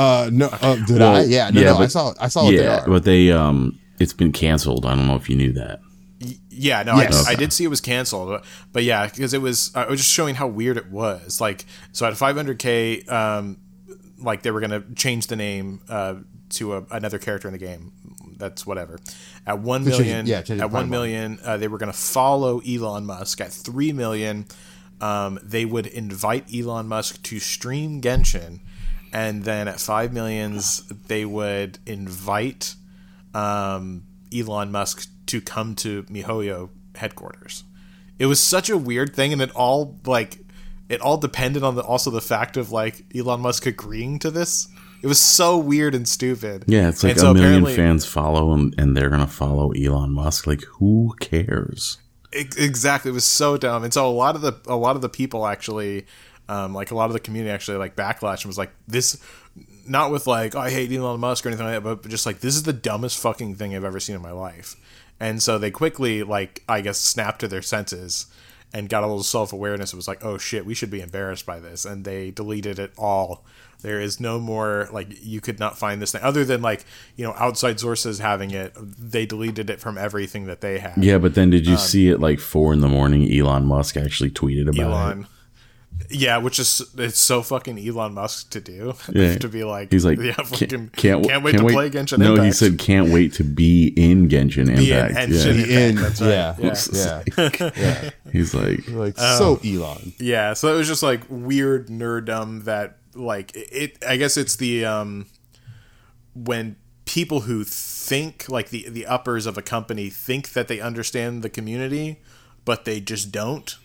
Uh, 0.00 0.30
no, 0.32 0.48
uh, 0.50 0.76
did 0.86 0.98
Well, 0.98 1.16
I? 1.16 1.22
Yeah, 1.24 1.50
no, 1.50 1.60
yeah, 1.60 1.72
no, 1.72 1.78
I 1.78 1.86
saw, 1.88 2.14
I 2.18 2.28
saw 2.28 2.44
what 2.44 2.52
they 2.56 2.64
yeah, 2.64 2.84
but 2.86 3.04
they 3.04 3.30
um, 3.30 3.78
it's 3.98 4.14
been 4.14 4.32
canceled. 4.32 4.86
I 4.86 4.94
don't 4.94 5.06
know 5.06 5.16
if 5.16 5.28
you 5.28 5.36
knew 5.36 5.52
that. 5.52 5.80
Yeah, 6.48 6.82
no, 6.82 6.96
Yes. 6.96 7.26
I, 7.26 7.32
I 7.32 7.34
did 7.34 7.52
see 7.52 7.64
it 7.64 7.68
was 7.68 7.80
canceled, 7.80 8.28
but, 8.28 8.44
but 8.72 8.82
yeah, 8.82 9.06
because 9.06 9.32
it 9.32 9.40
was, 9.40 9.70
I 9.74 9.86
was 9.88 10.00
just 10.00 10.12
showing 10.12 10.34
how 10.34 10.46
weird 10.46 10.76
it 10.76 10.90
was. 10.90 11.40
Like, 11.40 11.64
so 11.92 12.06
at 12.06 12.12
500k, 12.14 13.10
um, 13.10 13.58
like 14.18 14.42
they 14.42 14.50
were 14.50 14.60
gonna 14.60 14.84
change 14.94 15.26
the 15.28 15.36
name 15.36 15.80
uh, 15.88 16.16
to 16.50 16.74
a, 16.76 16.84
another 16.90 17.18
character 17.18 17.48
in 17.48 17.52
the 17.52 17.58
game. 17.58 17.92
That's 18.36 18.66
whatever. 18.66 18.98
At 19.46 19.60
one 19.60 19.84
change 19.84 19.98
million, 19.98 20.26
yeah, 20.26 20.42
change 20.42 20.60
at 20.60 20.64
to 20.64 20.68
one 20.68 20.82
Prime 20.84 20.90
million, 20.90 21.38
uh, 21.44 21.56
they 21.56 21.68
were 21.68 21.78
gonna 21.78 21.92
follow 21.92 22.60
Elon 22.60 23.06
Musk. 23.06 23.40
At 23.40 23.52
three 23.52 23.92
million, 23.92 24.46
um, 25.00 25.38
they 25.42 25.64
would 25.64 25.86
invite 25.86 26.54
Elon 26.54 26.86
Musk 26.88 27.22
to 27.24 27.38
stream 27.38 28.00
Genshin, 28.02 28.60
and 29.12 29.44
then 29.44 29.68
at 29.68 29.80
five 29.80 30.12
millions, 30.12 30.86
they 30.88 31.24
would 31.24 31.78
invite 31.86 32.74
um, 33.34 34.04
Elon 34.34 34.70
Musk 34.70 35.08
to 35.26 35.40
come 35.40 35.74
to 35.76 36.02
MiHoYo 36.04 36.70
headquarters. 36.94 37.64
It 38.18 38.26
was 38.26 38.40
such 38.42 38.68
a 38.68 38.76
weird 38.76 39.14
thing, 39.14 39.32
and 39.32 39.40
it 39.40 39.50
all 39.52 39.98
like 40.06 40.40
it 40.88 41.00
all 41.00 41.16
depended 41.16 41.62
on 41.62 41.76
the 41.76 41.82
also 41.82 42.10
the 42.10 42.20
fact 42.20 42.56
of 42.56 42.70
like 42.70 43.04
Elon 43.14 43.40
Musk 43.40 43.66
agreeing 43.66 44.18
to 44.20 44.30
this. 44.30 44.68
It 45.02 45.06
was 45.06 45.18
so 45.18 45.56
weird 45.56 45.94
and 45.94 46.06
stupid. 46.06 46.64
Yeah, 46.66 46.88
it's 46.88 47.02
like 47.02 47.12
And 47.12 47.18
a 47.18 47.20
so 47.20 47.32
million 47.34 47.64
fans 47.64 48.04
follow 48.04 48.52
and, 48.52 48.74
and 48.76 48.94
they're 48.94 49.08
gonna 49.08 49.26
follow 49.26 49.70
Elon 49.70 50.10
Musk. 50.10 50.46
Like, 50.46 50.62
who 50.64 51.14
cares? 51.20 51.96
Ex- 52.32 52.56
exactly 52.56 53.10
it 53.10 53.14
was 53.14 53.24
so 53.24 53.56
dumb 53.56 53.82
and 53.82 53.92
so 53.92 54.06
a 54.06 54.12
lot 54.12 54.36
of 54.36 54.40
the 54.42 54.52
a 54.68 54.76
lot 54.76 54.94
of 54.94 55.02
the 55.02 55.08
people 55.08 55.48
actually 55.48 56.06
um, 56.50 56.74
like 56.74 56.90
a 56.90 56.94
lot 56.96 57.06
of 57.06 57.12
the 57.12 57.20
community 57.20 57.50
actually 57.50 57.76
like 57.78 57.94
backlash 57.94 58.42
and 58.42 58.46
was 58.46 58.58
like 58.58 58.72
this 58.88 59.22
not 59.86 60.10
with 60.10 60.26
like 60.26 60.56
oh, 60.56 60.60
i 60.60 60.68
hate 60.70 60.90
elon 60.90 61.20
musk 61.20 61.46
or 61.46 61.48
anything 61.48 61.64
like 61.64 61.82
that 61.82 62.02
but 62.02 62.08
just 62.10 62.26
like 62.26 62.40
this 62.40 62.56
is 62.56 62.64
the 62.64 62.72
dumbest 62.72 63.18
fucking 63.18 63.54
thing 63.54 63.74
i've 63.74 63.84
ever 63.84 64.00
seen 64.00 64.16
in 64.16 64.22
my 64.22 64.32
life 64.32 64.74
and 65.20 65.42
so 65.42 65.58
they 65.58 65.70
quickly 65.70 66.24
like 66.24 66.64
i 66.68 66.80
guess 66.80 66.98
snapped 66.98 67.40
to 67.40 67.48
their 67.48 67.62
senses 67.62 68.26
and 68.72 68.88
got 68.88 69.04
a 69.04 69.06
little 69.06 69.22
self-awareness 69.22 69.92
it 69.92 69.96
was 69.96 70.08
like 70.08 70.24
oh 70.24 70.36
shit 70.38 70.66
we 70.66 70.74
should 70.74 70.90
be 70.90 71.00
embarrassed 71.00 71.46
by 71.46 71.60
this 71.60 71.84
and 71.84 72.04
they 72.04 72.32
deleted 72.32 72.80
it 72.80 72.92
all 72.98 73.44
there 73.82 74.00
is 74.00 74.20
no 74.20 74.38
more 74.38 74.88
like 74.92 75.08
you 75.22 75.40
could 75.40 75.58
not 75.58 75.78
find 75.78 76.02
this 76.02 76.12
thing 76.12 76.22
other 76.22 76.44
than 76.44 76.60
like 76.60 76.84
you 77.16 77.24
know 77.24 77.32
outside 77.36 77.78
sources 77.78 78.18
having 78.18 78.50
it 78.50 78.72
they 78.76 79.24
deleted 79.24 79.70
it 79.70 79.80
from 79.80 79.96
everything 79.96 80.46
that 80.46 80.60
they 80.60 80.78
had 80.80 81.02
Yeah, 81.02 81.18
but 81.18 81.34
then 81.34 81.44
Um, 81.44 81.50
did 81.50 81.66
you 81.66 81.76
see 81.76 82.08
it 82.08 82.20
like 82.20 82.38
four 82.38 82.72
in 82.72 82.80
the 82.80 82.88
morning? 82.88 83.32
Elon 83.32 83.66
Musk 83.66 83.96
actually 83.96 84.30
tweeted 84.30 84.68
about 84.68 84.92
Elon. 84.92 85.20
it. 85.22 85.26
Yeah, 86.12 86.38
which 86.38 86.58
is 86.58 86.82
it's 86.98 87.18
so 87.20 87.42
fucking 87.42 87.78
Elon 87.78 88.14
Musk 88.14 88.50
to 88.50 88.60
do. 88.60 88.94
Yeah. 89.12 89.38
to 89.38 89.48
be 89.48 89.64
like 89.64 89.92
He's 89.92 90.04
like, 90.04 90.18
yeah, 90.18 90.32
can't, 90.34 90.48
fucking, 90.48 90.88
can't, 90.96 91.24
can't, 91.26 91.42
wait 91.44 91.52
to 91.56 91.62
play 91.68 91.88
Genshin 91.90 92.18
No, 92.18 92.30
Impact. 92.32 92.44
he 92.46 92.52
said 92.52 92.78
can't 92.78 93.10
wait 93.10 93.32
to 93.34 93.44
be 93.44 93.88
in 93.96 94.28
Genshin 94.28 94.66
Be 94.76 94.90
in 94.92 94.98
Impact. 94.98 95.30
Genshin 95.30 95.56
yeah. 95.58 95.66
The 95.66 95.74
end. 95.74 95.98
That's 95.98 96.20
right. 96.20 96.28
Yeah, 96.28 96.54
Yeah. 96.92 97.60
yeah, 97.60 97.70
yeah. 97.76 98.10
He's 98.32 98.54
like, 98.54 98.88
Like 98.88 99.14
Oh. 99.18 99.58
so, 99.58 99.68
Elon. 99.68 100.12
yeah. 100.18 100.54
So 100.54 100.72
it 100.74 100.76
was 100.78 100.88
just 100.88 101.02
like 101.02 101.22
weird 101.28 101.88
nerddom 101.88 102.64
that 102.64 102.96
like 103.14 103.52
it. 103.54 103.96
I 104.06 104.16
guess 104.16 104.36
it's 104.36 104.56
the 104.56 104.84
um 104.84 105.26
when 106.34 106.76
people 107.04 107.40
who 107.40 107.64
think 107.64 108.48
like 108.48 108.70
the 108.70 108.88
the 108.88 109.06
uppers 109.06 109.46
of 109.46 109.58
a 109.58 109.62
company 109.62 110.08
think 110.10 110.52
that 110.52 110.68
they 110.68 110.80
understand 110.80 111.42
the 111.42 111.50
community, 111.50 112.20
but 112.64 112.84
they 112.84 113.00
just 113.00 113.32
don't. 113.32 113.76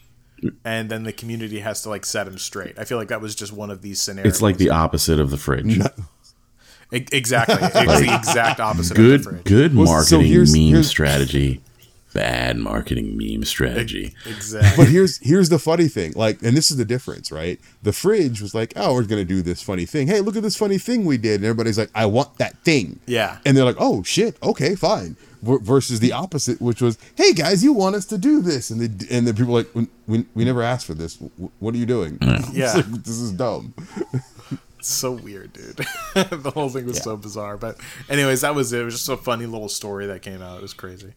And 0.64 0.90
then 0.90 1.04
the 1.04 1.14
community 1.14 1.60
has 1.60 1.82
to 1.84 1.90
like 1.90 2.06
set 2.06 2.26
them 2.26 2.38
straight. 2.38 2.78
I 2.78 2.84
feel 2.86 2.98
like 2.98 3.08
that 3.10 3.22
was 3.22 3.36
just 3.36 3.52
one 3.54 3.70
of 3.72 3.82
these 3.82 4.02
scenarios. 4.02 4.34
it's 4.34 4.42
like 4.42 4.58
the 4.58 4.70
opposite 4.70 5.20
of 5.20 5.30
the 5.32 5.38
fridge. 5.38 5.78
E- 6.94 7.06
exactly. 7.12 7.56
It's 7.62 7.74
the 8.02 8.16
exact 8.16 8.60
opposite 8.60 8.98
of 8.98 9.04
the 9.04 9.10
Good, 9.10 9.24
fridge. 9.24 9.44
good 9.44 9.76
Well, 9.76 9.88
so 9.88 10.18
marketing 10.18 10.32
here's- 10.32 10.54
meme 10.54 10.62
here's- 10.70 10.88
strategy. 10.88 11.62
bad 12.14 12.58
marketing 12.58 13.18
meme 13.18 13.44
strategy. 13.44 14.14
Exactly. 14.26 14.86
But 14.86 14.90
here's 14.92 15.18
here's 15.18 15.50
the 15.50 15.60
funny 15.60 15.90
thing, 15.90 16.14
like, 16.16 16.42
and 16.44 16.56
this 16.56 16.72
is 16.72 16.78
the 16.78 16.86
difference, 16.86 17.30
right? 17.32 17.60
The 17.84 17.92
fridge 17.92 18.40
was 18.42 18.56
like, 18.56 18.72
"Oh, 18.78 18.94
we're 18.94 19.04
gonna 19.04 19.26
do 19.26 19.42
this 19.42 19.62
funny 19.62 19.86
thing. 19.86 20.08
Hey, 20.08 20.22
look 20.22 20.38
at 20.38 20.44
this 20.44 20.56
funny 20.56 20.78
thing 20.78 21.04
we 21.04 21.18
did," 21.18 21.36
and 21.42 21.44
everybody's 21.46 21.78
like, 21.78 21.90
"I 21.94 22.06
want 22.06 22.38
that 22.38 22.58
thing." 22.64 23.00
Yeah. 23.06 23.40
and 23.46 23.58
they're 23.58 23.66
like, 23.66 23.76
"Oh 23.80 24.02
shit, 24.04 24.38
okay, 24.42 24.76
fine." 24.76 25.18
V- 25.46 25.58
versus 25.62 26.00
the 26.00 26.12
opposite, 26.12 26.60
which 26.62 26.82
was, 26.82 26.98
"Hey 27.16 27.34
guys, 27.34 27.64
you 27.64 27.74
want 27.74 27.96
us 27.96 28.06
to 28.08 28.18
do 28.18 28.42
this?" 28.42 28.70
And 28.70 28.82
the 28.82 29.08
and 29.16 29.28
the 29.28 29.34
people 29.34 29.54
were 29.54 29.60
like, 29.60 29.76
"We 29.76 29.88
we, 30.08 30.26
we 30.34 30.46
never 30.46 30.64
asked 30.64 30.86
for 30.86 30.94
this. 30.94 31.18
What 31.60 31.76
are 31.76 31.78
you 31.78 31.86
doing?" 31.86 32.18
Yeah. 32.52 32.74
like, 32.76 32.86
this 33.04 33.20
is 33.20 33.32
dumb. 33.32 33.74
So 34.82 35.14
weird, 35.14 35.54
dude. 35.54 35.78
the 36.14 36.52
whole 36.54 36.70
thing 36.70 36.86
was 36.86 37.00
so 37.00 37.18
bizarre. 37.18 37.58
But 37.58 37.78
anyways, 38.08 38.42
that 38.42 38.54
was 38.54 38.72
it. 38.72 38.82
It 38.82 38.86
was 38.86 38.94
just 38.94 39.10
a 39.10 39.18
funny 39.18 39.48
little 39.48 39.70
story 39.70 40.06
that 40.08 40.22
came 40.22 40.42
out. 40.44 40.58
It 40.58 40.62
was 40.62 40.74
crazy. 40.74 41.14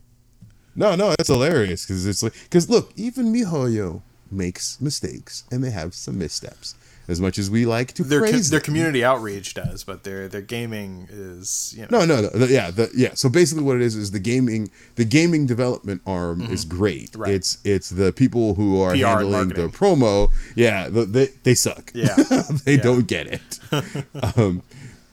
No, 0.75 0.95
no, 0.95 1.15
it's 1.19 1.29
hilarious 1.29 1.85
because 1.85 2.07
it's 2.07 2.23
like 2.23 2.35
because 2.45 2.71
look, 2.71 2.93
even 2.97 3.33
MiHoYo 3.33 4.01
makes 4.31 4.81
mistakes 4.81 5.45
and 5.51 5.63
they 5.63 5.71
have 5.71 5.95
some 5.95 6.19
missteps. 6.19 6.77
As 7.09 7.23
much 7.23 7.39
as 7.39 7.51
we 7.51 7.65
like 7.65 7.95
to 7.95 8.05
Their 8.05 8.21
co- 8.21 8.31
praise 8.31 8.51
their 8.51 8.61
them. 8.61 8.65
community 8.67 9.03
outreach 9.03 9.55
does, 9.55 9.83
but 9.83 10.05
their 10.05 10.29
their 10.29 10.43
gaming 10.43 11.09
is 11.11 11.75
you 11.75 11.87
know 11.91 12.05
No, 12.05 12.05
no, 12.21 12.29
no. 12.35 12.45
yeah, 12.47 12.71
the, 12.71 12.91
yeah. 12.95 13.15
So 13.15 13.31
basically, 13.31 13.65
what 13.65 13.77
it 13.77 13.83
is 13.83 13.97
is 13.97 14.11
the 14.11 14.19
gaming, 14.19 14.71
the 14.97 15.07
gaming 15.07 15.47
development 15.47 16.03
arm 16.07 16.43
is 16.43 16.67
great. 16.67 17.13
Mm-hmm. 17.13 17.23
Right. 17.23 17.33
It's 17.35 17.57
it's 17.65 17.89
the 17.89 18.13
people 18.13 18.55
who 18.57 18.79
are 18.83 18.93
PR 18.93 19.07
handling 19.07 19.49
the 19.49 19.69
promo. 19.69 20.31
Yeah, 20.55 20.89
the, 20.91 21.07
they 21.07 21.29
they 21.45 21.55
suck. 21.55 21.91
Yeah. 21.95 22.15
they 22.67 22.75
Yeah. 22.75 22.83
don't 22.83 23.07
get 23.07 23.27
it. 23.27 23.59
um, 24.37 24.63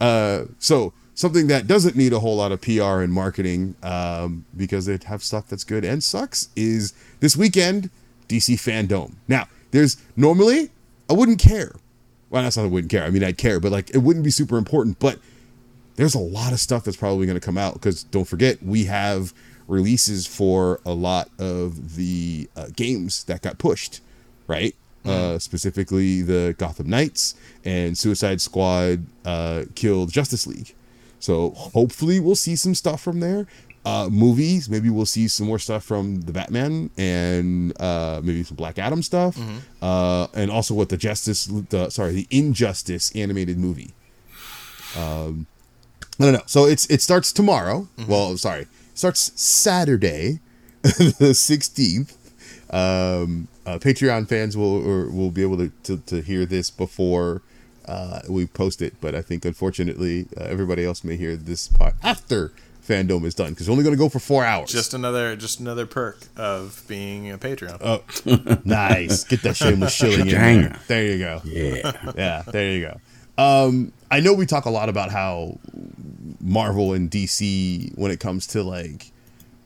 uh, 0.02 0.46
so 0.60 0.92
something 1.14 1.48
that 1.48 1.66
doesn't 1.66 1.96
need 1.96 2.12
a 2.12 2.20
whole 2.20 2.36
lot 2.36 2.52
of 2.52 2.60
PR 2.60 3.00
and 3.00 3.14
marketing, 3.14 3.74
um, 3.84 4.44
because 4.58 4.86
they 4.86 5.00
have 5.06 5.24
stuff 5.24 5.48
that's 5.48 5.64
good 5.64 5.86
and 5.86 6.04
sucks, 6.04 6.50
is 6.58 6.92
this 7.22 7.38
weekend 7.38 7.90
DC 8.28 8.56
Fandom. 8.56 9.14
Now, 9.30 9.48
there's 9.72 9.96
normally 10.18 10.72
I 11.10 11.14
wouldn't 11.14 11.40
care. 11.40 11.72
Well, 12.36 12.44
that's 12.44 12.58
not 12.58 12.64
I 12.64 12.68
wouldn't 12.68 12.92
care. 12.92 13.06
I 13.06 13.12
mean, 13.12 13.24
I'd 13.24 13.38
care, 13.38 13.62
but 13.62 13.72
like 13.72 13.92
it 13.92 14.00
wouldn't 14.00 14.26
be 14.26 14.30
super 14.30 14.58
important. 14.58 15.00
But 15.00 15.20
there's 15.96 16.16
a 16.16 16.20
lot 16.20 16.52
of 16.52 16.60
stuff 16.60 16.84
that's 16.84 16.98
probably 16.98 17.26
going 17.26 17.40
to 17.40 17.46
come 17.46 17.58
out 17.58 17.76
because 17.76 18.04
don't 18.04 18.26
forget 18.26 18.62
we 18.62 18.84
have 18.86 19.34
releases 19.70 20.28
for 20.28 20.82
a 20.86 20.92
lot 20.92 21.30
of 21.40 21.96
the 21.96 22.50
uh, 22.58 22.68
games 22.76 23.24
that 23.24 23.42
got 23.42 23.58
pushed, 23.58 24.02
right? 24.48 24.76
Uh, 25.06 25.40
specifically, 25.40 26.24
the 26.24 26.54
Gotham 26.58 26.90
Knights 26.90 27.36
and 27.64 27.98
Suicide 27.98 28.42
Squad 28.42 29.06
uh, 29.24 29.64
killed 29.76 30.12
Justice 30.12 30.46
League. 30.46 30.76
So 31.22 31.52
hopefully 31.52 32.20
we'll 32.20 32.36
see 32.36 32.58
some 32.58 32.76
stuff 32.76 33.02
from 33.02 33.22
there. 33.22 33.48
Uh, 33.86 34.10
movies, 34.10 34.68
maybe 34.68 34.90
we'll 34.90 35.06
see 35.06 35.28
some 35.28 35.46
more 35.46 35.60
stuff 35.60 35.84
from 35.84 36.22
the 36.22 36.34
Batman 36.34 36.90
and 36.98 37.72
uh, 37.80 38.20
maybe 38.24 38.42
some 38.42 38.58
Black 38.58 38.80
Adam 38.80 39.04
stuff, 39.04 39.38
uh, 39.82 40.26
and 40.34 40.50
also 40.50 40.74
what 40.74 40.90
the 40.90 40.98
Justice, 40.98 41.46
the 41.46 41.92
sorry, 41.92 42.12
the 42.14 42.28
Injustice 42.32 43.16
animated 43.16 43.60
movie. 43.60 43.94
Um, 44.98 45.46
I 46.20 46.24
don't 46.24 46.34
know. 46.34 46.42
So 46.48 46.66
it's 46.66 46.86
it 46.90 47.02
starts 47.02 47.32
tomorrow. 47.32 47.88
Well, 48.08 48.36
sorry, 48.38 48.62
it 48.62 48.68
starts 48.96 49.32
Saturday, 49.40 50.40
the 50.82 51.34
sixteenth. 51.36 52.18
Um, 52.72 53.48
uh, 53.68 53.78
Patreon 53.78 54.28
fans 54.28 54.58
will 54.58 54.84
or 54.88 55.10
will 55.10 55.30
be 55.32 55.44
able 55.44 55.58
to, 55.58 55.70
to, 55.84 55.98
to 55.98 56.22
hear 56.22 56.46
this 56.46 56.72
before 56.72 57.44
uh, 57.88 58.22
we 58.28 58.48
post 58.48 58.82
it, 58.82 58.96
but 59.00 59.14
I 59.14 59.22
think 59.22 59.46
unfortunately 59.46 60.28
uh, 60.36 60.44
everybody 60.46 60.84
else 60.84 61.04
may 61.04 61.16
hear 61.18 61.36
this 61.36 61.68
part 61.68 61.94
after 62.04 62.52
fandom 62.88 63.26
is 63.26 63.34
done 63.34 63.50
because 63.52 63.68
it's 63.68 63.72
only 63.72 63.84
going 63.84 63.96
to 63.96 64.00
go 64.00 64.10
for 64.10 64.20
four 64.20 64.46
hours. 64.46 64.72
just 64.72 64.94
another 64.94 65.36
just 65.36 65.60
another 65.60 65.86
perk 65.86 66.20
of 66.36 66.84
being 66.88 67.32
a 67.32 67.38
Patreon. 67.38 67.78
oh, 67.82 68.62
nice. 68.66 69.24
Get 69.24 69.42
that 69.44 69.56
shameless 69.56 69.94
shilling 69.94 70.22
in 70.22 70.28
there. 70.28 70.80
There 70.88 71.06
you 71.06 71.18
go. 71.18 71.42
Yeah. 71.44 71.92
yeah, 72.16 72.44
there 72.48 72.72
you 72.72 72.82
go. 72.88 73.00
Um, 73.38 73.92
I 74.10 74.20
know 74.20 74.34
we 74.34 74.46
talk 74.46 74.66
a 74.66 74.70
lot 74.70 74.88
about 74.88 75.12
how 75.12 75.60
Marvel 76.40 76.94
and 76.94 77.10
DC, 77.12 77.98
when 77.98 78.12
it 78.12 78.20
comes 78.20 78.48
to 78.48 78.64
like 78.64 79.12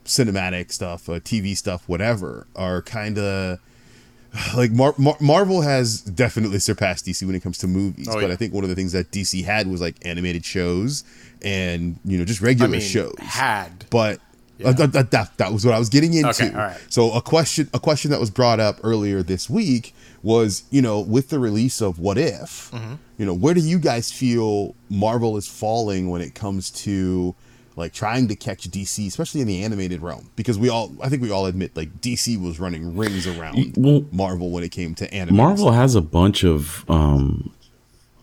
cinematic 0.06 0.72
stuff, 0.72 1.08
uh, 1.08 1.20
TV 1.20 1.56
stuff, 1.56 1.88
whatever, 1.88 2.48
are 2.56 2.82
kind 2.82 3.18
of 3.20 3.60
like 4.56 4.72
Mar- 4.72 4.96
Mar- 4.98 5.18
Marvel 5.20 5.62
has 5.62 6.02
definitely 6.02 6.60
surpassed 6.60 7.06
DC 7.06 7.26
when 7.26 7.36
it 7.36 7.42
comes 7.42 7.58
to 7.60 7.68
movies. 7.68 8.08
Oh, 8.10 8.20
but. 8.20 8.32
I 8.32 8.36
think 8.36 8.54
one 8.54 8.64
of 8.64 8.70
the 8.70 8.76
things 8.76 8.92
that 8.94 9.12
DC 9.12 9.44
had 9.44 9.68
was 9.68 9.82
like 9.82 9.96
animated 10.04 10.46
shows 10.46 11.04
and 11.42 11.98
you 12.06 12.18
know 12.18 12.26
just 12.26 12.42
I 12.42 12.46
regular 12.46 12.70
mean, 12.72 12.82
shows 12.82 13.16
had 13.20 13.86
but 13.90 14.20
uh, 14.64 14.74
that, 14.74 14.92
that, 14.92 15.12
that, 15.12 15.38
that 15.38 15.54
was 15.54 15.66
what 15.66 15.74
I 15.74 15.80
was 15.80 15.88
getting 15.88 16.14
into. 16.14 16.30
Okay, 16.30 16.50
all 16.50 16.58
right. 16.58 16.78
So 16.90 17.14
a 17.14 17.22
question 17.22 17.70
a 17.74 17.80
question 17.80 18.12
that 18.12 18.20
was 18.20 18.30
brought 18.30 18.60
up 18.60 18.78
earlier 18.84 19.24
this 19.24 19.50
week 19.50 19.96
was, 20.22 20.64
you 20.70 20.82
know, 20.82 21.00
with 21.00 21.30
the 21.30 21.40
release 21.40 21.80
of 21.82 21.98
What 21.98 22.18
If, 22.18 22.70
Mm-hmm. 22.72 22.96
you 23.18 23.26
know, 23.26 23.34
where 23.34 23.54
do 23.54 23.62
you 23.62 23.80
guys 23.80 24.12
feel 24.12 24.76
Marvel 24.90 25.38
is 25.38 25.48
falling 25.48 26.10
when 26.10 26.22
it 26.22 26.36
comes 26.36 26.70
to 26.72 27.36
like 27.78 27.94
trying 27.94 28.28
to 28.28 28.36
catch 28.36 28.70
DC, 28.70 29.08
especially 29.08 29.40
in 29.40 29.48
the 29.48 29.64
animated 29.64 30.02
realm? 30.02 30.30
Because 30.36 30.60
we 30.60 30.68
all 30.68 30.94
I 31.02 31.08
think 31.08 31.22
we 31.22 31.32
all 31.32 31.46
admit 31.46 31.78
like 31.78 32.02
DC 32.02 32.38
was 32.42 32.60
running 32.60 32.98
rings 32.98 33.28
around 33.28 33.76
Well- 33.78 34.04
Marvel 34.12 34.52
when 34.52 34.66
it 34.66 34.74
came 34.74 34.94
to 34.96 35.06
animated 35.14 35.38
Marvel 35.38 35.72
has 35.72 35.96
a 35.96 36.02
bunch 36.02 36.44
of 36.44 36.84
um 36.90 37.54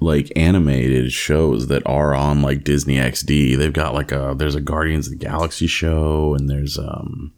like 0.00 0.30
animated 0.36 1.12
shows 1.12 1.68
that 1.68 1.82
are 1.86 2.14
on 2.14 2.42
like 2.42 2.64
Disney 2.64 2.96
XD. 2.96 3.56
They've 3.56 3.72
got 3.72 3.94
like 3.94 4.12
a 4.12 4.34
there's 4.36 4.54
a 4.54 4.60
Guardians 4.60 5.06
of 5.06 5.18
the 5.18 5.24
Galaxy 5.24 5.66
show 5.66 6.34
and 6.34 6.48
there's 6.50 6.78
um 6.78 7.32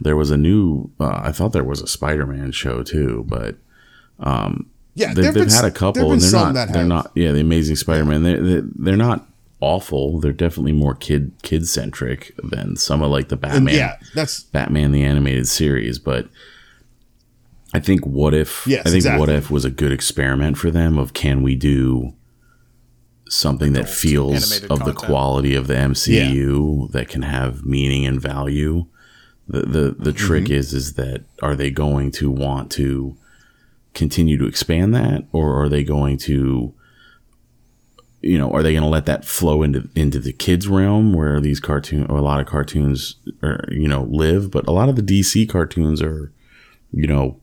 there 0.00 0.16
was 0.16 0.30
a 0.30 0.36
new 0.36 0.90
uh, 0.98 1.20
I 1.22 1.32
thought 1.32 1.52
there 1.52 1.64
was 1.64 1.82
a 1.82 1.86
Spider-Man 1.86 2.52
show 2.52 2.82
too, 2.82 3.24
but 3.28 3.56
um 4.20 4.70
Yeah, 4.94 5.12
they, 5.14 5.30
been 5.32 5.48
had 5.50 5.64
a 5.64 5.70
couple 5.70 6.12
and 6.12 6.20
they're 6.20 6.30
not 6.32 6.54
they're 6.54 6.66
have. 6.66 6.86
not 6.86 7.10
yeah, 7.14 7.32
the 7.32 7.40
Amazing 7.40 7.76
Spider-Man. 7.76 8.22
They 8.22 8.34
they 8.36 8.60
they're 8.76 8.96
not 8.96 9.26
awful. 9.60 10.20
They're 10.20 10.32
definitely 10.32 10.72
more 10.72 10.94
kid 10.94 11.32
kid 11.42 11.68
centric 11.68 12.34
than 12.42 12.76
some 12.76 13.02
of 13.02 13.10
like 13.10 13.28
the 13.28 13.34
And 13.34 13.40
Batman 13.42 13.74
yeah, 13.74 13.96
that's 14.14 14.42
Batman 14.44 14.92
the 14.92 15.02
animated 15.04 15.46
series, 15.46 15.98
but 15.98 16.28
I 17.74 17.80
think 17.80 18.06
what 18.06 18.32
if 18.34 18.66
Yes, 18.66 18.86
I 18.86 18.90
think 18.90 19.18
what 19.18 19.28
if 19.28 19.50
was 19.50 19.64
a 19.64 19.70
good 19.70 19.92
experiment 19.92 20.56
for 20.56 20.70
them 20.70 20.96
of 20.96 21.12
can 21.12 21.42
we 21.42 21.56
do 21.56 22.14
something 23.28 23.72
that 23.72 23.88
feels 23.88 24.62
of 24.64 24.84
the 24.84 24.92
quality 24.92 25.54
of 25.54 25.66
the 25.66 25.74
MCU 25.74 26.90
that 26.92 27.08
can 27.08 27.22
have 27.22 27.64
meaning 27.64 28.06
and 28.06 28.20
value. 28.20 28.86
The 29.48 29.62
the 29.62 29.96
the 29.98 30.12
trick 30.12 30.48
is 30.50 30.72
is 30.72 30.94
that 30.94 31.24
are 31.42 31.56
they 31.56 31.70
going 31.70 32.10
to 32.12 32.30
want 32.30 32.70
to 32.72 33.16
continue 33.92 34.38
to 34.38 34.46
expand 34.46 34.94
that 34.94 35.24
or 35.32 35.60
are 35.60 35.68
they 35.68 35.84
going 35.84 36.16
to 36.18 36.74
you 38.24 38.38
know, 38.38 38.50
are 38.52 38.62
they 38.62 38.72
going 38.72 38.82
to 38.82 38.88
let 38.88 39.04
that 39.04 39.24
flow 39.24 39.62
into 39.62 39.88
into 39.94 40.18
the 40.18 40.32
kids 40.32 40.66
realm 40.66 41.12
where 41.12 41.40
these 41.40 41.60
cartoon 41.60 42.06
or 42.06 42.16
a 42.16 42.22
lot 42.22 42.40
of 42.40 42.46
cartoons 42.46 43.16
are, 43.42 43.68
you 43.70 43.86
know, 43.86 44.04
live, 44.04 44.50
but 44.50 44.66
a 44.66 44.70
lot 44.70 44.88
of 44.88 44.96
the 44.96 45.02
DC 45.02 45.46
cartoons 45.46 46.00
are, 46.00 46.32
you 46.90 47.06
know, 47.06 47.38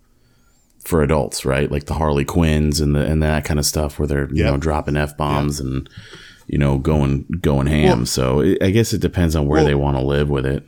for 0.84 1.02
adults, 1.04 1.46
right? 1.46 1.72
Like 1.72 1.86
the 1.86 1.94
Harley 1.96 2.26
Quinns 2.26 2.80
and 2.80 2.96
the 2.96 3.06
and 3.06 3.22
that 3.24 3.46
kind 3.46 3.60
of 3.60 3.66
stuff 3.66 4.00
where 4.00 4.08
they're, 4.08 4.30
you 4.30 4.44
Yep. 4.44 4.52
know, 4.54 4.58
dropping 4.58 4.98
F 4.98 5.16
bombs 5.18 5.60
and 5.60 5.90
you 6.48 6.58
know, 6.58 6.78
going 6.80 7.26
going 7.42 7.68
ham. 7.68 8.00
Well- 8.00 8.06
so 8.06 8.40
it, 8.42 8.62
I 8.62 8.72
guess 8.72 8.92
it 8.94 9.00
depends 9.02 9.36
on 9.36 9.46
where 9.48 9.58
Well- 9.60 9.66
they 9.68 9.76
want 9.76 9.98
to 9.98 10.04
live 10.04 10.30
with 10.30 10.46
it. 10.46 10.64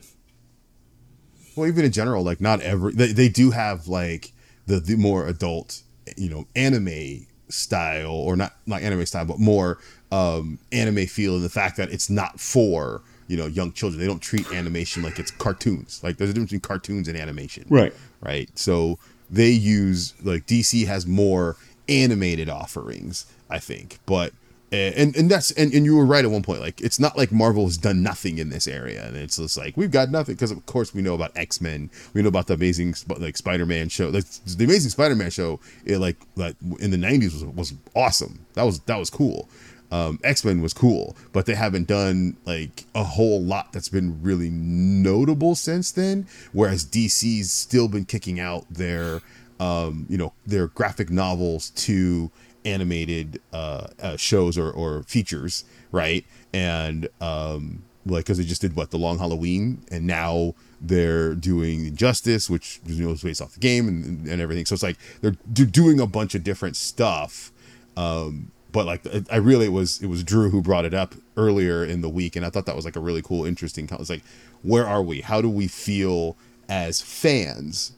well 1.56 1.68
even 1.68 1.86
in 1.86 1.92
general 1.92 2.24
like 2.24 2.42
not 2.42 2.62
every 2.62 2.94
they, 2.94 3.12
they 3.12 3.30
do 3.30 3.52
have 3.52 3.88
like 3.88 4.32
the, 4.66 4.80
the 4.80 4.96
more 4.96 5.28
adult 5.28 5.82
you 6.18 6.30
know 6.30 6.46
anime 6.56 7.26
style 7.50 8.12
or 8.12 8.36
not 8.36 8.54
not 8.66 8.82
anime 8.82 9.06
style 9.06 9.26
but 9.26 9.40
more 9.40 9.78
um 10.12 10.58
anime 10.72 11.06
feel 11.06 11.36
in 11.36 11.44
the 11.44 11.50
fact 11.50 11.78
that 11.78 11.92
it's 11.92 12.10
not 12.10 12.40
for 12.40 13.02
you 13.28 13.38
know 13.38 13.46
young 13.46 13.72
children 13.72 14.00
they 14.00 14.08
don't 14.08 14.22
treat 14.22 14.50
animation 14.52 15.04
like 15.04 15.20
it's 15.20 15.32
cartoons 15.32 16.00
like 16.04 16.18
there's 16.18 16.30
a 16.30 16.34
difference 16.34 16.50
between 16.50 16.62
cartoons 16.62 17.08
and 17.08 17.18
animation 17.18 17.66
Right. 17.70 17.94
right 18.22 18.50
so 18.56 18.98
they 19.34 19.50
use 19.50 20.14
like 20.24 20.46
dc 20.46 20.86
has 20.86 21.06
more 21.06 21.56
animated 21.90 22.50
offerings 22.50 23.26
i 23.50 23.60
think 23.60 24.00
but 24.06 24.32
eh, 24.72 24.94
and 24.96 25.16
and 25.16 25.30
that's 25.30 25.52
and, 25.52 25.74
and 25.74 25.86
you 25.86 25.96
were 25.96 26.06
right 26.06 26.24
at 26.24 26.32
one 26.32 26.44
point 26.44 26.62
like 26.62 26.80
it's 26.82 27.00
not 27.00 27.18
like 27.18 27.32
marvel 27.32 27.66
has 27.66 27.78
done 27.78 28.02
nothing 28.02 28.38
in 28.38 28.50
this 28.50 28.68
area 28.68 29.06
and 29.06 29.18
it's 29.18 29.38
just 29.38 29.58
like 29.58 29.76
we've 29.76 29.92
got 29.92 30.10
nothing 30.10 30.36
because 30.36 30.52
of 30.52 30.66
course 30.66 30.94
we 30.94 31.02
know 31.02 31.16
about 31.16 31.32
x-men 31.36 31.90
we 32.14 32.22
know 32.22 32.30
about 32.30 32.48
the 32.48 32.54
amazing 32.54 32.94
like 33.18 33.36
spider-man 33.36 33.90
show 33.90 34.10
like 34.10 34.26
the 34.46 34.64
amazing 34.64 34.92
spider-man 34.92 35.30
show 35.30 35.60
it 35.86 35.98
like 35.98 36.18
like 36.36 36.56
in 36.80 36.92
the 36.92 36.98
90s 36.98 37.34
was 37.34 37.44
was 37.44 37.74
awesome 37.96 38.46
that 38.54 38.64
was 38.64 38.80
that 38.82 38.98
was 38.98 39.10
cool 39.10 39.50
um, 39.94 40.20
X-Men 40.24 40.60
was 40.60 40.74
cool, 40.74 41.16
but 41.34 41.46
they 41.46 41.54
haven't 41.54 41.88
done 41.88 42.36
like 42.46 42.86
a 42.96 43.04
whole 43.04 43.40
lot 43.40 43.72
that's 43.72 43.90
been 43.90 44.20
really 44.24 44.50
notable 44.50 45.54
since 45.54 45.92
then. 45.92 46.26
Whereas 46.52 46.84
DC's 46.84 47.52
still 47.52 47.88
been 47.88 48.06
kicking 48.06 48.40
out 48.40 48.66
their, 48.72 49.22
um, 49.60 50.08
you 50.10 50.18
know, 50.18 50.34
their 50.48 50.66
graphic 50.66 51.12
novels 51.12 51.70
to 51.72 52.32
animated 52.66 53.40
uh, 53.54 53.86
uh, 54.02 54.18
shows 54.18 54.58
or, 54.58 54.72
or 54.72 55.04
features, 55.04 55.64
right? 55.92 56.26
And 56.56 57.08
um, 57.22 57.84
like 58.08 58.26
because 58.26 58.40
they 58.40 58.46
just 58.46 58.62
did 58.62 58.76
what 58.76 58.90
the 58.90 58.98
Long 58.98 59.20
Halloween, 59.20 59.84
and 59.92 60.08
now 60.08 60.56
they're 60.82 61.36
doing 61.36 61.96
Justice, 61.96 62.50
which 62.50 62.82
you 62.88 63.06
know 63.06 63.12
is 63.12 63.22
based 63.22 63.44
off 63.44 63.54
the 63.54 63.60
game 63.60 63.88
and, 63.88 64.28
and 64.28 64.42
everything. 64.42 64.66
So 64.66 64.74
it's 64.74 64.82
like 64.82 64.98
they're, 65.22 65.36
they're 65.46 65.68
doing 65.68 66.00
a 66.00 66.08
bunch 66.08 66.34
of 66.34 66.44
different 66.44 66.78
stuff. 66.78 67.52
Um, 67.96 68.50
but 68.74 68.86
like 68.86 69.06
I 69.32 69.38
really 69.38 69.68
it 69.68 69.72
was 69.72 70.02
it 70.02 70.08
was 70.08 70.24
Drew 70.24 70.50
who 70.50 70.62
brought 70.62 70.84
it 70.84 70.94
up 70.94 71.16
earlier 71.38 71.86
in 71.86 72.02
the 72.02 72.10
week, 72.10 72.36
and 72.36 72.46
I 72.46 72.50
thought 72.50 72.66
that 72.66 72.76
was 72.76 72.84
like 72.84 72.98
a 72.98 73.00
really 73.00 73.22
cool, 73.22 73.46
interesting. 73.46 73.88
It's 73.90 74.10
like 74.10 74.24
where 74.64 74.86
are 74.86 75.02
we? 75.02 75.22
How 75.22 75.40
do 75.42 75.50
we 75.50 75.68
feel 75.68 76.36
as 76.68 77.02
fans? 77.02 77.94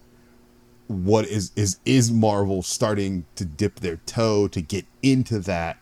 What 0.88 1.26
is 1.26 1.52
is 1.56 1.80
is 1.86 2.12
Marvel 2.12 2.62
starting 2.62 3.26
to 3.36 3.46
dip 3.46 3.80
their 3.80 3.96
toe 4.06 4.48
to 4.50 4.62
get 4.62 4.86
into 5.02 5.40
that 5.40 5.78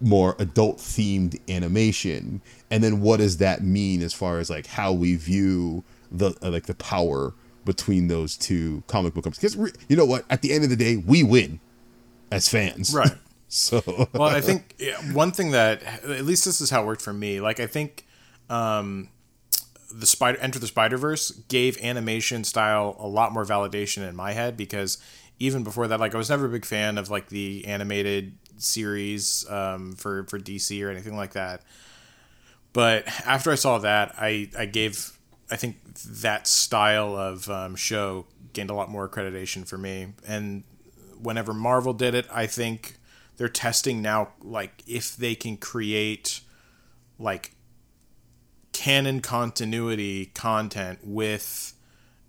more 0.00 0.36
adult 0.38 0.78
themed 0.78 1.40
animation 1.50 2.40
and 2.70 2.84
then 2.84 3.00
what 3.00 3.16
does 3.16 3.38
that 3.38 3.64
mean 3.64 4.00
as 4.00 4.14
far 4.14 4.38
as 4.38 4.48
like 4.48 4.68
how 4.68 4.92
we 4.92 5.16
view 5.16 5.82
the 6.12 6.32
uh, 6.40 6.50
like 6.50 6.66
the 6.66 6.74
power 6.74 7.34
between 7.64 8.06
those 8.06 8.36
two 8.36 8.80
comic 8.86 9.12
book 9.12 9.24
companies 9.24 9.56
because 9.56 9.72
you 9.88 9.96
know 9.96 10.04
what 10.04 10.24
at 10.30 10.40
the 10.40 10.52
end 10.52 10.62
of 10.62 10.70
the 10.70 10.76
day 10.76 10.96
we 10.96 11.24
win 11.24 11.58
as 12.30 12.48
fans 12.48 12.94
right 12.94 13.10
so 13.48 14.08
well 14.12 14.28
i 14.28 14.40
think 14.40 14.80
one 15.12 15.32
thing 15.32 15.52
that 15.52 15.82
at 15.82 16.24
least 16.24 16.44
this 16.44 16.60
is 16.60 16.70
how 16.70 16.82
it 16.82 16.86
worked 16.86 17.02
for 17.02 17.12
me 17.12 17.40
like 17.40 17.60
i 17.60 17.66
think 17.66 18.06
um 18.50 19.08
the 19.92 20.06
spider 20.06 20.38
enter 20.38 20.58
the 20.58 20.66
spider 20.66 20.98
verse 20.98 21.30
gave 21.48 21.78
animation 21.82 22.44
style 22.44 22.96
a 22.98 23.08
lot 23.08 23.32
more 23.32 23.44
validation 23.44 24.06
in 24.06 24.14
my 24.14 24.32
head 24.32 24.56
because 24.56 24.98
even 25.38 25.64
before 25.64 25.88
that 25.88 25.98
like 25.98 26.14
i 26.14 26.18
was 26.18 26.28
never 26.28 26.46
a 26.46 26.50
big 26.50 26.64
fan 26.66 26.98
of 26.98 27.10
like 27.10 27.28
the 27.28 27.64
animated 27.66 28.34
series 28.60 29.48
um, 29.50 29.92
for 29.92 30.24
for 30.24 30.38
DC 30.38 30.84
or 30.84 30.90
anything 30.90 31.16
like 31.16 31.32
that. 31.32 31.62
But 32.72 33.06
after 33.26 33.50
I 33.50 33.54
saw 33.54 33.78
that, 33.78 34.14
I 34.18 34.50
I 34.58 34.66
gave 34.66 35.18
I 35.50 35.56
think 35.56 35.76
that 35.94 36.46
style 36.46 37.16
of 37.16 37.48
um, 37.48 37.74
show 37.76 38.26
gained 38.52 38.70
a 38.70 38.74
lot 38.74 38.90
more 38.90 39.08
accreditation 39.08 39.66
for 39.66 39.78
me. 39.78 40.08
And 40.26 40.64
whenever 41.20 41.54
Marvel 41.54 41.92
did 41.92 42.14
it, 42.14 42.26
I 42.32 42.46
think 42.46 42.97
they're 43.38 43.48
testing 43.48 44.02
now 44.02 44.28
like 44.42 44.82
if 44.86 45.16
they 45.16 45.34
can 45.34 45.56
create 45.56 46.40
like 47.18 47.52
canon 48.72 49.20
continuity 49.20 50.26
content 50.26 50.98
with 51.02 51.72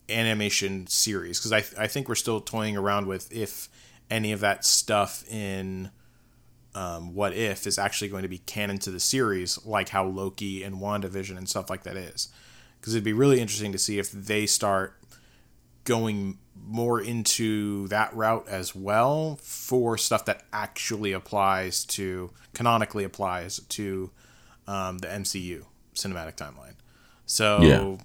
animation 0.10 0.88
series 0.88 1.40
because 1.40 1.52
I, 1.52 1.84
I 1.84 1.88
think 1.88 2.08
we're 2.08 2.16
still 2.16 2.40
toying 2.40 2.78
around 2.78 3.06
with 3.06 3.32
if 3.32 3.70
any 4.10 4.32
of 4.32 4.40
that 4.40 4.66
stuff 4.66 5.24
in 5.30 5.92
um, 6.76 7.14
What 7.14 7.34
If 7.34 7.68
is 7.68 7.78
actually 7.78 8.10
going 8.10 8.24
to 8.24 8.30
be 8.30 8.40
canon 8.40 8.78
to 8.80 8.92
the 8.92 9.00
series, 9.00 9.64
like 9.66 9.90
how 9.90 10.06
Loki 10.06 10.64
and 10.64 10.78
WandaVision 10.78 11.38
and 11.38 11.48
stuff 11.50 11.70
like 11.70 11.84
that 11.84 11.98
is. 11.98 12.30
Because 12.80 12.96
it'd 12.96 13.04
be 13.04 13.14
really 13.14 13.40
interesting 13.40 13.72
to 13.72 13.78
see 13.78 14.00
if 14.00 14.12
they 14.12 14.46
start 14.46 14.96
going 15.84 16.38
more 16.66 17.02
into 17.02 17.88
that 17.88 18.16
route 18.16 18.48
as 18.48 18.76
well 18.76 19.38
for 19.42 19.98
stuff 19.98 20.26
that 20.26 20.44
actually 20.54 21.12
applies 21.12 21.84
to, 21.86 22.32
canonically 22.54 23.04
applies 23.04 23.60
to 23.70 24.12
um, 24.68 25.00
the 25.00 25.08
MCU 25.08 25.66
cinematic 25.96 26.36
timeline. 26.36 26.76
So. 27.26 27.62
Yeah. 27.62 27.98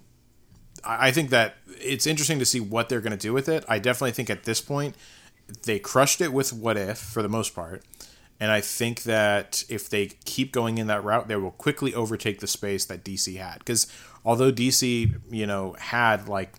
I 0.87 1.09
think 1.09 1.31
that 1.31 1.55
it's 1.81 2.05
interesting 2.05 2.37
to 2.37 2.45
see 2.45 2.59
what 2.59 2.89
they're 2.89 3.01
going 3.01 3.09
to 3.09 3.17
do 3.17 3.33
with 3.33 3.49
it. 3.49 3.65
I 3.67 3.79
definitely 3.79 4.11
think 4.11 4.29
at 4.29 4.43
this 4.43 4.61
point 4.61 4.95
they 5.63 5.79
crushed 5.79 6.21
it 6.21 6.31
with 6.31 6.53
What 6.53 6.77
If 6.77 6.99
for 6.99 7.23
the 7.23 7.29
most 7.29 7.55
part. 7.55 7.83
And 8.39 8.51
I 8.51 8.61
think 8.61 9.03
that 9.03 9.63
if 9.69 9.89
they 9.89 10.07
keep 10.25 10.51
going 10.51 10.77
in 10.77 10.87
that 10.87 11.03
route, 11.03 11.27
they 11.27 11.37
will 11.37 11.51
quickly 11.51 11.93
overtake 11.93 12.39
the 12.39 12.47
space 12.47 12.85
that 12.85 13.03
DC 13.03 13.37
had. 13.37 13.59
Because 13.59 13.87
although 14.25 14.51
DC, 14.51 15.15
you 15.29 15.47
know, 15.47 15.75
had 15.79 16.27
like 16.27 16.53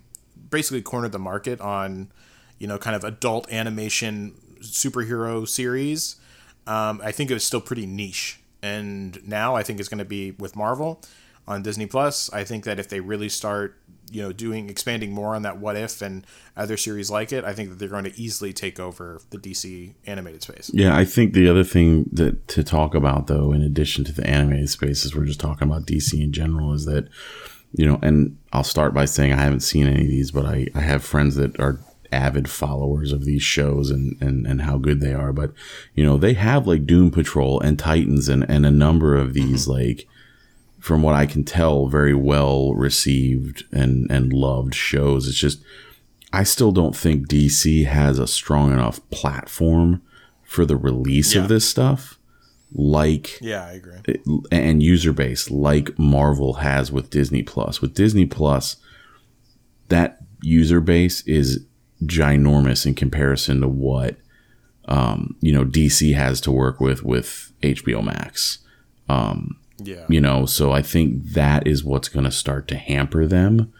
basically 0.57 0.81
cornered 0.81 1.13
the 1.13 1.19
market 1.19 1.61
on, 1.61 2.11
you 2.59 2.67
know, 2.67 2.79
kind 2.79 2.97
of 2.97 3.05
adult 3.05 3.47
animation 3.53 4.33
superhero 4.61 5.47
series, 5.47 6.17
um, 6.67 6.99
I 7.05 7.13
think 7.13 7.31
it 7.31 7.35
was 7.35 7.45
still 7.45 7.61
pretty 7.61 7.85
niche. 7.85 8.41
And 8.63 9.19
now 9.29 9.55
I 9.55 9.63
think 9.63 9.79
it's 9.81 9.91
going 9.91 9.99
to 9.99 10.07
be 10.07 10.31
with 10.31 10.57
Marvel 10.57 11.03
on 11.47 11.63
Disney 11.63 11.85
Plus. 11.85 12.33
I 12.33 12.43
think 12.43 12.65
that 12.65 12.81
if 12.81 12.89
they 12.89 13.01
really 13.01 13.29
start 13.29 13.77
you 14.11 14.23
know 14.23 14.33
doing 14.33 14.71
expanding 14.71 15.13
more 15.13 15.35
on 15.35 15.43
that 15.43 15.59
what 15.59 15.77
if 15.77 16.01
and 16.01 16.25
other 16.57 16.77
series 16.77 17.11
like 17.11 17.33
it 17.33 17.43
i 17.43 17.53
think 17.53 17.71
that 17.71 17.81
they're 17.81 17.89
going 17.89 18.05
to 18.05 18.17
easily 18.17 18.53
take 18.53 18.79
over 18.79 19.21
the 19.31 19.37
dc 19.37 19.95
animated 20.07 20.41
space 20.41 20.71
yeah 20.73 20.97
i 20.97 21.05
think 21.05 21.33
the 21.33 21.49
other 21.49 21.65
thing 21.65 22.09
that 22.13 22.47
to 22.47 22.63
talk 22.63 22.95
about 22.95 23.27
though 23.27 23.51
in 23.51 23.63
addition 23.63 24.05
to 24.05 24.13
the 24.13 24.25
animated 24.25 24.71
spaces 24.71 25.13
we're 25.13 25.25
just 25.25 25.41
talking 25.41 25.67
about 25.67 25.87
dc 25.87 26.13
in 26.15 26.33
general 26.33 26.73
is 26.73 26.85
that 26.85 27.09
you 27.73 27.87
know 27.87 27.99
and 28.03 28.37
i'll 28.53 28.65
start 28.65 28.95
by 28.95 29.05
saying 29.05 29.33
i 29.33 29.43
haven't 29.43 29.61
seen 29.61 29.87
any 29.87 30.03
of 30.03 30.09
these 30.09 30.31
but 30.31 30.45
i, 30.45 30.67
I 30.75 30.81
have 30.81 31.05
friends 31.05 31.37
that 31.37 31.59
are 31.61 31.81
avid 32.13 32.49
followers 32.49 33.13
of 33.13 33.25
these 33.25 33.43
shows 33.43 33.91
and, 33.91 34.17
and, 34.21 34.47
and 34.47 34.63
how 34.63 34.79
good 34.79 35.01
they 35.01 35.13
are 35.13 35.33
but 35.33 35.53
you 35.95 36.05
know 36.05 36.17
they 36.17 36.35
have 36.35 36.67
like 36.67 36.87
doom 36.87 37.11
patrol 37.11 37.61
and 37.61 37.79
titans 37.79 38.29
and, 38.29 38.49
and 38.49 38.65
a 38.65 38.71
number 38.71 39.17
of 39.17 39.35
these 39.35 39.67
mm-hmm. 39.67 39.73
like 39.73 40.07
from 40.87 41.03
what 41.03 41.17
I 41.17 41.27
can 41.27 41.43
tell, 41.43 41.89
very 41.89 42.15
well 42.15 42.73
received 42.75 43.65
and, 43.73 44.09
and 44.09 44.33
loved 44.33 44.73
shows. 44.73 45.27
It's 45.27 45.37
just, 45.37 45.61
I 46.33 46.45
still 46.45 46.71
don't 46.71 46.95
think 46.95 47.27
DC 47.27 47.87
has 47.87 48.21
a 48.21 48.29
strong 48.29 48.73
enough 48.73 49.01
platform 49.11 50.01
for 50.45 50.65
the 50.65 50.77
release 50.77 51.35
yeah. 51.35 51.43
of 51.43 51.49
this 51.49 51.69
stuff. 51.69 52.16
Like, 52.73 53.41
yeah, 53.41 53.65
I 53.65 53.73
agree. 53.73 53.99
And 54.51 54.83
user 54.83 55.13
base, 55.13 55.51
like 55.51 55.99
Marvel 55.99 56.55
has 56.55 56.91
with 56.91 57.11
Disney 57.11 57.43
Plus. 57.43 57.81
With 57.81 57.95
Disney 57.95 58.27
Plus, 58.27 58.77
that 59.89 60.19
user 60.43 60.81
base 60.81 61.23
is 61.23 61.65
ginormous 62.03 62.85
in 62.85 62.95
comparison 62.95 63.61
to 63.61 63.69
what 63.69 64.17
um, 64.87 65.37
you 65.41 65.53
know 65.53 65.65
DC 65.65 66.15
has 66.15 66.41
to 66.43 66.51
work 66.51 66.81
with 66.81 67.03
with 67.03 67.53
HBO 67.63 68.05
Max. 68.05 68.59
Um, 69.09 69.59
yeah. 69.79 70.07
You 70.09 70.21
know, 70.21 70.47
so 70.47 70.73
I 70.73 70.83
think 70.83 71.33
that 71.33 71.67
is 71.67 71.85
what's 71.85 72.09
going 72.09 72.25
to 72.25 72.31
start 72.31 72.67
to 72.69 72.77
hamper 72.77 73.27
them 73.27 73.73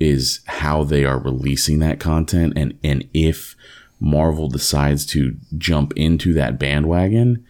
is 0.00 0.40
how 0.46 0.84
they 0.84 1.04
are 1.04 1.18
releasing 1.18 1.78
that 1.78 2.00
content 2.00 2.52
and 2.56 2.78
and 2.82 3.08
if 3.14 3.54
Marvel 4.00 4.48
decides 4.48 5.06
to 5.06 5.36
jump 5.56 5.92
into 5.96 6.32
that 6.34 6.58
bandwagon, 6.58 7.44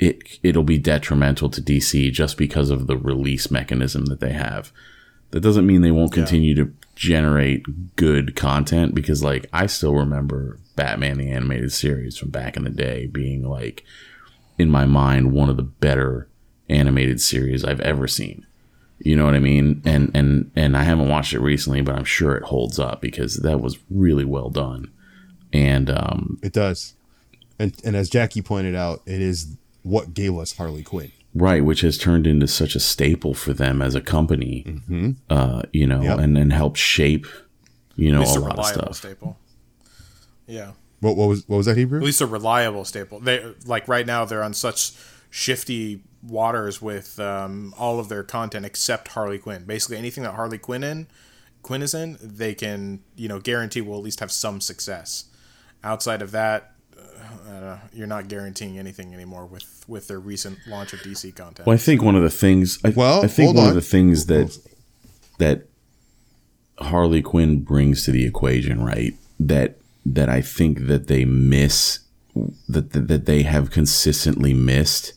it 0.00 0.38
it'll 0.42 0.64
be 0.64 0.78
detrimental 0.78 1.50
to 1.50 1.60
DC 1.60 2.10
just 2.10 2.38
because 2.38 2.70
of 2.70 2.86
the 2.86 2.96
release 2.96 3.50
mechanism 3.50 4.06
that 4.06 4.20
they 4.20 4.32
have. 4.32 4.72
That 5.30 5.40
doesn't 5.40 5.66
mean 5.66 5.82
they 5.82 5.92
won't 5.92 6.12
continue 6.12 6.54
yeah. 6.54 6.64
to 6.64 6.74
generate 6.96 7.96
good 7.96 8.34
content 8.34 8.94
because 8.94 9.22
like 9.22 9.46
I 9.52 9.66
still 9.66 9.94
remember 9.94 10.58
Batman 10.74 11.18
the 11.18 11.30
animated 11.30 11.70
series 11.70 12.16
from 12.16 12.30
back 12.30 12.56
in 12.56 12.64
the 12.64 12.70
day 12.70 13.06
being 13.06 13.44
like 13.44 13.84
in 14.58 14.70
my 14.70 14.86
mind 14.86 15.32
one 15.32 15.50
of 15.50 15.56
the 15.56 15.62
better 15.62 16.28
animated 16.68 17.20
series 17.20 17.62
I've 17.62 17.80
ever 17.80 18.08
seen. 18.08 18.46
You 18.98 19.16
know 19.16 19.26
what 19.26 19.34
I 19.34 19.38
mean? 19.38 19.82
And 19.84 20.10
and 20.14 20.50
and 20.56 20.76
I 20.76 20.82
haven't 20.82 21.08
watched 21.08 21.34
it 21.34 21.40
recently, 21.40 21.82
but 21.82 21.94
I'm 21.94 22.04
sure 22.04 22.36
it 22.36 22.44
holds 22.44 22.78
up 22.78 23.02
because 23.02 23.36
that 23.36 23.60
was 23.60 23.78
really 23.90 24.24
well 24.24 24.48
done. 24.48 24.90
And 25.52 25.90
um, 25.90 26.38
it 26.42 26.54
does. 26.54 26.94
And 27.58 27.74
and 27.84 27.94
as 27.94 28.08
Jackie 28.08 28.42
pointed 28.42 28.74
out, 28.74 29.02
it 29.06 29.20
is 29.20 29.56
what 29.82 30.14
gave 30.14 30.36
us 30.36 30.56
Harley 30.56 30.82
Quinn. 30.82 31.12
Right, 31.32 31.64
which 31.64 31.82
has 31.82 31.96
turned 31.96 32.26
into 32.26 32.48
such 32.48 32.74
a 32.74 32.80
staple 32.80 33.34
for 33.34 33.52
them 33.52 33.80
as 33.80 33.94
a 33.94 34.00
company. 34.00 34.64
Mm-hmm. 34.66 35.10
Uh, 35.28 35.62
you 35.72 35.86
know, 35.86 36.02
yep. 36.02 36.18
and 36.18 36.36
then 36.36 36.50
helped 36.50 36.78
shape, 36.78 37.26
you 37.94 38.10
know, 38.10 38.22
a, 38.22 38.38
a 38.38 38.40
lot 38.40 38.58
of 38.58 38.66
stuff. 38.66 38.96
Staple. 38.96 39.38
Yeah. 40.46 40.72
What, 41.00 41.16
what 41.16 41.28
was 41.28 41.48
what 41.48 41.56
was 41.56 41.66
that 41.66 41.76
Hebrew? 41.76 41.98
At 41.98 42.04
least 42.04 42.20
a 42.20 42.26
reliable 42.26 42.84
staple. 42.84 43.20
They 43.20 43.54
like 43.64 43.88
right 43.88 44.06
now 44.06 44.24
they're 44.24 44.42
on 44.42 44.54
such 44.54 44.92
shifty 45.30 46.02
waters 46.22 46.82
with 46.82 47.18
um, 47.18 47.74
all 47.78 47.98
of 47.98 48.08
their 48.08 48.22
content 48.22 48.66
except 48.66 49.08
Harley 49.08 49.38
Quinn. 49.38 49.64
Basically, 49.64 49.96
anything 49.96 50.24
that 50.24 50.34
Harley 50.34 50.58
Quinn 50.58 50.84
in, 50.84 51.06
Quinn 51.62 51.82
is 51.82 51.94
in, 51.94 52.18
they 52.20 52.54
can 52.54 53.00
you 53.16 53.28
know 53.28 53.38
guarantee 53.40 53.80
will 53.80 53.96
at 53.96 54.02
least 54.02 54.20
have 54.20 54.30
some 54.32 54.60
success. 54.60 55.24
Outside 55.82 56.20
of 56.20 56.32
that, 56.32 56.74
uh, 57.48 57.78
you're 57.92 58.06
not 58.06 58.28
guaranteeing 58.28 58.78
anything 58.78 59.12
anymore 59.14 59.46
with 59.46 59.84
with 59.88 60.08
their 60.08 60.20
recent 60.20 60.58
launch 60.66 60.92
of 60.92 61.00
DC 61.00 61.34
content. 61.34 61.66
Well, 61.66 61.74
I 61.74 61.78
think 61.78 62.02
one 62.02 62.16
of 62.16 62.22
the 62.22 62.30
things. 62.30 62.78
I, 62.84 62.90
well, 62.90 63.24
I 63.24 63.28
think 63.28 63.54
one 63.54 63.64
on. 63.64 63.68
of 63.70 63.74
the 63.74 63.80
things 63.80 64.26
that 64.26 64.56
that 65.38 65.66
Harley 66.78 67.22
Quinn 67.22 67.62
brings 67.62 68.04
to 68.04 68.12
the 68.12 68.24
equation, 68.24 68.82
right? 68.82 69.14
That 69.38 69.78
that 70.06 70.28
I 70.28 70.40
think 70.40 70.86
that 70.86 71.06
they 71.08 71.24
miss 71.24 72.00
that 72.68 72.92
that, 72.92 73.08
that 73.08 73.26
they 73.26 73.42
have 73.42 73.70
consistently 73.70 74.54
missed 74.54 75.14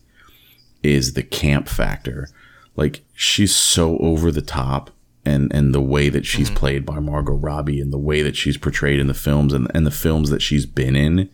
is 0.81 1.13
the 1.13 1.23
camp 1.23 1.67
factor. 1.67 2.29
Like 2.75 3.03
she's 3.13 3.55
so 3.55 3.97
over 3.99 4.31
the 4.31 4.41
top 4.41 4.89
and 5.25 5.53
and 5.53 5.73
the 5.73 5.81
way 5.81 6.09
that 6.09 6.25
she's 6.25 6.47
mm-hmm. 6.47 6.57
played 6.57 6.85
by 6.85 6.99
Margot 6.99 7.33
Robbie 7.33 7.79
and 7.79 7.93
the 7.93 7.97
way 7.97 8.21
that 8.21 8.35
she's 8.35 8.57
portrayed 8.57 8.99
in 8.99 9.07
the 9.07 9.13
films 9.13 9.53
and, 9.53 9.69
and 9.73 9.85
the 9.85 9.91
films 9.91 10.29
that 10.29 10.41
she's 10.41 10.65
been 10.65 10.95
in, 10.95 11.29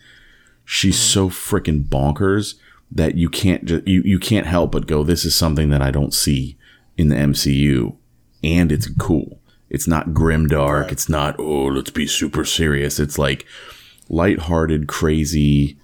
she's 0.72 0.98
mm-hmm. 0.98 1.14
so 1.14 1.30
freaking 1.32 1.84
bonkers 1.84 2.54
that 2.92 3.16
you 3.16 3.28
can't 3.28 3.66
just 3.66 3.88
you, 3.88 4.04
you 4.06 4.20
can't 4.20 4.46
help 4.46 4.72
but 4.72 4.86
go, 4.86 5.04
this 5.04 5.26
is 5.26 5.34
something 5.34 5.72
that 5.72 5.82
I 5.82 5.90
don't 5.90 6.14
see 6.14 6.58
in 6.96 7.10
the 7.10 7.16
MCU 7.16 7.96
and 8.44 8.72
it's 8.72 8.88
cool. 9.00 9.42
It's 9.72 9.88
not 9.88 10.14
grim 10.14 10.48
dark. 10.48 10.92
It's 10.92 11.10
not, 11.10 11.36
oh, 11.40 11.66
let's 11.66 11.90
be 11.90 12.06
super 12.06 12.46
serious. 12.46 13.00
It's 13.00 13.18
like 13.18 13.48
lighthearted, 14.10 14.88
crazy 14.88 15.78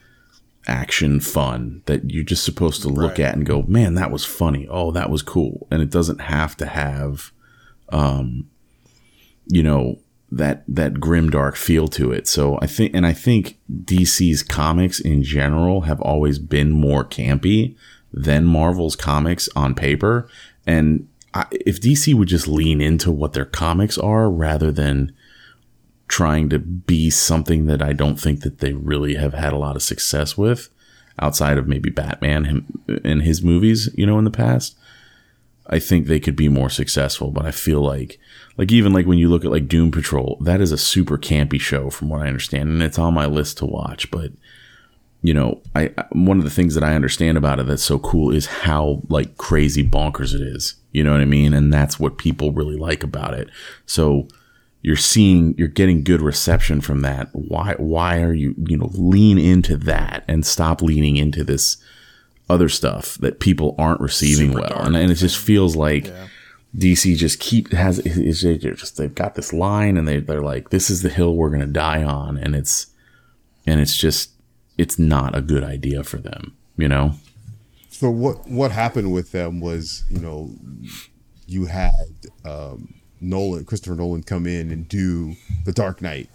action 0.67 1.19
fun 1.19 1.81
that 1.85 2.11
you're 2.11 2.23
just 2.23 2.45
supposed 2.45 2.83
to 2.83 2.87
look 2.87 3.17
Right. 3.17 3.21
at 3.21 3.35
and 3.35 3.45
go, 3.45 3.63
man, 3.63 3.95
that 3.95 4.11
was 4.11 4.23
funny. 4.23 4.67
Oh, 4.69 4.91
that 4.91 5.09
was 5.09 5.23
cool. 5.23 5.67
And 5.71 5.81
it 5.81 5.89
doesn't 5.89 6.21
have 6.21 6.55
to 6.57 6.67
have, 6.67 7.31
um, 7.89 8.49
you 9.47 9.63
know, 9.63 9.99
that 10.31 10.63
that 10.67 10.99
grim 10.99 11.29
dark 11.29 11.55
feel 11.55 11.87
to 11.89 12.11
it. 12.11 12.27
So 12.27 12.57
I 12.61 12.67
think, 12.67 12.93
and 12.93 13.05
I 13.05 13.13
think 13.13 13.57
DC's 13.71 14.43
comics 14.43 14.99
in 14.99 15.23
general 15.23 15.81
have 15.81 16.01
always 16.01 16.39
been 16.39 16.71
more 16.71 17.05
campy 17.05 17.75
than 18.11 18.45
Marvel's 18.45 18.95
comics 18.95 19.49
on 19.55 19.75
paper. 19.75 20.27
And 20.65 21.07
I, 21.33 21.45
if 21.51 21.79
DC 21.79 22.13
would 22.13 22.27
just 22.27 22.47
lean 22.47 22.81
into 22.81 23.11
what 23.11 23.33
their 23.33 23.45
comics 23.45 23.97
are 23.97 24.29
rather 24.29 24.71
than 24.71 25.13
trying 26.07 26.49
to 26.49 26.59
be 26.59 27.09
something 27.09 27.65
that 27.65 27.81
I 27.81 27.93
don't 27.93 28.19
think 28.19 28.41
that 28.41 28.59
they 28.59 28.73
really 28.73 29.15
have 29.15 29.33
had 29.33 29.53
a 29.53 29.57
lot 29.57 29.75
of 29.75 29.83
success 29.83 30.37
with 30.37 30.69
outside 31.19 31.57
of 31.57 31.67
maybe 31.67 31.89
Batman 31.89 32.45
him, 32.45 32.83
and 33.03 33.21
his 33.21 33.41
movies, 33.41 33.89
you 33.95 34.05
know, 34.05 34.17
in 34.17 34.25
the 34.25 34.31
past. 34.31 34.77
I 35.67 35.79
think 35.79 36.05
they 36.05 36.19
could 36.19 36.35
be 36.35 36.49
more 36.49 36.69
successful, 36.69 37.31
but 37.31 37.45
I 37.45 37.51
feel 37.51 37.81
like 37.81 38.19
like 38.57 38.71
even 38.71 38.93
like 38.93 39.05
when 39.05 39.17
you 39.17 39.29
look 39.29 39.45
at 39.45 39.51
like 39.51 39.67
Doom 39.67 39.91
Patrol, 39.91 40.37
that 40.41 40.61
is 40.61 40.71
a 40.71 40.77
super 40.77 41.17
campy 41.17 41.59
show 41.59 41.89
from 41.89 42.09
what 42.09 42.21
I 42.21 42.27
understand 42.27 42.69
and 42.69 42.81
it's 42.81 42.99
on 42.99 43.13
my 43.13 43.25
list 43.25 43.57
to 43.59 43.65
watch, 43.65 44.09
but 44.11 44.31
you 45.21 45.33
know, 45.33 45.59
I 45.75 45.91
one 46.11 46.37
of 46.37 46.43
the 46.43 46.51
things 46.51 46.75
that 46.75 46.83
I 46.83 46.93
understand 46.93 47.37
about 47.37 47.59
it 47.59 47.65
that's 47.65 47.83
so 47.83 47.97
cool 47.97 48.31
is 48.31 48.45
how 48.45 49.01
like 49.09 49.37
crazy 49.37 49.83
bonkers 49.83 50.35
it 50.35 50.41
is. 50.41 50.75
You 50.91 51.03
know 51.03 51.13
what 51.13 51.21
I 51.21 51.25
mean? 51.25 51.53
And 51.53 51.73
that's 51.73 51.99
what 51.99 52.19
people 52.19 52.51
really 52.51 52.77
like 52.77 53.03
about 53.03 53.33
it. 53.33 53.49
So 53.87 54.27
you're 54.83 54.95
seeing 54.95 55.55
you're 55.57 55.67
getting 55.67 56.03
good 56.03 56.21
reception 56.21 56.79
from 56.79 57.01
that. 57.01 57.29
Why 57.33 57.73
why 57.79 58.21
are 58.21 58.33
you, 58.33 58.53
you 58.67 58.77
know, 58.77 58.91
lean 58.93 59.39
into 59.39 59.77
that 59.77 60.25
and 60.27 60.45
stop 60.45 60.83
leaning 60.83 61.17
into 61.17 61.43
this 61.43 61.77
other 62.47 62.69
stuff 62.69 63.15
that 63.15 63.39
people 63.39 63.73
aren't 63.79 64.01
receiving 64.01 64.49
Super 64.49 64.61
well. 64.61 64.69
dark 64.69 64.85
And, 64.85 64.95
and 64.95 65.11
it 65.11 65.15
just 65.15 65.39
feels 65.39 65.75
like 65.75 66.05
Yeah. 66.05 66.27
DC 66.75 67.15
just 67.15 67.39
keep 67.39 67.71
has 67.71 67.99
is 67.99 68.41
they're 68.41 68.73
just 68.73 68.97
they've 68.97 69.15
got 69.15 69.35
this 69.35 69.53
line 69.53 69.97
and 69.97 70.07
they 70.07 70.19
they're 70.19 70.41
like 70.41 70.69
this 70.69 70.89
is 70.89 71.01
the 71.01 71.09
hill 71.09 71.35
we're 71.35 71.49
gonna 71.49 71.65
die 71.67 72.03
on 72.03 72.37
and 72.37 72.55
it's 72.55 72.87
and 73.65 73.79
it's 73.79 73.95
just 73.95 74.31
it's 74.77 74.99
not 74.99 75.35
a 75.37 75.41
good 75.41 75.63
idea 75.63 76.03
for 76.03 76.17
them, 76.17 76.55
you 76.77 76.87
know. 76.87 77.13
So 77.89 78.09
what 78.09 78.47
what 78.49 78.71
happened 78.71 79.13
with 79.13 79.31
them 79.31 79.61
was, 79.61 80.03
you 80.09 80.19
know, 80.19 80.51
you 81.47 81.65
had 81.65 81.91
um, 82.43 82.93
Nolan, 83.21 83.65
Christopher 83.65 83.95
Nolan, 83.95 84.23
come 84.23 84.45
in 84.45 84.71
and 84.71 84.87
do 84.87 85.35
the 85.65 85.71
Dark 85.71 86.01
Knight 86.01 86.29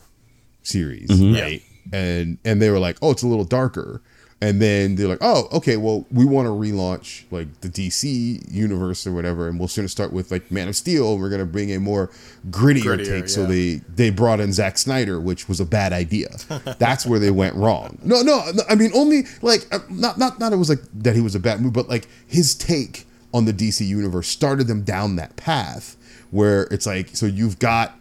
series, 0.62 1.11
right? 1.38 1.62
And 1.93 2.38
and 2.45 2.62
they 2.62 2.70
were 2.70 2.78
like, 2.78 2.97
oh, 3.03 3.11
it's 3.11 3.22
a 3.22 3.28
little 3.28 3.45
darker. 3.45 4.03
And 4.43 4.61
then 4.61 4.97
they're 4.97 5.07
like, 5.07 5.18
oh, 5.20 5.49
okay, 5.53 5.76
well, 5.76 6.07
we 6.11 6.24
want 6.24 6.47
to 6.47 6.51
relaunch 6.51 7.24
like 7.30 7.61
the 7.61 7.68
DC 7.68 8.51
universe 8.51 9.07
or 9.07 9.12
whatever, 9.12 9.49
and 9.49 9.59
we'll 9.59 9.68
of 9.68 9.91
start 9.91 10.14
with 10.14 10.30
like 10.30 10.51
Man 10.51 10.66
of 10.66 10.76
Steel. 10.76 11.12
And 11.12 11.20
we're 11.20 11.28
gonna 11.28 11.45
bring 11.45 11.70
a 11.72 11.78
more 11.78 12.11
grittier, 12.49 12.97
Grittier, 12.97 13.07
take. 13.07 13.28
So 13.28 13.45
they 13.45 13.82
they 13.95 14.09
brought 14.09 14.41
in 14.41 14.55
Zack 14.55 14.78
Snyder, 14.78 15.20
which 15.20 15.47
was 15.47 15.61
a 15.61 15.66
bad 15.66 15.93
idea. 15.93 16.28
That's 16.78 17.05
where 17.05 17.18
they 17.18 17.30
went 17.30 17.55
wrong. 17.55 17.99
No, 18.03 18.22
no, 18.22 18.43
no, 18.55 18.62
I 18.66 18.76
mean 18.76 18.93
only 18.95 19.24
like 19.43 19.66
uh, 19.72 19.80
not 19.91 20.16
not 20.16 20.41
not 20.41 20.55
it 20.55 20.57
was 20.57 20.70
like 20.70 20.80
that 20.95 21.14
he 21.14 21.20
was 21.20 21.34
a 21.34 21.41
bad 21.41 21.61
move, 21.61 21.74
but 21.74 21.91
like 21.91 22.09
his 22.26 22.55
take 22.55 23.07
on 23.34 23.45
the 23.45 23.53
DC 23.53 23.86
universe 23.86 24.26
started 24.26 24.68
them 24.68 24.82
down 24.82 25.16
that 25.16 25.36
path 25.36 25.97
where 26.30 26.62
it's 26.70 26.86
like 26.86 27.14
so 27.14 27.26
you've 27.26 27.59
got 27.59 27.95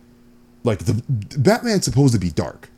like 0.63 0.79
the 0.79 1.03
Batman's 1.37 1.85
supposed 1.85 2.13
to 2.13 2.19
be 2.19 2.29
dark, 2.29 2.69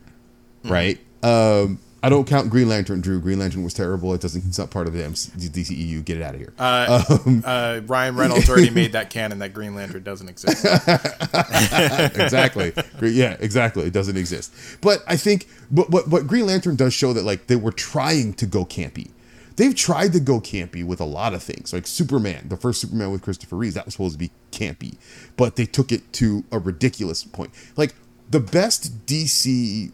right? 0.64 0.98
Um, 1.22 1.78
I 2.04 2.08
don't 2.08 2.26
count 2.26 2.50
Green 2.50 2.68
Lantern. 2.68 3.00
Drew 3.00 3.20
Green 3.20 3.38
Lantern 3.38 3.62
was 3.62 3.74
terrible. 3.74 4.12
It 4.12 4.20
doesn't. 4.20 4.44
It's 4.44 4.58
not 4.58 4.70
part 4.70 4.88
of 4.88 4.92
the 4.92 5.04
MC, 5.04 5.30
DCEU. 5.30 6.04
Get 6.04 6.16
it 6.16 6.22
out 6.22 6.34
of 6.34 6.40
here. 6.40 6.52
Uh, 6.58 7.04
Um, 7.08 7.42
uh, 7.46 7.80
Ryan 7.86 8.16
Reynolds 8.16 8.48
already 8.50 8.70
made 8.70 8.92
that 8.92 9.10
canon 9.10 9.38
that 9.38 9.54
Green 9.54 9.74
Lantern 9.74 10.02
doesn't 10.02 10.28
exist. 10.28 10.64
exactly. 11.34 12.72
Yeah, 13.00 13.36
exactly. 13.38 13.84
It 13.84 13.92
doesn't 13.92 14.16
exist. 14.16 14.52
But 14.80 15.02
I 15.06 15.16
think, 15.16 15.46
but 15.70 15.90
what 15.90 16.08
what 16.08 16.26
Green 16.26 16.46
Lantern 16.46 16.76
does 16.76 16.92
show 16.94 17.12
that 17.12 17.24
like 17.24 17.46
they 17.46 17.56
were 17.56 17.72
trying 17.72 18.34
to 18.34 18.46
go 18.46 18.64
campy. 18.64 19.10
They've 19.56 19.74
tried 19.74 20.14
to 20.14 20.20
go 20.20 20.40
campy 20.40 20.82
with 20.84 20.98
a 21.00 21.04
lot 21.04 21.34
of 21.34 21.42
things, 21.42 21.74
like 21.74 21.86
Superman, 21.86 22.46
the 22.48 22.56
first 22.56 22.80
Superman 22.80 23.12
with 23.12 23.20
Christopher 23.20 23.56
Reeves, 23.56 23.74
that 23.74 23.84
was 23.84 23.92
supposed 23.94 24.14
to 24.14 24.18
be 24.18 24.30
campy, 24.50 24.96
but 25.36 25.56
they 25.56 25.66
took 25.66 25.92
it 25.92 26.10
to 26.14 26.44
a 26.50 26.58
ridiculous 26.58 27.22
point. 27.22 27.50
Like 27.76 27.94
the 28.30 28.40
best 28.40 29.04
DC 29.04 29.92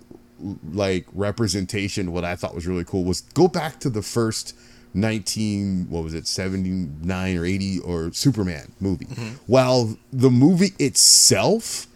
like 0.72 1.06
representation, 1.12 2.12
what 2.12 2.24
I 2.24 2.36
thought 2.36 2.54
was 2.54 2.66
really 2.66 2.84
cool 2.84 3.04
was 3.04 3.20
go 3.20 3.48
back 3.48 3.80
to 3.80 3.90
the 3.90 4.02
first 4.02 4.54
19 4.94 5.90
what 5.90 6.02
was 6.02 6.14
it 6.14 6.26
79 6.26 7.36
or 7.36 7.44
80 7.44 7.78
or 7.80 8.12
superman 8.12 8.72
movie. 8.80 9.04
Mm-hmm. 9.06 9.34
While 9.46 9.96
the 10.12 10.30
movie 10.30 10.72
itself 10.78 11.86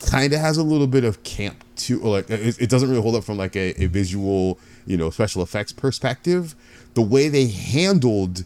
kind 0.00 0.32
of 0.32 0.40
has 0.40 0.58
a 0.58 0.62
little 0.62 0.86
bit 0.86 1.04
of 1.04 1.22
camp 1.22 1.64
to 1.76 2.00
or 2.00 2.10
like 2.10 2.30
it, 2.30 2.60
it 2.60 2.70
doesn't 2.70 2.88
really 2.88 3.02
hold 3.02 3.16
up 3.16 3.24
from 3.24 3.38
like 3.38 3.56
a, 3.56 3.82
a 3.82 3.86
visual 3.86 4.58
you 4.86 4.96
know 4.96 5.10
special 5.10 5.42
effects 5.42 5.72
perspective. 5.72 6.54
The 6.94 7.02
way 7.02 7.28
they 7.28 7.46
handled 7.46 8.44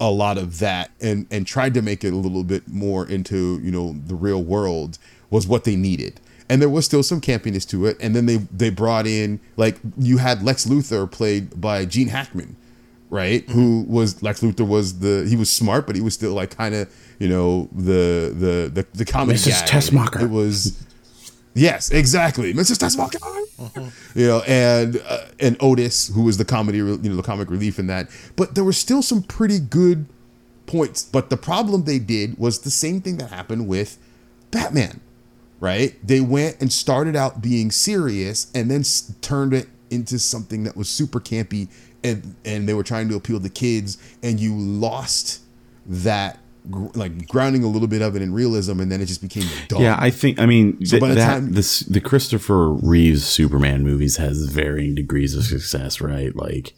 a 0.00 0.10
lot 0.10 0.36
of 0.36 0.58
that 0.58 0.90
and 1.00 1.26
and 1.30 1.46
tried 1.46 1.74
to 1.74 1.82
make 1.82 2.04
it 2.04 2.12
a 2.12 2.16
little 2.16 2.44
bit 2.44 2.68
more 2.68 3.06
into 3.06 3.60
you 3.62 3.70
know 3.70 3.92
the 4.06 4.14
real 4.14 4.42
world 4.42 4.98
was 5.30 5.46
what 5.46 5.64
they 5.64 5.76
needed 5.76 6.20
and 6.52 6.60
there 6.60 6.68
was 6.68 6.84
still 6.84 7.02
some 7.02 7.18
campiness 7.18 7.66
to 7.66 7.86
it 7.86 7.96
and 7.98 8.14
then 8.14 8.26
they 8.26 8.36
they 8.36 8.68
brought 8.68 9.06
in 9.06 9.40
like 9.56 9.78
you 9.96 10.18
had 10.18 10.42
lex 10.42 10.66
luthor 10.66 11.10
played 11.10 11.58
by 11.58 11.86
gene 11.86 12.08
hackman 12.08 12.54
right 13.08 13.48
who 13.50 13.86
was 13.88 14.22
lex 14.22 14.40
luthor 14.40 14.66
was 14.66 14.98
the 14.98 15.26
he 15.28 15.34
was 15.34 15.50
smart 15.50 15.86
but 15.86 15.96
he 15.96 16.02
was 16.02 16.12
still 16.12 16.34
like 16.34 16.54
kind 16.54 16.74
of 16.74 16.94
you 17.18 17.28
know 17.28 17.70
the 17.72 18.34
the 18.36 18.70
the, 18.72 18.86
the 18.92 19.04
comic 19.04 19.36
Mrs. 19.36 19.60
guy. 19.60 19.78
Tessmacher. 19.78 20.22
it 20.22 20.30
was 20.30 20.84
Yes, 21.54 21.90
exactly, 21.90 22.54
Mrs. 22.54 22.78
Tessmacher. 22.78 23.92
You 24.14 24.26
know, 24.26 24.40
and 24.46 25.02
uh, 25.06 25.26
and 25.38 25.56
Otis, 25.60 26.08
who 26.08 26.22
was 26.22 26.38
the 26.38 26.46
comedy, 26.46 26.78
you 26.78 26.96
know, 26.96 27.16
the 27.16 27.22
comic 27.22 27.50
relief 27.50 27.78
in 27.78 27.88
that. 27.88 28.08
But 28.36 28.54
there 28.54 28.64
were 28.64 28.72
still 28.72 29.02
some 29.02 29.22
pretty 29.22 29.58
good 29.58 30.06
points. 30.64 31.02
But 31.04 31.28
the 31.28 31.36
problem 31.36 31.84
they 31.84 31.98
did 31.98 32.38
was 32.38 32.60
the 32.60 32.70
same 32.70 33.02
thing 33.02 33.18
that 33.18 33.28
happened 33.28 33.68
with 33.68 33.98
Batman, 34.50 35.02
right? 35.62 35.94
They 36.06 36.20
went 36.20 36.60
and 36.60 36.70
started 36.70 37.14
out 37.16 37.40
being 37.40 37.70
serious, 37.70 38.48
and 38.54 38.70
then 38.70 38.80
s- 38.80 39.14
turned 39.22 39.54
it 39.54 39.68
into 39.90 40.18
something 40.18 40.64
that 40.64 40.76
was 40.76 40.88
super 40.88 41.20
campy, 41.20 41.68
and 42.04 42.34
and 42.44 42.68
they 42.68 42.74
were 42.74 42.82
trying 42.82 43.08
to 43.08 43.14
appeal 43.14 43.40
to 43.40 43.48
kids, 43.48 43.96
and 44.22 44.38
you 44.40 44.54
lost 44.54 45.40
that. 45.86 46.38
gr- 46.70 46.86
Like 46.94 47.26
grounding 47.28 47.64
a 47.64 47.66
little 47.68 47.88
bit 47.88 48.02
of 48.02 48.14
it 48.16 48.22
in 48.22 48.32
realism, 48.32 48.78
and 48.80 48.90
then 48.90 49.00
it 49.00 49.06
just 49.06 49.20
became 49.22 49.46
dumb. 49.68 49.82
Yeah, 49.82 49.96
I 49.98 50.10
think 50.10 50.38
I 50.38 50.46
mean 50.46 50.84
So 50.84 50.92
th- 50.92 51.00
by 51.00 51.08
the 51.10 51.14
that 51.16 51.32
time- 51.34 51.52
this 51.52 51.80
the 51.80 52.00
Christopher 52.00 52.72
Reeves 52.72 53.24
Superman 53.24 53.82
movies 53.82 54.16
has 54.18 54.44
varying 54.46 54.94
degrees 54.94 55.34
of 55.36 55.44
success, 55.44 56.00
right? 56.00 56.34
Like 56.36 56.72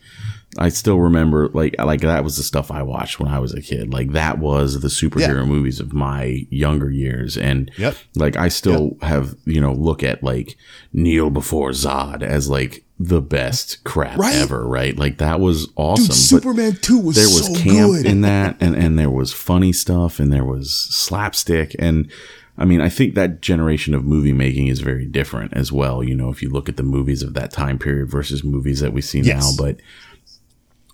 I 0.59 0.69
still 0.69 0.99
remember 1.01 1.49
like 1.49 1.75
like 1.79 2.01
that 2.03 2.25
was 2.25 2.37
the 2.37 2.43
stuff 2.43 2.71
I 2.71 2.83
watched 2.83 3.19
when 3.21 3.29
I 3.33 3.39
was 3.39 3.53
a 3.55 3.61
kid. 3.63 3.93
Like 3.93 4.13
that 4.13 4.39
was 4.39 4.81
the 4.81 4.89
superhero 4.89 5.41
Yeah. 5.41 5.45
movies 5.45 5.81
of 5.81 5.93
my 5.93 6.47
younger 6.51 6.91
years 6.91 7.37
and 7.37 7.71
Yep. 7.79 7.97
like 8.17 8.37
I 8.37 8.49
still 8.49 8.97
have, 9.03 9.35
you 9.45 9.61
know, 9.61 9.73
look 9.73 10.03
at 10.03 10.23
like 10.23 10.57
Kneel 10.93 11.31
before 11.31 11.71
Zod 11.71 12.23
as 12.23 12.49
like 12.49 12.85
the 13.01 13.21
best 13.21 13.83
crap 13.85 14.19
Right. 14.19 14.37
ever, 14.37 14.67
right? 14.67 14.97
Like 14.97 15.19
that 15.19 15.41
was 15.41 15.69
awesome. 15.77 16.07
Dude, 16.07 16.15
Superman 16.15 16.79
Two 16.81 16.99
was 17.01 17.17
there 17.17 17.25
was 17.25 17.47
so 17.47 17.55
camp 17.55 17.93
good. 17.93 18.07
in 18.07 18.21
that 18.21 18.57
and 18.61 18.75
and 18.77 18.99
there 18.99 19.11
was 19.11 19.33
funny 19.33 19.73
stuff 19.73 20.21
and 20.21 20.33
there 20.33 20.45
was 20.45 20.73
slapstick 20.91 21.75
and 21.79 22.11
I 22.57 22.65
mean, 22.65 22.81
I 22.81 22.89
think 22.89 23.17
that 23.17 23.41
generation 23.43 23.95
of 23.95 24.05
movie 24.05 24.33
making 24.33 24.69
is 24.69 24.79
very 24.79 25.07
different 25.07 25.53
as 25.55 25.73
well. 25.73 26.05
You 26.05 26.15
know, 26.15 26.31
if 26.31 26.41
you 26.41 26.49
look 26.51 26.69
at 26.69 26.77
the 26.77 26.85
movies 26.85 27.21
of 27.21 27.35
that 27.35 27.51
time 27.51 27.81
period 27.81 28.09
versus 28.09 28.45
movies 28.45 28.79
that 28.79 28.93
we 28.93 29.01
see 29.01 29.19
Yes. 29.23 29.43
now, 29.59 29.65
but 29.65 29.79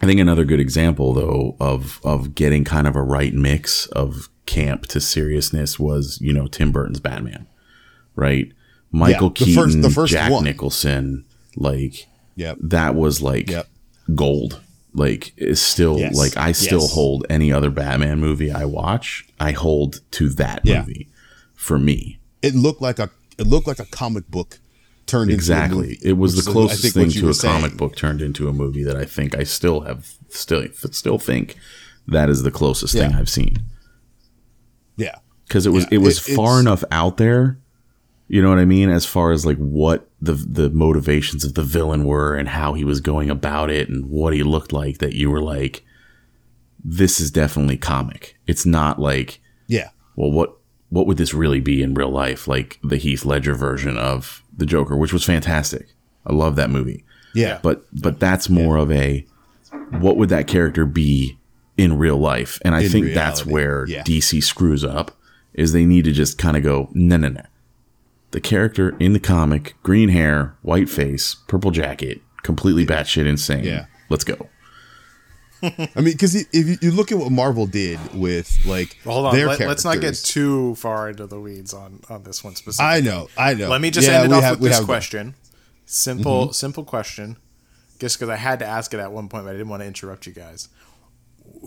I 0.02 0.06
think 0.06 0.18
another 0.20 0.44
good 0.44 0.60
example 0.60 1.12
though 1.12 1.56
of 1.60 2.00
of 2.04 2.34
getting 2.34 2.64
kind 2.64 2.86
of 2.86 2.96
a 2.96 3.02
right 3.02 3.34
mix 3.34 3.86
of 3.86 4.28
camp 4.46 4.86
to 4.88 5.00
seriousness 5.00 5.78
was, 5.78 6.18
you 6.20 6.32
know, 6.32 6.46
Tim 6.46 6.72
Burton's 6.72 7.00
Batman. 7.00 7.46
Right? 8.16 8.52
Michael 8.92 9.28
the 9.30 9.34
Keaton, 9.44 9.54
first- 9.62 9.82
the 9.82 9.90
first 9.90 10.12
Jack 10.12 10.32
one. 10.32 10.44
Nicholson, 10.44 11.24
like 11.56 12.06
Yep. 12.36 12.58
that 12.62 12.94
was 12.94 13.20
like 13.22 13.50
Yep. 13.50 13.68
gold. 14.14 14.60
Like 14.92 15.32
is 15.36 15.60
still 15.60 15.98
Yes. 15.98 16.16
like 16.16 16.36
I 16.36 16.50
still 16.52 16.80
Yes. 16.80 16.92
hold 16.94 17.24
any 17.30 17.52
other 17.52 17.70
Batman 17.70 18.18
movie 18.18 18.50
I 18.50 18.64
watch, 18.64 19.24
I 19.38 19.52
hold 19.52 20.00
to 20.12 20.28
that 20.30 20.62
Yeah. 20.64 20.80
movie 20.80 21.08
for 21.54 21.78
me. 21.78 22.18
It 22.42 22.54
looked 22.56 22.82
like 22.82 22.98
a 22.98 23.10
it 23.38 23.46
looked 23.46 23.66
like 23.68 23.78
a 23.78 23.84
comic 23.86 24.28
book 24.30 24.58
turned 25.10 25.30
into 25.30 25.34
Exactly. 25.40 25.78
movie, 25.88 25.98
It 26.02 26.12
was 26.16 26.42
the 26.42 26.50
closest 26.50 26.94
thing 26.94 27.10
to 27.10 27.28
a 27.30 27.34
comic 27.34 27.76
book 27.76 27.96
turned 27.96 28.22
into 28.22 28.48
a 28.48 28.52
movie 28.52 28.84
that 28.84 28.96
I 28.96 29.04
think 29.04 29.36
I 29.36 29.44
still 29.44 29.80
have 29.82 30.14
still 30.28 30.64
still 30.92 31.18
think 31.18 31.56
that 32.06 32.28
is 32.30 32.42
the 32.42 32.50
closest 32.50 32.94
thing 32.94 33.12
I've 33.14 33.28
seen. 33.28 33.58
Yeah. 34.96 35.16
because 35.46 35.66
it 35.66 35.70
was 35.70 35.84
Yeah, 35.84 35.96
it 35.96 35.98
was 35.98 36.26
it- 36.28 36.34
far 36.34 36.60
enough 36.60 36.84
out 36.90 37.16
there. 37.16 37.58
You 38.28 38.40
know 38.40 38.48
what 38.50 38.58
I 38.60 38.64
mean? 38.64 38.90
As 38.90 39.04
far 39.06 39.32
as 39.32 39.44
like 39.44 39.58
what 39.58 40.08
the 40.20 40.34
the 40.34 40.70
motivations 40.70 41.44
of 41.44 41.54
the 41.54 41.62
villain 41.64 42.04
were 42.04 42.36
and 42.36 42.48
how 42.48 42.74
he 42.74 42.84
was 42.84 43.00
going 43.00 43.28
about 43.30 43.70
it 43.70 43.88
and 43.88 44.06
what 44.06 44.32
he 44.32 44.42
looked 44.44 44.72
like 44.72 44.98
that 44.98 45.14
you 45.14 45.28
were 45.30 45.42
like, 45.42 45.82
this 46.84 47.20
is 47.20 47.30
definitely 47.32 47.76
comic. 47.76 48.36
It's 48.46 48.64
not 48.64 49.00
like, 49.00 49.40
Yeah. 49.66 49.88
well, 50.14 50.30
what 50.30 50.56
what 50.90 51.06
would 51.06 51.16
this 51.16 51.34
really 51.34 51.60
be 51.60 51.82
in 51.82 51.94
real 51.94 52.10
life? 52.10 52.46
Like 52.46 52.78
the 52.84 52.96
Heath 52.96 53.24
Ledger 53.24 53.54
version 53.54 53.96
of 53.96 54.39
the 54.56 54.66
Joker, 54.66 54.96
which 54.96 55.12
was 55.12 55.24
fantastic. 55.24 55.88
I 56.26 56.32
love 56.32 56.56
that 56.56 56.70
movie. 56.70 57.04
Yeah. 57.34 57.60
But 57.62 57.84
but 57.92 58.20
that's 58.20 58.48
more 58.48 58.76
of 58.76 58.90
a 58.90 59.26
what 59.90 60.16
would 60.16 60.28
that 60.30 60.46
character 60.46 60.84
be 60.84 61.38
in 61.76 61.98
real 61.98 62.18
life? 62.18 62.58
And 62.64 62.74
I 62.74 62.82
In 62.82 62.90
think 62.90 63.14
that's 63.14 63.46
where 63.46 63.86
yeah. 63.86 64.02
DC 64.02 64.42
screws 64.42 64.84
up 64.84 65.12
is 65.54 65.72
they 65.72 65.84
need 65.84 66.04
to 66.04 66.12
just 66.12 66.38
kind 66.38 66.56
of 66.56 66.62
go 66.62 66.88
no 66.92 67.16
no 67.16 67.28
no. 67.28 67.42
The 68.32 68.40
character 68.40 68.96
in 69.00 69.12
the 69.12 69.20
comic, 69.20 69.74
green 69.82 70.10
hair, 70.10 70.56
white 70.62 70.88
face, 70.88 71.36
purple 71.48 71.72
jacket, 71.72 72.20
completely 72.42 72.86
batshit 72.86 73.26
insane. 73.26 73.64
Yeah. 73.64 73.86
Let's 74.08 74.24
go. 74.24 74.48
I 75.62 75.88
mean, 75.96 76.04
because 76.12 76.34
if 76.34 76.52
you, 76.54 76.76
you 76.80 76.90
look 76.90 77.12
at 77.12 77.18
what 77.18 77.30
Marvel 77.30 77.66
did 77.66 77.98
with 78.14 78.56
like 78.66 78.96
Well, 79.04 79.14
hold 79.14 79.26
on. 79.26 79.34
their 79.34 79.46
Let, 79.48 79.60
us 79.62 79.84
not 79.84 80.00
get 80.00 80.14
too 80.14 80.74
far 80.76 81.08
into 81.10 81.26
the 81.26 81.38
weeds 81.40 81.74
on 81.74 82.00
on 82.08 82.22
this 82.22 82.42
one 82.42 82.54
specifically. 82.56 82.86
I 82.96 83.00
know, 83.00 83.28
I 83.36 83.54
know. 83.54 83.68
Let 83.68 83.80
me 83.80 83.90
just 83.90 84.08
Yeah, 84.08 84.22
end 84.22 84.32
it 84.32 84.36
off 84.36 84.42
have- 84.42 84.60
with 84.60 84.70
this 84.70 84.78
have- 84.78 84.86
question. 84.86 85.34
Simple, 85.86 86.52
simple 86.52 86.84
question. 86.84 87.36
Just 87.98 88.16
because 88.18 88.28
I 88.30 88.36
had 88.36 88.60
to 88.60 88.64
ask 88.66 88.94
it 88.94 89.00
at 89.00 89.12
one 89.12 89.28
point, 89.28 89.44
but 89.44 89.50
I 89.50 89.52
didn't 89.52 89.68
want 89.68 89.82
to 89.82 89.86
interrupt 89.86 90.26
you 90.26 90.32
guys. 90.32 90.68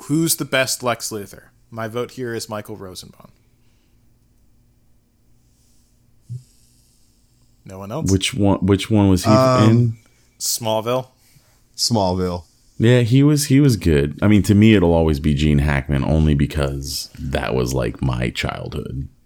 Who's 0.06 0.38
the 0.38 0.46
best 0.46 0.82
Lex 0.82 1.10
Luthor? 1.10 1.50
My 1.70 1.88
vote 1.88 2.12
here 2.12 2.34
is 2.34 2.48
Michael 2.50 2.76
Rosenbaum. 2.78 3.32
No 7.66 7.78
one 7.80 7.92
else. 7.92 8.12
Which 8.12 8.34
one 8.34 8.60
which 8.66 8.90
one 8.90 9.10
was 9.10 9.24
he 9.26 9.32
Um, 9.32 9.70
in? 9.70 9.98
Smallville. 10.40 11.08
Smallville. 11.78 12.44
Yeah, 12.78 13.02
he 13.02 13.24
was 13.24 13.46
he 13.46 13.60
was 13.60 13.78
good. 13.78 14.18
I 14.22 14.28
mean, 14.28 14.44
to 14.44 14.56
me 14.56 14.74
it'll 14.74 14.94
always 14.94 15.20
be 15.20 15.34
Gene 15.34 15.60
Hackman 15.60 16.04
only 16.04 16.34
because 16.36 17.10
that 17.20 17.54
was 17.54 17.74
like 17.74 18.02
my 18.02 18.30
childhood. 18.32 19.08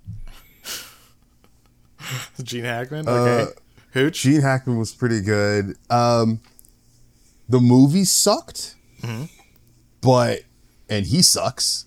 Gene 2.43 2.65
Hackman. 2.65 3.07
Okay. 3.07 3.51
Hooch. 3.93 4.21
Gene 4.21 4.41
Hackman 4.41 4.77
was 4.77 4.93
pretty 4.93 5.21
good. 5.21 5.75
Um, 5.89 6.41
the 7.49 7.59
movie 7.59 8.05
sucked, 8.05 8.75
Mm-hmm. 9.01 9.25
but 10.01 10.41
and 10.89 11.05
he 11.05 11.21
sucks 11.21 11.85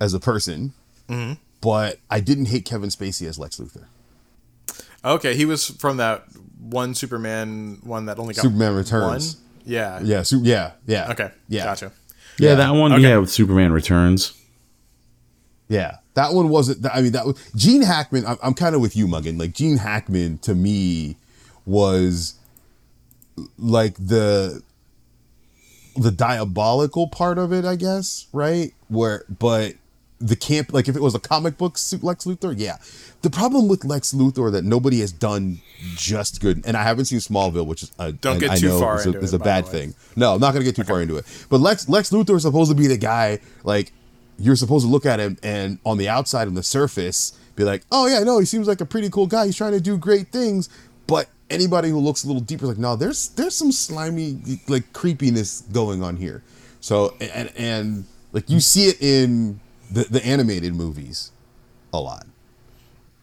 as 0.00 0.14
a 0.14 0.20
person. 0.20 0.72
Mm-hmm. 1.08 1.34
But 1.60 1.98
I 2.10 2.20
didn't 2.20 2.46
hate 2.46 2.64
Kevin 2.64 2.90
Spacey 2.90 3.26
as 3.26 3.38
Lex 3.38 3.58
Luthor. 3.58 3.84
Okay, 5.04 5.34
he 5.36 5.44
was 5.44 5.68
from 5.68 5.98
that 5.98 6.24
one 6.58 6.94
Superman 6.94 7.78
one 7.82 8.06
that 8.06 8.18
only 8.18 8.34
got 8.34 8.42
Superman 8.42 8.74
Returns. 8.74 9.36
One? 9.36 9.44
Yeah. 9.66 10.00
Yeah, 10.02 10.22
su- 10.22 10.40
yeah, 10.42 10.72
yeah. 10.86 11.10
Okay. 11.10 11.30
yeah, 11.48 11.64
Gotcha. 11.64 11.92
Yeah, 12.38 12.50
Yeah. 12.50 12.54
that 12.56 12.70
one. 12.70 12.92
Okay. 12.92 13.02
Yeah, 13.02 13.18
with 13.18 13.30
Superman 13.30 13.72
Returns. 13.72 14.32
Yeah, 15.68 15.96
that 16.14 16.32
one 16.32 16.48
wasn't. 16.48 16.86
I 16.94 17.00
mean, 17.02 17.12
that 17.12 17.26
was 17.26 17.36
Gene 17.56 17.82
Hackman. 17.82 18.24
I'm, 18.24 18.36
I'm 18.42 18.54
kind 18.54 18.74
of 18.76 18.80
with 18.80 18.94
you, 18.96 19.06
Muggin. 19.08 19.38
Like 19.38 19.52
Gene 19.52 19.78
Hackman 19.78 20.38
to 20.38 20.54
me 20.54 21.16
was 21.64 22.34
like 23.58 23.94
the 23.96 24.62
the 25.96 26.10
diabolical 26.12 27.08
part 27.08 27.38
of 27.38 27.52
it, 27.52 27.64
I 27.64 27.74
guess. 27.74 28.26
Right? 28.32 28.72
Where, 28.88 29.24
but 29.28 29.74
the 30.20 30.36
camp, 30.36 30.72
like 30.72 30.88
if 30.88 30.96
it 30.96 31.02
was 31.02 31.14
a 31.14 31.18
comic 31.18 31.58
book 31.58 31.74
Lex 32.02 32.24
Luthor, 32.24 32.54
yeah. 32.56 32.76
The 33.22 33.30
problem 33.30 33.68
with 33.68 33.84
Lex 33.84 34.12
Luthor 34.12 34.50
that 34.52 34.64
nobody 34.64 35.00
has 35.00 35.12
done 35.12 35.60
just 35.94 36.40
good, 36.40 36.62
and 36.66 36.76
I 36.76 36.82
haven't 36.82 37.06
seen 37.06 37.18
Smallville, 37.18 37.66
which 37.66 37.82
is 37.82 37.92
a, 37.98 38.12
Don't 38.12 38.38
get 38.38 38.50
I 38.50 38.58
too 38.58 38.78
far 38.78 38.98
is 38.98 39.06
a, 39.06 39.08
into 39.10 39.20
is 39.20 39.34
a 39.34 39.38
bad 39.38 39.66
thing. 39.66 39.94
No, 40.14 40.34
I'm 40.34 40.40
not 40.40 40.52
gonna 40.52 40.64
get 40.64 40.76
too 40.76 40.84
far 40.84 41.02
into 41.02 41.16
it. 41.16 41.46
But 41.50 41.60
Lex 41.60 41.88
Lex 41.88 42.10
Luthor 42.10 42.36
is 42.36 42.42
supposed 42.42 42.70
to 42.70 42.76
be 42.76 42.86
the 42.86 42.96
guy 42.96 43.40
like 43.64 43.92
you're 44.38 44.56
supposed 44.56 44.84
to 44.84 44.90
look 44.90 45.06
at 45.06 45.18
him 45.18 45.38
and 45.42 45.78
on 45.84 45.98
the 45.98 46.08
outside 46.08 46.46
on 46.46 46.54
the 46.54 46.62
surface 46.62 47.38
be 47.56 47.64
like, 47.64 47.82
oh 47.90 48.06
yeah, 48.06 48.22
no, 48.22 48.38
he 48.38 48.44
seems 48.44 48.68
like 48.68 48.80
a 48.80 48.86
pretty 48.86 49.08
cool 49.10 49.26
guy. 49.26 49.46
He's 49.46 49.56
trying 49.56 49.72
to 49.72 49.80
do 49.80 49.96
great 49.96 50.28
things. 50.28 50.68
But 51.06 51.28
anybody 51.50 51.88
who 51.88 51.98
looks 51.98 52.24
a 52.24 52.26
little 52.26 52.42
deeper 52.42 52.64
is 52.64 52.70
like, 52.70 52.78
no, 52.78 52.96
there's 52.96 53.28
there's 53.30 53.54
some 53.54 53.72
slimy 53.72 54.38
like 54.68 54.92
creepiness 54.92 55.62
going 55.72 56.02
on 56.02 56.16
here. 56.16 56.42
So 56.80 57.16
and 57.20 57.52
and 57.56 58.04
like 58.32 58.50
you 58.50 58.60
see 58.60 58.86
it 58.86 59.00
in 59.00 59.60
the, 59.90 60.04
the 60.04 60.24
animated 60.24 60.74
movies 60.74 61.30
a 61.92 62.00
lot. 62.00 62.26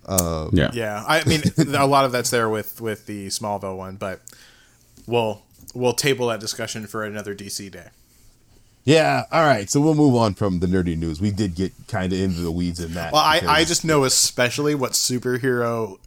Um, 0.06 0.50
yeah. 0.54 0.72
Yeah, 0.74 1.04
I 1.08 1.24
mean, 1.26 1.42
a 1.76 1.88
lot 1.88 2.06
of 2.06 2.12
that's 2.12 2.30
there 2.30 2.50
with 2.50 2.82
with 2.82 3.06
the 3.06 3.28
Smallville 3.28 3.78
one, 3.78 3.96
but 3.96 4.22
we'll 5.08 5.42
we'll 5.74 5.94
table 5.94 6.28
that 6.28 6.40
discussion 6.40 6.88
for 6.88 7.04
another 7.04 7.36
DC 7.36 7.72
day. 7.72 7.90
Yeah, 8.86 9.24
all 9.32 9.46
right. 9.46 9.70
So 9.70 9.80
we'll 9.80 9.96
move 9.96 10.16
on 10.16 10.34
from 10.34 10.60
the 10.60 10.68
nerdy 10.68 10.98
news. 10.98 11.22
We 11.22 11.32
did 11.32 11.56
get 11.56 11.72
kind 11.88 12.12
of 12.12 12.20
into 12.20 12.42
the 12.42 12.52
weeds 12.52 12.80
in 12.82 12.94
that. 12.96 13.14
Well, 13.14 13.22
I, 13.22 13.42
I 13.48 13.64
just 13.64 13.86
know 13.86 14.04
especially 14.04 14.76
what 14.76 14.92
superhero 14.92 16.00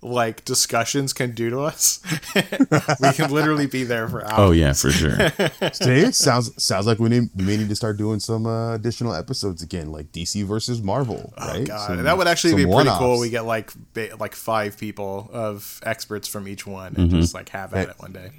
like 0.00 0.44
discussions 0.44 1.12
can 1.12 1.32
do 1.32 1.50
to 1.50 1.60
us. 1.60 2.00
we 2.34 3.12
can 3.12 3.30
literally 3.30 3.66
be 3.66 3.84
there 3.84 4.08
for 4.08 4.22
hours. 4.24 4.32
Oh 4.36 4.50
yeah, 4.52 4.72
for 4.72 4.90
sure. 4.90 5.16
See, 5.72 6.10
sounds 6.12 6.62
sounds 6.62 6.86
like 6.86 6.98
we 6.98 7.08
need 7.10 7.28
we 7.36 7.44
may 7.44 7.56
need 7.58 7.68
to 7.68 7.76
start 7.76 7.98
doing 7.98 8.18
some 8.18 8.46
uh, 8.46 8.74
additional 8.74 9.14
episodes 9.14 9.62
again, 9.62 9.92
like 9.92 10.10
DC 10.12 10.42
versus 10.44 10.82
Marvel, 10.82 11.32
right? 11.38 11.60
Oh, 11.60 11.64
God, 11.66 11.86
Some- 11.86 12.02
that 12.04 12.16
would 12.16 12.26
actually 12.28 12.54
be 12.54 12.62
pretty 12.62 12.72
one-offs. 12.72 12.98
cool. 12.98 13.20
We 13.20 13.28
get 13.30 13.44
like 13.44 13.72
ba- 13.92 14.16
like 14.18 14.34
five 14.34 14.78
people 14.78 15.28
of 15.32 15.80
experts 15.84 16.28
from 16.28 16.48
each 16.48 16.66
one 16.66 16.92
Mm-hmm. 16.92 17.00
and 17.02 17.10
just 17.10 17.34
like 17.34 17.50
have 17.50 17.74
at 17.74 17.90
it 17.90 17.94
one 17.98 18.12
day. 18.12 18.30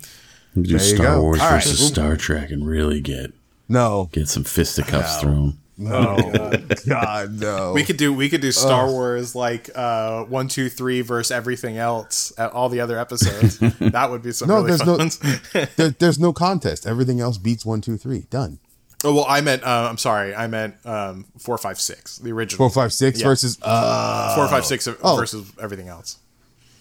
We 0.56 0.64
do 0.64 0.78
There 0.78 0.88
you 0.88 0.96
Star 0.96 1.16
go. 1.16 1.22
Wars 1.22 1.40
All 1.40 1.50
right. 1.52 1.64
versus 1.64 1.88
Star 1.88 2.18
Trek 2.18 2.50
and 2.52 2.68
really 2.68 3.00
get 3.02 3.34
no, 3.70 4.10
get 4.12 4.28
some 4.30 4.44
fisticuffs 4.44 5.22
thrown. 5.22 5.58
no, 5.78 6.16
God, 6.88 7.40
no. 7.40 7.74
We 7.74 7.84
could 7.84 7.98
do 7.98 8.14
we 8.14 8.30
could 8.30 8.42
do 8.42 8.52
Star 8.52 8.88
Wars 8.90 9.34
like 9.36 9.70
uh 9.76 10.24
one 10.26 10.48
two 10.48 10.70
three 10.70 11.02
versus 11.02 11.32
everything 11.32 11.78
else 11.78 12.32
at 12.38 12.52
all 12.52 12.70
the 12.70 12.80
other 12.80 13.00
episodes. 13.00 13.58
that 13.80 14.12
would 14.12 14.22
be 14.22 14.32
some 14.32 14.48
no, 14.50 14.56
really 14.62 14.68
there's 14.68 14.82
fun 14.84 14.98
no 15.56 15.66
there, 15.76 15.90
there's 15.90 16.20
no 16.20 16.32
contest. 16.34 16.86
Everything 16.86 17.20
else 17.22 17.38
beats 17.38 17.66
one, 17.66 17.82
two, 17.82 17.98
three. 17.98 18.28
Done. 18.30 18.60
Oh 19.06 19.14
well, 19.16 19.26
I 19.28 19.42
meant 19.42 19.64
uh, 19.64 19.88
I'm 19.90 19.98
sorry, 19.98 20.34
I 20.36 20.48
meant 20.48 20.76
um 20.86 21.26
four 21.40 21.58
five 21.58 21.80
six 21.80 22.20
the 22.20 22.32
original 22.32 22.58
Four, 22.58 22.70
five, 22.70 22.94
six 22.94 23.20
Yeah. 23.20 23.28
versus 23.28 23.58
uh 23.62 24.36
four 24.36 24.48
five 24.48 24.66
six 24.66 24.88
Oh. 25.02 25.16
versus 25.18 25.52
everything 25.62 25.88
else. 25.88 26.20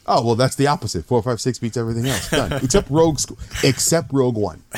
Oh 0.07 0.25
well, 0.25 0.35
that's 0.35 0.57
the 0.57 0.67
opposite. 0.67 1.05
Four, 1.05 1.23
five, 1.23 1.41
six 1.41 1.59
beats 1.59 1.77
everything 1.77 2.07
else. 2.07 2.31
Done. 2.31 2.53
except 2.65 2.91
Rogue, 2.91 3.19
except 3.63 4.13
Rogue 4.13 4.37
One. 4.37 4.63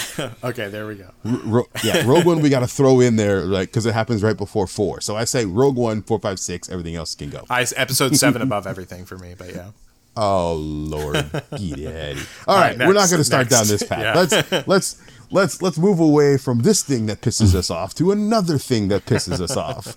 Okay, 0.45 0.68
there 0.68 0.87
we 0.87 0.95
go. 0.95 1.11
Ro- 1.25 1.68
yeah, 1.83 2.07
Rogue 2.07 2.25
One 2.25 2.41
we 2.41 2.49
got 2.49 2.61
to 2.61 2.66
throw 2.66 3.01
in 3.01 3.16
there 3.16 3.41
like 3.41 3.68
because 3.68 3.87
it 3.87 3.95
happens 3.95 4.22
right 4.22 4.37
before 4.37 4.66
four. 4.66 5.01
So 5.01 5.16
I 5.16 5.25
say 5.25 5.45
Rogue 5.45 5.77
One, 5.77 6.03
four, 6.03 6.20
five, 6.20 6.39
six. 6.39 6.68
Everything 6.68 6.95
else 6.95 7.14
can 7.14 7.31
go. 7.31 7.45
I 7.51 7.66
episode 7.77 8.16
seven 8.16 8.43
above 8.49 8.66
everything 8.66 9.05
for 9.05 9.18
me, 9.18 9.35
but 9.37 9.55
yeah. 9.55 9.70
Oh 10.16 10.55
Lord, 10.55 11.16
Eddie. 11.53 11.87
All 12.47 12.57
right, 12.57 12.79
right, 12.79 12.87
we're 12.87 12.95
not 12.95 13.09
going 13.11 13.18
to 13.18 13.25
start 13.25 13.51
next. 13.51 13.53
down 13.53 13.66
this 13.66 13.83
path. 13.83 14.01
Yeah. 14.01 14.14
Let's 14.14 14.66
let's 14.68 15.03
let's 15.31 15.62
let's 15.62 15.79
move 15.79 15.99
away 15.99 16.39
from 16.39 16.61
this 16.61 16.83
thing 16.83 17.07
that 17.07 17.20
pisses 17.20 17.55
us 17.55 17.70
off 17.70 17.95
to 17.97 18.12
another 18.12 18.59
thing 18.59 18.89
that 18.89 19.05
pisses 19.07 19.41
us 19.41 19.57
off. 19.57 19.97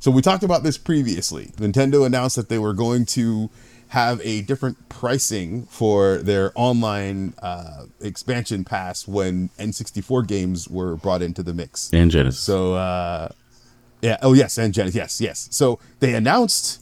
so 0.00 0.10
we 0.10 0.20
talked 0.20 0.42
about 0.42 0.62
this 0.62 0.76
previously. 0.76 1.46
Nintendo 1.56 2.04
announced 2.04 2.36
that 2.36 2.48
they 2.50 2.58
were 2.58 2.74
going 2.74 3.06
to 3.06 3.48
have 3.88 4.20
a 4.22 4.42
different 4.42 4.88
pricing 4.88 5.64
for 5.66 6.18
their 6.18 6.52
online 6.54 7.34
uh, 7.42 7.84
expansion 8.00 8.64
pass 8.64 9.08
when 9.08 9.48
N64 9.58 10.26
games 10.26 10.68
were 10.68 10.96
brought 10.96 11.22
into 11.22 11.42
the 11.42 11.54
mix. 11.54 11.90
And 11.92 12.10
Genesis. 12.10 12.40
So 12.40 12.74
uh 12.74 13.28
yeah, 14.00 14.16
oh 14.22 14.32
yes, 14.32 14.58
and 14.58 14.72
Genesis, 14.72 14.94
yes, 14.94 15.20
yes. 15.20 15.48
So 15.50 15.80
they 16.00 16.14
announced 16.14 16.80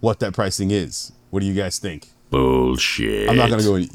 what 0.00 0.18
that 0.20 0.32
pricing 0.32 0.70
is. 0.70 1.12
What 1.30 1.40
do 1.40 1.46
you 1.46 1.54
guys 1.54 1.78
think? 1.78 2.08
Bullshit. 2.30 3.28
I'm 3.28 3.36
not 3.36 3.50
gonna 3.50 3.62
go 3.62 3.74
any 3.74 3.88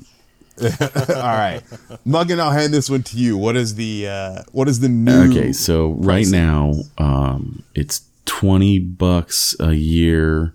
All 0.61 0.67
right. 0.67 1.61
Muggin, 2.05 2.39
I'll 2.39 2.51
hand 2.51 2.71
this 2.71 2.87
one 2.87 3.01
to 3.03 3.17
you. 3.17 3.37
What 3.37 3.55
is 3.55 3.73
the 3.73 4.07
uh 4.07 4.43
what 4.51 4.67
is 4.67 4.81
the 4.81 4.89
new 4.89 5.31
Okay, 5.31 5.51
so 5.51 5.93
right 5.93 6.27
now, 6.27 6.73
um, 6.99 7.63
it's 7.73 8.01
twenty 8.25 8.77
bucks 8.77 9.55
a 9.59 9.73
year 9.73 10.53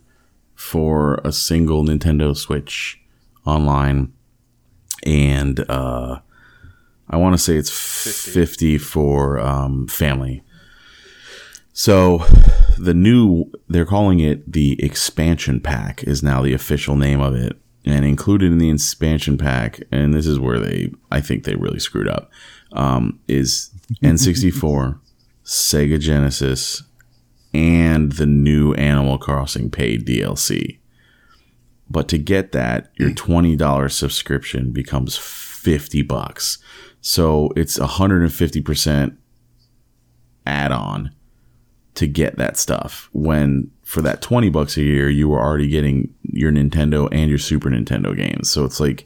for 0.59 1.20
a 1.24 1.30
single 1.30 1.84
Nintendo 1.84 2.36
Switch 2.36 3.00
online, 3.46 4.12
and 5.04 5.64
uh, 5.70 6.18
I 7.09 7.16
want 7.16 7.34
to 7.34 7.38
say 7.38 7.54
it's 7.54 7.70
fifty, 7.70 8.76
for 8.76 9.38
um, 9.38 9.86
family. 9.86 10.42
So 11.72 12.24
the 12.76 12.92
new 12.92 13.52
they're 13.68 13.86
calling 13.86 14.18
it 14.18 14.52
the 14.52 14.82
expansion 14.84 15.61
pack 15.61 16.02
is 16.02 16.24
now 16.24 16.42
the 16.42 16.52
official 16.52 16.96
name 16.96 17.20
of 17.20 17.36
it. 17.36 17.56
And 17.84 18.04
included 18.04 18.50
in 18.50 18.59
the 18.59 18.68
expansion 18.68 19.38
pack, 19.38 19.80
and 19.92 20.12
this 20.12 20.26
is 20.26 20.40
where 20.40 20.59
they 20.59 20.92
I 21.12 21.20
think 21.20 21.44
they 21.44 21.54
really 21.54 21.78
screwed 21.78 22.09
up, 22.09 22.30
um, 22.72 23.20
is 23.28 23.70
N64, 24.02 24.98
Sega 25.44 26.00
Genesis, 26.00 26.82
and 27.55 28.12
the 28.12 28.26
new 28.26 28.74
Animal 28.74 29.18
Crossing 29.18 29.70
paid 29.70 30.07
DLC. 30.07 30.78
But 31.90 32.09
to 32.09 32.18
get 32.18 32.53
that, 32.53 32.90
your 32.96 33.11
mm. 33.11 33.16
$20 33.57 33.90
subscription 33.90 34.72
becomes 34.72 35.16
50 35.16 36.03
bucks. 36.03 36.59
So 37.01 37.51
it's 37.57 37.78
150% 37.78 39.16
add 40.46 40.72
on 40.72 41.14
to 41.94 42.07
get 42.07 42.36
that 42.36 42.57
stuff 42.57 43.09
when 43.12 43.70
for 43.82 44.03
that 44.03 44.22
20 44.22 44.51
bucks 44.51 44.76
a 44.76 44.82
year 44.82 45.11
you 45.11 45.28
were 45.28 45.40
already 45.40 45.68
getting 45.68 46.14
your 46.22 46.53
Nintendo 46.53 47.09
and 47.11 47.28
your 47.28 47.38
Super 47.38 47.70
Nintendo 47.70 48.16
games. 48.16 48.49
So 48.49 48.64
it's 48.64 48.78
like 48.80 49.05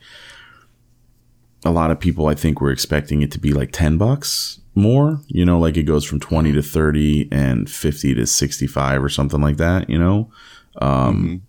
a 1.65 1.71
lot 1.71 1.91
of 1.91 2.01
people 2.01 2.27
I 2.27 2.35
think 2.35 2.61
were 2.61 2.71
expecting 2.71 3.23
it 3.23 3.31
to 3.33 3.41
be 3.41 3.53
like 3.53 3.71
10 3.73 3.97
bucks 3.97 4.61
more, 4.75 5.21
you 5.27 5.45
know, 5.45 5.59
like 5.59 5.77
it 5.77 5.83
goes 5.85 6.05
from 6.05 6.21
20 6.21 6.53
to 6.53 6.63
30 6.63 7.29
and 7.31 7.69
50 7.71 8.15
to 8.15 8.27
65 8.27 9.05
or 9.05 9.09
something 9.09 9.41
like 9.41 9.59
that, 9.59 9.91
you 9.91 9.99
know. 9.99 10.31
Um 10.81 11.43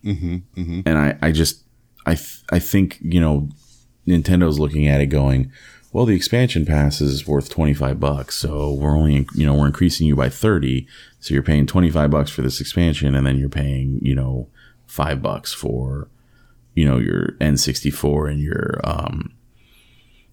and 0.86 0.98
I 0.98 1.18
I 1.22 1.32
just 1.32 1.64
I 2.06 2.16
th- 2.16 2.44
I 2.52 2.60
think, 2.60 3.00
you 3.02 3.22
know, 3.22 3.50
Nintendo's 4.06 4.60
looking 4.60 4.88
at 4.88 5.00
it 5.00 5.06
going, 5.06 5.52
well, 5.94 6.06
the 6.06 6.16
expansion 6.16 6.66
pass 6.66 7.00
is 7.00 7.26
worth 7.28 7.50
25 7.50 8.00
bucks. 8.00 8.36
So 8.36 8.74
we're 8.74 8.98
only, 8.98 9.28
you 9.36 9.46
know, 9.46 9.54
we're 9.54 9.68
increasing 9.68 10.08
you 10.08 10.16
by 10.16 10.28
30. 10.28 10.86
So 11.22 11.34
you're 11.34 11.44
paying 11.44 11.66
25 11.68 12.12
bucks 12.12 12.32
for 12.32 12.42
this 12.42 12.60
expansion 12.60 13.16
and 13.16 13.26
then 13.26 13.38
you're 13.38 13.48
paying, 13.48 14.00
you 14.02 14.16
know, 14.16 14.50
5 14.88 15.22
bucks 15.22 15.54
for, 15.54 16.10
you 16.74 16.84
know, 16.84 16.98
your 16.98 17.38
N64 17.40 18.32
and 18.32 18.42
your 18.42 18.82
um 18.84 19.34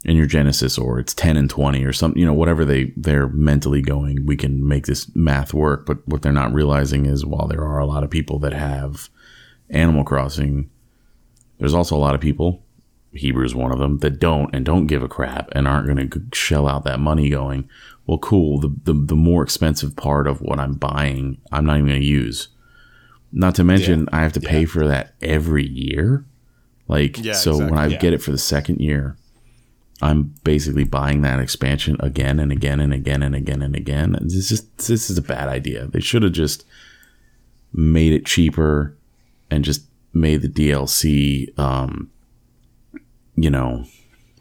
and 0.04 0.16
your 0.16 0.26
Genesis 0.26 0.78
or 0.78 0.98
it's 0.98 1.12
10 1.14 1.36
and 1.36 1.50
20 1.50 1.84
or 1.84 1.92
something, 1.92 2.18
you 2.18 2.26
know, 2.26 2.32
whatever 2.34 2.64
they 2.64 2.92
they're 2.96 3.28
mentally 3.28 3.82
going, 3.82 4.24
we 4.26 4.36
can 4.36 4.66
make 4.66 4.86
this 4.86 5.14
math 5.14 5.52
work, 5.52 5.84
but 5.86 6.06
what 6.08 6.22
they're 6.22 6.32
not 6.32 6.52
realizing 6.52 7.06
is 7.06 7.26
while 7.26 7.46
there 7.46 7.62
are 7.64 7.78
a 7.78 7.86
lot 7.86 8.02
of 8.04 8.10
people 8.10 8.38
that 8.38 8.52
have 8.54 9.08
Animal 9.68 10.04
Crossing, 10.04 10.70
there's 11.58 11.74
also 11.74 11.96
a 11.96 11.98
lot 11.98 12.14
of 12.14 12.20
people 12.20 12.62
Hebrew's 13.14 13.54
one 13.54 13.72
of 13.72 13.78
them 13.78 13.98
that 13.98 14.20
don't 14.20 14.54
and 14.54 14.64
don't 14.64 14.86
give 14.86 15.02
a 15.02 15.08
crap 15.08 15.48
and 15.52 15.66
aren't 15.66 15.86
going 15.86 16.08
to 16.10 16.22
shell 16.32 16.68
out 16.68 16.84
that 16.84 17.00
money 17.00 17.28
going, 17.28 17.68
well, 18.06 18.18
cool. 18.18 18.60
The, 18.60 18.74
the, 18.84 18.92
the 18.92 19.16
more 19.16 19.42
expensive 19.42 19.96
part 19.96 20.26
of 20.26 20.40
what 20.40 20.60
I'm 20.60 20.74
buying, 20.74 21.38
I'm 21.50 21.66
not 21.66 21.76
even 21.76 21.88
going 21.88 22.00
to 22.00 22.06
use. 22.06 22.48
Not 23.32 23.54
to 23.56 23.64
mention, 23.64 24.08
I 24.12 24.22
have 24.22 24.32
to 24.34 24.40
pay 24.40 24.64
for 24.64 24.86
that 24.86 25.14
every 25.22 25.66
year. 25.66 26.24
Like, 26.88 27.18
Yeah, 27.18 27.32
so 27.34 27.58
when. 27.58 27.74
I 27.74 27.86
Yeah. 27.86 27.98
get 27.98 28.12
it 28.12 28.22
for 28.22 28.32
the 28.32 28.38
second 28.38 28.80
year, 28.80 29.16
I'm 30.02 30.34
basically 30.44 30.84
buying 30.84 31.22
that 31.22 31.40
expansion 31.40 31.96
again 32.00 32.40
and 32.40 32.50
again 32.50 32.80
and 32.80 32.92
again 32.92 33.22
and 33.22 33.34
again 33.34 33.62
and 33.62 33.76
again. 33.76 34.16
This 34.20 34.50
is 34.50 34.62
this 34.86 35.10
is 35.10 35.18
a 35.18 35.22
bad 35.22 35.48
idea. 35.48 35.86
They 35.86 36.00
should 36.00 36.22
have 36.22 36.32
just 36.32 36.64
made 37.72 38.12
it 38.12 38.26
cheaper 38.26 38.96
and 39.50 39.64
just 39.64 39.82
made 40.12 40.42
the 40.42 40.48
DLC, 40.48 41.56
um, 41.58 42.10
you 43.36 43.50
know, 43.50 43.84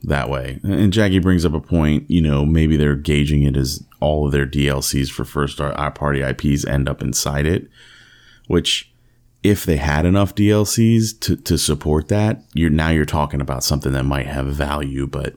that 0.03 0.29
way. 0.29 0.59
And 0.63 0.93
Jackie 0.93 1.19
brings 1.19 1.45
up 1.45 1.53
a 1.53 1.59
point, 1.59 2.09
you 2.09 2.21
know, 2.21 2.45
maybe 2.45 2.77
they're 2.77 2.95
gauging 2.95 3.43
it 3.43 3.57
as 3.57 3.83
all 3.99 4.25
of 4.25 4.31
their 4.31 4.47
DLCs 4.47 5.09
for 5.09 5.25
first 5.25 5.57
party 5.57 6.21
IPs 6.21 6.65
end 6.65 6.87
up 6.87 7.01
inside 7.01 7.45
it, 7.45 7.69
which 8.47 8.91
if 9.43 9.65
they 9.65 9.77
had 9.77 10.05
enough 10.05 10.35
DLCs 10.35 11.19
to, 11.21 11.35
to 11.35 11.57
support 11.57 12.07
that, 12.09 12.43
you're 12.53 12.69
now 12.69 12.89
you're 12.89 13.05
talking 13.05 13.41
about 13.41 13.63
something 13.63 13.91
that 13.93 14.03
might 14.03 14.27
have 14.27 14.47
value, 14.47 15.05
but 15.07 15.35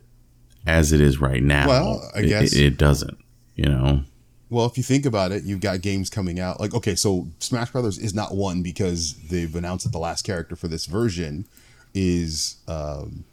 as 0.67 0.93
it 0.93 1.01
is 1.01 1.21
right 1.21 1.43
now, 1.43 1.67
Well, 1.69 2.11
I 2.15 2.21
it- 2.21 2.29
guess- 2.29 2.53
it, 2.53 2.63
it 2.67 2.79
doesn't, 2.79 3.19
you 3.57 3.65
know. 3.67 4.03
Well, 4.51 4.67
if 4.67 4.77
you 4.77 4.83
think 4.83 5.07
about 5.07 5.33
it, 5.33 5.45
you've 5.45 5.61
got 5.61 5.81
games 5.81 6.11
coming 6.11 6.39
out. 6.39 6.61
Like, 6.61 6.75
okay, 6.75 6.95
so 6.95 7.27
Smash 7.39 7.71
Brothers 7.71 7.99
is 7.99 8.13
not 8.15 8.35
one 8.35 8.63
because 8.63 9.15
they've 9.31 9.55
announced 9.57 9.85
that 9.87 9.93
the 9.93 9.99
last 9.99 10.27
character 10.27 10.57
for 10.57 10.69
this 10.69 10.85
version 10.85 11.47
is 11.95 12.57
um, 12.69 13.25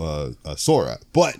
uh, 0.00 0.30
uh, 0.44 0.56
Sora. 0.56 0.98
But 1.12 1.36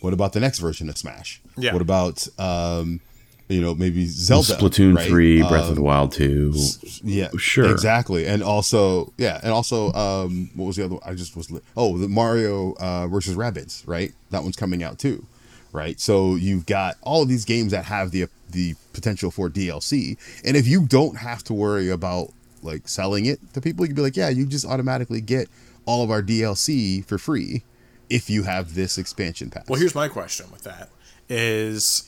what 0.00 0.12
about 0.12 0.34
the 0.34 0.40
next 0.40 0.58
version 0.58 0.90
of 0.90 0.98
Smash? 0.98 1.40
Yeah. 1.56 1.72
What 1.72 1.80
about 1.80 2.26
um, 2.38 3.00
you 3.48 3.60
know 3.60 3.74
maybe 3.74 4.04
Zelda, 4.06 4.54
Splatoon 4.56 4.94
right? 4.96 5.08
3, 5.08 5.42
Breath 5.42 5.64
of 5.64 5.68
Um, 5.70 5.74
the 5.76 5.82
Wild 5.82 6.12
2. 6.12 6.54
Yeah, 7.02 7.28
Sure. 7.38 7.70
exactly. 7.70 8.26
And 8.26 8.42
also, 8.42 9.12
yeah, 9.16 9.40
and 9.42 9.52
also, 9.52 9.92
um, 9.94 10.50
what 10.54 10.66
was 10.66 10.76
the 10.76 10.84
other? 10.84 10.94
one? 10.94 11.02
I 11.04 11.14
just 11.14 11.36
was. 11.36 11.50
li- 11.50 11.60
Oh, 11.76 11.96
the 11.98 12.08
Mario 12.08 12.74
uh, 12.78 13.06
versus 13.08 13.34
Rabbids, 13.36 13.82
right? 13.86 14.12
That 14.30 14.42
one's 14.42 14.56
coming 14.56 14.82
out 14.82 14.98
too, 14.98 15.26
right? 15.72 15.98
So 15.98 16.34
you've 16.34 16.66
got 16.66 16.96
all 17.02 17.22
of 17.22 17.28
these 17.28 17.44
games 17.44 17.72
that 17.72 17.84
have 17.86 18.10
the 18.10 18.26
the 18.50 18.74
potential 18.92 19.30
for 19.30 19.48
DLC, 19.50 20.16
and 20.44 20.56
if 20.56 20.66
you 20.66 20.86
don't 20.86 21.16
have 21.18 21.42
to 21.44 21.54
worry 21.54 21.90
about 21.90 22.32
like 22.62 22.88
selling 22.88 23.26
it 23.26 23.38
to 23.54 23.60
people, 23.60 23.84
you 23.84 23.88
can 23.90 23.96
be 23.96 24.02
like, 24.02 24.16
yeah, 24.16 24.28
you 24.28 24.44
just 24.46 24.64
automatically 24.66 25.20
get 25.20 25.48
all 25.86 26.02
of 26.02 26.10
our 26.10 26.22
DLC 26.22 27.04
for 27.04 27.18
free 27.18 27.62
if 28.10 28.28
you 28.28 28.42
have 28.42 28.74
this 28.74 28.98
expansion 28.98 29.48
pass. 29.50 29.64
Well, 29.68 29.78
here's 29.78 29.94
my 29.94 30.08
question 30.08 30.46
with 30.50 30.64
that: 30.64 30.90
is 31.28 32.07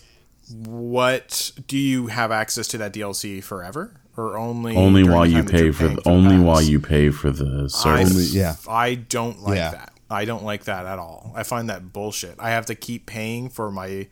what 0.52 1.52
do 1.66 1.78
you 1.78 2.08
have 2.08 2.30
access 2.32 2.66
to 2.68 2.78
that 2.78 2.92
DLC 2.92 3.42
forever, 3.42 4.00
or 4.16 4.36
only 4.36 4.76
only 4.76 5.04
while 5.04 5.26
you 5.26 5.42
pay 5.44 5.70
for 5.70 5.88
the, 5.88 5.94
the 5.96 6.08
only 6.08 6.36
pass? 6.36 6.44
while 6.44 6.62
you 6.62 6.80
pay 6.80 7.10
for 7.10 7.30
the 7.30 7.68
service. 7.68 8.10
Only- 8.10 8.24
yeah. 8.24 8.56
I 8.68 8.94
don't 8.94 9.42
like 9.42 9.56
Yeah. 9.56 9.70
that. 9.72 9.92
I 10.12 10.24
don't 10.24 10.44
like 10.44 10.64
that 10.64 10.86
at 10.86 10.98
all. 10.98 11.32
I 11.36 11.44
find 11.44 11.68
that 11.70 11.92
bullshit. 11.92 12.34
I 12.40 12.50
have 12.50 12.66
to 12.66 12.74
keep 12.74 13.06
paying 13.06 13.48
for 13.48 13.70
my 13.70 14.08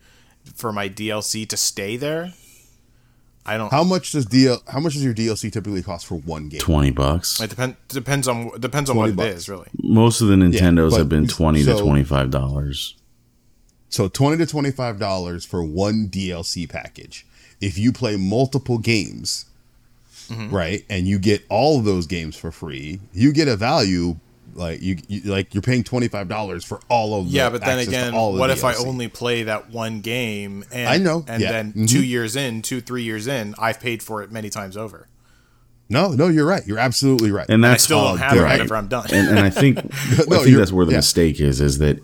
for 0.55 0.71
my 0.71 0.87
DLC 0.89 1.47
to 1.49 1.57
stay 1.57 1.97
there. 1.97 2.33
I 3.45 3.57
don't. 3.57 3.71
how 3.71 3.83
much 3.83 4.11
does 4.11 4.25
DL? 4.25 4.59
How 4.69 4.79
much 4.79 4.93
does 4.93 5.03
your 5.03 5.13
DLC 5.13 5.51
typically 5.51 5.81
cost 5.81 6.05
for 6.05 6.15
one 6.15 6.49
game? 6.49 6.59
20 6.61 6.91
bucks. 6.91 7.39
it 7.41 7.49
depends 7.49 7.75
depends 7.87 8.27
on 8.27 8.51
depends 8.59 8.89
on 8.89 8.95
what 8.97 9.07
20 9.07 9.13
it 9.13 9.15
bucks. 9.31 9.41
is 9.41 9.49
really. 9.49 9.67
Most 9.81 10.21
of 10.21 10.27
the 10.27 10.35
Nintendos 10.35 10.91
but- 10.91 10.99
have 10.99 11.09
been 11.09 11.27
20 11.27 11.63
to 11.65 11.79
25 11.79 12.29
dollars. 12.31 12.95
So 13.89 14.07
twenty 14.07 14.37
to 14.37 14.45
twenty 14.45 14.71
five 14.71 14.99
dollars 14.99 15.45
for 15.45 15.63
one 15.63 16.07
DLC 16.09 16.69
package. 16.69 17.25
If 17.59 17.77
you 17.77 17.91
play 17.91 18.15
multiple 18.17 18.77
games, 18.77 19.45
Mm-hmm. 20.29 20.55
right, 20.55 20.85
and 20.91 21.07
you 21.07 21.17
get 21.17 21.43
all 21.49 21.79
of 21.79 21.85
those 21.85 22.05
games 22.05 22.35
for 22.37 22.51
free, 22.51 22.99
you 23.13 23.33
get 23.33 23.47
a 23.47 23.55
value 23.55 24.17
like 24.53 24.79
you, 24.79 24.97
you 25.07 25.21
like 25.21 25.55
you're 25.55 25.63
paying 25.63 25.83
twenty 25.83 26.07
five 26.07 26.27
dollars 26.27 26.63
for 26.63 26.79
all 26.87 27.19
of 27.19 27.25
the 27.25 27.31
Yeah, 27.31 27.49
but 27.49 27.61
then 27.65 27.79
again, 27.79 28.13
all 28.13 28.29
of 28.29 28.35
the 28.35 28.39
what 28.39 28.51
if 28.51 28.63
I 28.63 28.75
only 28.75 29.07
play 29.07 29.41
that 29.43 29.71
one 29.71 30.01
game 30.01 30.63
and 30.71 30.87
I 30.87 30.97
know, 30.97 31.25
and 31.27 31.41
yeah. 31.41 31.51
then 31.51 31.73
Mhm. 31.73 31.89
two 31.89 32.03
years 32.05 32.35
in, 32.35 32.61
two 32.61 32.79
three 32.79 33.01
years 33.01 33.25
in, 33.25 33.55
I've 33.57 33.79
paid 33.79 34.03
for 34.03 34.21
it 34.21 34.31
many 34.31 34.51
times 34.51 34.77
over. 34.77 35.07
No, 35.89 36.09
no, 36.09 36.27
you're 36.27 36.45
right. 36.45 36.61
You're 36.67 36.77
absolutely 36.77 37.31
right. 37.31 37.47
And 37.49 37.65
And 37.65 37.73
I 37.73 37.77
still 37.77 37.99
don't 38.03 38.19
have 38.19 38.37
it 38.37 38.41
right. 38.41 38.51
whenever 38.59 38.75
I'm 38.75 38.87
done. 38.87 39.07
and, 39.11 39.29
and 39.29 39.39
I 39.39 39.49
think 39.49 39.77
No, 40.27 40.41
I 40.41 40.43
think 40.43 40.57
that's 40.57 40.71
where 40.71 40.85
the 40.85 40.91
yeah. 40.91 40.97
mistake 40.99 41.39
is 41.39 41.59
is 41.59 41.79
that 41.79 41.97
i- 41.97 42.01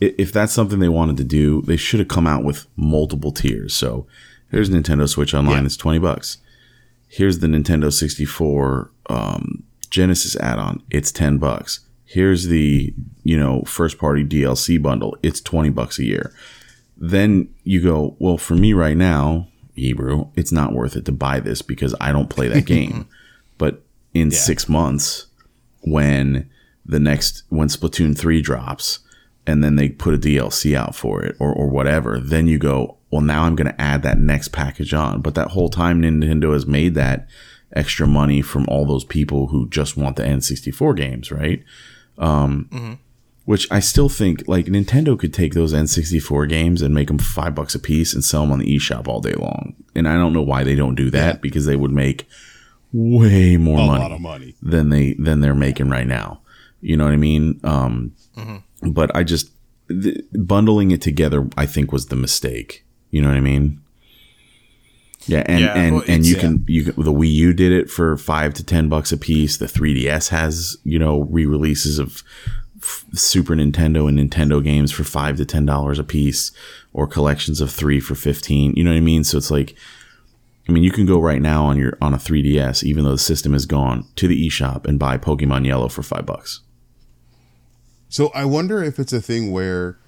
if 0.00 0.32
that's 0.32 0.52
something 0.52 0.78
they 0.78 0.88
wanted 0.88 1.16
to 1.18 1.24
do, 1.24 1.62
they 1.62 1.76
should 1.76 2.00
have 2.00 2.08
come 2.08 2.26
out 2.26 2.44
with 2.44 2.66
multiple 2.76 3.32
tiers. 3.32 3.74
So 3.74 4.06
here's 4.50 4.70
Nintendo 4.70 5.08
Switch 5.08 5.34
Online, 5.34 5.60
Yeah. 5.62 5.66
it's 5.66 5.76
20 5.76 5.98
bucks. 5.98 6.38
Here's 7.08 7.38
the 7.38 7.46
Nintendo 7.46 7.92
64 7.92 8.90
um, 9.08 9.62
Genesis 9.90 10.36
add-on, 10.36 10.82
it's 10.90 11.10
10 11.12 11.38
bucks. 11.38 11.80
Here's 12.04 12.46
the, 12.46 12.92
you 13.24 13.36
know, 13.38 13.62
first 13.62 13.98
party 13.98 14.24
DLC 14.24 14.80
bundle, 14.80 15.16
it's 15.22 15.40
20 15.40 15.70
bucks 15.70 15.98
a 15.98 16.04
year. 16.04 16.32
Then 16.96 17.48
you 17.64 17.80
go, 17.82 18.16
well, 18.18 18.38
for 18.38 18.54
me 18.54 18.72
right 18.72 18.96
now, 18.96 19.48
Hebrew, 19.74 20.28
it's 20.34 20.52
not 20.52 20.72
worth 20.72 20.96
it 20.96 21.04
to 21.06 21.12
buy 21.12 21.40
this 21.40 21.62
because 21.62 21.94
I 22.00 22.12
don't 22.12 22.30
play 22.30 22.48
that 22.48 22.64
game. 22.66 23.06
but 23.58 23.82
in 24.14 24.30
Yeah. 24.30 24.36
six 24.38 24.68
months, 24.68 25.26
when 25.82 26.48
the 26.84 26.98
next 27.00 27.42
when 27.48 27.68
Splatoon 27.68 28.16
3 28.16 28.40
drops 28.42 29.00
and 29.46 29.62
then 29.62 29.76
they 29.76 29.88
put 29.88 30.14
a 30.14 30.18
DLC 30.18 30.74
out 30.74 30.94
for 30.94 31.22
it 31.22 31.36
or, 31.38 31.52
or 31.52 31.68
whatever, 31.68 32.18
then 32.20 32.46
you 32.46 32.58
go, 32.58 32.96
well, 33.10 33.20
now 33.20 33.44
I'm 33.44 33.54
going 33.56 33.70
to 33.72 33.80
add 33.80 34.02
that 34.02 34.18
next 34.18 34.48
package 34.48 34.92
on. 34.92 35.20
But 35.22 35.34
that 35.36 35.48
whole 35.48 35.68
time, 35.68 36.02
Nintendo 36.02 36.52
has 36.52 36.66
made 36.66 36.94
that 36.94 37.28
extra 37.72 38.06
money 38.06 38.42
from 38.42 38.64
all 38.68 38.84
those 38.86 39.04
people 39.04 39.48
who 39.48 39.68
just 39.68 39.96
want 39.96 40.16
the 40.16 40.22
N64 40.24 40.96
games, 40.96 41.30
right? 41.30 41.62
Um, 42.18 42.98
Which 43.44 43.70
I 43.70 43.78
still 43.78 44.08
think 44.08 44.48
like 44.48 44.66
Nintendo 44.66 45.16
could 45.18 45.32
take 45.32 45.54
those 45.54 45.72
N64 45.72 46.48
games 46.48 46.82
and 46.82 46.92
make 46.94 47.06
them 47.08 47.18
five 47.18 47.54
bucks 47.54 47.74
a 47.76 47.78
piece 47.78 48.12
and 48.12 48.24
sell 48.24 48.42
them 48.42 48.52
on 48.52 48.58
the 48.58 48.76
eShop 48.76 49.06
all 49.06 49.20
day 49.20 49.34
long. 49.34 49.74
And 49.94 50.08
I 50.08 50.14
don't 50.14 50.32
know 50.32 50.42
why 50.42 50.64
they 50.64 50.74
don't 50.74 50.96
do 50.96 51.10
that 51.10 51.34
Yeah. 51.36 51.40
because 51.40 51.64
they 51.66 51.76
would 51.76 51.92
make 51.92 52.26
way 52.92 53.56
more 53.56 53.86
money 53.86 54.18
money. 54.18 54.54
than 54.62 54.88
they 54.88 55.12
than 55.14 55.40
they're 55.40 55.54
making 55.54 55.90
right 55.90 56.06
now. 56.06 56.40
You 56.80 56.96
know 56.96 57.04
what 57.04 57.12
I 57.12 57.16
mean? 57.18 57.60
Um, 57.62 58.12
But 58.82 59.14
I 59.14 59.22
just 59.22 59.50
th- 59.88 60.24
bundling 60.32 60.90
it 60.90 61.02
together, 61.02 61.48
I 61.56 61.66
think, 61.66 61.92
was 61.92 62.06
the 62.06 62.16
mistake. 62.16 62.84
You 63.10 63.22
know 63.22 63.28
what 63.28 63.36
I 63.36 63.40
mean? 63.40 63.80
Yeah, 65.26 65.44
and 65.46 65.60
Yeah, 65.60 65.74
and 65.76 65.94
well, 65.96 66.04
and 66.06 66.26
you 66.26 66.36
can 66.36 66.64
you 66.68 66.84
can, 66.84 67.02
the 67.02 67.12
Wii 67.12 67.32
U 67.32 67.52
did 67.52 67.72
it 67.72 67.90
for 67.90 68.16
five 68.16 68.54
to 68.54 68.64
ten 68.64 68.88
bucks 68.88 69.12
a 69.12 69.16
piece. 69.16 69.56
The 69.56 69.66
3DS 69.66 70.28
has 70.28 70.76
you 70.84 70.98
know 70.98 71.22
re-releases 71.22 71.98
of 71.98 72.22
f- 72.78 73.04
Super 73.14 73.54
Nintendo 73.54 74.08
and 74.08 74.18
Nintendo 74.18 74.62
games 74.62 74.92
for 74.92 75.04
five 75.04 75.36
to 75.38 75.44
ten 75.44 75.66
dollars 75.66 75.98
a 75.98 76.04
piece, 76.04 76.52
or 76.92 77.06
collections 77.06 77.60
of 77.60 77.72
three 77.72 77.98
for 77.98 78.14
fifteen. 78.14 78.72
You 78.76 78.84
know 78.84 78.90
what 78.90 78.98
I 78.98 79.00
mean? 79.00 79.24
So 79.24 79.38
it's 79.38 79.50
like 79.50 79.76
I 80.68 80.72
mean, 80.72 80.82
you 80.82 80.90
can 80.90 81.06
go 81.06 81.20
right 81.20 81.40
now 81.40 81.64
on 81.64 81.78
your 81.78 81.96
on 82.00 82.12
a 82.12 82.18
3DS, 82.18 82.82
even 82.82 83.04
though 83.04 83.12
the 83.12 83.18
system 83.18 83.54
is 83.54 83.66
gone, 83.66 84.06
to 84.16 84.26
the 84.26 84.48
eShop 84.48 84.84
and 84.84 84.98
buy 84.98 85.16
Pokemon 85.16 85.64
Yellow 85.64 85.88
for 85.88 86.02
five 86.02 86.26
bucks. 86.26 86.60
So 88.08 88.30
I 88.34 88.44
wonder 88.44 88.82
if 88.82 88.98
it's 88.98 89.12
a 89.12 89.20
thing 89.20 89.52
where 89.52 89.98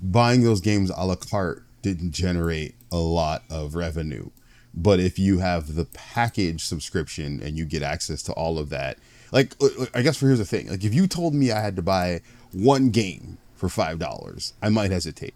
buying 0.00 0.42
those 0.42 0.60
games 0.60 0.90
a 0.96 1.06
la 1.06 1.16
carte 1.16 1.62
didn't 1.82 2.12
generate 2.12 2.74
a 2.90 2.96
lot 2.96 3.42
of 3.50 3.74
revenue. 3.74 4.30
But 4.72 5.00
if 5.00 5.18
you 5.18 5.38
have 5.38 5.74
the 5.74 5.84
package 5.84 6.64
subscription 6.64 7.40
and 7.42 7.58
you 7.58 7.64
get 7.64 7.82
access 7.82 8.22
to 8.24 8.32
all 8.32 8.58
of 8.58 8.68
that, 8.70 8.98
like 9.32 9.54
uh, 9.60 9.86
I 9.94 10.02
guess 10.02 10.16
for 10.16 10.26
here's 10.26 10.38
the 10.38 10.44
thing, 10.44 10.68
like 10.68 10.84
if 10.84 10.94
you 10.94 11.06
told 11.06 11.34
me 11.34 11.50
I 11.50 11.60
had 11.60 11.76
to 11.76 11.82
buy 11.82 12.20
one 12.52 12.90
game 12.90 13.38
for 13.54 13.68
five 13.68 13.98
dollars, 13.98 14.54
I 14.62 14.68
might 14.68 14.90
hesitate. 14.90 15.34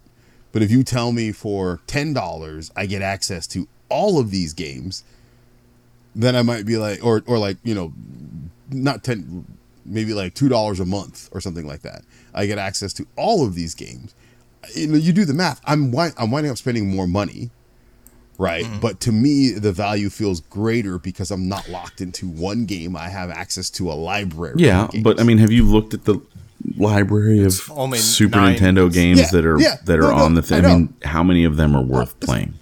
But 0.51 0.61
if 0.61 0.71
you 0.71 0.83
tell 0.83 1.11
me 1.11 1.31
for 1.31 1.81
ten 1.85 2.13
dollars 2.13 2.71
I 2.75 2.85
get 2.85 3.01
access 3.01 3.45
to 3.47 3.67
all 3.89 4.19
of 4.19 4.31
these 4.31 4.53
games, 4.53 5.03
then 6.15 6.35
I 6.35 6.41
might 6.41 6.65
be 6.65 6.77
like, 6.77 7.03
or 7.03 7.21
or 7.25 7.37
like 7.37 7.57
you 7.63 7.75
know, 7.75 7.93
not 8.71 9.03
ten, 9.03 9.45
maybe 9.85 10.13
like 10.13 10.33
two 10.33 10.49
dollars 10.49 10.79
a 10.79 10.85
month 10.85 11.29
or 11.31 11.41
something 11.41 11.67
like 11.67 11.81
that. 11.81 12.03
I 12.33 12.45
get 12.45 12.57
access 12.57 12.93
to 12.93 13.07
all 13.15 13.45
of 13.45 13.55
these 13.55 13.75
games. 13.75 14.13
You 14.73 14.87
know, 14.87 14.97
you 14.97 15.13
do 15.13 15.25
the 15.25 15.33
math. 15.33 15.61
I'm 15.65 15.93
I'm 16.17 16.31
winding 16.31 16.51
up 16.51 16.57
spending 16.57 16.93
more 16.93 17.07
money, 17.07 17.51
right? 18.37 18.65
Mm-hmm. 18.65 18.79
But 18.79 18.99
to 19.01 19.11
me, 19.11 19.51
the 19.51 19.71
value 19.71 20.09
feels 20.09 20.41
greater 20.41 20.97
because 20.97 21.31
I'm 21.31 21.47
not 21.47 21.69
locked 21.69 22.01
into 22.01 22.27
one 22.27 22.65
game. 22.65 22.95
I 22.95 23.09
have 23.09 23.29
access 23.29 23.69
to 23.71 23.91
a 23.91 23.93
library. 23.93 24.55
Yeah, 24.57 24.89
but 25.03 25.19
I 25.19 25.23
mean, 25.23 25.37
have 25.37 25.51
you 25.51 25.63
looked 25.65 25.93
at 25.93 26.05
the 26.05 26.19
library 26.77 27.43
of 27.43 27.53
Super 27.53 28.37
nine. 28.37 28.55
Nintendo 28.55 28.91
games 28.91 29.19
yeah, 29.19 29.27
that 29.31 29.45
are 29.45 29.59
yeah, 29.59 29.75
that 29.85 29.99
are 29.99 30.11
no, 30.11 30.15
on 30.15 30.33
the 30.33 30.41
thing? 30.41 30.65
I, 30.65 30.69
I, 30.69 30.75
mean, 30.75 30.93
how 31.03 31.23
many 31.23 31.43
of 31.43 31.57
them 31.57 31.75
are 31.75 31.83
worth 31.83 32.19
playing? 32.19 32.55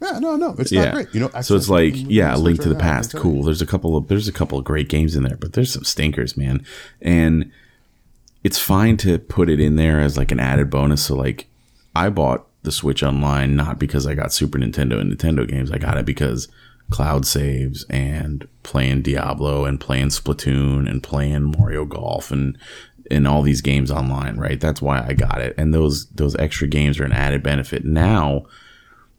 Yeah, 0.00 0.18
no, 0.18 0.36
no, 0.36 0.54
it's 0.58 0.72
yeah. 0.72 0.86
not 0.86 0.94
great. 0.94 1.14
You 1.14 1.20
know, 1.20 1.30
so 1.42 1.56
it's 1.56 1.68
like, 1.68 1.92
yeah, 1.94 2.34
Link 2.34 2.62
to 2.62 2.70
the 2.70 2.74
Past, 2.74 3.14
cool. 3.14 3.42
There's 3.42 3.60
a 3.60 3.66
couple 3.66 3.96
of 3.96 4.08
there's 4.08 4.28
a 4.28 4.32
couple 4.32 4.58
of 4.58 4.64
great 4.64 4.88
games 4.88 5.14
in 5.14 5.24
there, 5.24 5.36
but 5.36 5.52
there's 5.52 5.72
some 5.72 5.84
stinkers, 5.84 6.36
man. 6.36 6.64
And 7.02 7.52
it's 8.42 8.58
fine 8.58 8.96
to 8.98 9.18
put 9.18 9.50
it 9.50 9.60
in 9.60 9.76
there 9.76 10.00
as 10.00 10.16
like 10.16 10.32
an 10.32 10.40
added 10.40 10.70
bonus. 10.70 11.04
So 11.04 11.14
like, 11.14 11.46
I 11.94 12.08
bought 12.08 12.46
the 12.62 12.72
Switch 12.72 13.02
Online 13.02 13.56
not 13.56 13.78
because 13.78 14.06
I 14.06 14.14
got 14.14 14.32
Super 14.32 14.58
Nintendo 14.58 15.00
and 15.00 15.12
Nintendo 15.12 15.46
games. 15.46 15.70
I 15.70 15.78
got 15.78 15.98
it 15.98 16.06
because 16.06 16.48
cloud 16.90 17.26
saves 17.26 17.84
and 17.88 18.48
playing 18.62 19.02
Diablo 19.02 19.64
and 19.64 19.80
playing 19.80 20.08
Splatoon 20.08 20.90
and 20.90 21.02
playing 21.02 21.54
Mario 21.58 21.84
Golf 21.84 22.30
and 22.30 22.56
and 23.10 23.26
all 23.26 23.42
these 23.42 23.60
games 23.60 23.90
online, 23.90 24.38
right? 24.38 24.60
That's 24.60 24.80
why 24.80 25.04
I 25.06 25.14
got 25.14 25.40
it. 25.40 25.54
And 25.58 25.74
those 25.74 26.06
those 26.06 26.36
extra 26.36 26.68
games 26.68 26.98
are 26.98 27.04
an 27.04 27.12
added 27.12 27.42
benefit. 27.42 27.84
Now 27.84 28.46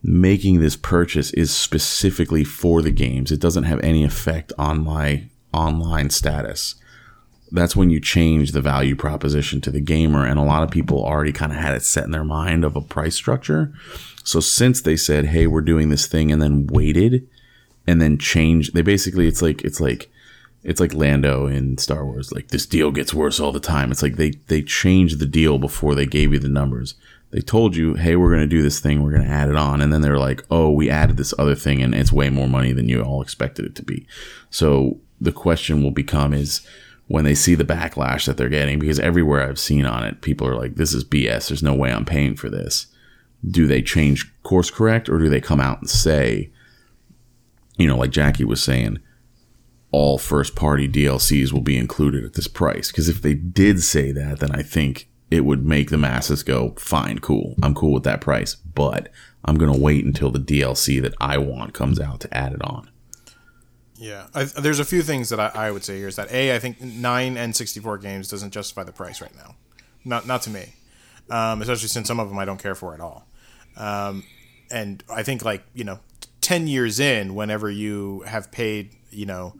making 0.03 0.59
this 0.59 0.75
purchase 0.75 1.31
is 1.33 1.55
specifically 1.55 2.43
for 2.43 2.81
the 2.81 2.91
games. 2.91 3.31
It 3.31 3.39
doesn't 3.39 3.65
have 3.65 3.79
any 3.81 4.03
effect 4.03 4.51
on 4.57 4.83
my 4.83 5.25
online 5.53 6.09
status. 6.09 6.75
That's 7.51 7.75
when 7.75 7.89
you 7.89 7.99
change 7.99 8.51
the 8.51 8.61
value 8.61 8.95
proposition 8.95 9.59
to 9.61 9.71
the 9.71 9.81
gamer. 9.81 10.25
And 10.25 10.39
a 10.39 10.43
lot 10.43 10.63
of 10.63 10.71
people 10.71 11.03
already 11.03 11.33
kind 11.33 11.51
of 11.51 11.57
had 11.57 11.75
it 11.75 11.83
set 11.83 12.05
in 12.05 12.11
their 12.11 12.23
mind 12.23 12.63
of 12.63 12.75
a 12.75 12.81
price 12.81 13.15
structure. 13.15 13.73
So 14.23 14.39
since 14.39 14.81
they 14.81 14.95
said, 14.95 15.25
hey, 15.25 15.47
we're 15.47 15.61
doing 15.61 15.89
this 15.89 16.07
thing 16.07 16.31
and 16.31 16.41
then 16.41 16.67
waited 16.67 17.27
and 17.85 18.01
then 18.01 18.17
changed, 18.17 18.73
they 18.73 18.81
basically, 18.81 19.27
it's 19.27 19.41
like, 19.41 19.63
it's 19.63 19.81
like, 19.81 20.09
it's 20.63 20.79
like 20.79 20.93
Lando 20.93 21.47
in 21.47 21.77
Star 21.77 22.05
Wars. 22.05 22.31
Like 22.31 22.49
this 22.49 22.65
deal 22.65 22.91
gets 22.91 23.13
worse 23.13 23.39
all 23.39 23.51
the 23.51 23.59
time. 23.59 23.91
It's 23.91 24.03
like 24.03 24.15
they 24.15 24.31
they 24.47 24.61
changed 24.61 25.19
the 25.19 25.25
deal 25.25 25.57
before 25.57 25.95
they 25.95 26.05
gave 26.05 26.33
you 26.33 26.39
the 26.39 26.49
numbers 26.49 26.93
they 27.31 27.39
told 27.39 27.75
you, 27.75 27.93
hey, 27.93 28.15
we're 28.15 28.29
going 28.29 28.41
to 28.41 28.47
do 28.47 28.61
this 28.61 28.79
thing, 28.79 29.01
we're 29.01 29.11
going 29.11 29.23
to 29.23 29.29
add 29.29 29.49
it 29.49 29.55
on. 29.55 29.81
And 29.81 29.91
then 29.91 30.01
they're 30.01 30.19
like, 30.19 30.45
oh, 30.51 30.69
we 30.69 30.89
added 30.89 31.17
this 31.17 31.33
other 31.39 31.55
thing 31.55 31.81
and 31.81 31.95
it's 31.95 32.11
way 32.11 32.29
more 32.29 32.47
money 32.47 32.73
than 32.73 32.89
you 32.89 33.01
all 33.01 33.21
expected 33.21 33.65
it 33.65 33.75
to 33.75 33.83
be. 33.83 34.05
So 34.49 34.99
the 35.19 35.31
question 35.31 35.81
will 35.81 35.91
become 35.91 36.33
is 36.33 36.61
when 37.07 37.23
they 37.23 37.35
see 37.35 37.55
the 37.55 37.63
backlash 37.63 38.25
that 38.25 38.37
they're 38.37 38.49
getting, 38.49 38.79
because 38.79 38.99
everywhere 38.99 39.47
I've 39.47 39.59
seen 39.59 39.85
on 39.85 40.03
it, 40.03 40.21
people 40.21 40.47
are 40.47 40.55
like, 40.55 40.75
this 40.75 40.93
is 40.93 41.05
BS. 41.05 41.47
There's 41.47 41.63
no 41.63 41.73
way 41.73 41.91
I'm 41.91 42.05
paying 42.05 42.35
for 42.35 42.49
this. 42.49 42.87
Do 43.49 43.65
they 43.65 43.81
change 43.81 44.31
course 44.43 44.69
correct 44.69 45.09
or 45.09 45.17
do 45.17 45.29
they 45.29 45.41
come 45.41 45.61
out 45.61 45.79
and 45.79 45.89
say, 45.89 46.51
you 47.77 47.87
know, 47.87 47.97
like 47.97 48.11
Jackie 48.11 48.45
was 48.45 48.61
saying, 48.61 48.99
all 49.91 50.17
first 50.17 50.55
party 50.55 50.87
DLCs 50.87 51.51
will 51.51 51.61
be 51.61 51.77
included 51.77 52.25
at 52.25 52.33
this 52.33 52.47
price? 52.47 52.91
Because 52.91 53.07
if 53.07 53.21
they 53.21 53.33
did 53.33 53.81
say 53.81 54.11
that, 54.11 54.39
then 54.39 54.51
I 54.51 54.63
think 54.63 55.07
it 55.31 55.45
would 55.45 55.65
make 55.65 55.89
the 55.89 55.97
masses 55.97 56.43
go, 56.43 56.75
fine, 56.77 57.19
cool. 57.19 57.55
I'm 57.63 57.73
cool 57.73 57.93
with 57.93 58.03
that 58.03 58.19
price, 58.19 58.53
but 58.53 59.09
I'm 59.45 59.55
going 59.55 59.73
to 59.73 59.79
wait 59.79 60.03
until 60.03 60.29
the 60.29 60.39
DLC 60.39 61.01
that 61.01 61.15
I 61.19 61.37
want 61.37 61.73
comes 61.73 61.99
out 61.99 62.19
to 62.19 62.37
add 62.37 62.51
it 62.53 62.61
on. 62.61 62.89
Yeah, 63.95 64.27
I, 64.33 64.43
there's 64.43 64.79
a 64.79 64.85
few 64.85 65.03
things 65.03 65.29
that 65.29 65.39
I, 65.39 65.67
I, 65.67 65.71
would 65.71 65.83
say 65.83 65.97
here 65.97 66.07
is 66.07 66.15
that 66.15 66.31
a 66.31 66.55
I 66.55 66.59
think 66.59 66.81
nine 66.81 67.35
N64 67.35 68.01
games 68.01 68.27
doesn't 68.29 68.51
justify 68.51 68.83
the 68.83 68.91
price 68.91 69.21
right 69.21 69.35
now, 69.35 69.55
not 70.03 70.25
not 70.25 70.41
to 70.41 70.49
me, 70.49 70.73
um, 71.29 71.61
especially 71.61 71.87
since 71.87 72.07
some 72.07 72.19
of 72.19 72.27
them 72.27 72.39
I 72.39 72.45
don't 72.45 72.59
care 72.59 72.73
for 72.73 72.95
at 72.95 72.99
all, 72.99 73.27
um, 73.77 74.23
and 74.71 75.03
I 75.07 75.21
think 75.21 75.45
like 75.45 75.61
you 75.75 75.83
know, 75.83 75.99
ten 76.41 76.65
years 76.65 76.99
in, 76.99 77.35
whenever 77.35 77.69
you 77.69 78.21
have 78.21 78.51
paid 78.51 78.95
you 79.11 79.27
know 79.27 79.53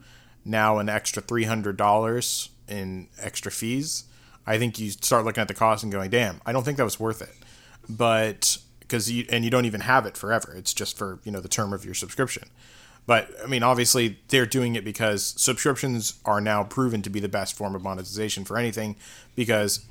now 0.44 0.78
an 0.78 0.88
extra 0.88 1.22
three 1.22 1.44
hundred 1.44 1.76
dollars 1.76 2.48
in 2.66 3.06
extra 3.20 3.52
fees, 3.52 4.06
I 4.46 4.58
think 4.58 4.78
you 4.78 4.90
start 4.90 5.24
looking 5.24 5.40
at 5.40 5.48
the 5.48 5.54
cost 5.54 5.82
and 5.82 5.92
going, 5.92 6.10
damn, 6.10 6.40
I 6.44 6.52
don't 6.52 6.64
think 6.64 6.76
that 6.78 6.84
was 6.84 6.98
worth 6.98 7.22
it. 7.22 7.34
But 7.88 8.58
because 8.80 9.10
you, 9.10 9.24
and 9.30 9.44
you 9.44 9.50
don't 9.50 9.64
even 9.64 9.82
have 9.82 10.04
it 10.04 10.16
forever. 10.16 10.54
It's 10.54 10.74
just 10.74 10.98
for, 10.98 11.18
you 11.24 11.32
know, 11.32 11.40
the 11.40 11.48
term 11.48 11.72
of 11.72 11.84
your 11.84 11.94
subscription. 11.94 12.48
But 13.06 13.30
I 13.42 13.46
mean, 13.46 13.62
obviously, 13.62 14.18
they're 14.28 14.46
doing 14.46 14.74
it 14.74 14.84
because 14.84 15.34
subscriptions 15.36 16.20
are 16.24 16.40
now 16.40 16.64
proven 16.64 17.02
to 17.02 17.10
be 17.10 17.18
the 17.18 17.28
best 17.28 17.56
form 17.56 17.74
of 17.74 17.82
monetization 17.82 18.44
for 18.44 18.56
anything 18.56 18.96
because 19.34 19.84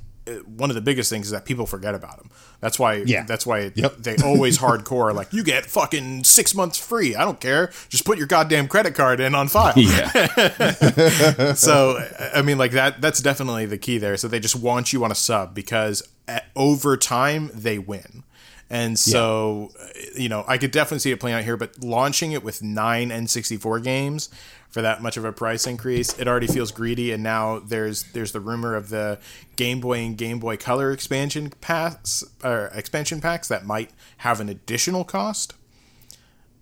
one 0.46 0.70
of 0.70 0.74
the 0.74 0.80
biggest 0.80 1.10
things 1.10 1.26
is 1.26 1.32
that 1.32 1.44
people 1.44 1.66
forget 1.66 1.94
about 1.94 2.18
them. 2.18 2.30
That's 2.60 2.78
why. 2.78 2.96
Yeah. 3.06 3.24
That's 3.24 3.44
why 3.44 3.72
yep. 3.74 3.96
they 3.98 4.16
always 4.24 4.58
hardcore 4.58 5.14
like 5.14 5.32
you 5.32 5.42
get 5.42 5.66
fucking 5.66 6.24
six 6.24 6.54
months 6.54 6.78
free. 6.78 7.16
I 7.16 7.24
don't 7.24 7.40
care. 7.40 7.72
Just 7.88 8.04
put 8.04 8.18
your 8.18 8.26
goddamn 8.26 8.68
credit 8.68 8.94
card 8.94 9.20
in 9.20 9.34
on 9.34 9.48
file. 9.48 9.74
Yeah. 9.76 11.52
so 11.54 11.98
I 12.34 12.42
mean, 12.42 12.58
like 12.58 12.72
that. 12.72 13.00
That's 13.00 13.20
definitely 13.20 13.66
the 13.66 13.78
key 13.78 13.98
there. 13.98 14.16
So 14.16 14.28
they 14.28 14.40
just 14.40 14.56
want 14.56 14.92
you 14.92 15.04
on 15.04 15.10
a 15.10 15.16
sub 15.16 15.54
because 15.54 16.08
at, 16.28 16.46
over 16.54 16.96
time 16.96 17.50
they 17.52 17.78
win. 17.78 18.22
And 18.70 18.98
so, 18.98 19.70
yeah. 19.76 20.02
you 20.16 20.28
know, 20.30 20.44
I 20.48 20.56
could 20.56 20.70
definitely 20.70 21.00
see 21.00 21.10
it 21.10 21.20
playing 21.20 21.36
out 21.36 21.44
here, 21.44 21.58
but 21.58 21.82
launching 21.82 22.32
it 22.32 22.42
with 22.42 22.62
nine 22.62 23.10
N64 23.10 23.82
games 23.82 24.30
for 24.72 24.82
that 24.82 25.02
much 25.02 25.16
of 25.16 25.24
a 25.24 25.32
price 25.32 25.66
increase. 25.66 26.18
It 26.18 26.26
already 26.26 26.48
feels 26.48 26.72
greedy, 26.72 27.12
and 27.12 27.22
now 27.22 27.60
there's 27.60 28.04
there's 28.12 28.32
the 28.32 28.40
rumor 28.40 28.74
of 28.74 28.88
the 28.88 29.18
Game 29.54 29.80
Boy 29.80 30.00
and 30.00 30.16
Game 30.16 30.40
Boy 30.40 30.56
Color 30.56 30.90
expansion 30.90 31.50
packs 31.60 32.24
or 32.42 32.70
expansion 32.74 33.20
packs 33.20 33.48
that 33.48 33.64
might 33.64 33.90
have 34.18 34.40
an 34.40 34.48
additional 34.48 35.04
cost. 35.04 35.54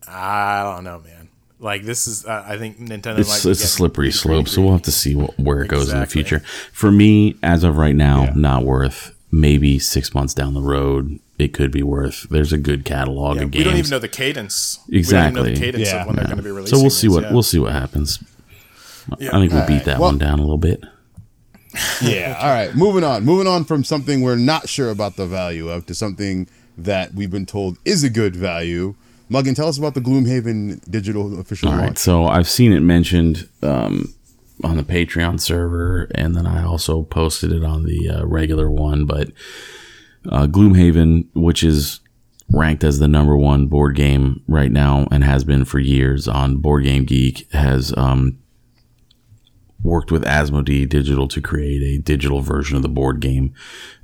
I 0.06 0.62
don't 0.74 0.84
know, 0.84 1.00
man. 1.00 1.28
Like 1.60 1.84
this 1.84 2.06
is, 2.06 2.24
uh, 2.26 2.44
I 2.46 2.56
think 2.56 2.78
Nintendo. 2.78 3.18
It's, 3.18 3.44
it's 3.44 3.62
a 3.62 3.66
slippery 3.66 4.10
slope, 4.10 4.48
so 4.48 4.62
we'll 4.62 4.72
have 4.72 4.82
to 4.82 4.92
see 4.92 5.14
what, 5.14 5.38
where 5.38 5.60
it 5.60 5.66
exactly. 5.66 5.78
goes 5.78 5.92
in 5.92 6.00
the 6.00 6.06
future. 6.06 6.38
For 6.72 6.90
me, 6.90 7.36
as 7.42 7.64
of 7.64 7.76
right 7.76 7.94
now, 7.94 8.24
yeah. 8.24 8.32
not 8.34 8.64
worth. 8.64 9.14
Maybe 9.32 9.78
six 9.78 10.12
months 10.12 10.34
down 10.34 10.54
the 10.54 10.60
road, 10.60 11.20
it 11.38 11.54
could 11.54 11.70
be 11.70 11.82
worth. 11.82 12.28
There's 12.30 12.52
a 12.52 12.58
good 12.58 12.84
catalog 12.84 13.36
yeah, 13.36 13.42
of 13.42 13.50
games. 13.50 13.64
We 13.64 13.70
don't 13.70 13.78
even 13.78 13.90
know 13.90 13.98
the 13.98 14.08
cadence. 14.08 14.80
Exactly. 14.90 15.54
The 15.54 15.60
cadence 15.60 15.88
yeah. 15.88 16.04
yeah. 16.06 16.64
So 16.64 16.80
we'll 16.80 16.90
see 16.90 17.08
what 17.08 17.24
yeah. 17.24 17.32
we'll 17.32 17.42
see 17.42 17.58
what 17.58 17.72
happens. 17.72 18.22
I 19.10 19.16
think 19.16 19.52
we'll 19.52 19.62
All 19.62 19.66
beat 19.66 19.74
right. 19.74 19.84
that 19.84 19.98
well, 19.98 20.10
one 20.10 20.18
down 20.18 20.38
a 20.38 20.42
little 20.42 20.58
bit. 20.58 20.84
Yeah. 22.02 22.36
All 22.40 22.48
right. 22.48 22.74
Moving 22.74 23.04
on. 23.04 23.24
Moving 23.24 23.46
on 23.46 23.64
from 23.64 23.84
something 23.84 24.22
we're 24.22 24.34
not 24.34 24.68
sure 24.68 24.90
about 24.90 25.14
the 25.14 25.24
value 25.24 25.68
of 25.68 25.86
to 25.86 25.94
something 25.94 26.48
that 26.76 27.14
we've 27.14 27.30
been 27.30 27.46
told 27.46 27.78
is 27.84 28.02
a 28.02 28.10
good 28.10 28.34
value. 28.34 28.96
Muggin, 29.30 29.54
tell 29.54 29.68
us 29.68 29.78
about 29.78 29.94
the 29.94 30.00
Gloomhaven 30.00 30.80
digital 30.90 31.38
official 31.38 31.68
All 31.68 31.76
launch. 31.76 31.88
Right, 31.88 31.98
so 31.98 32.24
I've 32.24 32.48
seen 32.48 32.72
it 32.72 32.80
mentioned 32.80 33.48
um, 33.62 34.12
on 34.64 34.76
the 34.76 34.82
Patreon 34.82 35.40
server, 35.40 36.10
and 36.14 36.34
then 36.36 36.46
I 36.46 36.64
also 36.64 37.02
posted 37.02 37.52
it 37.52 37.64
on 37.64 37.84
the 37.84 38.08
uh, 38.08 38.26
regular 38.26 38.70
one. 38.70 39.06
But 39.06 39.28
uh, 40.28 40.46
Gloomhaven, 40.46 41.28
which 41.34 41.62
is 41.62 42.00
ranked 42.52 42.84
as 42.84 42.98
the 42.98 43.08
number 43.08 43.36
one 43.36 43.66
board 43.66 43.94
game 43.94 44.42
right 44.48 44.72
now 44.72 45.06
and 45.10 45.22
has 45.24 45.44
been 45.44 45.64
for 45.64 45.78
years 45.78 46.26
on 46.26 46.56
Board 46.56 46.84
Game 46.84 47.04
Geek, 47.04 47.50
has 47.52 47.94
um, 47.96 48.38
worked 49.82 50.10
with 50.10 50.24
Asmodee 50.24 50.88
Digital 50.88 51.28
to 51.28 51.40
create 51.40 51.82
a 51.82 52.02
digital 52.02 52.40
version 52.40 52.76
of 52.76 52.82
the 52.82 52.88
board 52.88 53.20
game. 53.20 53.54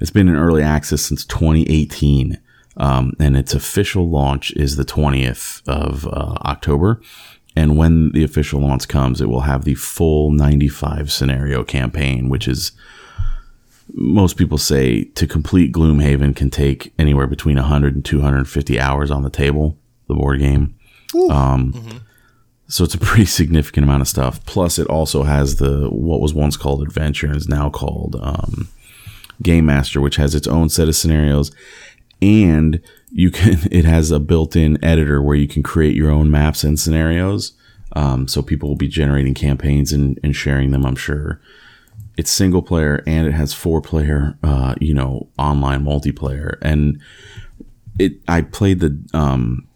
It's 0.00 0.10
been 0.10 0.28
in 0.28 0.36
early 0.36 0.62
access 0.62 1.02
since 1.02 1.24
2018. 1.24 2.38
Um, 2.78 3.14
and 3.18 3.38
its 3.38 3.54
official 3.54 4.10
launch 4.10 4.52
is 4.52 4.76
the 4.76 4.84
20th 4.84 5.66
of 5.66 6.06
uh, 6.06 6.36
October. 6.44 7.00
And 7.56 7.78
when 7.78 8.12
the 8.12 8.22
official 8.22 8.60
launch 8.60 8.86
comes, 8.86 9.20
it 9.20 9.28
will 9.30 9.40
have 9.40 9.64
the 9.64 9.74
full 9.74 10.30
95 10.30 11.10
scenario 11.10 11.64
campaign, 11.64 12.28
which 12.28 12.46
is 12.46 12.72
most 13.94 14.36
people 14.36 14.58
say 14.58 15.04
to 15.04 15.26
complete 15.26 15.72
Gloomhaven 15.72 16.36
can 16.36 16.50
take 16.50 16.92
anywhere 16.98 17.26
between 17.26 17.56
100 17.56 17.94
and 17.94 18.04
250 18.04 18.78
hours 18.78 19.10
on 19.10 19.22
the 19.22 19.30
table, 19.30 19.78
the 20.06 20.14
board 20.14 20.40
game. 20.40 20.74
Um, 21.30 21.72
So 22.68 22.82
it's 22.84 22.94
a 22.94 22.98
pretty 22.98 23.24
significant 23.40 23.84
amount 23.84 24.02
of 24.02 24.08
stuff. 24.08 24.44
Plus, 24.44 24.78
it 24.78 24.88
also 24.88 25.22
has 25.22 25.56
the 25.56 25.88
what 25.88 26.20
was 26.20 26.34
once 26.34 26.56
called 26.56 26.82
Adventure 26.82 27.28
and 27.28 27.36
is 27.36 27.48
now 27.48 27.70
called 27.70 28.16
um, 28.20 28.68
Game 29.42 29.66
Master, 29.66 30.00
which 30.00 30.16
has 30.16 30.34
its 30.34 30.48
own 30.48 30.68
set 30.68 30.88
of 30.88 30.96
scenarios, 30.96 31.52
and 32.20 32.80
you 33.16 33.30
can. 33.30 33.58
It 33.72 33.84
has 33.84 34.10
a 34.10 34.20
built-in 34.20 34.82
editor 34.84 35.20
where 35.22 35.36
you 35.36 35.48
can 35.48 35.62
create 35.62 35.96
your 35.96 36.10
own 36.10 36.30
maps 36.30 36.62
and 36.62 36.78
scenarios. 36.78 37.52
Um, 37.94 38.28
so 38.28 38.42
people 38.42 38.68
will 38.68 38.76
be 38.76 38.88
generating 38.88 39.34
campaigns 39.34 39.92
and, 39.92 40.20
and 40.22 40.36
sharing 40.36 40.70
them. 40.70 40.84
I'm 40.84 40.96
sure 40.96 41.40
it's 42.16 42.30
single 42.30 42.62
player 42.62 43.02
and 43.06 43.26
it 43.26 43.32
has 43.32 43.54
four 43.54 43.80
player, 43.80 44.38
uh, 44.42 44.74
you 44.80 44.92
know, 44.92 45.28
online 45.38 45.84
multiplayer. 45.84 46.58
And 46.60 47.00
it, 47.98 48.12
I 48.28 48.42
played 48.42 48.80
the, 48.80 49.02
um, 49.14 49.66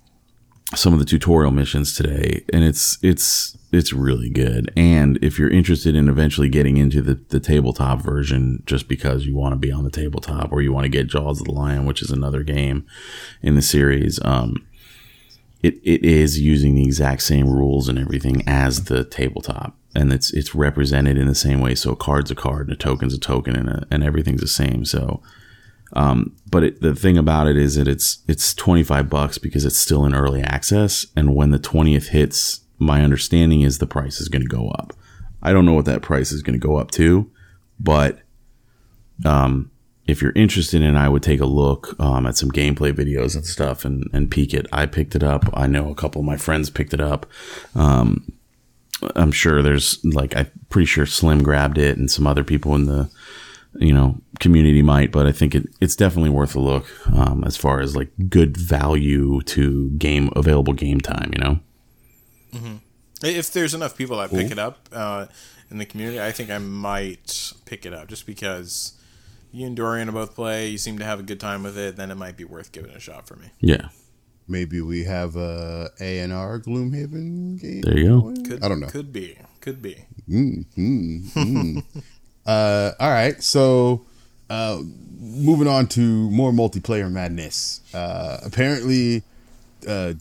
some 0.74 0.92
of 0.92 0.98
the 0.98 1.04
tutorial 1.04 1.50
missions 1.50 1.94
today 1.94 2.44
and 2.52 2.62
it's, 2.62 2.98
it's, 3.02 3.56
it's 3.72 3.92
really 3.92 4.30
good. 4.30 4.72
And 4.76 5.18
if 5.22 5.38
you're 5.38 5.50
interested 5.50 5.94
in 5.94 6.08
eventually 6.08 6.48
getting 6.48 6.76
into 6.76 7.00
the, 7.00 7.14
the 7.28 7.40
tabletop 7.40 8.02
version, 8.02 8.62
just 8.66 8.88
because 8.88 9.26
you 9.26 9.36
want 9.36 9.52
to 9.52 9.58
be 9.58 9.70
on 9.70 9.84
the 9.84 9.90
tabletop 9.90 10.52
or 10.52 10.60
you 10.60 10.72
want 10.72 10.84
to 10.84 10.90
get 10.90 11.06
Jaws 11.06 11.40
of 11.40 11.46
the 11.46 11.52
Lion, 11.52 11.86
which 11.86 12.02
is 12.02 12.10
another 12.10 12.42
game 12.42 12.86
in 13.42 13.54
the 13.54 13.62
series, 13.62 14.18
um, 14.24 14.66
it, 15.62 15.74
it 15.84 16.04
is 16.04 16.40
using 16.40 16.74
the 16.74 16.84
exact 16.84 17.22
same 17.22 17.48
rules 17.48 17.88
and 17.88 17.98
everything 17.98 18.42
as 18.46 18.84
the 18.84 19.04
tabletop. 19.04 19.76
And 19.94 20.12
it's 20.12 20.32
it's 20.32 20.54
represented 20.54 21.18
in 21.18 21.26
the 21.26 21.34
same 21.34 21.60
way. 21.60 21.74
So 21.74 21.92
a 21.92 21.96
card's 21.96 22.30
a 22.30 22.36
card 22.36 22.68
and 22.68 22.74
a 22.74 22.78
token's 22.78 23.12
a 23.12 23.18
token 23.18 23.56
and, 23.56 23.68
a, 23.68 23.86
and 23.90 24.04
everything's 24.04 24.40
the 24.40 24.46
same. 24.46 24.84
So 24.84 25.20
um, 25.92 26.36
but 26.48 26.62
it, 26.62 26.80
the 26.80 26.94
thing 26.94 27.18
about 27.18 27.48
it 27.48 27.56
is 27.56 27.76
that 27.76 27.88
it's 27.88 28.18
it's 28.28 28.54
25 28.54 29.08
bucks 29.08 29.38
because 29.38 29.64
it's 29.64 29.76
still 29.76 30.04
in 30.04 30.14
early 30.14 30.42
access. 30.42 31.06
And 31.16 31.34
when 31.34 31.50
the 31.50 31.58
20th 31.58 32.08
hits 32.08 32.60
my 32.80 33.02
understanding 33.02 33.60
is 33.60 33.78
the 33.78 33.86
price 33.86 34.20
is 34.20 34.28
going 34.28 34.42
to 34.42 34.48
go 34.48 34.68
up 34.70 34.92
i 35.42 35.52
don't 35.52 35.64
know 35.64 35.74
what 35.74 35.84
that 35.84 36.02
price 36.02 36.32
is 36.32 36.42
going 36.42 36.58
to 36.58 36.66
go 36.66 36.76
up 36.76 36.90
to 36.90 37.30
but 37.78 38.20
um, 39.24 39.70
if 40.06 40.20
you're 40.20 40.32
interested 40.34 40.82
in, 40.82 40.96
I 40.96 41.08
would 41.08 41.22
take 41.22 41.40
a 41.40 41.46
look 41.46 41.98
um, 42.00 42.26
at 42.26 42.36
some 42.36 42.50
gameplay 42.50 42.92
videos 42.92 43.34
and 43.34 43.46
stuff 43.46 43.84
and, 43.84 44.08
and 44.12 44.30
peek 44.30 44.52
it. 44.52 44.66
I 44.72 44.86
picked 44.86 45.14
it 45.14 45.22
up. 45.22 45.48
I 45.54 45.66
know 45.66 45.90
a 45.90 45.94
couple 45.94 46.20
of 46.20 46.26
my 46.26 46.36
friends 46.36 46.68
picked 46.70 46.92
it 46.92 47.00
up. 47.00 47.26
Um, 47.74 48.32
I'm 49.16 49.32
sure 49.32 49.62
there's 49.62 50.04
like 50.04 50.36
I'm 50.36 50.50
pretty 50.68 50.86
sure 50.86 51.06
Slim 51.06 51.42
grabbed 51.42 51.78
it 51.78 51.96
and 51.96 52.10
some 52.10 52.26
other 52.26 52.44
people 52.44 52.74
in 52.74 52.84
the 52.84 53.08
you 53.78 53.94
know 53.94 54.20
community 54.40 54.82
might, 54.82 55.10
but 55.10 55.26
I 55.26 55.32
think 55.32 55.54
it, 55.54 55.68
it's 55.80 55.96
definitely 55.96 56.30
worth 56.30 56.54
a 56.54 56.60
look 56.60 56.86
um, 57.14 57.42
as 57.44 57.56
far 57.56 57.80
as 57.80 57.96
like 57.96 58.10
good 58.28 58.56
value 58.56 59.40
to 59.42 59.90
game 59.92 60.28
available 60.36 60.74
game 60.74 61.00
time. 61.00 61.30
You 61.32 61.40
know, 61.40 61.60
If 63.22 63.52
there's 63.52 63.74
enough 63.74 63.96
people 63.96 64.16
that 64.18 64.30
pick 64.30 64.50
it 64.50 64.58
up 64.58 64.88
uh, 64.92 65.26
in 65.70 65.78
the 65.78 65.84
community, 65.84 66.20
I 66.20 66.32
think 66.32 66.50
I 66.50 66.58
might 66.58 67.52
pick 67.66 67.84
it 67.84 67.92
up 67.92 68.08
just 68.08 68.24
because 68.26 68.94
you 69.52 69.66
and 69.66 69.76
Dorian 69.76 70.06
will 70.12 70.26
both 70.26 70.34
play. 70.34 70.68
You 70.68 70.78
seem 70.78 70.98
to 70.98 71.04
have 71.04 71.20
a 71.20 71.22
good 71.22 71.38
time 71.40 71.62
with 71.62 71.76
it. 71.76 71.96
Then 71.96 72.10
it 72.10 72.14
might 72.16 72.36
be 72.36 72.44
worth 72.44 72.72
giving 72.72 72.90
it 72.90 72.96
a 72.96 73.00
shot 73.00 73.26
for 73.26 73.36
me. 73.36 73.50
yeah. 73.60 73.88
Maybe 74.48 74.80
we 74.80 75.04
have 75.04 75.36
a 75.36 75.90
A 76.00 76.18
and 76.18 76.32
R 76.32 76.58
Gloomhaven 76.58 77.60
game. 77.60 77.82
There 77.82 77.96
you 77.98 78.08
go. 78.34 78.42
Could, 78.48 78.64
I 78.64 78.68
don't 78.68 78.80
know. 78.80 78.88
Could 78.88 79.12
be. 79.12 79.38
Could 79.60 79.80
be. 79.80 80.06
Uh, 82.46 82.92
all 82.98 83.10
right, 83.10 83.40
so 83.42 84.04
uh, 84.48 84.80
moving 85.20 85.68
on 85.68 85.86
to 85.86 86.00
more 86.30 86.50
multiplayer 86.52 87.10
madness. 87.12 87.80
Uh, 87.94 88.38
apparently, 88.44 89.22
uh, 89.86 90.14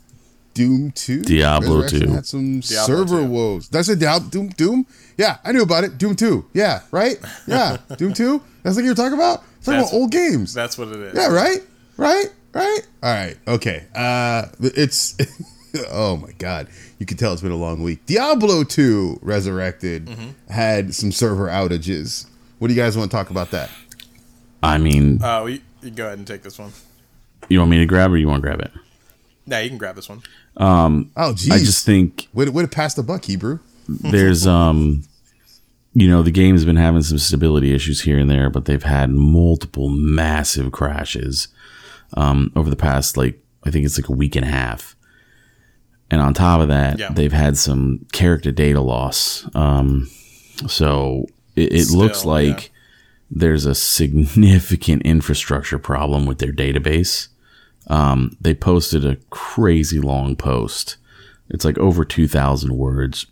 Doom 0.59 0.91
Two, 0.91 1.21
Diablo 1.21 1.81
Resurrection 1.81 2.09
2. 2.09 2.13
had 2.15 2.25
some 2.25 2.59
Diablo 2.59 2.85
server 2.95 3.21
2. 3.21 3.25
woes. 3.25 3.69
That's 3.69 3.87
a 3.89 3.95
Diablo 3.95 4.29
Doom. 4.29 4.49
Doom. 4.49 4.85
Yeah, 5.17 5.37
I 5.45 5.51
knew 5.53 5.61
about 5.63 5.83
it. 5.85 5.97
Doom 5.97 6.15
Two. 6.15 6.45
Yeah, 6.53 6.81
right. 6.91 7.17
Yeah, 7.47 7.77
Doom 7.97 8.13
Two. 8.13 8.41
That's 8.63 8.75
what 8.75 8.83
you're 8.83 8.93
talking 8.95 9.13
about. 9.17 9.37
Talking 9.63 9.73
That's- 9.79 9.89
about 9.91 9.97
old 9.97 10.11
games. 10.11 10.53
That's 10.53 10.77
what 10.77 10.89
it 10.89 10.97
is. 10.97 11.13
Yeah, 11.15 11.27
right, 11.27 11.59
right, 11.97 12.25
right. 12.53 12.79
All 13.03 13.13
right, 13.13 13.37
okay. 13.47 13.85
Uh, 13.95 14.47
it's 14.59 15.15
oh 15.91 16.17
my 16.17 16.31
god, 16.33 16.67
you 16.97 17.05
can 17.05 17.15
tell 17.17 17.31
it's 17.31 17.41
been 17.41 17.51
a 17.51 17.55
long 17.57 17.81
week. 17.81 18.05
Diablo 18.05 18.63
Two 18.65 19.17
Resurrected 19.21 20.07
Mm-hmm. 20.07 20.51
had 20.51 20.93
some 20.93 21.11
server 21.13 21.47
outages. 21.47 22.27
What 22.59 22.67
do 22.67 22.73
you 22.73 22.81
guys 22.81 22.97
want 22.97 23.09
to 23.11 23.15
talk 23.15 23.29
about 23.29 23.51
that? 23.51 23.69
I 24.61 24.77
mean, 24.77 25.23
Uh, 25.23 25.45
you, 25.45 25.61
you 25.81 25.91
go 25.91 26.05
ahead 26.07 26.17
and 26.17 26.27
take 26.27 26.41
this 26.43 26.59
one. 26.59 26.73
you 27.47 27.59
want 27.59 27.71
me 27.71 27.77
to 27.79 27.85
grab 27.85 28.11
it 28.11 28.15
or 28.15 28.17
you 28.17 28.27
want 28.27 28.41
to 28.43 28.47
grab 28.47 28.59
it? 28.59 28.71
Yeah, 29.45 29.59
you 29.59 29.69
can 29.69 29.77
grab 29.77 29.95
this 29.95 30.09
one. 30.09 30.21
Oh, 30.57 31.33
geez, 31.33 31.51
I 31.51 31.57
just 31.59 31.85
think 31.85 32.27
way 32.33 32.45
to, 32.45 32.51
way 32.51 32.63
to 32.63 32.67
pass 32.69 32.93
the 32.93 33.03
buck, 33.03 33.25
Hebrew. 33.25 33.59
there's 33.87 34.45
um 34.45 35.03
you 35.93 36.07
know 36.07 36.21
the 36.21 36.29
game's 36.29 36.63
been 36.63 36.75
having 36.75 37.01
some 37.01 37.17
stability 37.17 37.73
issues 37.73 38.01
here 38.01 38.19
and 38.19 38.29
there 38.29 38.47
but 38.51 38.65
they've 38.65 38.83
had 38.83 39.09
multiple 39.09 39.89
massive 39.89 40.71
crashes 40.71 41.47
um 42.13 42.51
over 42.55 42.69
the 42.69 42.75
past 42.75 43.17
like 43.17 43.41
i 43.65 43.71
think 43.71 43.83
it's 43.85 43.97
like 43.97 44.07
a 44.07 44.13
week 44.15 44.35
and 44.35 44.45
a 44.45 44.49
half 44.49 44.95
and 46.11 46.21
on 46.21 46.35
top 46.35 46.61
of 46.61 46.67
that 46.67 46.99
Yeah. 46.99 47.09
they've 47.09 47.33
had 47.33 47.57
some 47.57 48.05
character 48.11 48.51
data 48.51 48.79
loss 48.79 49.47
um 49.55 50.07
so 50.67 51.25
it, 51.55 51.73
it 51.73 51.89
looks 51.89 52.23
like 52.25 52.65
yeah. 52.65 52.69
there's 53.31 53.65
a 53.65 53.73
significant 53.73 55.01
infrastructure 55.05 55.79
problem 55.79 56.27
with 56.27 56.37
their 56.37 56.53
database 56.53 57.29
um, 57.89 58.35
they 58.39 58.53
posted 58.53 59.05
a 59.05 59.17
crazy 59.29 59.99
long 59.99 60.35
post 60.35 60.97
it's 61.49 61.65
like 61.65 61.77
over 61.79 62.05
2000 62.05 62.77
words 62.77 63.25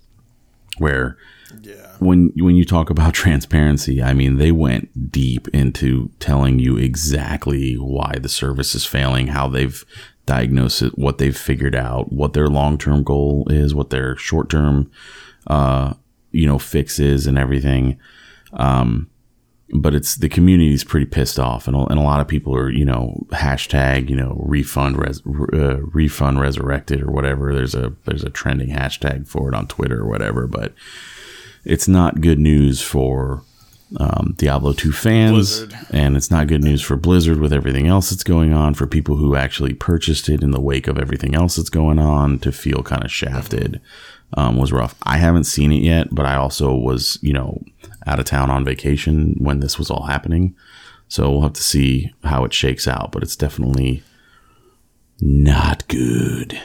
where 0.80 1.18
Yeah. 1.62 1.96
when 2.00 2.32
when 2.38 2.56
you 2.56 2.66
talk 2.66 2.90
about 2.90 3.14
transparency, 3.24 4.02
I 4.02 4.14
mean 4.14 4.38
they 4.38 4.52
went 4.52 5.12
deep 5.12 5.48
into 5.50 6.10
telling 6.20 6.58
you 6.60 6.78
exactly 6.78 7.76
why 7.76 8.16
the 8.20 8.30
service 8.30 8.74
is 8.76 8.86
failing, 8.86 9.28
how 9.28 9.48
they've 9.48 9.84
diagnosed 10.26 10.82
it, 10.82 10.98
what 10.98 11.20
they've 11.20 11.38
figured 11.38 11.76
out, 11.76 12.12
what 12.12 12.34
their 12.34 12.48
long 12.48 12.78
term 12.80 13.04
goal 13.04 13.46
is, 13.50 13.74
what 13.76 13.92
their 13.92 14.16
short 14.18 14.50
term, 14.50 14.90
uh, 15.48 15.94
you 16.32 16.48
know, 16.48 16.58
fix 16.60 17.00
is, 17.00 17.28
and 17.28 17.38
everything. 17.38 17.98
Um, 18.54 19.10
but 19.74 19.94
it's 19.94 20.16
the 20.16 20.30
community 20.30 20.74
is 20.74 20.84
pretty 20.84 21.06
pissed 21.06 21.40
off, 21.40 21.68
and 21.68 21.76
a, 21.76 21.80
and 21.88 22.00
a 22.00 22.04
lot 22.04 22.22
of 22.22 22.28
people 22.28 22.56
are 22.56 22.70
you 22.70 22.86
know 22.86 23.26
hashtag 23.32 24.10
you 24.10 24.16
know 24.16 24.36
refund 24.40 24.98
res, 24.98 25.22
uh, 25.54 25.82
refund 25.82 26.40
resurrected 26.40 27.02
or 27.02 27.12
whatever. 27.12 27.54
There's 27.54 27.76
a 27.76 27.94
there's 28.06 28.24
a 28.24 28.30
trending 28.30 28.70
hashtag 28.70 29.28
for 29.28 29.50
it 29.50 29.56
on 29.56 29.68
Twitter 29.68 30.02
or 30.02 30.08
whatever, 30.08 30.48
but 30.48 30.74
it's 31.66 31.88
not 31.88 32.22
good 32.22 32.40
news 32.40 32.82
for 32.82 33.44
um, 34.00 34.34
Diablo 34.38 34.74
2 34.74 34.92
fans, 34.92 35.32
Blizzard. 35.60 35.74
and 35.92 36.18
it's 36.18 36.32
not 36.32 36.48
good 36.48 36.64
news 36.64 36.82
for 36.82 36.96
Blizzard 36.96 37.40
with 37.40 37.54
everything 37.54 37.88
else 37.88 38.10
that's 38.10 38.24
going 38.24 38.54
on. 38.54 38.74
For 38.74 38.88
people 38.88 39.18
who 39.18 39.36
actually 39.36 39.74
purchased 39.74 40.30
it 40.30 40.44
in 40.44 40.52
the 40.52 40.62
wake 40.62 40.88
of 40.88 40.98
everything 40.98 41.36
else 41.36 41.58
that's 41.58 41.70
going 41.70 42.00
on, 42.00 42.40
to 42.40 42.52
feel 42.52 42.84
kind 42.84 43.04
of 43.04 43.12
shafted 43.12 43.82
um, 44.36 44.58
was 44.58 44.72
rough. 44.72 44.96
I 45.04 45.18
haven't 45.18 45.46
seen 45.46 45.72
it 45.72 45.82
yet, 45.84 46.08
but 46.12 46.26
I 46.26 46.36
also 46.36 46.74
was, 46.74 47.18
you 47.22 47.34
know, 47.34 47.62
out 48.08 48.20
of 48.20 48.26
town 48.26 48.50
on 48.50 48.64
vacation 48.66 49.36
when 49.40 49.60
this 49.60 49.78
was 49.78 49.92
all 49.92 50.06
happening. 50.06 50.56
So 51.10 51.30
we'll 51.32 51.42
have 51.42 51.54
to 51.54 51.64
see 51.64 52.14
how 52.24 52.44
it 52.46 52.54
shakes 52.54 52.88
out, 52.88 53.12
but 53.12 53.24
it's 53.24 53.36
definitely 53.36 54.04
not 55.20 55.88
good. 55.88 56.60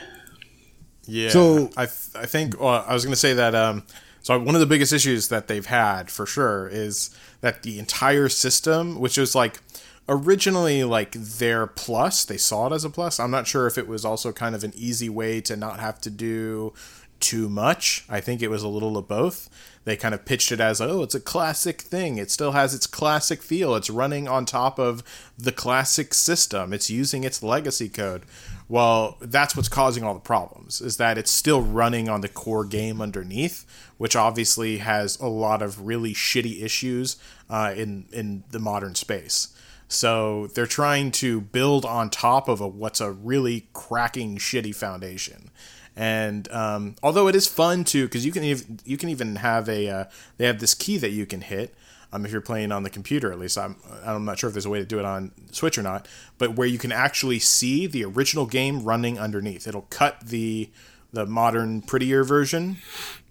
Yeah. 1.06 1.30
So- 1.30 1.70
I 1.76 1.86
th- 1.86 1.98
I 2.14 2.26
think 2.26 2.60
well, 2.60 2.84
I 2.86 2.92
was 2.94 3.04
going 3.04 3.12
to 3.12 3.18
say 3.20 3.34
that 3.34 3.54
um 3.54 3.84
so 4.22 4.38
one 4.38 4.54
of 4.54 4.60
the 4.60 4.66
biggest 4.66 4.92
issues 4.92 5.28
that 5.28 5.48
they've 5.48 5.66
had 5.66 6.08
for 6.10 6.26
sure 6.26 6.68
is 6.68 7.10
that 7.40 7.64
the 7.64 7.78
entire 7.80 8.28
system, 8.28 9.00
which 9.00 9.18
was 9.18 9.34
like 9.34 9.60
originally 10.08 10.84
like 10.84 11.12
their 11.12 11.66
plus, 11.66 12.24
they 12.24 12.36
saw 12.36 12.68
it 12.68 12.72
as 12.72 12.84
a 12.84 12.90
plus. 12.90 13.18
I'm 13.18 13.32
not 13.32 13.48
sure 13.48 13.66
if 13.66 13.76
it 13.78 13.88
was 13.88 14.04
also 14.04 14.30
kind 14.32 14.54
of 14.54 14.62
an 14.62 14.72
easy 14.76 15.08
way 15.08 15.40
to 15.42 15.56
not 15.56 15.80
have 15.80 16.00
to 16.02 16.10
do 16.10 16.72
too 17.18 17.48
much. 17.48 18.04
I 18.08 18.20
think 18.20 18.42
it 18.42 18.48
was 18.48 18.62
a 18.62 18.68
little 18.68 18.96
of 18.96 19.08
both. 19.08 19.48
They 19.84 19.96
kind 19.96 20.14
of 20.14 20.24
pitched 20.24 20.52
it 20.52 20.60
as, 20.60 20.80
oh, 20.80 21.02
it's 21.02 21.14
a 21.14 21.20
classic 21.20 21.80
thing. 21.82 22.16
It 22.16 22.30
still 22.30 22.52
has 22.52 22.72
its 22.72 22.86
classic 22.86 23.42
feel. 23.42 23.74
It's 23.74 23.90
running 23.90 24.28
on 24.28 24.44
top 24.44 24.78
of 24.78 25.02
the 25.36 25.50
classic 25.50 26.14
system. 26.14 26.72
It's 26.72 26.88
using 26.88 27.24
its 27.24 27.42
legacy 27.42 27.88
code. 27.88 28.22
Well, 28.68 29.18
that's 29.20 29.56
what's 29.56 29.68
causing 29.68 30.04
all 30.04 30.14
the 30.14 30.20
problems, 30.20 30.80
is 30.80 30.98
that 30.98 31.18
it's 31.18 31.32
still 31.32 31.60
running 31.60 32.08
on 32.08 32.20
the 32.20 32.28
core 32.28 32.64
game 32.64 33.02
underneath, 33.02 33.66
which 33.98 34.14
obviously 34.14 34.78
has 34.78 35.18
a 35.18 35.26
lot 35.26 35.62
of 35.62 35.84
really 35.84 36.14
shitty 36.14 36.62
issues 36.62 37.16
uh, 37.50 37.74
in, 37.76 38.06
in 38.12 38.44
the 38.50 38.60
modern 38.60 38.94
space. 38.94 39.48
So 39.88 40.46
they're 40.46 40.66
trying 40.66 41.10
to 41.12 41.40
build 41.40 41.84
on 41.84 42.08
top 42.08 42.48
of 42.48 42.60
a, 42.62 42.68
what's 42.68 43.00
a 43.00 43.10
really 43.10 43.66
cracking 43.74 44.38
shitty 44.38 44.74
foundation. 44.74 45.50
And 45.96 46.50
um, 46.52 46.96
although 47.02 47.28
it 47.28 47.34
is 47.34 47.46
fun 47.46 47.84
too, 47.84 48.04
because 48.06 48.24
you 48.24 48.32
can 48.32 48.44
even 48.44 48.80
you 48.84 48.96
can 48.96 49.08
even 49.08 49.36
have 49.36 49.68
a 49.68 49.88
uh, 49.88 50.04
they 50.38 50.46
have 50.46 50.58
this 50.60 50.74
key 50.74 50.96
that 50.98 51.10
you 51.10 51.26
can 51.26 51.42
hit. 51.42 51.74
Um, 52.14 52.26
if 52.26 52.32
you're 52.32 52.42
playing 52.42 52.72
on 52.72 52.82
the 52.82 52.90
computer, 52.90 53.32
at 53.32 53.38
least 53.38 53.56
I'm 53.58 53.76
I'm 54.04 54.24
not 54.24 54.38
sure 54.38 54.48
if 54.48 54.54
there's 54.54 54.66
a 54.66 54.70
way 54.70 54.78
to 54.78 54.84
do 54.86 54.98
it 54.98 55.04
on 55.04 55.32
Switch 55.50 55.78
or 55.78 55.82
not, 55.82 56.06
but 56.38 56.56
where 56.56 56.66
you 56.68 56.78
can 56.78 56.92
actually 56.92 57.38
see 57.38 57.86
the 57.86 58.04
original 58.04 58.46
game 58.46 58.82
running 58.84 59.18
underneath. 59.18 59.66
It'll 59.66 59.86
cut 59.90 60.20
the 60.26 60.70
the 61.12 61.26
modern, 61.26 61.82
prettier 61.82 62.24
version 62.24 62.78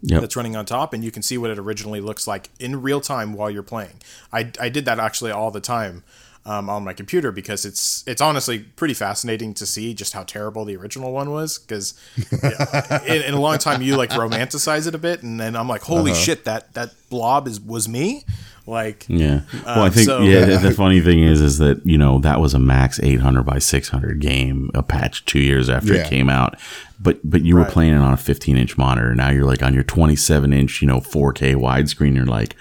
Yep. 0.02 0.20
that's 0.20 0.36
running 0.36 0.54
on 0.56 0.64
top, 0.66 0.92
and 0.94 1.02
you 1.04 1.10
can 1.10 1.22
see 1.22 1.36
what 1.38 1.50
it 1.50 1.58
originally 1.58 2.00
looks 2.00 2.26
like 2.28 2.48
in 2.60 2.80
real 2.82 3.00
time 3.00 3.34
while 3.34 3.50
you're 3.50 3.62
playing. 3.64 4.00
I, 4.32 4.50
I 4.60 4.68
did 4.68 4.84
that 4.84 4.98
actually 5.00 5.30
all 5.32 5.50
the 5.50 5.60
time 5.60 6.02
um, 6.44 6.68
on 6.68 6.82
my 6.84 6.92
computer 6.92 7.30
because 7.32 7.64
it's 7.64 8.02
it's 8.06 8.20
honestly 8.20 8.58
pretty 8.60 8.94
fascinating 8.94 9.54
to 9.54 9.64
see 9.66 9.94
just 9.94 10.12
how 10.12 10.24
terrible 10.24 10.64
the 10.64 10.76
original 10.76 11.12
one 11.12 11.30
was. 11.30 11.58
Because 11.58 11.94
in, 13.06 13.22
in 13.22 13.34
a 13.34 13.40
long 13.40 13.58
time 13.58 13.82
you 13.82 13.96
like 13.96 14.10
romanticize 14.10 14.86
it 14.86 14.94
a 14.94 14.98
bit, 14.98 15.22
and 15.22 15.38
then 15.40 15.54
I'm 15.56 15.68
like, 15.68 15.82
holy 15.82 16.14
shit, 16.14 16.44
that 16.44 16.74
that 16.74 16.90
blob 17.10 17.46
is 17.46 17.60
was 17.60 17.88
me. 17.88 18.24
Like, 18.64 19.06
Yeah. 19.08 19.40
Well, 19.66 19.80
I 19.80 19.86
Um, 19.86 19.92
think 19.92 20.06
so- 20.06 20.22
yeah. 20.22 20.44
The, 20.44 20.68
the 20.68 20.70
funny 20.82 21.00
thing 21.00 21.20
is, 21.24 21.40
is 21.40 21.58
that 21.58 21.84
you 21.84 21.98
know 21.98 22.18
that 22.20 22.40
was 22.40 22.54
a 22.54 22.60
max 22.60 23.00
800 23.02 23.42
by 23.42 23.58
600 23.58 24.20
game, 24.20 24.70
a 24.72 24.84
patch 24.84 25.24
two 25.24 25.40
years 25.40 25.68
after 25.68 25.94
Yeah. 25.94 26.02
it 26.02 26.08
came 26.08 26.28
out. 26.28 26.56
But 27.00 27.18
but 27.28 27.42
you 27.42 27.56
were 27.56 27.64
playing 27.64 27.92
it 27.92 27.96
on 27.98 28.12
a 28.12 28.16
15 28.16 28.56
inch 28.56 28.78
monitor. 28.78 29.14
Now 29.16 29.30
you're 29.30 29.44
like 29.46 29.62
on 29.64 29.74
your 29.74 29.82
27 29.82 30.52
inch, 30.52 30.80
you 30.80 30.86
know, 30.86 31.00
4K 31.00 31.54
widescreen. 31.56 32.14
You're 32.14 32.24
like, 32.26 32.54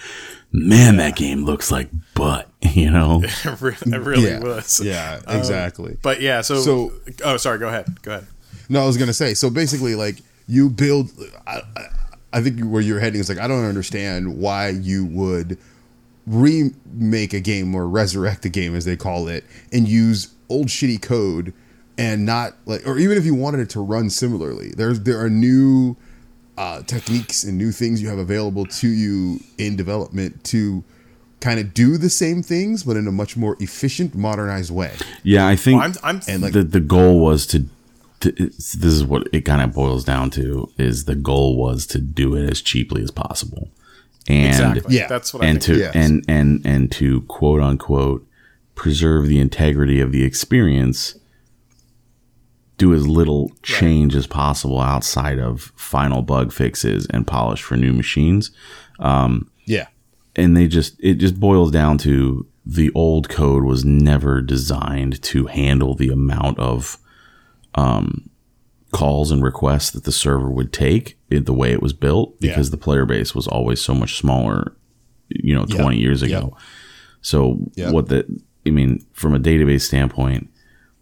man, 0.51 0.97
that 0.97 1.15
game 1.15 1.45
looks 1.45 1.71
like 1.71 1.89
butt. 2.15 2.50
You 2.73 2.91
know. 2.91 3.21
it 3.25 3.61
really 3.61 4.29
yeah, 4.29 4.39
was. 4.39 4.79
yeah, 4.79 5.19
exactly. 5.27 5.97
But 6.01 6.21
yeah, 6.21 6.41
so, 6.41 6.57
So- 6.61 6.93
oh, 7.23 7.37
sorry, 7.37 7.57
go 7.57 7.67
ahead, 7.67 8.01
go 8.01 8.11
ahead. 8.11 8.27
No, 8.69 8.83
I 8.83 8.85
was 8.85 8.97
gonna 8.97 9.13
say. 9.13 9.33
So 9.33 9.49
basically, 9.49 9.95
like 9.95 10.17
you 10.47 10.69
build. 10.69 11.11
I, 11.47 11.61
I, 11.75 11.85
I 12.33 12.41
think 12.41 12.61
where 12.61 12.81
you're 12.81 12.99
heading 12.99 13.19
is 13.19 13.29
like 13.29 13.39
I 13.39 13.47
don't 13.47 13.65
understand 13.65 14.37
why 14.37 14.69
you 14.69 15.05
would 15.05 15.57
remake 16.27 17.33
a 17.33 17.39
game 17.39 17.75
or 17.75 17.87
resurrect 17.87 18.45
a 18.45 18.49
game 18.49 18.75
as 18.75 18.85
they 18.85 18.95
call 18.95 19.27
it 19.27 19.43
and 19.73 19.87
use 19.87 20.33
old 20.49 20.67
shitty 20.67 21.01
code 21.01 21.53
and 21.97 22.25
not 22.25 22.53
like 22.65 22.85
or 22.87 22.97
even 22.97 23.17
if 23.17 23.25
you 23.25 23.33
wanted 23.35 23.59
it 23.59 23.69
to 23.71 23.79
run 23.81 24.09
similarly 24.09 24.71
there's 24.77 25.01
there 25.01 25.19
are 25.19 25.29
new 25.29 25.97
uh, 26.57 26.81
techniques 26.83 27.43
and 27.43 27.57
new 27.57 27.71
things 27.71 28.01
you 28.01 28.07
have 28.07 28.19
available 28.19 28.65
to 28.65 28.87
you 28.87 29.39
in 29.57 29.75
development 29.75 30.43
to 30.43 30.83
kind 31.41 31.59
of 31.59 31.73
do 31.73 31.97
the 31.97 32.09
same 32.09 32.41
things 32.43 32.83
but 32.83 32.95
in 32.95 33.07
a 33.07 33.11
much 33.11 33.35
more 33.35 33.57
efficient 33.59 34.15
modernized 34.15 34.71
way 34.71 34.93
Yeah, 35.23 35.47
I 35.47 35.55
think 35.55 35.81
I'm, 35.81 35.93
I'm 36.03 36.21
and 36.27 36.41
like 36.43 36.53
the 36.53 36.63
the 36.63 36.79
goal 36.79 37.19
was 37.19 37.45
to, 37.47 37.65
to 38.21 38.33
it's, 38.41 38.73
this 38.73 38.93
is 38.93 39.03
what 39.03 39.27
it 39.33 39.41
kind 39.41 39.61
of 39.61 39.73
boils 39.73 40.03
down 40.05 40.29
to 40.31 40.71
is 40.77 41.05
the 41.05 41.15
goal 41.15 41.57
was 41.57 41.85
to 41.87 41.99
do 41.99 42.35
it 42.35 42.49
as 42.49 42.61
cheaply 42.61 43.01
as 43.03 43.11
possible 43.11 43.69
and 44.27 44.47
exactly. 44.47 44.95
Yeah. 44.97 45.07
that's 45.07 45.33
what 45.33 45.43
I 45.43 45.47
and 45.47 45.63
think. 45.63 45.77
to 45.77 45.83
Yes. 45.83 45.95
and 45.95 46.23
and 46.27 46.65
and 46.65 46.91
to 46.93 47.21
quote 47.23 47.61
unquote 47.61 48.25
preserve 48.75 49.27
the 49.27 49.39
integrity 49.39 49.99
of 49.99 50.11
the 50.11 50.23
experience 50.23 51.15
do 52.77 52.93
as 52.95 53.07
little 53.07 53.51
change 53.61 54.15
as 54.15 54.25
possible 54.27 54.79
outside 54.79 55.37
of 55.39 55.71
final 55.75 56.21
bug 56.23 56.51
fixes 56.51 57.05
and 57.07 57.27
polish 57.27 57.61
for 57.61 57.75
new 57.77 57.93
machines 57.93 58.51
yeah 58.99 59.39
and 60.35 60.55
they 60.55 60.67
just 60.67 60.95
it 60.99 61.15
just 61.15 61.39
boils 61.39 61.71
down 61.71 61.97
to 61.99 62.45
the 62.65 62.91
old 62.93 63.27
code 63.29 63.63
was 63.63 63.83
never 63.83 64.41
designed 64.41 65.21
to 65.23 65.47
handle 65.47 65.95
the 65.95 66.09
amount 66.09 66.59
of 66.59 66.97
um, 67.75 68.29
calls 68.91 69.31
and 69.31 69.43
requests 69.43 69.91
that 69.91 70.03
the 70.03 70.11
server 70.11 70.49
would 70.49 70.71
take 70.73 71.17
it, 71.29 71.45
the 71.45 71.53
way 71.53 71.71
it 71.71 71.81
was 71.81 71.93
built 71.93 72.39
because 72.39 72.69
the 72.69 72.77
player 72.77 73.05
base 73.05 73.33
was 73.33 73.47
always 73.47 73.81
so 73.81 73.93
much 73.93 74.17
smaller 74.17 74.75
you 75.29 75.55
know 75.55 75.65
20 75.65 75.97
years 75.97 76.21
ago. 76.21 76.55
So 77.21 77.59
Yep. 77.75 77.93
what 77.93 78.09
the 78.09 78.25
i 78.67 78.69
mean 78.69 78.99
from 79.13 79.33
a 79.33 79.39
database 79.39 79.81
standpoint 79.81 80.49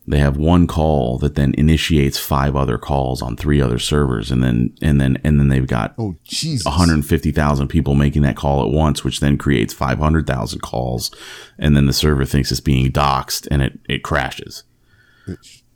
they 0.09 0.17
have 0.19 0.37
one 0.37 0.65
call 0.65 1.19
that 1.19 1.35
then 1.35 1.53
initiates 1.55 2.17
five 2.17 2.55
other 2.55 2.79
calls 2.79 3.21
on 3.21 3.35
three 3.35 3.61
other 3.61 3.77
servers 3.77 4.31
and 4.31 4.43
then 4.43 4.75
and 4.81 4.99
then 4.99 5.17
and 5.23 5.39
then 5.39 5.49
they've 5.49 5.67
got 5.67 5.93
oh 5.99 6.15
jesus 6.23 6.65
150,000 6.65 7.67
people 7.67 7.95
making 7.95 8.21
that 8.23 8.35
call 8.35 8.65
at 8.65 8.71
once, 8.71 9.03
which 9.03 9.19
then 9.19 9.37
creates 9.37 9.73
500,000 9.73 10.59
calls. 10.61 11.11
And 11.57 11.75
then 11.75 11.85
the 11.85 11.93
server 11.93 12.25
thinks 12.25 12.51
it's 12.51 12.59
being 12.59 12.91
doxxed 12.91 13.47
and 13.51 13.61
it, 13.61 13.79
it 13.87 14.03
crashes. 14.03 14.63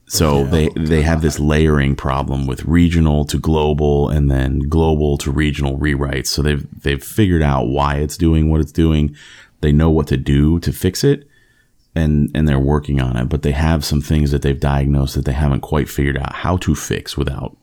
So 0.07 0.43
they, 0.43 0.69
they 0.75 1.01
have 1.01 1.21
this 1.21 1.39
layering 1.39 1.95
problem 1.95 2.47
with 2.47 2.65
regional 2.65 3.25
to 3.25 3.39
global 3.39 4.09
and 4.09 4.29
then 4.29 4.59
global 4.69 5.17
to 5.19 5.31
regional 5.31 5.77
rewrites. 5.77 6.27
So 6.27 6.41
they've, 6.41 6.65
they've 6.81 7.03
figured 7.03 7.41
out 7.41 7.67
why 7.67 7.95
it's 7.95 8.17
doing 8.17 8.49
what 8.49 8.61
it's 8.61 8.71
doing. 8.71 9.15
They 9.61 9.71
know 9.71 9.89
what 9.89 10.07
to 10.07 10.17
do 10.17 10.59
to 10.59 10.71
fix 10.71 11.03
it 11.03 11.27
and, 11.95 12.31
and 12.33 12.47
they're 12.47 12.59
working 12.59 12.99
on 12.99 13.15
it, 13.17 13.29
but 13.29 13.43
they 13.43 13.51
have 13.51 13.85
some 13.85 14.01
things 14.01 14.31
that 14.31 14.41
they've 14.41 14.59
diagnosed 14.59 15.15
that 15.15 15.25
they 15.25 15.33
haven't 15.33 15.61
quite 15.61 15.89
figured 15.89 16.17
out 16.17 16.33
how 16.33 16.57
to 16.57 16.75
fix 16.75 17.15
without 17.17 17.55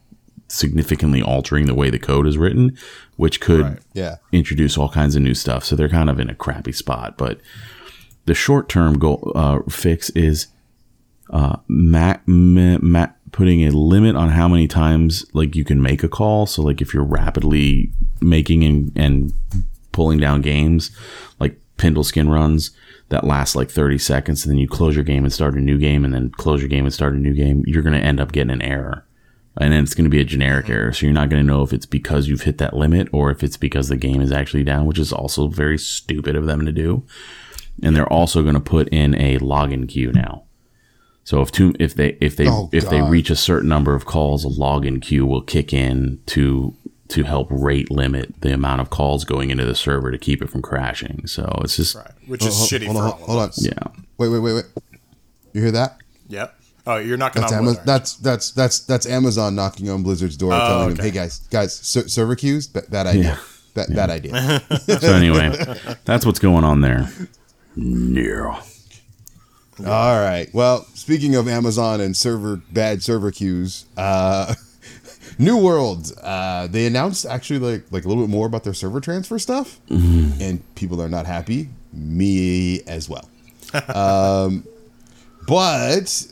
significantly 0.47 1.21
altering 1.21 1.65
the 1.65 1.73
way 1.73 1.89
the 1.89 1.99
code 1.99 2.27
is 2.27 2.37
written, 2.37 2.77
which 3.15 3.39
could 3.39 3.79
yeah 3.93 4.17
introduce 4.31 4.77
all 4.77 4.89
kinds 4.89 5.15
of 5.15 5.21
new 5.21 5.33
stuff. 5.33 5.63
So 5.63 5.75
they're 5.75 5.89
kind 5.89 6.09
of 6.09 6.19
in 6.19 6.29
a 6.29 6.35
crappy 6.35 6.71
spot. 6.71 7.17
But 7.17 7.39
the 8.25 8.33
short 8.33 8.69
term 8.69 8.99
goal 8.99 9.31
uh, 9.35 9.59
fix 9.69 10.09
is 10.11 10.47
uh, 11.29 11.57
ma- 11.67 12.17
ma- 12.25 12.79
ma- 12.81 13.07
putting 13.31 13.65
a 13.65 13.71
limit 13.71 14.15
on 14.15 14.29
how 14.29 14.47
many 14.47 14.67
times 14.67 15.25
like 15.33 15.55
you 15.55 15.63
can 15.63 15.81
make 15.81 16.03
a 16.03 16.09
call. 16.09 16.45
So 16.45 16.61
like 16.61 16.81
if 16.81 16.93
you're 16.93 17.03
rapidly 17.03 17.91
making 18.19 18.63
and, 18.63 18.91
and 18.95 19.33
pulling 19.91 20.19
down 20.19 20.41
games, 20.41 20.91
like 21.39 21.59
Pindleskin 21.77 22.29
runs 22.29 22.71
that 23.11 23.23
last 23.23 23.55
like 23.55 23.69
30 23.69 23.97
seconds, 23.99 24.43
and 24.43 24.51
then 24.51 24.57
you 24.57 24.67
close 24.67 24.95
your 24.95 25.05
game 25.05 25.23
and 25.23 25.31
start 25.31 25.53
a 25.53 25.61
new 25.61 25.77
game, 25.77 26.03
and 26.03 26.13
then 26.13 26.31
close 26.31 26.59
your 26.59 26.69
game 26.69 26.85
and 26.85 26.93
start 26.93 27.13
a 27.13 27.17
new 27.17 27.33
game, 27.33 27.63
you're 27.65 27.83
going 27.83 27.99
to 27.99 28.05
end 28.05 28.19
up 28.19 28.31
getting 28.31 28.51
an 28.51 28.61
error 28.61 29.05
and 29.57 29.73
then 29.73 29.83
it's 29.83 29.93
going 29.93 30.05
to 30.05 30.09
be 30.09 30.21
a 30.21 30.25
generic 30.25 30.65
mm-hmm. 30.65 30.73
error. 30.73 30.93
So 30.93 31.05
you're 31.05 31.13
not 31.13 31.29
going 31.29 31.41
to 31.41 31.47
know 31.47 31.61
if 31.61 31.73
it's 31.73 31.85
because 31.85 32.27
you've 32.27 32.41
hit 32.41 32.57
that 32.59 32.75
limit 32.75 33.09
or 33.11 33.31
if 33.31 33.43
it's 33.43 33.57
because 33.57 33.89
the 33.89 33.97
game 33.97 34.21
is 34.21 34.31
actually 34.31 34.63
down, 34.63 34.85
which 34.85 34.99
is 34.99 35.11
also 35.11 35.47
very 35.47 35.77
stupid 35.77 36.35
of 36.35 36.45
them 36.45 36.65
to 36.65 36.71
do. 36.71 37.03
And 37.83 37.95
they're 37.95 38.11
also 38.11 38.43
going 38.43 38.53
to 38.53 38.61
put 38.61 38.87
in 38.89 39.15
a 39.15 39.39
login 39.39 39.87
queue 39.87 40.11
now. 40.11 40.43
So 41.23 41.41
if 41.41 41.51
two, 41.51 41.75
if 41.79 41.93
they 41.93 42.17
if 42.19 42.35
they 42.35 42.47
Oh, 42.47 42.69
if 42.73 42.89
they 42.89 43.01
reach 43.01 43.29
a 43.29 43.35
certain 43.35 43.69
number 43.69 43.93
of 43.93 44.05
calls, 44.05 44.43
a 44.43 44.49
login 44.49 45.01
queue 45.01 45.25
will 45.25 45.41
kick 45.41 45.71
in 45.71 46.19
to 46.27 46.75
to 47.11 47.23
help 47.23 47.47
rate 47.51 47.89
limit 47.91 48.33
the 48.41 48.53
amount 48.53 48.81
of 48.81 48.89
calls 48.89 49.23
going 49.23 49.49
into 49.49 49.65
the 49.65 49.75
server 49.75 50.11
to 50.11 50.17
keep 50.17 50.41
it 50.41 50.49
from 50.49 50.61
crashing. 50.61 51.25
So 51.27 51.59
it's 51.63 51.75
just 51.77 51.95
Right, 51.95 52.11
which 52.27 52.45
is 52.45 52.55
hold, 52.57 52.69
shitty 52.69 52.85
hold 52.85 52.97
for 52.97 53.03
on, 53.03 53.11
all 53.29 53.35
of 53.37 53.43
on. 53.43 53.49
us. 53.49 53.65
yeah. 53.65 53.73
Wait, 54.17 54.29
wait, 54.29 54.39
wait, 54.39 54.53
wait. 54.53 54.65
You 55.53 55.61
hear 55.61 55.71
that? 55.71 55.97
Yep. 56.29 56.55
Oh, 56.87 56.97
you're 56.97 57.17
knocking 57.17 57.41
That's 57.41 57.53
on 57.53 57.59
Ama- 57.59 57.67
wood. 57.71 57.79
that's 57.85 58.15
that's 58.15 58.51
that's 58.51 58.79
that's 58.79 59.05
Amazon 59.05 59.53
knocking 59.55 59.89
on 59.89 60.01
Blizzard's 60.01 60.35
door, 60.35 60.51
telling 60.51 60.95
them, 60.95 61.05
"Hey 61.05 61.11
guys, 61.11 61.39
guys, 61.51 61.75
ser- 61.75 62.07
server 62.07 62.35
queues, 62.35 62.65
ba- 62.67 62.83
bad 62.89 63.05
idea, 63.05 63.23
Yeah. 63.23 63.37
Ba- 63.85 63.93
bad 63.93 64.09
idea." 64.09 64.63
So 64.99 65.13
anyway, 65.13 65.55
that's 66.05 66.25
what's 66.25 66.39
going 66.39 66.63
on 66.63 66.81
there. 66.81 67.07
Yeah. 67.75 68.61
All 69.85 70.19
right. 70.21 70.47
Well, 70.53 70.85
speaking 70.93 71.35
of 71.35 71.47
Amazon 71.47 72.01
and 72.01 72.15
server 72.15 72.57
bad 72.71 73.01
server 73.03 73.31
queues, 73.31 73.85
uh, 73.97 74.53
New 75.37 75.57
World, 75.57 76.11
uh, 76.21 76.67
they 76.67 76.85
announced 76.85 77.25
actually 77.25 77.59
like 77.59 77.91
like 77.91 78.05
a 78.05 78.07
little 78.07 78.23
bit 78.23 78.29
more 78.29 78.47
about 78.47 78.63
their 78.63 78.73
server 78.73 78.99
transfer 78.99 79.39
stuff, 79.39 79.79
and 80.41 80.75
people 80.75 81.01
are 81.01 81.09
not 81.09 81.25
happy. 81.25 81.69
Me 81.93 82.81
as 82.87 83.09
well. 83.09 83.29
um, 83.95 84.65
but 85.47 86.25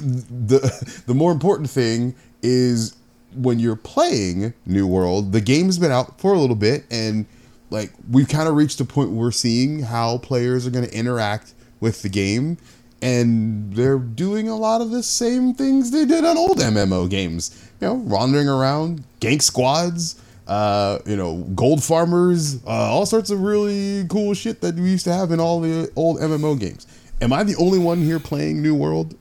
the 0.00 1.02
the 1.06 1.14
more 1.14 1.32
important 1.32 1.70
thing 1.70 2.14
is 2.42 2.96
when 3.34 3.58
you're 3.58 3.76
playing 3.76 4.54
New 4.66 4.86
World, 4.86 5.32
the 5.32 5.40
game's 5.40 5.78
been 5.78 5.92
out 5.92 6.20
for 6.20 6.34
a 6.34 6.38
little 6.38 6.56
bit, 6.56 6.84
and 6.90 7.26
like 7.70 7.92
we've 8.10 8.28
kind 8.28 8.48
of 8.48 8.54
reached 8.54 8.80
a 8.80 8.84
point 8.84 9.10
where 9.10 9.18
we're 9.20 9.30
seeing 9.30 9.80
how 9.80 10.18
players 10.18 10.66
are 10.66 10.70
going 10.70 10.86
to 10.86 10.94
interact 10.96 11.54
with 11.80 12.02
the 12.02 12.08
game, 12.08 12.56
and 13.02 13.72
they're 13.74 13.98
doing 13.98 14.48
a 14.48 14.56
lot 14.56 14.80
of 14.80 14.90
the 14.90 15.02
same 15.02 15.54
things 15.54 15.90
they 15.90 16.04
did 16.04 16.24
on 16.24 16.36
old 16.36 16.58
MMO 16.58 17.08
games. 17.08 17.70
You 17.80 17.88
know, 17.88 17.94
wandering 17.94 18.48
around, 18.48 19.04
gank 19.20 19.42
squads, 19.42 20.20
uh, 20.46 20.98
you 21.06 21.16
know, 21.16 21.38
gold 21.54 21.82
farmers, 21.82 22.64
uh, 22.64 22.70
all 22.70 23.06
sorts 23.06 23.30
of 23.30 23.40
really 23.40 24.06
cool 24.08 24.34
shit 24.34 24.60
that 24.60 24.74
we 24.74 24.90
used 24.90 25.04
to 25.04 25.12
have 25.12 25.30
in 25.32 25.40
all 25.40 25.60
the 25.60 25.90
old 25.96 26.18
MMO 26.18 26.58
games. 26.58 26.86
Am 27.20 27.32
I 27.32 27.42
the 27.42 27.56
only 27.56 27.78
one 27.78 28.02
here 28.02 28.18
playing 28.18 28.62
New 28.62 28.74
World? 28.74 29.16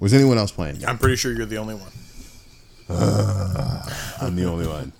Was 0.00 0.14
anyone 0.14 0.38
else 0.38 0.52
playing? 0.52 0.84
I'm 0.84 0.98
pretty 0.98 1.16
sure 1.16 1.32
you're 1.32 1.46
the 1.46 1.58
only 1.58 1.74
one. 1.74 1.92
I'm 4.20 4.36
the 4.36 4.44
only 4.44 4.66
one. 4.66 4.92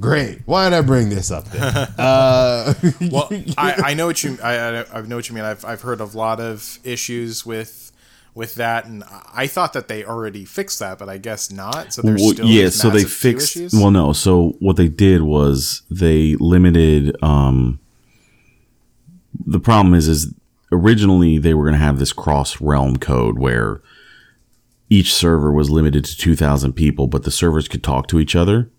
Great. 0.00 0.40
Why 0.44 0.68
did 0.68 0.76
I 0.76 0.80
bring 0.82 1.08
this 1.08 1.30
up 1.30 1.44
then? 1.50 1.62
Uh, 1.98 2.74
Well, 3.00 3.28
I, 3.58 3.74
I 3.90 3.94
know 3.94 4.06
what 4.06 4.22
you 4.24 4.38
I, 4.42 4.56
I 4.56 4.98
I 4.98 5.02
know 5.02 5.16
what 5.16 5.28
you 5.28 5.34
mean. 5.34 5.44
I've 5.44 5.64
I've 5.64 5.82
heard 5.82 6.00
of 6.00 6.14
a 6.14 6.18
lot 6.18 6.40
of 6.40 6.78
issues 6.84 7.46
with 7.46 7.92
with 8.34 8.56
that, 8.56 8.86
and 8.86 9.04
I 9.32 9.46
thought 9.46 9.72
that 9.74 9.86
they 9.86 10.04
already 10.04 10.44
fixed 10.44 10.80
that, 10.80 10.98
but 10.98 11.08
I 11.08 11.18
guess 11.18 11.52
not. 11.52 11.92
So 11.92 12.02
there's 12.02 12.20
Well, 12.20 12.32
still 12.32 12.46
yeah, 12.46 12.68
so 12.68 12.90
they 12.90 13.04
fixed. 13.04 13.56
Well, 13.72 13.92
no. 13.92 14.12
So 14.12 14.56
what 14.58 14.76
they 14.76 14.88
did 14.88 15.22
was 15.22 15.82
they 15.88 16.34
limited. 16.40 17.16
Um, 17.22 17.78
the 19.46 19.60
problem 19.60 19.94
is, 19.94 20.08
is 20.08 20.34
originally 20.72 21.38
they 21.38 21.54
were 21.54 21.64
going 21.64 21.78
to 21.78 21.84
have 21.84 21.98
this 22.00 22.12
cross 22.12 22.60
realm 22.60 22.96
code 22.96 23.38
where 23.38 23.80
each 24.90 25.14
server 25.14 25.52
was 25.52 25.70
limited 25.70 26.04
to 26.04 26.16
2,000 26.16 26.72
people, 26.72 27.06
but 27.06 27.22
the 27.22 27.30
servers 27.30 27.68
could 27.68 27.82
talk 27.82 28.06
to 28.08 28.18
each 28.20 28.34
other. 28.36 28.70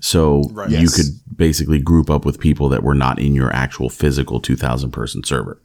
So 0.00 0.42
Right. 0.52 0.70
you 0.70 0.78
Yes. 0.80 0.96
could 0.96 1.36
basically 1.36 1.78
group 1.78 2.10
up 2.10 2.24
with 2.24 2.38
people 2.38 2.68
that 2.68 2.82
were 2.82 2.94
not 2.94 3.18
in 3.18 3.34
your 3.34 3.52
actual 3.54 3.88
physical 3.88 4.40
2,000 4.40 4.90
person 4.90 5.22
server. 5.24 5.60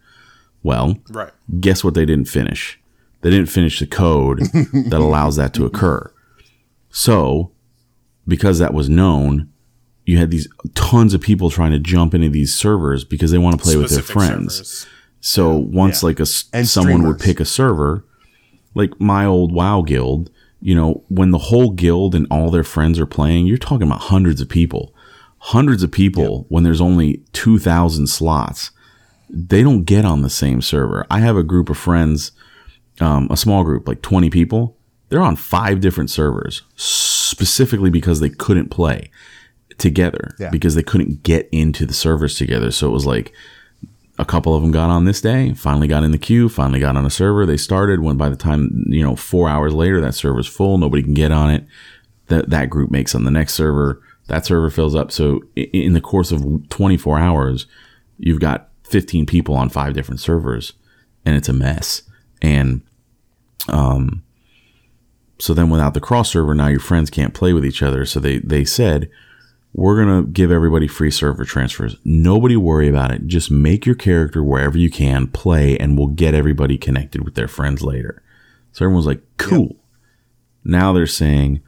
Well, 0.63 0.97
Right. 1.09 1.31
guess 1.59 1.83
what 1.83 1.93
they 1.93 2.05
didn't 2.05 2.27
finish? 2.27 2.79
They 3.21 3.29
didn't 3.29 3.49
finish 3.49 3.79
the 3.79 3.85
code 3.87 4.39
that 4.89 4.99
allows 5.01 5.35
that 5.35 5.53
to 5.55 5.65
occur. 5.65 6.11
So, 6.89 7.51
because 8.27 8.59
that 8.59 8.73
was 8.73 8.89
known, 8.89 9.49
you 10.05 10.17
had 10.17 10.31
these 10.31 10.47
tons 10.73 11.13
of 11.13 11.21
people 11.21 11.49
trying 11.49 11.71
to 11.71 11.79
jump 11.79 12.13
into 12.13 12.29
these 12.29 12.55
servers 12.55 13.03
because 13.03 13.31
they 13.31 13.37
want 13.37 13.57
to 13.57 13.63
play 13.63 13.75
with 13.75 13.91
their 13.91 14.01
friends. 14.01 14.55
servers. 14.55 14.85
So 15.21 15.55
once 15.57 16.01
Yeah. 16.01 16.07
like 16.07 16.19
a 16.19 16.23
s- 16.23 16.45
And 16.53 16.67
someone 16.67 17.03
would 17.03 17.19
pick 17.19 17.39
a 17.39 17.45
server, 17.45 18.05
like 18.73 18.99
my 19.01 19.25
old 19.25 19.51
WoW 19.51 19.81
guild, 19.81 20.29
you 20.61 20.75
know, 20.75 21.03
when 21.09 21.31
the 21.31 21.37
whole 21.37 21.71
guild 21.71 22.13
and 22.15 22.27
all 22.29 22.49
their 22.49 22.63
friends 22.63 22.99
are 22.99 23.05
playing, 23.05 23.47
you're 23.47 23.57
talking 23.57 23.87
about 23.87 24.01
hundreds 24.01 24.41
of 24.41 24.49
people. 24.49 24.93
Hundreds 25.41 25.83
of 25.83 25.91
people 25.91 26.45
when 26.49 26.63
there's 26.63 26.81
only 26.81 27.23
2000 27.33 28.07
slots. 28.07 28.71
They 29.29 29.63
don't 29.63 29.83
get 29.83 30.03
on 30.03 30.21
the 30.21 30.29
same 30.29 30.61
server. 30.61 31.05
I 31.09 31.19
have 31.19 31.37
a 31.37 31.43
group 31.43 31.69
of 31.69 31.77
friends, 31.77 32.33
um, 32.99 33.27
a 33.31 33.37
small 33.37 33.63
group, 33.63 33.87
like 33.87 34.01
20 34.01 34.29
people. 34.29 34.75
They're 35.07 35.21
on 35.21 35.37
five 35.37 35.79
different 35.79 36.09
servers 36.09 36.63
specifically 36.75 37.89
because 37.89 38.19
they 38.19 38.29
couldn't 38.29 38.69
play 38.69 39.11
together 39.77 40.35
Yeah. 40.39 40.49
because 40.49 40.75
they 40.75 40.83
couldn't 40.83 41.23
get 41.23 41.47
into 41.51 41.85
the 41.85 41.93
servers 41.93 42.35
together. 42.35 42.69
So 42.71 42.87
it 42.89 42.91
was 42.91 43.05
like 43.05 43.31
a 44.19 44.25
couple 44.25 44.53
of 44.53 44.61
them 44.61 44.71
got 44.71 44.89
on 44.89 45.05
this 45.05 45.21
day, 45.21 45.53
finally 45.53 45.87
got 45.87 46.03
in 46.03 46.11
the 46.11 46.17
queue, 46.17 46.49
finally 46.49 46.81
got 46.81 46.97
on 46.97 47.05
a 47.05 47.09
server. 47.09 47.45
They 47.45 47.55
started 47.55 48.01
when 48.01 48.17
by 48.17 48.27
the 48.27 48.35
time, 48.35 48.83
you 48.87 49.01
know, 49.01 49.15
four 49.15 49.47
hours 49.47 49.73
later, 49.73 50.01
that 50.01 50.13
server's 50.13 50.45
full. 50.45 50.77
Nobody 50.77 51.01
can 51.01 51.13
get 51.13 51.31
on 51.31 51.49
it. 51.49 51.65
That, 52.27 52.49
that 52.49 52.69
group 52.69 52.91
makes 52.91 53.15
on 53.15 53.23
the 53.23 53.31
next 53.31 53.53
server. 53.53 54.01
That 54.27 54.45
server 54.45 54.69
fills 54.69 54.93
up. 54.93 55.13
So 55.13 55.41
in 55.55 55.93
the 55.93 56.01
course 56.01 56.33
of 56.33 56.67
24 56.67 57.17
hours, 57.17 57.65
you've 58.17 58.41
got 58.41 58.69
15 58.83 59.25
people 59.25 59.55
on 59.55 59.69
five 59.69 59.93
different 59.93 60.19
servers 60.19 60.73
and 61.25 61.37
it's 61.37 61.49
a 61.49 61.53
mess. 61.53 62.03
And, 62.41 62.81
um, 63.69 64.23
so 65.39 65.53
then 65.53 65.69
without 65.69 65.93
the 65.93 66.01
cross 66.01 66.29
server, 66.29 66.53
now 66.53 66.67
your 66.67 66.81
friends 66.81 67.09
can't 67.09 67.33
play 67.33 67.53
with 67.53 67.65
each 67.65 67.81
other. 67.81 68.05
So 68.05 68.19
they, 68.19 68.39
they 68.39 68.65
said, 68.65 69.09
we're 69.73 70.03
going 70.03 70.23
to 70.23 70.31
give 70.31 70.51
everybody 70.51 70.87
free 70.87 71.11
server 71.11 71.45
transfers. 71.45 71.95
Nobody 72.03 72.57
worry 72.57 72.89
about 72.89 73.11
it. 73.11 73.27
Just 73.27 73.51
make 73.51 73.85
your 73.85 73.95
character 73.95 74.43
wherever 74.43 74.77
you 74.77 74.89
can, 74.89 75.27
play, 75.27 75.77
and 75.77 75.97
we'll 75.97 76.07
get 76.07 76.33
everybody 76.33 76.77
connected 76.77 77.23
with 77.23 77.35
their 77.35 77.47
friends 77.47 77.81
later. 77.81 78.23
So 78.71 78.85
everyone 78.85 78.97
was 78.97 79.05
like, 79.05 79.21
cool. 79.37 79.75
Now 80.63 80.91
they're 80.91 81.07
saying, 81.07 81.61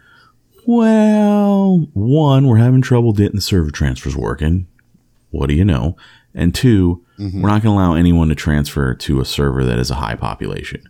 well, 0.66 1.88
one, 1.94 2.48
we're 2.48 2.58
having 2.58 2.82
trouble 2.82 3.14
getting 3.14 3.36
the 3.36 3.42
server 3.42 3.72
transfers 3.72 4.16
working. 4.16 4.68
What 5.30 5.48
do 5.48 5.56
you 5.56 5.66
know? 5.66 5.96
And 6.34 6.56
2 6.56 7.06
we 7.18 7.26
we're 7.42 7.50
not 7.50 7.62
going 7.62 7.78
to 7.78 7.82
allow 7.82 7.94
anyone 7.94 8.30
to 8.30 8.36
transfer 8.36 8.96
to 8.96 9.22
a 9.22 9.26
server 9.26 9.64
that 9.64 9.78
is 9.78 9.92
a 9.92 9.96
high 9.96 10.16
population. 10.16 10.84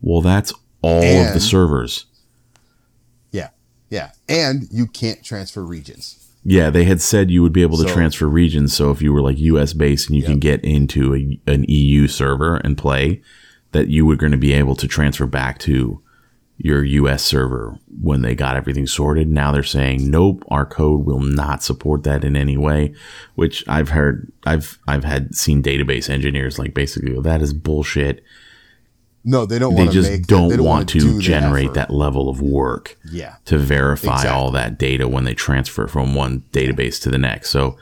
Well, 0.00 0.20
that's 0.20 0.52
all 0.82 1.04
of 1.04 1.32
the 1.32 1.40
servers. 1.40 2.06
Yeah. 3.30 3.50
Yeah. 3.88 4.10
And 4.28 4.66
you 4.72 4.86
can't 4.86 5.22
transfer 5.22 5.64
regions. 5.64 6.19
Yeah, 6.44 6.70
they 6.70 6.84
had 6.84 7.00
said 7.00 7.30
you 7.30 7.42
would 7.42 7.52
be 7.52 7.62
able 7.62 7.76
to 7.78 7.88
So- 7.88 7.94
transfer 7.94 8.26
regions. 8.26 8.72
So 8.74 8.90
if 8.90 9.02
you 9.02 9.12
were 9.12 9.20
like 9.20 9.38
US 9.38 9.72
based 9.72 10.08
and 10.08 10.16
you 10.16 10.22
can 10.22 10.38
get 10.38 10.64
into 10.64 11.14
a, 11.14 11.38
an 11.46 11.64
EU 11.68 12.06
server 12.08 12.56
and 12.56 12.78
play, 12.78 13.20
that 13.72 13.88
you 13.88 14.06
were 14.06 14.16
going 14.16 14.32
to 14.32 14.38
be 14.38 14.52
able 14.52 14.74
to 14.76 14.88
transfer 14.88 15.26
back 15.26 15.58
to 15.60 16.00
your 16.62 16.84
US 16.84 17.22
server 17.22 17.78
when 18.02 18.20
they 18.22 18.34
got 18.34 18.56
everything 18.56 18.86
sorted. 18.86 19.28
Now 19.28 19.50
they're 19.52 19.62
saying, 19.62 20.10
nope, 20.10 20.44
our 20.48 20.66
code 20.66 21.06
will 21.06 21.20
not 21.20 21.62
support 21.62 22.02
that 22.04 22.24
in 22.24 22.36
any 22.36 22.56
way. 22.56 22.94
Which 23.34 23.66
I've 23.68 23.90
heard, 23.90 24.30
I've 24.44 24.78
I've 24.86 25.04
had 25.04 25.34
seen 25.34 25.62
database 25.62 26.10
engineers 26.10 26.58
like 26.58 26.74
basically 26.74 27.18
that 27.20 27.42
is 27.42 27.52
bullshit. 27.54 28.22
No, 29.22 29.44
they 29.44 29.58
don't 29.58 29.74
They 29.74 29.88
just 29.88 30.10
make 30.10 30.26
don't, 30.26 30.48
they 30.48 30.56
don't 30.56 30.64
want 30.64 30.94
wanna 30.94 31.06
do 31.06 31.20
generate 31.20 31.74
that 31.74 31.90
level 31.90 32.28
of 32.30 32.40
work 32.40 32.96
Yeah. 33.12 33.34
to 33.44 33.58
verify 33.58 34.14
Exactly. 34.14 34.30
all 34.30 34.50
that 34.52 34.78
data 34.78 35.06
when 35.08 35.24
they 35.24 35.34
transfer 35.34 35.86
from 35.86 36.14
one 36.14 36.42
database 36.52 37.00
to 37.02 37.10
the 37.10 37.18
next. 37.18 37.50
So. 37.50 37.76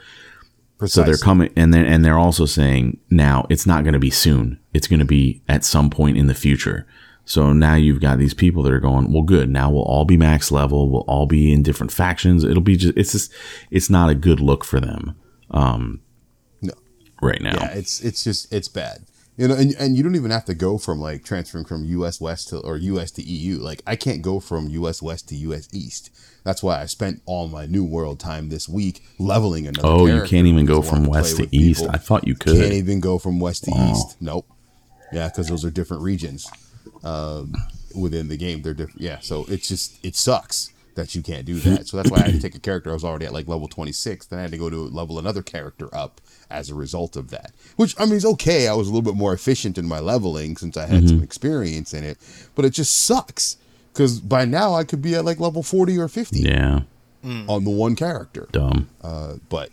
So 0.85 1.03
they're 1.03 1.17
coming, 1.17 1.51
and 1.57 1.73
then 1.73 1.83
and 1.85 2.05
they're 2.05 2.17
also 2.17 2.45
saying 2.45 2.99
now 3.09 3.45
it's 3.49 3.65
not 3.67 3.83
going 3.83 3.93
to 3.95 3.99
be 3.99 4.09
soon. 4.09 4.59
It's 4.73 4.87
going 4.87 4.99
to 5.01 5.05
be 5.05 5.41
at 5.49 5.65
some 5.65 5.89
point 5.89 6.15
in 6.17 6.27
the 6.27 6.33
future. 6.33 6.87
So 7.25 7.51
now 7.51 7.75
you've 7.75 7.99
got 7.99 8.17
these 8.17 8.33
people 8.33 8.63
that 8.63 8.71
are 8.71 8.79
going, 8.79 9.11
well, 9.11 9.23
good. 9.23 9.49
Now 9.49 9.69
we'll 9.69 9.83
all 9.83 10.05
be 10.05 10.15
max 10.15 10.53
level. 10.53 10.89
We'll 10.89 11.01
all 11.01 11.25
be 11.25 11.51
in 11.51 11.63
different 11.63 11.91
factions. 11.91 12.45
It'll 12.45 12.63
be 12.63 12.77
just, 12.77 12.97
it's 12.97 13.11
just, 13.11 13.31
it's 13.69 13.89
not 13.89 14.09
a 14.09 14.15
good 14.15 14.39
look 14.39 14.63
for 14.63 14.79
them, 14.79 15.15
um, 15.51 15.99
No. 16.61 16.71
right 17.21 17.41
now. 17.41 17.57
Yeah, 17.59 17.71
it's 17.73 17.99
it's 17.99 18.23
just 18.23 18.51
it's 18.53 18.69
bad. 18.69 18.99
You 19.39 19.47
know, 19.47 19.55
and, 19.55 19.73
and 19.79 19.95
you 19.95 20.03
don't 20.03 20.17
even 20.17 20.31
have 20.31 20.43
to 20.45 20.53
go 20.53 20.77
from 20.77 20.99
like 20.99 21.23
transferring 21.23 21.63
from 21.63 21.85
US 21.85 22.19
West 22.19 22.49
to 22.49 22.59
or 22.59 22.75
US 22.75 23.09
to 23.11 23.23
EU. 23.23 23.59
Like 23.59 23.81
I 23.87 23.95
can't 23.95 24.21
go 24.21 24.41
from 24.41 24.67
US 24.67 25.01
West 25.01 25.29
to 25.29 25.35
US 25.35 25.69
East. 25.71 26.09
That's 26.43 26.61
why 26.61 26.81
I 26.81 26.87
spent 26.87 27.21
all 27.25 27.47
my 27.47 27.65
New 27.65 27.85
World 27.85 28.19
time 28.19 28.49
this 28.49 28.67
week 28.67 29.01
leveling 29.17 29.65
another. 29.65 29.87
Oh, 29.87 30.05
you 30.07 30.23
can't 30.23 30.45
even 30.45 30.65
go 30.65 30.81
because 30.81 30.89
I 30.89 30.91
wanted 30.95 31.05
from 31.05 31.11
west 31.11 31.37
to 31.37 31.55
east. 31.55 31.79
people. 31.79 31.95
I 31.95 31.97
thought 31.99 32.27
you 32.27 32.35
could. 32.35 32.57
Can't 32.59 32.73
even 32.73 32.99
go 32.99 33.17
from 33.17 33.39
west 33.39 33.63
to 33.63 33.71
Wow. 33.71 33.91
east. 33.91 34.17
Nope. 34.19 34.45
Yeah, 35.13 35.29
because 35.29 35.47
those 35.47 35.63
are 35.63 35.71
different 35.71 36.03
regions 36.03 36.45
um, 37.05 37.53
within 37.95 38.27
the 38.27 38.35
game. 38.35 38.61
They're 38.61 38.73
different. 38.73 38.99
Yeah, 38.99 39.19
so 39.21 39.45
it's 39.47 39.69
just 39.69 40.05
it 40.05 40.17
sucks 40.17 40.73
that 40.95 41.15
you 41.15 41.21
can't 41.23 41.45
do 41.45 41.59
that. 41.61 41.87
So 41.87 41.95
that's 41.95 42.11
why 42.11 42.17
I 42.17 42.23
had 42.23 42.33
to 42.33 42.41
take 42.41 42.55
a 42.55 42.59
character 42.59 42.89
I 42.89 42.93
was 42.93 43.05
already 43.05 43.25
at 43.25 43.31
like 43.31 43.47
level 43.47 43.69
twenty 43.69 43.93
six. 43.93 44.25
Then 44.25 44.39
I 44.39 44.41
had 44.41 44.51
to 44.51 44.57
go 44.57 44.69
to 44.69 44.75
level 44.75 45.17
another 45.17 45.41
character 45.41 45.87
up 45.95 46.19
as 46.49 46.69
a 46.69 46.75
result 46.75 47.15
of 47.15 47.29
that. 47.29 47.51
Which 47.75 47.95
I 47.99 48.05
mean 48.05 48.15
is 48.15 48.25
okay. 48.25 48.67
I 48.67 48.73
was 48.73 48.87
a 48.87 48.91
little 48.91 49.03
bit 49.11 49.17
more 49.17 49.33
efficient 49.33 49.77
in 49.77 49.87
my 49.87 49.99
leveling 49.99 50.57
since 50.57 50.75
I 50.77 50.85
had 50.85 50.99
Mm-hmm. 51.03 51.07
some 51.07 51.23
experience 51.23 51.93
in 51.93 52.03
it. 52.03 52.17
But 52.55 52.65
it 52.65 52.71
just 52.71 53.05
sucks 53.05 53.57
because 53.93 54.19
by 54.19 54.45
now 54.45 54.73
I 54.73 54.83
could 54.83 55.01
be 55.01 55.15
at 55.15 55.25
like 55.25 55.39
level 55.39 55.63
forty 55.63 55.97
or 55.97 56.07
fifty 56.07 56.39
Yeah, 56.41 56.81
on 57.23 57.63
the 57.63 57.69
one 57.71 57.95
character 57.95 58.47
dumb. 58.51 58.89
uh, 59.01 59.35
but 59.49 59.69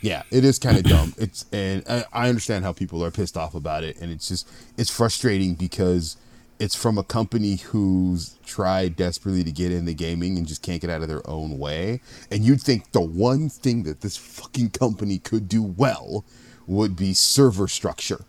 yeah, 0.00 0.24
it 0.30 0.44
is 0.44 0.58
kind 0.58 0.76
of 0.78 0.84
dumb. 0.84 1.14
It's 1.16 1.46
and 1.52 1.84
I, 1.88 2.04
I 2.12 2.28
understand 2.28 2.64
how 2.64 2.72
people 2.72 3.04
are 3.04 3.10
pissed 3.10 3.36
off 3.36 3.54
about 3.54 3.84
it, 3.84 4.00
and 4.00 4.10
it's 4.10 4.28
just 4.28 4.48
it's 4.76 4.90
frustrating 4.90 5.54
because 5.54 6.16
it's 6.62 6.76
from 6.76 6.96
a 6.96 7.02
company 7.02 7.56
who's 7.56 8.38
tried 8.46 8.94
desperately 8.94 9.42
to 9.42 9.50
get 9.50 9.72
into 9.72 9.92
gaming 9.94 10.38
and 10.38 10.46
just 10.46 10.62
can't 10.62 10.80
get 10.80 10.90
out 10.90 11.02
of 11.02 11.08
their 11.08 11.28
own 11.28 11.58
way. 11.58 12.00
And 12.30 12.44
you'd 12.44 12.60
think 12.60 12.92
the 12.92 13.00
one 13.00 13.48
thing 13.48 13.82
that 13.82 14.00
this 14.00 14.16
fucking 14.16 14.70
company 14.70 15.18
could 15.18 15.48
do 15.48 15.60
well 15.60 16.24
would 16.68 16.94
be 16.94 17.14
server 17.14 17.66
structure, 17.66 18.24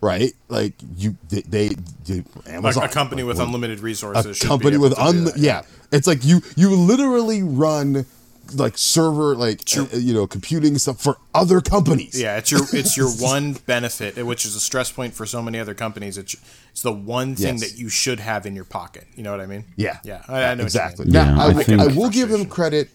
right? 0.00 0.32
Like 0.48 0.72
you, 0.96 1.18
they, 1.28 1.42
they, 1.42 1.68
they 2.06 2.24
Like 2.46 2.48
Amazon, 2.48 2.84
a 2.84 2.88
company 2.88 3.24
with 3.24 3.38
unlimited 3.38 3.80
resources. 3.80 4.42
a 4.42 4.46
company 4.46 4.78
with 4.78 4.98
un 4.98 5.28
yeah 5.36 5.60
it's 5.92 6.06
like 6.06 6.24
you 6.24 6.40
you 6.56 6.70
literally 6.74 7.42
run 7.42 8.06
like 8.54 8.76
server 8.78 9.34
like 9.34 9.60
uh, 9.76 9.86
you 9.92 10.12
know 10.14 10.26
computing 10.26 10.76
stuff 10.78 11.00
for 11.00 11.16
other 11.34 11.60
companies 11.60 12.20
Yeah, 12.20 12.36
it's 12.38 12.50
your 12.50 12.62
it's 12.72 12.96
your 12.96 13.08
one 13.18 13.54
benefit, 13.66 14.24
which 14.26 14.44
is 14.44 14.54
a 14.54 14.60
stress 14.60 14.90
point 14.92 15.14
for 15.14 15.26
so 15.26 15.40
many 15.42 15.58
other 15.58 15.74
companies. 15.74 16.18
It's 16.18 16.34
it's 16.72 16.82
the 16.82 16.92
one 16.92 17.34
thing 17.36 17.58
Yes. 17.58 17.72
that 17.72 17.78
you 17.78 17.88
should 17.88 18.20
have 18.20 18.46
in 18.46 18.54
your 18.54 18.64
pocket. 18.64 19.06
You 19.16 19.22
know 19.22 19.30
what 19.32 19.40
I 19.40 19.46
mean? 19.46 19.64
yeah 19.76 19.98
yeah, 20.04 20.22
I, 20.28 20.44
I 20.44 20.54
know 20.54 20.64
exactly 20.64 21.04
What 21.06 21.12
now 21.12 21.24
Yeah, 21.34 21.40
I, 21.40 21.44
I 21.44 21.48
will- 21.52 21.62
think- 21.64 21.80
I 21.80 21.86
will 21.86 22.10
give 22.10 22.28
them 22.28 22.46
credit 22.46 22.90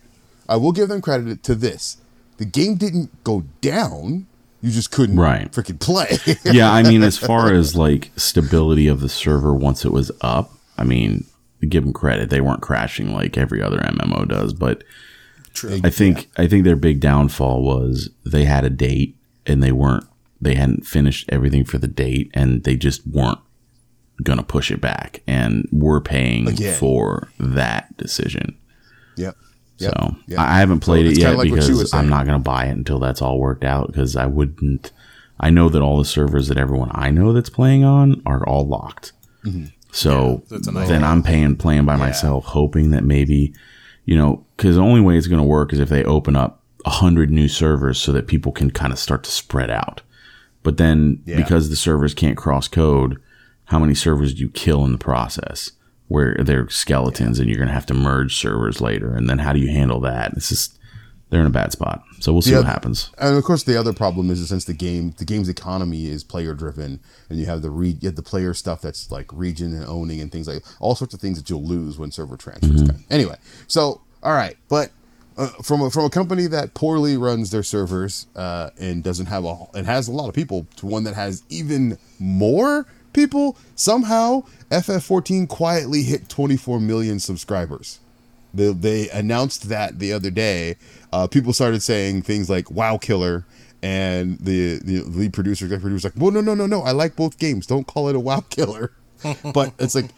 i 0.47 0.55
will 0.55 0.71
give 0.71 0.89
them 0.89 1.01
credit 1.01 1.41
to 1.43 1.55
this 1.55 1.97
the 2.37 2.45
game 2.45 2.75
didn't 2.75 3.23
go 3.23 3.43
down 3.61 4.27
you 4.61 4.69
just 4.71 4.91
couldn't 4.91 5.17
Right. 5.17 5.51
freaking 5.51 5.79
play 5.79 6.17
yeah, 6.45 6.71
I 6.71 6.83
mean, 6.83 7.01
as 7.03 7.17
far 7.17 7.51
as 7.61 7.75
like 7.75 8.11
stability 8.15 8.87
of 8.87 8.99
the 8.99 9.09
server 9.09 9.53
once 9.53 9.85
it 9.85 9.91
was 9.91 10.11
up, 10.21 10.51
I 10.77 10.83
mean, 10.83 11.25
give 11.69 11.83
them 11.83 11.93
credit. 11.93 12.29
They 12.29 12.41
weren't 12.41 12.61
crashing 12.61 13.13
like 13.13 13.37
every 13.37 13.61
other 13.61 13.77
MMO 13.79 14.27
does, 14.27 14.53
but 14.53 14.83
True. 15.55 15.79
I 15.83 15.89
think 15.89 16.29
I 16.37 16.47
think 16.47 16.63
their 16.65 16.75
big 16.75 16.99
downfall 16.99 17.63
was 17.63 18.09
they 18.25 18.45
had 18.45 18.63
a 18.63 18.69
date 18.69 19.17
and 19.47 19.63
they 19.63 19.71
weren't 19.71 20.05
they 20.39 20.53
hadn't 20.55 20.85
finished 20.85 21.25
everything 21.29 21.63
for 21.65 21.77
the 21.79 21.87
date 21.87 22.29
and 22.33 22.63
they 22.63 22.75
just 22.75 23.07
weren't 23.07 23.39
gonna 24.21 24.43
push 24.43 24.69
it 24.69 24.79
back 24.81 25.21
and 25.27 25.67
we're 25.71 26.01
paying 26.01 26.47
Again. 26.47 26.77
for 26.77 27.29
that 27.39 27.95
decision. 27.97 28.55
yep 29.17 29.35
Yep. 29.77 29.91
So 29.91 30.15
Yep. 30.27 30.39
I 30.39 30.55
I 30.55 30.59
haven't 30.59 30.79
played 30.81 31.05
it's 31.05 31.17
it 31.17 31.21
yet 31.21 31.29
like 31.31 31.37
what 31.37 31.47
you 31.47 31.53
were 31.55 31.59
because 31.59 31.93
I'm 31.93 32.07
not 32.07 32.25
going 32.25 32.37
to 32.39 32.43
buy 32.43 32.65
it 32.67 32.71
until 32.71 32.97
that's 32.99 33.21
all 33.21 33.39
worked 33.39 33.65
out 33.65 33.87
because 33.87 34.15
I 34.15 34.25
wouldn't. 34.25 34.93
I 35.37 35.49
know 35.49 35.67
that 35.67 35.81
all 35.81 35.97
the 35.97 36.05
servers 36.05 36.47
that 36.47 36.57
everyone 36.57 36.91
I 36.93 37.09
know 37.11 37.33
that's 37.33 37.49
playing 37.49 37.83
on 37.83 38.21
are 38.25 38.47
all 38.47 38.65
locked. 38.65 39.11
Mm-hmm. 39.43 39.65
So 39.91 40.43
that's 40.49 40.67
a 40.67 40.71
nice- 40.71 40.87
then 40.87 41.03
I'm 41.03 41.21
paying 41.23 41.57
playing 41.57 41.83
by 41.85 41.97
myself, 41.97 42.45
hoping 42.45 42.91
that 42.91 43.03
maybe 43.03 43.53
you 44.05 44.15
know 44.15 44.45
because 44.57 44.75
the 44.75 44.81
only 44.81 45.01
way 45.01 45.17
it's 45.17 45.27
going 45.27 45.41
to 45.41 45.47
work 45.47 45.73
is 45.73 45.79
if 45.79 45.89
they 45.89 46.03
open 46.03 46.35
up 46.35 46.61
a 46.85 46.89
hundred 46.89 47.31
new 47.31 47.47
servers 47.47 47.99
so 47.99 48.11
that 48.11 48.27
people 48.27 48.51
can 48.51 48.69
kind 48.71 48.93
of 48.93 48.99
start 48.99 49.23
to 49.23 49.31
spread 49.31 49.69
out. 49.69 50.01
But 50.63 50.77
then 50.77 51.21
Yeah. 51.25 51.37
because 51.37 51.69
the 51.69 51.75
servers 51.75 52.13
can't 52.13 52.37
cross 52.37 52.67
code, 52.67 53.19
how 53.65 53.79
many 53.79 53.95
servers 53.95 54.33
do 54.35 54.41
you 54.41 54.49
kill 54.49 54.85
in 54.85 54.91
the 54.91 54.97
process? 54.97 55.71
where 56.07 56.35
they're 56.43 56.69
skeletons 56.69 57.39
and 57.39 57.49
you're 57.49 57.57
going 57.57 57.67
to 57.67 57.73
have 57.73 57.87
to 57.87 57.93
merge 57.95 58.35
servers 58.37 58.79
later. 58.79 59.15
And 59.15 59.27
then 59.27 59.39
how 59.39 59.51
do 59.53 59.59
you 59.59 59.69
handle 59.69 59.99
that? 60.01 60.33
It's 60.33 60.49
just 60.49 60.77
they're 61.29 61.41
in 61.41 61.47
a 61.47 61.51
bad 61.51 61.71
spot. 61.71 62.03
So 62.19 62.31
we'll 62.31 62.41
see 62.41 62.51
Yeah. 62.51 62.57
what 62.59 62.67
happens. 62.67 63.09
And 63.17 63.35
of 63.35 63.43
course, 63.43 63.63
the 63.63 63.77
other 63.79 63.93
problem 63.93 64.29
is 64.29 64.47
since 64.47 64.65
the 64.65 64.73
game, 64.73 65.13
the 65.17 65.25
game's 65.25 65.49
economy 65.49 66.07
is 66.07 66.23
player 66.23 66.53
driven, 66.53 66.99
and 67.29 67.39
you 67.39 67.45
have 67.47 67.61
the 67.61 67.69
re- 67.71 67.97
you 67.99 68.07
have 68.09 68.15
the 68.15 68.21
player 68.21 68.53
stuff 68.53 68.81
that's 68.81 69.09
like 69.11 69.25
region 69.33 69.73
and 69.73 69.85
owning 69.85 70.21
and 70.21 70.31
things 70.31 70.47
like 70.47 70.63
all 70.79 70.95
sorts 70.95 71.13
of 71.13 71.19
things 71.19 71.37
that 71.37 71.49
you'll 71.49 71.63
lose 71.65 71.97
when 71.97 72.11
server 72.11 72.37
transfers. 72.37 72.81
Mm-hmm. 72.83 72.87
come. 72.87 73.03
Anyway, 73.09 73.35
so 73.67 74.01
all 74.23 74.33
right, 74.33 74.55
but 74.69 74.91
uh, 75.37 75.47
from 75.63 75.81
a, 75.81 75.89
from 75.91 76.05
a 76.05 76.09
company 76.09 76.47
that 76.47 76.73
poorly 76.73 77.17
runs 77.17 77.51
their 77.51 77.63
servers 77.63 78.25
uh, 78.35 78.69
and 78.79 79.03
doesn't 79.03 79.25
have 79.25 79.43
a 79.45 79.57
and 79.73 79.85
has 79.85 80.07
a 80.07 80.11
lot 80.11 80.29
of 80.29 80.33
people 80.35 80.65
to 80.77 80.85
one 80.85 81.03
that 81.03 81.13
has 81.15 81.43
even 81.49 81.97
more 82.19 82.85
people, 83.13 83.57
somehow 83.75 84.43
FF14 84.71 85.47
quietly 85.47 86.03
hit 86.03 86.29
24 86.29 86.79
million 86.79 87.19
subscribers. 87.19 87.99
They, 88.55 88.71
they 88.73 89.09
announced 89.09 89.69
that 89.69 89.99
the 89.99 90.13
other 90.13 90.31
day. 90.31 90.77
Uh, 91.11 91.27
people 91.27 91.53
started 91.53 91.81
saying 91.83 92.23
things 92.23 92.49
like 92.49 92.69
"Wow 92.71 92.97
Killer," 92.97 93.45
and 93.83 94.37
the 94.39 94.79
the 94.79 95.01
lead 95.01 95.33
producer, 95.33 95.65
executive 95.65 95.81
producer, 95.83 96.07
was 96.07 96.15
like, 96.15 96.21
"Well, 96.21 96.31
no, 96.31 96.41
no, 96.41 96.55
no, 96.55 96.65
no. 96.65 96.81
I 96.81 96.91
like 96.91 97.15
both 97.15 97.37
games. 97.37 97.65
Don't 97.67 97.85
call 97.87 98.09
it 98.09 98.15
a 98.15 98.19
WoW 98.19 98.41
Killer." 98.49 98.91
but 99.53 99.73
it's 99.79 99.95
like, 99.95 100.09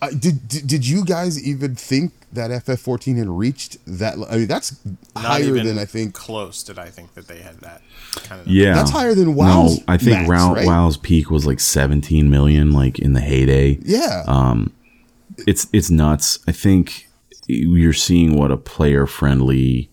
uh, 0.00 0.10
did, 0.10 0.46
did 0.48 0.66
did 0.66 0.86
you 0.86 1.04
guys 1.04 1.42
even 1.42 1.74
think 1.74 2.12
that 2.32 2.50
FF14 2.64 3.16
had 3.18 3.28
reached 3.28 3.78
that? 3.86 4.14
I 4.30 4.36
mean, 4.38 4.46
that's 4.46 4.78
Not 5.14 5.24
higher 5.24 5.52
than 5.54 5.78
I 5.78 5.84
think. 5.84 6.14
close 6.14 6.62
did 6.62 6.78
I 6.78 6.88
think 6.90 7.14
that 7.14 7.26
they 7.28 7.38
had 7.40 7.58
that 7.60 7.82
kind 8.24 8.40
of 8.40 8.46
Yeah, 8.48 8.74
That's 8.74 8.90
higher 8.90 9.14
than 9.14 9.34
WoW's 9.34 9.78
No, 9.78 9.84
I 9.88 9.98
think 9.98 10.18
max, 10.18 10.28
WoW, 10.28 10.54
right? 10.54 10.66
WoW's 10.66 10.96
peak 10.96 11.30
was 11.30 11.46
like 11.46 11.60
17 11.60 12.30
million, 12.30 12.72
like 12.72 12.98
in 13.00 13.12
the 13.12 13.20
heyday. 13.20 13.78
Yeah, 13.82 14.22
Uh, 14.26 14.66
It's 15.46 15.66
it's 15.72 15.90
nuts. 15.90 16.38
I 16.46 16.52
think 16.52 17.08
you're 17.46 17.92
seeing 17.92 18.36
what 18.36 18.50
a 18.50 18.56
player 18.56 19.06
friendly 19.06 19.90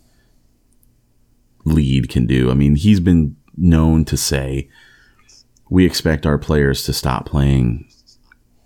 lead 1.66 2.10
can 2.10 2.26
do. 2.26 2.50
I 2.50 2.54
mean, 2.54 2.76
he's 2.76 3.00
been 3.00 3.36
known 3.58 4.06
to 4.06 4.18
say 4.18 4.70
we 5.70 5.86
expect 5.86 6.26
our 6.26 6.38
players 6.38 6.84
to 6.86 6.94
stop 6.94 7.26
playing 7.26 7.88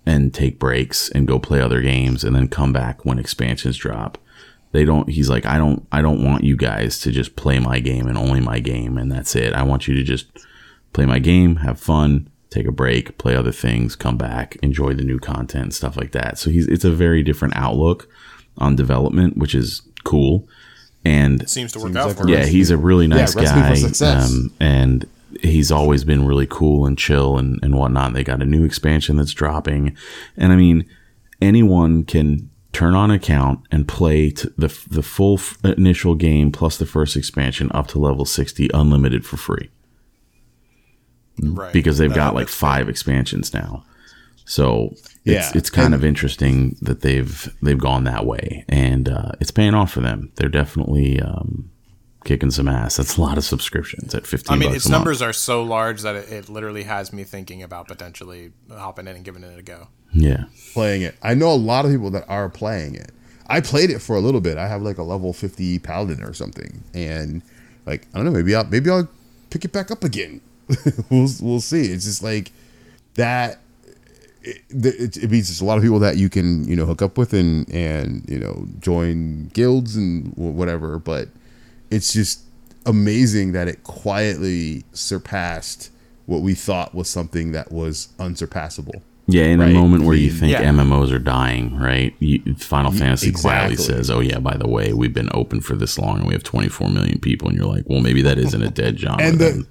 and 0.04 0.32
take 0.32 0.58
breaks 0.58 1.08
and 1.10 1.26
go 1.26 1.38
play 1.38 1.60
other 1.60 1.80
games 1.82 2.24
and 2.24 2.34
then 2.34 2.48
come 2.48 2.72
back 2.72 3.04
when 3.04 3.18
expansions 3.18 3.76
drop. 3.76 4.18
They 4.72 4.84
don't 4.84 5.08
he's 5.08 5.28
like 5.28 5.46
I 5.46 5.58
don't 5.58 5.86
I 5.90 6.02
don't 6.02 6.24
want 6.24 6.44
you 6.44 6.56
guys 6.56 7.00
to 7.00 7.10
just 7.10 7.36
play 7.36 7.58
my 7.58 7.80
game 7.80 8.06
and 8.06 8.18
only 8.18 8.40
my 8.40 8.60
game 8.60 8.98
and 8.98 9.10
that's 9.10 9.34
it. 9.34 9.52
I 9.52 9.62
want 9.62 9.88
you 9.88 9.94
to 9.94 10.02
just 10.02 10.26
play 10.92 11.06
my 11.06 11.18
game, 11.18 11.56
have 11.56 11.80
fun, 11.80 12.28
take 12.50 12.66
a 12.66 12.72
break, 12.72 13.18
play 13.18 13.34
other 13.34 13.52
things, 13.52 13.96
come 13.96 14.16
back, 14.16 14.56
enjoy 14.62 14.94
the 14.94 15.04
new 15.04 15.18
content, 15.18 15.74
stuff 15.74 15.96
like 15.96 16.12
that. 16.12 16.38
So 16.38 16.50
he's 16.50 16.66
it's 16.68 16.84
a 16.84 16.90
very 16.90 17.22
different 17.22 17.56
outlook 17.56 18.08
on 18.58 18.76
development, 18.76 19.36
which 19.36 19.54
is 19.54 19.82
cool. 20.04 20.48
And 21.04 21.48
seems 21.48 21.72
to 21.72 21.78
work 21.78 21.86
Seems 21.88 21.96
out 21.96 22.06
like 22.08 22.16
for 22.16 22.26
a 22.26 22.30
yeah, 22.30 22.38
us. 22.40 22.48
he's 22.48 22.70
a 22.70 22.76
really 22.76 23.06
nice 23.06 23.36
recipe 23.36 23.88
for 23.88 24.04
guy. 24.04 24.22
Um, 24.24 24.52
and 24.58 25.04
he's 25.40 25.70
always 25.70 26.02
been 26.02 26.26
really 26.26 26.46
cool 26.48 26.84
and 26.86 26.98
chill 26.98 27.38
and, 27.38 27.60
and 27.62 27.76
whatnot. 27.76 28.12
They 28.12 28.24
got 28.24 28.42
a 28.42 28.46
new 28.46 28.64
expansion 28.64 29.16
that's 29.16 29.32
dropping. 29.32 29.96
And 30.36 30.52
I 30.52 30.56
mean, 30.56 30.84
anyone 31.40 32.02
can 32.04 32.50
turn 32.72 32.94
on 32.94 33.10
account 33.12 33.60
and 33.70 33.86
play 33.86 34.30
t- 34.30 34.48
the, 34.58 34.66
the 34.90 35.02
full 35.02 35.34
f- 35.38 35.56
initial 35.64 36.14
game 36.16 36.50
plus 36.50 36.76
the 36.76 36.86
first 36.86 37.16
expansion 37.16 37.70
up 37.72 37.86
to 37.88 37.98
level 37.98 38.24
60 38.24 38.68
unlimited 38.74 39.24
for 39.24 39.36
free 39.36 39.70
right 41.42 41.72
because 41.72 41.98
they've 41.98 42.10
That- 42.10 42.16
got 42.16 42.34
like 42.34 42.46
that's- 42.46 42.58
five 42.58 42.88
expansions 42.88 43.52
now. 43.54 43.84
So 44.48 44.90
it's 44.94 45.12
Yeah, 45.24 45.52
it's 45.54 45.70
kind 45.70 45.86
and- 45.86 45.94
of 45.96 46.04
interesting 46.04 46.76
that 46.80 47.00
they've 47.00 47.52
they've 47.62 47.78
gone 47.78 48.04
that 48.04 48.24
way, 48.24 48.64
and 48.68 49.08
uh, 49.08 49.32
it's 49.40 49.50
paying 49.50 49.74
off 49.74 49.90
for 49.92 50.00
them. 50.00 50.30
They're 50.36 50.48
definitely 50.48 51.20
um, 51.20 51.68
kicking 52.24 52.52
some 52.52 52.68
ass. 52.68 52.96
That's 52.96 53.16
a 53.16 53.20
lot 53.20 53.36
of 53.38 53.44
subscriptions 53.44 54.14
at 54.14 54.24
fifteen. 54.26 54.54
I 54.54 54.58
mean, 54.58 54.68
bucks 54.68 54.76
its 54.78 54.86
a 54.86 54.90
month. 54.90 54.98
numbers 55.00 55.20
are 55.20 55.32
so 55.32 55.62
large 55.64 56.02
that 56.02 56.14
it, 56.14 56.30
it 56.32 56.48
literally 56.48 56.84
has 56.84 57.12
me 57.12 57.24
thinking 57.24 57.60
about 57.62 57.88
potentially 57.88 58.52
hopping 58.70 59.08
in 59.08 59.16
and 59.16 59.24
giving 59.24 59.42
it 59.42 59.58
a 59.58 59.62
go. 59.62 59.88
Yeah, 60.12 60.44
playing 60.72 61.02
it. 61.02 61.16
I 61.22 61.34
know 61.34 61.50
a 61.50 61.54
lot 61.58 61.84
of 61.84 61.90
people 61.90 62.10
that 62.12 62.24
are 62.28 62.48
playing 62.48 62.94
it. 62.94 63.10
I 63.48 63.60
played 63.60 63.90
it 63.90 63.98
for 64.00 64.14
a 64.14 64.20
little 64.20 64.40
bit. 64.40 64.58
I 64.58 64.68
have 64.68 64.80
like 64.80 64.98
a 64.98 65.02
level 65.02 65.32
50 65.32 65.80
paladin 65.80 66.22
or 66.22 66.32
something, 66.32 66.84
and 66.94 67.42
like 67.84 68.06
I 68.14 68.18
don't 68.18 68.26
know, 68.26 68.30
maybe 68.32 68.54
I'll 68.54 68.64
maybe 68.64 68.90
I'll 68.90 69.08
pick 69.50 69.64
it 69.64 69.72
back 69.72 69.90
up 69.90 70.04
again. 70.04 70.40
we'll 71.10 71.28
we'll 71.40 71.60
see. 71.60 71.90
It's 71.92 72.04
just 72.04 72.22
like 72.22 72.52
that. 73.14 73.58
It, 74.48 74.62
it, 74.70 75.16
it 75.16 75.30
means 75.30 75.48
there's 75.48 75.60
a 75.60 75.64
lot 75.64 75.76
of 75.76 75.82
people 75.82 75.98
that 75.98 76.16
you 76.16 76.28
can 76.30 76.66
you 76.68 76.76
know 76.76 76.86
hook 76.86 77.02
up 77.02 77.18
with 77.18 77.32
and 77.32 77.68
and 77.72 78.24
you 78.28 78.38
know 78.38 78.66
join 78.80 79.48
guilds 79.54 79.96
and 79.96 80.32
whatever. 80.36 80.98
But 81.00 81.28
it's 81.90 82.12
just 82.12 82.42
amazing 82.86 83.52
that 83.52 83.66
it 83.66 83.82
quietly 83.82 84.84
surpassed 84.92 85.90
what 86.26 86.42
we 86.42 86.54
thought 86.54 86.94
was 86.94 87.08
something 87.08 87.52
that 87.52 87.70
was 87.72 88.08
unsurpassable. 88.18 89.02
yeah. 89.28 89.44
In 89.44 89.58
Right. 89.60 89.70
a 89.70 89.74
moment 89.74 90.04
where 90.04 90.16
you 90.16 90.30
think 90.30 90.52
Yeah. 90.52 90.62
MMOs 90.62 91.10
are 91.12 91.18
dying, 91.18 91.74
right? 91.76 92.14
You, 92.20 92.40
Final 92.58 92.92
Fantasy 92.92 93.32
quietly 93.32 93.76
says, 93.76 94.08
"Oh 94.10 94.20
yeah, 94.20 94.38
by 94.38 94.56
the 94.56 94.68
way, 94.68 94.92
we've 94.92 95.12
been 95.14 95.30
open 95.34 95.60
for 95.60 95.74
this 95.74 95.98
long 95.98 96.18
and 96.18 96.26
we 96.28 96.32
have 96.34 96.44
24 96.44 96.88
million 96.90 97.18
people," 97.18 97.48
and 97.48 97.56
you're 97.56 97.66
like, 97.66 97.84
"Well, 97.88 98.00
maybe 98.00 98.22
that 98.22 98.38
isn't 98.38 98.62
a 98.62 98.70
dead 98.70 98.98
genre." 99.02 99.20
And 99.24 99.38
the- 99.40 99.44
then. 99.44 99.66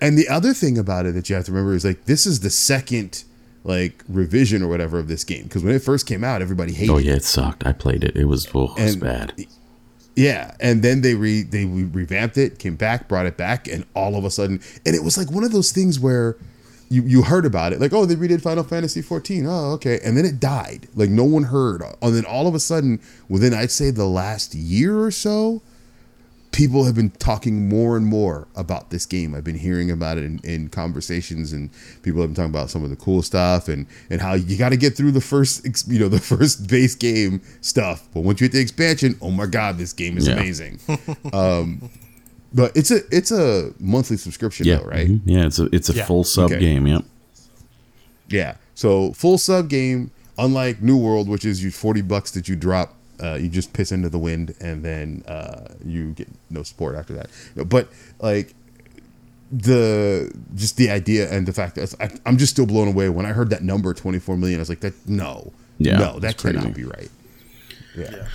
And 0.00 0.18
the 0.18 0.28
other 0.28 0.52
thing 0.52 0.76
about 0.76 1.06
it 1.06 1.14
that 1.14 1.30
you 1.30 1.36
have 1.36 1.46
to 1.46 1.52
remember 1.52 1.74
is 1.74 1.84
like 1.84 2.04
this 2.04 2.26
is 2.26 2.40
the 2.40 2.50
second 2.50 3.24
like 3.64 4.04
revision 4.08 4.62
or 4.62 4.68
whatever 4.68 4.98
of 4.98 5.08
this 5.08 5.24
game. 5.24 5.44
Because 5.44 5.64
when 5.64 5.74
it 5.74 5.80
first 5.80 6.06
came 6.06 6.22
out, 6.22 6.42
everybody 6.42 6.72
hated 6.72 6.92
oh 6.92 6.98
yeah, 6.98 7.14
it 7.14 7.24
sucked. 7.24 7.66
I 7.66 7.72
played 7.72 8.04
it. 8.04 8.14
It 8.14 8.26
was, 8.26 8.46
oh, 8.54 8.74
it 8.76 8.82
was 8.82 8.96
bad. 8.96 9.46
Yeah, 10.16 10.54
and 10.60 10.82
then 10.82 11.00
they 11.00 11.14
re 11.14 11.42
they 11.42 11.64
revamped 11.64 12.38
it, 12.38 12.58
came 12.58 12.76
back, 12.76 13.08
brought 13.08 13.26
it 13.26 13.36
back, 13.36 13.66
and 13.66 13.84
all 13.94 14.16
of 14.16 14.24
a 14.24 14.30
sudden, 14.30 14.60
and 14.86 14.94
it 14.94 15.02
was 15.02 15.18
like 15.18 15.30
one 15.30 15.42
of 15.42 15.50
those 15.50 15.72
things 15.72 15.98
where 15.98 16.36
you 16.88 17.02
you 17.02 17.22
heard 17.22 17.44
about 17.44 17.72
it, 17.72 17.80
like 17.80 17.92
oh 17.92 18.06
they 18.06 18.14
redid 18.14 18.40
Final 18.40 18.62
Fantasy 18.62 19.02
14, 19.02 19.46
oh 19.46 19.72
okay, 19.72 19.98
and 20.04 20.16
then 20.16 20.24
it 20.24 20.38
died, 20.38 20.86
like 20.94 21.10
no 21.10 21.24
one 21.24 21.44
heard, 21.44 21.82
and 22.00 22.14
then 22.14 22.24
all 22.24 22.46
of 22.46 22.54
a 22.54 22.60
sudden, 22.60 23.00
within 23.28 23.52
I'd 23.52 23.72
say 23.72 23.90
the 23.90 24.06
last 24.06 24.54
year 24.54 25.00
or 25.00 25.10
so, 25.10 25.62
people 26.54 26.84
have 26.84 26.94
been 26.94 27.10
talking 27.10 27.68
more 27.68 27.96
and 27.96 28.06
more 28.06 28.46
about 28.54 28.90
this 28.90 29.04
game. 29.06 29.34
I've 29.34 29.42
been 29.42 29.58
hearing 29.58 29.90
about 29.90 30.18
it 30.18 30.24
in, 30.24 30.38
in 30.44 30.68
conversations, 30.68 31.52
and 31.52 31.68
people 32.02 32.20
have 32.20 32.30
been 32.30 32.36
talking 32.36 32.50
about 32.50 32.70
some 32.70 32.84
of 32.84 32.90
the 32.90 32.96
cool 32.96 33.22
stuff 33.22 33.68
and 33.68 33.86
and 34.08 34.20
how 34.20 34.34
you 34.34 34.56
got 34.56 34.68
to 34.70 34.76
get 34.76 34.96
through 34.96 35.10
the 35.12 35.20
first, 35.20 35.66
you 35.88 35.98
know, 35.98 36.08
the 36.08 36.20
first 36.34 36.68
base 36.68 36.94
game 36.94 37.42
stuff. 37.60 38.08
But 38.14 38.20
once 38.20 38.40
you 38.40 38.44
hit 38.44 38.52
the 38.52 38.60
expansion, 38.60 39.16
oh 39.20 39.30
my 39.32 39.46
god, 39.46 39.78
this 39.78 39.92
game 39.92 40.16
is 40.16 40.28
Yeah. 40.28 40.34
amazing. 40.34 40.78
um, 41.32 41.90
but 42.54 42.70
it's 42.76 42.92
a 42.92 43.00
it's 43.10 43.32
a 43.32 43.72
monthly 43.80 44.16
subscription, 44.16 44.66
Yeah, 44.66 44.76
though, 44.78 44.84
right? 44.84 45.08
mhm. 45.08 45.20
Yeah, 45.24 45.46
it's 45.46 45.58
a 45.58 45.64
it's 45.74 45.90
a 45.90 45.94
Yeah. 45.94 46.06
full 46.06 46.22
sub 46.22 46.52
Okay. 46.52 46.60
game. 46.60 46.86
Yep. 46.86 47.04
Yeah. 48.28 48.54
So 48.76 49.12
full 49.12 49.38
sub 49.38 49.68
game, 49.68 50.10
unlike 50.38 50.80
New 50.82 50.96
World, 50.96 51.28
which 51.28 51.44
is 51.44 51.64
you 51.64 51.70
forty 51.72 52.00
bucks 52.00 52.30
that 52.32 52.48
you 52.48 52.54
drop, 52.56 52.94
uh, 53.22 53.34
you 53.34 53.48
just 53.48 53.72
piss 53.72 53.92
into 53.92 54.08
the 54.08 54.18
wind, 54.18 54.54
and 54.60 54.84
then 54.84 55.22
uh, 55.28 55.68
you 55.84 56.12
get 56.12 56.28
no 56.50 56.62
support 56.62 56.94
after 56.96 57.14
that. 57.14 57.28
But 57.68 57.88
like 58.20 58.54
the 59.52 60.32
just 60.54 60.76
the 60.76 60.90
idea 60.90 61.30
and 61.30 61.46
the 61.46 61.52
fact 61.52 61.76
that 61.76 61.94
I, 62.00 62.10
I'm 62.26 62.38
just 62.38 62.52
still 62.52 62.66
blown 62.66 62.88
away 62.88 63.08
when 63.08 63.26
I 63.26 63.32
heard 63.32 63.50
that 63.50 63.62
number 63.62 63.94
twenty 63.94 64.18
four 64.18 64.36
million. 64.36 64.58
I 64.58 64.62
was 64.62 64.68
like, 64.68 64.80
that 64.80 64.94
no, 65.08 65.52
Yeah, 65.78 65.98
no, 65.98 66.18
that 66.20 66.32
it's 66.32 66.42
crazy. 66.42 66.58
cannot 66.58 66.74
be 66.74 66.84
right. 66.84 67.10
Yeah. 67.96 68.26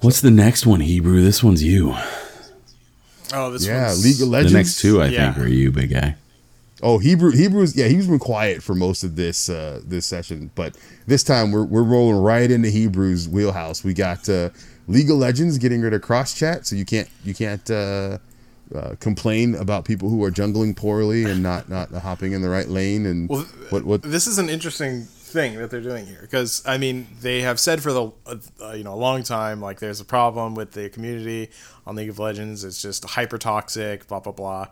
What's 0.00 0.20
the 0.20 0.30
next 0.30 0.66
one, 0.66 0.80
Hebrew? 0.80 1.22
This 1.22 1.42
one's 1.42 1.62
you. 1.62 1.96
Oh, 3.32 3.50
this 3.50 3.66
Yeah, 3.66 3.86
one's- 3.86 4.04
League 4.04 4.20
of 4.22 4.28
Legends. 4.28 4.52
The 4.52 4.58
next 4.58 4.80
two, 4.80 5.00
I 5.02 5.06
Yeah. 5.06 5.32
think, 5.32 5.44
are 5.46 5.48
you, 5.48 5.72
big 5.72 5.90
guy. 5.90 6.16
Oh, 6.82 6.98
Hebrew 6.98 7.30
Hebrews, 7.30 7.74
yeah, 7.76 7.86
he's 7.86 8.06
been 8.06 8.18
quiet 8.18 8.62
for 8.62 8.74
most 8.74 9.02
of 9.02 9.16
this 9.16 9.48
uh 9.48 9.80
this 9.84 10.06
session, 10.06 10.50
but 10.54 10.76
this 11.06 11.22
time 11.22 11.50
we're 11.50 11.64
we're 11.64 11.82
rolling 11.82 12.20
right 12.20 12.50
into 12.50 12.68
Hebrews 12.68 13.28
wheelhouse. 13.28 13.82
We 13.82 13.94
got 13.94 14.28
uh 14.28 14.50
League 14.88 15.10
of 15.10 15.16
Legends 15.16 15.58
getting 15.58 15.80
rid 15.80 15.94
of 15.94 16.02
cross 16.02 16.34
chat, 16.34 16.66
so 16.66 16.76
you 16.76 16.84
can't 16.84 17.08
you 17.24 17.34
can't 17.34 17.70
uh, 17.70 18.18
uh 18.74 18.94
complain 19.00 19.54
about 19.54 19.84
people 19.84 20.10
who 20.10 20.22
are 20.22 20.30
jungling 20.30 20.76
poorly 20.76 21.24
and 21.24 21.42
not 21.42 21.68
not 21.68 21.90
hopping 21.92 22.32
in 22.32 22.42
the 22.42 22.50
right 22.50 22.68
lane 22.68 23.06
and 23.06 23.28
Well, 23.28 23.46
what 23.70 23.84
what 23.84 24.02
this 24.02 24.26
is 24.26 24.38
an 24.38 24.50
interesting 24.50 25.04
thing 25.04 25.58
that 25.58 25.70
they're 25.70 25.80
doing 25.80 26.06
here 26.06 26.20
because 26.20 26.62
I 26.64 26.78
mean 26.78 27.08
they 27.20 27.40
have 27.40 27.58
said 27.58 27.82
for 27.82 27.92
the 27.92 28.12
uh, 28.26 28.72
you 28.72 28.84
know 28.84 28.94
a 28.94 28.96
long 28.96 29.22
time 29.22 29.60
like 29.60 29.80
there's 29.80 30.00
a 30.00 30.04
problem 30.04 30.54
with 30.54 30.72
the 30.72 30.88
community 30.88 31.50
on 31.84 31.96
League 31.96 32.08
of 32.08 32.18
Legends 32.18 32.64
it's 32.64 32.80
just 32.80 33.04
hyper 33.04 33.36
toxic 33.36 34.06
blah 34.06 34.20
blah 34.20 34.32
blah 34.32 34.68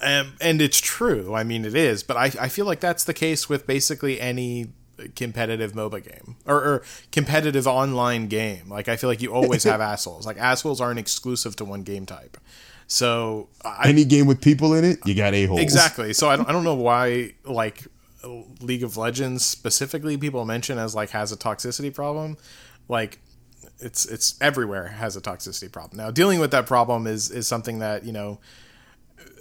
um, 0.00 0.32
and 0.40 0.60
it's 0.60 0.80
true 0.80 1.34
I 1.34 1.44
mean 1.44 1.64
it 1.64 1.74
is 1.74 2.02
but 2.02 2.16
I, 2.16 2.24
I 2.40 2.48
feel 2.48 2.66
like 2.66 2.80
that's 2.80 3.04
the 3.04 3.14
case 3.14 3.48
with 3.48 3.66
basically 3.66 4.20
any 4.20 4.68
competitive 5.16 5.72
MOBA 5.72 6.04
game 6.04 6.36
or, 6.46 6.56
or 6.56 6.82
competitive 7.10 7.66
online 7.66 8.28
game 8.28 8.68
like 8.68 8.88
I 8.88 8.96
feel 8.96 9.10
like 9.10 9.22
you 9.22 9.32
always 9.32 9.64
have 9.64 9.80
assholes 9.80 10.26
like 10.26 10.38
assholes 10.38 10.80
aren't 10.80 10.98
exclusive 10.98 11.56
to 11.56 11.64
one 11.64 11.82
game 11.82 12.06
type 12.06 12.36
so 12.86 13.48
I, 13.64 13.88
any 13.88 14.04
game 14.04 14.26
with 14.26 14.40
people 14.40 14.74
in 14.74 14.84
it, 14.84 14.98
you 15.06 15.14
got 15.14 15.34
a 15.34 15.46
hole. 15.46 15.58
Exactly. 15.58 16.12
So 16.12 16.28
I 16.28 16.36
don't, 16.36 16.48
I 16.48 16.52
don't 16.52 16.64
know 16.64 16.74
why 16.74 17.32
like 17.44 17.86
League 18.60 18.82
of 18.82 18.96
Legends 18.96 19.44
specifically 19.44 20.16
people 20.16 20.44
mention 20.44 20.78
as 20.78 20.94
like 20.94 21.10
has 21.10 21.32
a 21.32 21.36
toxicity 21.36 21.92
problem, 21.92 22.36
like 22.88 23.20
it's 23.80 24.06
it's 24.06 24.40
everywhere 24.40 24.88
has 24.88 25.16
a 25.16 25.20
toxicity 25.20 25.70
problem. 25.70 25.98
Now 25.98 26.10
dealing 26.10 26.40
with 26.40 26.50
that 26.50 26.66
problem 26.66 27.06
is 27.06 27.30
is 27.30 27.48
something 27.48 27.78
that 27.78 28.04
you 28.04 28.12
know 28.12 28.38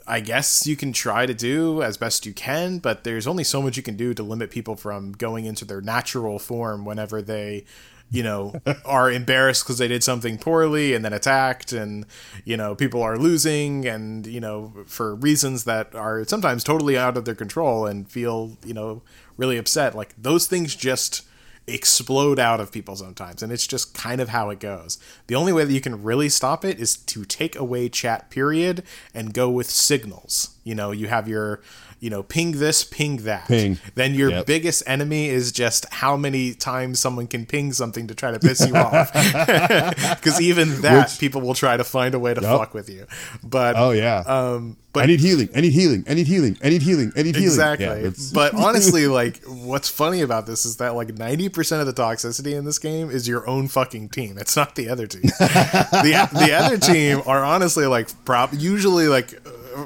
I 0.07 0.19
guess 0.19 0.67
you 0.67 0.75
can 0.75 0.93
try 0.93 1.25
to 1.25 1.33
do 1.33 1.81
as 1.81 1.97
best 1.97 2.25
you 2.25 2.33
can, 2.33 2.79
but 2.79 3.03
there's 3.03 3.27
only 3.27 3.43
so 3.43 3.61
much 3.61 3.77
you 3.77 3.83
can 3.83 3.95
do 3.95 4.13
to 4.13 4.23
limit 4.23 4.51
people 4.51 4.75
from 4.75 5.13
going 5.13 5.45
into 5.45 5.65
their 5.65 5.81
natural 5.81 6.39
form 6.39 6.85
whenever 6.85 7.21
they, 7.21 7.65
you 8.11 8.23
know, 8.23 8.53
are 8.85 9.11
embarrassed 9.11 9.63
because 9.63 9.77
they 9.77 9.87
did 9.87 10.03
something 10.03 10.37
poorly 10.37 10.93
and 10.93 11.05
then 11.05 11.13
attacked, 11.13 11.71
and 11.71 12.05
you 12.43 12.57
know, 12.57 12.75
people 12.75 13.01
are 13.01 13.17
losing, 13.17 13.87
and 13.87 14.27
you 14.27 14.39
know, 14.39 14.73
for 14.85 15.15
reasons 15.15 15.63
that 15.63 15.95
are 15.95 16.25
sometimes 16.25 16.63
totally 16.63 16.97
out 16.97 17.17
of 17.17 17.25
their 17.25 17.35
control 17.35 17.85
and 17.85 18.11
feel, 18.11 18.57
you 18.65 18.73
know, 18.73 19.01
really 19.37 19.57
upset. 19.57 19.95
Like 19.95 20.13
those 20.21 20.47
things 20.47 20.75
just 20.75 21.23
explode 21.67 22.39
out 22.39 22.59
of 22.59 22.71
people 22.71 22.95
sometimes 22.95 23.41
and 23.41 23.51
it's 23.51 23.65
just 23.65 23.93
kind 23.93 24.19
of 24.19 24.29
how 24.29 24.49
it 24.49 24.59
goes. 24.59 24.97
The 25.27 25.35
only 25.35 25.53
way 25.53 25.63
that 25.63 25.73
you 25.73 25.81
can 25.81 26.03
really 26.03 26.29
stop 26.29 26.65
it 26.65 26.79
is 26.79 26.97
to 26.97 27.23
take 27.23 27.55
away 27.55 27.89
chat 27.89 28.29
period 28.29 28.83
and 29.13 29.33
go 29.33 29.49
with 29.49 29.69
signals. 29.69 30.57
You 30.63 30.75
know 30.75 30.91
you 30.91 31.07
have 31.07 31.27
your 31.27 31.61
you 32.03 32.09
know 32.09 32.21
ping 32.21 32.51
this 32.63 32.83
ping 32.83 33.17
that 33.29 33.47
Ping. 33.47 33.79
then 33.95 34.13
your 34.13 34.29
Yep. 34.29 34.45
biggest 34.45 34.83
enemy 34.85 35.29
is 35.29 35.51
just 35.51 35.85
how 36.01 36.17
many 36.17 36.53
times 36.53 36.99
someone 36.99 37.27
can 37.27 37.45
ping 37.45 37.71
something 37.73 38.07
to 38.07 38.15
try 38.15 38.31
to 38.31 38.39
piss 38.39 38.59
you 38.67 38.75
off 38.75 39.11
because 39.13 40.39
even 40.41 40.81
that 40.81 41.09
Which- 41.09 41.19
people 41.19 41.41
will 41.41 41.53
try 41.53 41.77
to 41.77 41.83
find 41.83 42.13
a 42.13 42.19
way 42.19 42.33
to 42.33 42.41
Yep. 42.41 42.57
fuck 42.59 42.73
with 42.73 42.89
you 42.89 43.05
but 43.43 43.75
Oh 43.77 43.91
yeah. 43.91 44.19
um 44.27 44.77
but 44.93 45.03
I 45.03 45.05
need 45.07 45.21
healing. 45.21 45.49
I 45.55 45.61
need 45.61 45.73
healing. 45.73 46.03
I 46.07 46.13
need 46.13 46.27
healing. 46.27 46.55
I 46.63 46.69
need 46.69 46.83
healing. 46.83 47.11
I 47.17 47.23
need 47.23 47.33
healing. 47.35 47.47
Exactly. 47.49 47.85
Yeah, 48.03 48.11
but 48.31 48.53
honestly, 48.67 49.07
like, 49.07 49.41
what's 49.47 49.89
funny 49.89 50.21
about 50.21 50.45
this 50.45 50.65
is 50.65 50.77
that 50.77 50.93
like 50.93 51.17
ninety 51.17 51.49
percent 51.49 51.81
of 51.81 51.87
the 51.87 51.99
toxicity 51.99 52.53
in 52.53 52.63
this 52.63 52.77
game 52.77 53.09
is 53.09 53.27
your 53.27 53.49
own 53.49 53.67
fucking 53.69 54.09
team. 54.09 54.37
It's 54.37 54.55
not 54.55 54.75
the 54.75 54.89
other 54.89 55.07
team. 55.07 55.21
the 55.39 56.29
The 56.31 56.53
other 56.53 56.77
team 56.77 57.23
are 57.25 57.43
honestly 57.43 57.87
like 57.87 58.07
prop 58.23 58.51
usually 58.53 59.07
like 59.07 59.33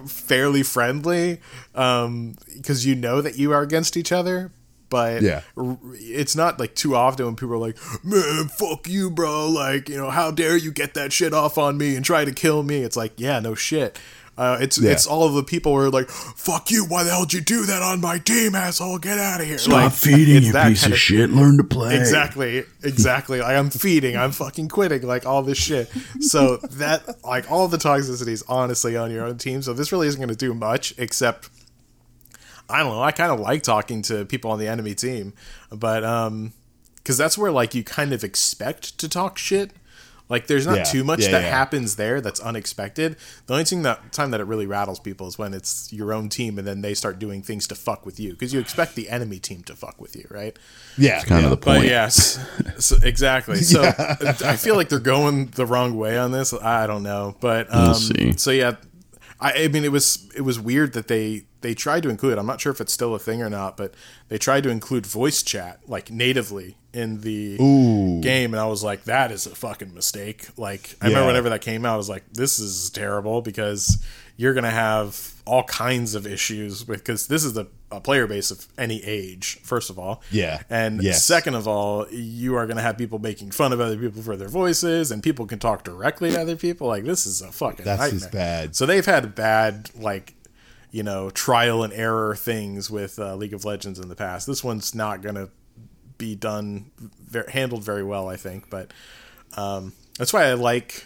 fairly 0.08 0.64
friendly, 0.64 1.40
um, 1.76 2.36
because 2.56 2.86
you 2.86 2.96
know 2.96 3.22
that 3.22 3.38
you 3.38 3.52
are 3.54 3.62
against 3.62 3.98
each 3.98 4.12
other. 4.12 4.52
But 4.90 5.22
Yeah. 5.22 5.42
it's 5.96 6.34
not 6.36 6.60
like 6.62 6.74
too 6.74 6.96
often 6.96 7.26
when 7.26 7.36
people 7.36 7.56
are 7.56 7.58
like, 7.58 7.78
"Man, 8.06 8.48
fuck 8.48 8.88
you, 8.88 9.10
bro!" 9.10 9.50
Like, 9.50 9.90
you 9.90 9.98
know, 9.98 10.10
how 10.10 10.32
dare 10.32 10.56
you 10.56 10.72
get 10.72 10.94
that 10.94 11.12
shit 11.12 11.34
off 11.34 11.58
on 11.58 11.78
me 11.78 11.96
and 11.98 12.06
try 12.06 12.24
to 12.24 12.32
kill 12.32 12.64
me? 12.64 12.84
It's 12.84 12.96
like, 12.96 13.12
yeah, 13.18 13.40
no 13.42 13.54
shit. 13.54 14.00
Uh, 14.38 14.58
it's 14.62 14.78
Yeah. 14.78 14.92
it's 14.92 15.08
all 15.08 15.24
of 15.24 15.34
the 15.34 15.44
people 15.44 15.74
who 15.74 15.80
are 15.80 15.90
like, 15.90 16.10
"Fuck 16.10 16.70
you! 16.70 16.86
Why 16.86 17.04
the 17.04 17.10
hell 17.10 17.24
did 17.26 17.34
you 17.34 17.42
do 17.42 17.66
that 17.66 17.82
on 17.82 18.00
my 18.02 18.20
team, 18.20 18.54
asshole? 18.54 19.00
Get 19.00 19.18
out 19.18 19.42
of 19.42 19.48
here!" 19.48 19.58
Stop 19.58 19.74
Like, 19.74 19.92
feeding, 19.94 20.44
you 20.44 20.54
piece 20.54 20.82
kind 20.82 20.94
of 20.94 21.00
shit. 21.00 21.32
Learn 21.32 21.58
to 21.58 21.64
play. 21.64 21.98
Exactly, 21.98 22.64
exactly. 22.84 23.40
Like 23.42 23.56
I'm 23.58 23.70
feeding, 23.72 24.16
I'm 24.16 24.32
fucking 24.32 24.70
quitting, 24.70 25.02
like 25.02 25.26
all 25.26 25.42
this 25.42 25.58
shit. 25.58 25.90
So 26.20 26.58
that, 26.58 27.24
like, 27.24 27.50
all 27.50 27.68
the 27.68 27.78
toxicity 27.78 28.30
is 28.30 28.44
honestly 28.48 28.96
on 28.96 29.10
your 29.12 29.26
own 29.26 29.38
team. 29.38 29.62
So 29.64 29.74
this 29.74 29.92
really 29.92 30.08
isn't 30.08 30.20
going 30.20 30.30
to 30.30 30.36
do 30.36 30.54
much, 30.54 30.94
except 30.98 31.50
I 32.70 32.80
don't 32.84 32.92
know. 32.94 33.02
I 33.02 33.12
kind 33.12 33.32
of 33.32 33.40
like 33.40 33.64
talking 33.64 34.02
to 34.04 34.26
people 34.26 34.52
on 34.52 34.60
the 34.60 34.68
enemy 34.68 34.94
team, 34.94 35.34
but 35.72 36.04
um, 36.04 36.54
because 36.98 37.18
that's 37.18 37.38
where 37.38 37.52
like 37.52 37.74
you 37.74 37.84
kind 37.84 38.14
of 38.14 38.24
expect 38.24 38.98
to 39.00 39.10
talk 39.10 39.38
shit. 39.38 39.72
Like 40.30 40.48
there's 40.48 40.68
not 40.68 40.78
Yeah, 40.78 40.84
too 40.84 41.04
much 41.04 41.22
yeah, 41.22 41.32
that 41.32 41.44
yeah. 41.44 41.50
happens 41.50 41.96
there 41.96 42.20
that's 42.22 42.40
unexpected. 42.40 43.16
The 43.46 43.54
only 43.54 43.64
thing 43.66 43.84
that 43.84 44.12
time 44.12 44.32
that 44.32 44.42
it 44.42 44.44
really 44.46 44.66
rattles 44.68 45.00
people 45.00 45.28
is 45.28 45.38
when 45.38 45.54
it's 45.54 45.92
your 45.94 46.12
own 46.14 46.28
team 46.30 46.58
and 46.60 46.68
then 46.68 46.82
they 46.82 46.94
start 46.94 47.18
doing 47.18 47.42
things 47.42 47.66
to 47.68 47.76
fuck 47.76 48.06
with 48.06 48.20
you 48.20 48.32
because 48.32 48.54
you 48.54 48.60
expect 48.60 48.96
the 48.96 49.10
enemy 49.10 49.40
team 49.40 49.64
to 49.64 49.76
fuck 49.76 50.02
with 50.02 50.16
you, 50.16 50.26
right? 50.30 50.58
yeah, 50.98 51.12
that's 51.18 51.26
Kind 51.26 51.42
yeah. 51.44 51.46
of 51.46 51.52
the 51.52 51.66
But 51.66 51.76
point. 51.78 51.86
yes, 51.86 52.40
so, 52.78 52.98
exactly. 53.02 53.58
So 53.58 53.84
I 54.44 54.56
feel 54.58 54.76
like 54.76 54.90
they're 54.90 55.00
going 55.00 55.48
the 55.48 55.66
wrong 55.66 55.96
way 55.98 56.18
on 56.18 56.32
this. 56.32 56.54
I 56.54 56.88
don't 56.88 57.04
know, 57.04 57.36
but 57.40 57.74
um, 57.74 57.84
We'll 57.86 57.94
see. 57.96 58.34
So 58.38 58.52
yeah, 58.52 58.76
I, 59.40 59.54
I 59.64 59.68
mean 59.68 59.84
it 59.86 59.92
was 59.92 60.30
it 60.36 60.42
was 60.42 60.60
weird 60.60 60.94
that 60.94 61.08
they 61.08 61.44
they 61.62 61.74
tried 61.74 62.04
to 62.04 62.10
include. 62.10 62.38
I'm 62.38 62.46
not 62.46 62.62
sure 62.62 62.72
if 62.72 62.80
it's 62.82 62.94
still 62.94 63.14
a 63.16 63.20
thing 63.20 63.42
or 63.42 63.50
not, 63.50 63.78
but 63.78 63.94
they 64.30 64.38
tried 64.38 64.64
to 64.64 64.70
include 64.70 65.06
voice 65.06 65.42
chat 65.44 65.80
like 65.88 66.10
natively 66.12 66.76
in 66.94 67.22
the 67.22 67.58
Ooh. 67.62 68.20
game, 68.22 68.54
and 68.54 68.60
I 68.62 68.66
was 68.66 68.84
like, 68.84 69.04
that 69.04 69.32
is 69.32 69.46
a 69.46 69.54
fucking 69.56 69.94
mistake. 69.94 70.48
Like 70.58 70.96
I 71.02 71.06
remember 71.08 71.22
Yeah. 71.22 71.28
whenever 71.28 71.50
that 71.50 71.62
came 71.62 71.86
out, 71.86 71.94
I 71.94 71.98
was 71.98 72.10
like, 72.10 72.24
this 72.34 72.58
is 72.60 72.90
terrible 72.90 73.42
because 73.42 74.04
you're 74.38 74.54
gonna 74.54 74.70
have 74.72 75.34
all 75.46 75.64
kinds 75.64 76.14
of 76.16 76.26
issues 76.28 76.84
because 76.84 77.28
this 77.28 77.44
is 77.44 77.54
the 77.54 77.66
a 77.90 78.02
player 78.02 78.28
base 78.28 78.52
of 78.52 78.68
any 78.78 79.02
age. 79.06 79.60
First 79.64 79.90
of 79.90 79.98
all, 79.98 80.22
Yeah. 80.30 80.62
and 80.70 81.02
Yes. 81.02 81.24
second 81.24 81.56
of 81.56 81.68
all, 81.70 82.06
you 82.12 82.56
are 82.56 82.66
going 82.66 82.76
to 82.76 82.84
have 82.84 82.98
people 82.98 83.18
making 83.18 83.52
fun 83.52 83.72
of 83.72 83.80
other 83.80 83.96
people 83.96 84.22
for 84.22 84.36
their 84.36 84.50
voices, 84.50 85.10
and 85.10 85.24
people 85.24 85.46
can 85.46 85.58
talk 85.58 85.86
directly 85.86 86.32
to 86.32 86.42
other 86.42 86.58
people. 86.58 86.88
Like 86.90 87.06
this 87.06 87.26
is 87.26 87.42
a 87.42 87.50
fucking 87.50 87.86
That's 87.86 88.02
nightmare. 88.02 88.20
just 88.20 88.32
bad. 88.34 88.76
So 88.76 88.86
they've 88.86 89.06
had 89.06 89.34
bad 89.36 89.90
like 89.96 90.34
you 90.92 91.02
know 91.02 91.30
trial 91.30 91.82
and 91.82 91.94
error 91.94 92.36
things 92.36 92.92
with 92.92 93.18
uh, 93.20 93.36
League 93.38 93.54
of 93.54 93.64
Legends 93.64 94.00
in 94.00 94.10
the 94.10 94.16
past. 94.16 94.48
This 94.48 94.66
one's 94.66 94.94
not 94.94 95.22
going 95.22 95.36
to 95.36 95.50
be 96.18 96.36
done 96.36 96.92
handled 97.50 97.84
very 97.86 98.04
well, 98.04 98.28
I 98.28 98.36
think. 98.36 98.70
But 98.70 98.92
um, 99.56 99.94
that's 100.18 100.34
why 100.34 100.44
I 100.44 100.54
like 100.56 101.06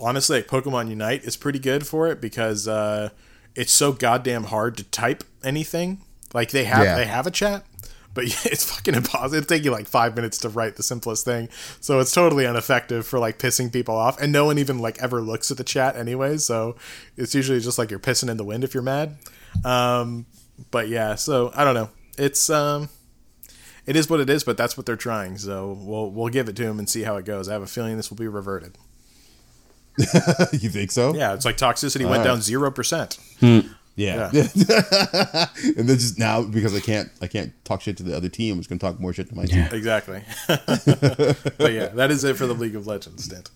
honestly 0.00 0.38
like 0.38 0.46
Pokemon 0.48 0.88
Unite 0.88 1.24
is 1.24 1.36
pretty 1.36 1.58
good 1.58 1.86
for 1.86 2.08
it 2.08 2.20
because 2.20 2.66
uh, 2.68 3.10
it's 3.54 3.72
so 3.72 3.92
goddamn 3.92 4.44
hard 4.44 4.76
to 4.78 4.84
type 4.84 5.24
anything. 5.44 6.00
Like 6.32 6.50
they 6.50 6.64
have 6.64 6.84
Yeah. 6.84 6.94
they 6.96 7.06
have 7.06 7.26
a 7.26 7.30
chat, 7.30 7.64
but 8.14 8.24
it's 8.44 8.64
fucking 8.70 8.94
impossible. 8.94 9.34
It'd 9.36 9.48
take 9.48 9.64
you 9.64 9.70
like 9.72 9.86
five 9.88 10.14
minutes 10.16 10.38
to 10.38 10.48
write 10.48 10.76
the 10.76 10.82
simplest 10.82 11.24
thing, 11.24 11.48
so 11.80 11.98
it's 12.00 12.12
totally 12.12 12.44
ineffective 12.44 13.06
for 13.06 13.18
like 13.18 13.38
pissing 13.38 13.72
people 13.72 13.96
off. 13.96 14.20
And 14.20 14.30
no 14.32 14.44
one 14.44 14.58
even 14.58 14.78
like 14.78 15.00
ever 15.02 15.20
looks 15.20 15.50
at 15.50 15.56
the 15.56 15.64
chat 15.64 15.96
anyway, 15.96 16.36
so 16.38 16.76
it's 17.16 17.34
usually 17.34 17.60
just 17.60 17.78
like 17.78 17.90
you're 17.90 17.98
pissing 17.98 18.28
in 18.30 18.36
the 18.36 18.44
wind 18.44 18.62
if 18.64 18.74
you're 18.74 18.82
mad. 18.82 19.16
Um, 19.64 20.26
but 20.70 20.88
yeah, 20.88 21.16
so 21.16 21.50
I 21.54 21.64
don't 21.64 21.74
know. 21.74 21.90
It's 22.16 22.48
um, 22.50 22.88
it 23.86 23.96
is 23.96 24.08
what 24.08 24.20
it 24.20 24.30
is, 24.30 24.44
but 24.44 24.56
that's 24.56 24.76
what 24.76 24.86
they're 24.86 24.94
trying. 24.96 25.36
So 25.38 25.76
we'll 25.80 26.10
we'll 26.10 26.28
give 26.28 26.48
it 26.48 26.54
to 26.56 26.64
them 26.64 26.78
and 26.78 26.88
see 26.88 27.02
how 27.02 27.16
it 27.16 27.24
goes. 27.24 27.48
I 27.48 27.54
have 27.54 27.62
a 27.62 27.66
feeling 27.66 27.96
this 27.96 28.10
will 28.10 28.18
be 28.18 28.28
reverted. 28.28 28.76
you 30.52 30.70
think 30.70 30.90
so? 30.90 31.14
Yeah, 31.14 31.34
it's 31.34 31.44
like 31.44 31.56
toxicity 31.56 32.04
went 32.04 32.18
right. 32.18 32.24
down 32.24 32.42
zero 32.42 32.70
percent. 32.70 33.18
Yeah. 33.96 34.30
and 34.32 35.88
then 35.88 35.98
just 35.98 36.18
now 36.18 36.42
because 36.42 36.74
I 36.74 36.80
can't 36.80 37.10
I 37.20 37.26
can't 37.26 37.52
talk 37.64 37.82
shit 37.82 37.96
to 37.98 38.02
the 38.02 38.16
other 38.16 38.28
team, 38.28 38.54
I'm 38.54 38.60
just 38.60 38.70
gonna 38.70 38.78
talk 38.78 39.00
more 39.00 39.12
shit 39.12 39.28
to 39.28 39.34
my 39.34 39.44
team. 39.44 39.68
Exactly. 39.72 40.22
but 40.46 41.72
yeah, 41.72 41.88
that 41.88 42.10
is 42.10 42.24
it 42.24 42.36
for 42.36 42.46
the 42.46 42.54
League 42.54 42.76
of 42.76 42.86
Legends 42.86 43.24
stint. 43.24 43.50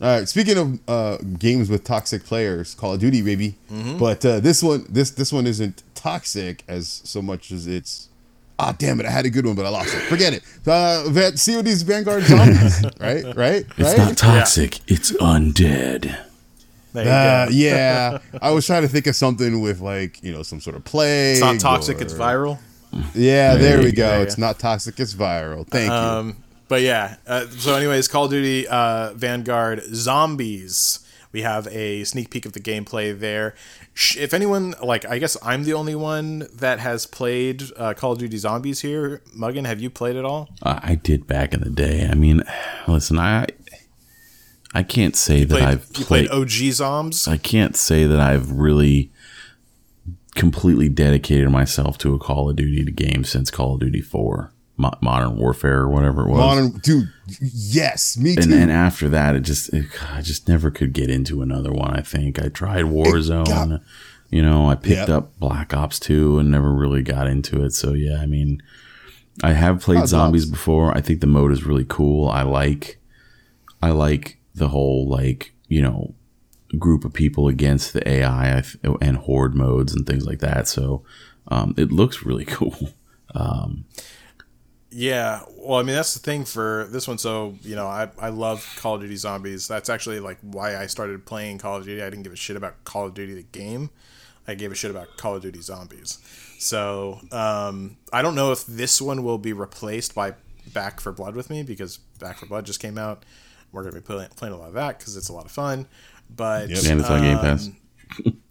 All 0.00 0.06
right. 0.06 0.28
Speaking 0.28 0.58
of 0.58 0.80
uh, 0.88 1.16
games 1.38 1.68
with 1.68 1.82
toxic 1.82 2.24
players, 2.24 2.74
Call 2.74 2.94
of 2.94 3.00
Duty, 3.00 3.22
baby. 3.22 3.56
Mm-hmm. 3.70 3.98
But 3.98 4.24
uh, 4.24 4.38
this 4.40 4.62
one, 4.62 4.86
this 4.88 5.10
this 5.10 5.32
one 5.32 5.46
isn't 5.46 5.82
toxic 5.94 6.62
as 6.68 7.02
so 7.04 7.20
much 7.20 7.50
as 7.50 7.66
it's. 7.66 8.07
Ah, 8.60 8.74
damn 8.76 8.98
it! 9.00 9.06
I 9.06 9.10
had 9.10 9.24
a 9.24 9.30
good 9.30 9.46
one, 9.46 9.54
but 9.54 9.66
I 9.66 9.68
lost 9.68 9.94
it. 9.94 10.00
Forget 10.02 10.32
it. 10.32 10.42
Uh, 10.66 11.04
Van- 11.10 11.32
COD's 11.36 11.82
Vanguard 11.82 12.24
Zombies, 12.24 12.84
right? 13.00 13.24
Right? 13.36 13.64
It's 13.76 13.78
right? 13.78 13.98
not 13.98 14.16
toxic. 14.16 14.80
It's 14.90 15.12
undead. 15.12 16.16
There 16.92 17.04
you 17.04 17.10
Uh, 17.10 17.46
go. 17.46 17.52
yeah, 17.52 18.18
I 18.42 18.50
was 18.50 18.66
trying 18.66 18.82
to 18.82 18.88
think 18.88 19.06
of 19.06 19.14
something 19.14 19.60
with 19.60 19.80
like 19.80 20.22
you 20.24 20.32
know 20.32 20.42
some 20.42 20.60
sort 20.60 20.74
of 20.74 20.82
play. 20.84 21.32
It's 21.32 21.40
not 21.40 21.60
toxic. 21.60 22.00
It's 22.00 22.12
viral. 22.14 22.58
Yeah, 23.14 23.54
there, 23.54 23.58
There 23.58 23.78
we 23.80 23.86
you 23.86 23.92
go. 23.92 24.16
go. 24.16 24.22
It's 24.22 24.38
not 24.38 24.58
toxic. 24.58 24.98
It's 24.98 25.14
viral. 25.14 25.66
Thank 25.68 25.88
you. 25.90 25.94
Um, 25.94 26.36
but 26.68 26.80
yeah. 26.80 27.16
Uh, 27.26 27.46
so, 27.48 27.74
anyways, 27.74 28.08
Call 28.08 28.24
of 28.24 28.30
Duty 28.30 28.66
uh, 28.66 29.12
Vanguard 29.14 29.82
Zombies. 29.94 31.00
We 31.32 31.42
have 31.42 31.66
a 31.68 32.04
sneak 32.04 32.30
peek 32.30 32.46
of 32.46 32.52
the 32.54 32.60
gameplay 32.60 33.18
there. 33.18 33.54
If 34.16 34.32
anyone 34.32 34.74
like, 34.82 35.04
I 35.04 35.18
guess 35.18 35.36
I'm 35.42 35.64
the 35.64 35.74
only 35.74 35.94
one 35.94 36.46
that 36.54 36.78
has 36.78 37.04
played 37.06 37.64
uh, 37.76 37.94
Call 37.94 38.12
of 38.12 38.18
Duty 38.18 38.38
Zombies 38.38 38.80
here. 38.80 39.22
Muggin, 39.36 39.66
have 39.66 39.80
you 39.80 39.90
played 39.90 40.16
it 40.16 40.24
all? 40.24 40.48
I 40.62 40.80
I 40.82 40.94
did 40.94 41.26
back 41.26 41.52
in 41.52 41.60
the 41.60 41.70
day. 41.70 42.08
I 42.10 42.14
mean, 42.14 42.42
listen, 42.86 43.18
I 43.18 43.46
I 44.74 44.82
can't 44.82 45.16
say 45.16 45.44
that 45.44 45.54
Played, 45.58 45.62
I've 45.64 45.86
you 45.98 46.04
played. 46.04 46.28
played 46.28 46.40
OG 46.42 46.72
Zombs. 46.72 47.28
I 47.28 47.36
can't 47.36 47.76
say 47.76 48.04
that 48.06 48.20
I've 48.20 48.50
really 48.52 49.10
completely 50.34 50.88
dedicated 50.88 51.50
myself 51.50 51.98
to 51.98 52.14
a 52.14 52.18
Call 52.18 52.48
of 52.48 52.56
Duty 52.56 52.90
game 52.92 53.24
since 53.24 53.50
Call 53.50 53.74
of 53.74 53.80
Duty 53.80 54.00
Four, 54.00 54.52
Mo- 54.78 54.94
Modern 55.02 55.36
Warfare, 55.36 55.80
or 55.80 55.88
whatever 55.90 56.22
it 56.22 56.30
was. 56.30 56.38
Modern 56.38 56.70
dude, 56.78 57.12
yes, 57.40 58.16
me 58.16 58.36
too. 58.36 58.42
and, 58.42 58.52
and 58.54 58.70
after 58.70 59.08
that, 59.10 59.34
it 59.36 59.40
just 59.40 59.72
it, 59.74 59.86
I 60.14 60.22
just 60.22 60.48
never 60.48 60.70
could 60.70 60.92
get 60.94 61.10
into 61.10 61.42
another 61.42 61.72
one. 61.72 61.94
I 61.94 62.00
think 62.00 62.40
I 62.42 62.48
tried 62.48 62.84
Warzone. 62.86 63.46
got- 63.46 63.80
you 64.30 64.42
know, 64.42 64.68
I 64.68 64.74
picked 64.74 65.08
Yep. 65.08 65.08
up 65.08 65.38
Black 65.38 65.72
Ops 65.74 65.98
2 65.98 66.38
and 66.38 66.50
never 66.50 66.70
really 66.70 67.02
got 67.02 67.26
into 67.28 67.64
it. 67.64 67.72
So 67.72 67.94
yeah, 67.94 68.18
I 68.20 68.26
mean, 68.26 68.62
I 69.42 69.52
have 69.52 69.80
played 69.80 70.06
zombies 70.06 70.44
before. 70.44 70.94
I 70.94 71.00
think 71.00 71.22
the 71.22 71.26
mode 71.26 71.50
is 71.50 71.64
really 71.64 71.86
cool. 71.88 72.28
I 72.28 72.42
like 72.42 72.98
I 73.82 73.90
like 73.90 74.36
the 74.54 74.68
whole 74.68 75.08
like, 75.08 75.54
you 75.68 75.80
know, 75.80 76.12
group 76.78 77.06
of 77.06 77.14
people 77.14 77.48
against 77.48 77.94
the 77.94 78.06
AI 78.06 78.62
and 79.00 79.16
horde 79.16 79.54
modes 79.54 79.94
and 79.94 80.06
things 80.06 80.26
like 80.26 80.40
that. 80.40 80.68
So 80.68 81.02
um, 81.50 81.72
it 81.78 81.90
looks 81.90 82.22
really 82.26 82.44
cool. 82.58 82.76
Yeah, 84.90 85.42
well, 85.56 85.78
I 85.78 85.82
mean 85.82 85.94
that's 85.94 86.14
the 86.14 86.20
thing 86.20 86.44
for 86.44 86.88
this 86.90 87.06
one. 87.06 87.18
So 87.18 87.56
you 87.62 87.76
know, 87.76 87.86
I 87.86 88.08
I 88.18 88.30
love 88.30 88.66
Call 88.78 88.94
of 88.94 89.02
Duty 89.02 89.16
Zombies. 89.16 89.68
That's 89.68 89.90
actually 89.90 90.20
like 90.20 90.38
why 90.40 90.76
I 90.76 90.86
started 90.86 91.26
playing 91.26 91.58
Call 91.58 91.76
of 91.76 91.84
Duty. 91.84 92.02
I 92.02 92.08
didn't 92.08 92.22
give 92.22 92.32
a 92.32 92.36
shit 92.36 92.56
about 92.56 92.84
Call 92.84 93.06
of 93.06 93.14
Duty 93.14 93.34
the 93.34 93.42
game. 93.42 93.90
I 94.46 94.54
gave 94.54 94.72
a 94.72 94.74
shit 94.74 94.90
about 94.90 95.16
Call 95.18 95.36
of 95.36 95.42
Duty 95.42 95.60
Zombies. 95.60 96.18
So 96.58 97.20
um, 97.30 97.98
I 98.12 98.22
don't 98.22 98.34
know 98.34 98.50
if 98.50 98.64
this 98.64 99.00
one 99.00 99.22
will 99.22 99.36
be 99.38 99.52
replaced 99.52 100.14
by 100.14 100.34
Back 100.72 101.00
4 101.00 101.12
Blood 101.12 101.36
with 101.36 101.50
me 101.50 101.62
because 101.62 101.98
Back 102.18 102.38
4 102.38 102.48
Blood 102.48 102.64
just 102.64 102.80
came 102.80 102.96
out. 102.96 103.24
We're 103.72 103.82
gonna 103.82 103.96
be 103.96 104.00
playing, 104.00 104.30
playing 104.36 104.54
a 104.54 104.58
lot 104.58 104.68
of 104.68 104.74
that 104.74 104.98
because 104.98 105.16
it's 105.18 105.28
a 105.28 105.34
lot 105.34 105.44
of 105.44 105.50
fun. 105.50 105.86
But 106.34 106.70
Yep. 106.70 106.84
And 106.86 107.00
it's 107.00 107.10
on 107.10 107.20
Game 107.20 107.36
um, 107.36 107.42
Pass. 107.42 107.70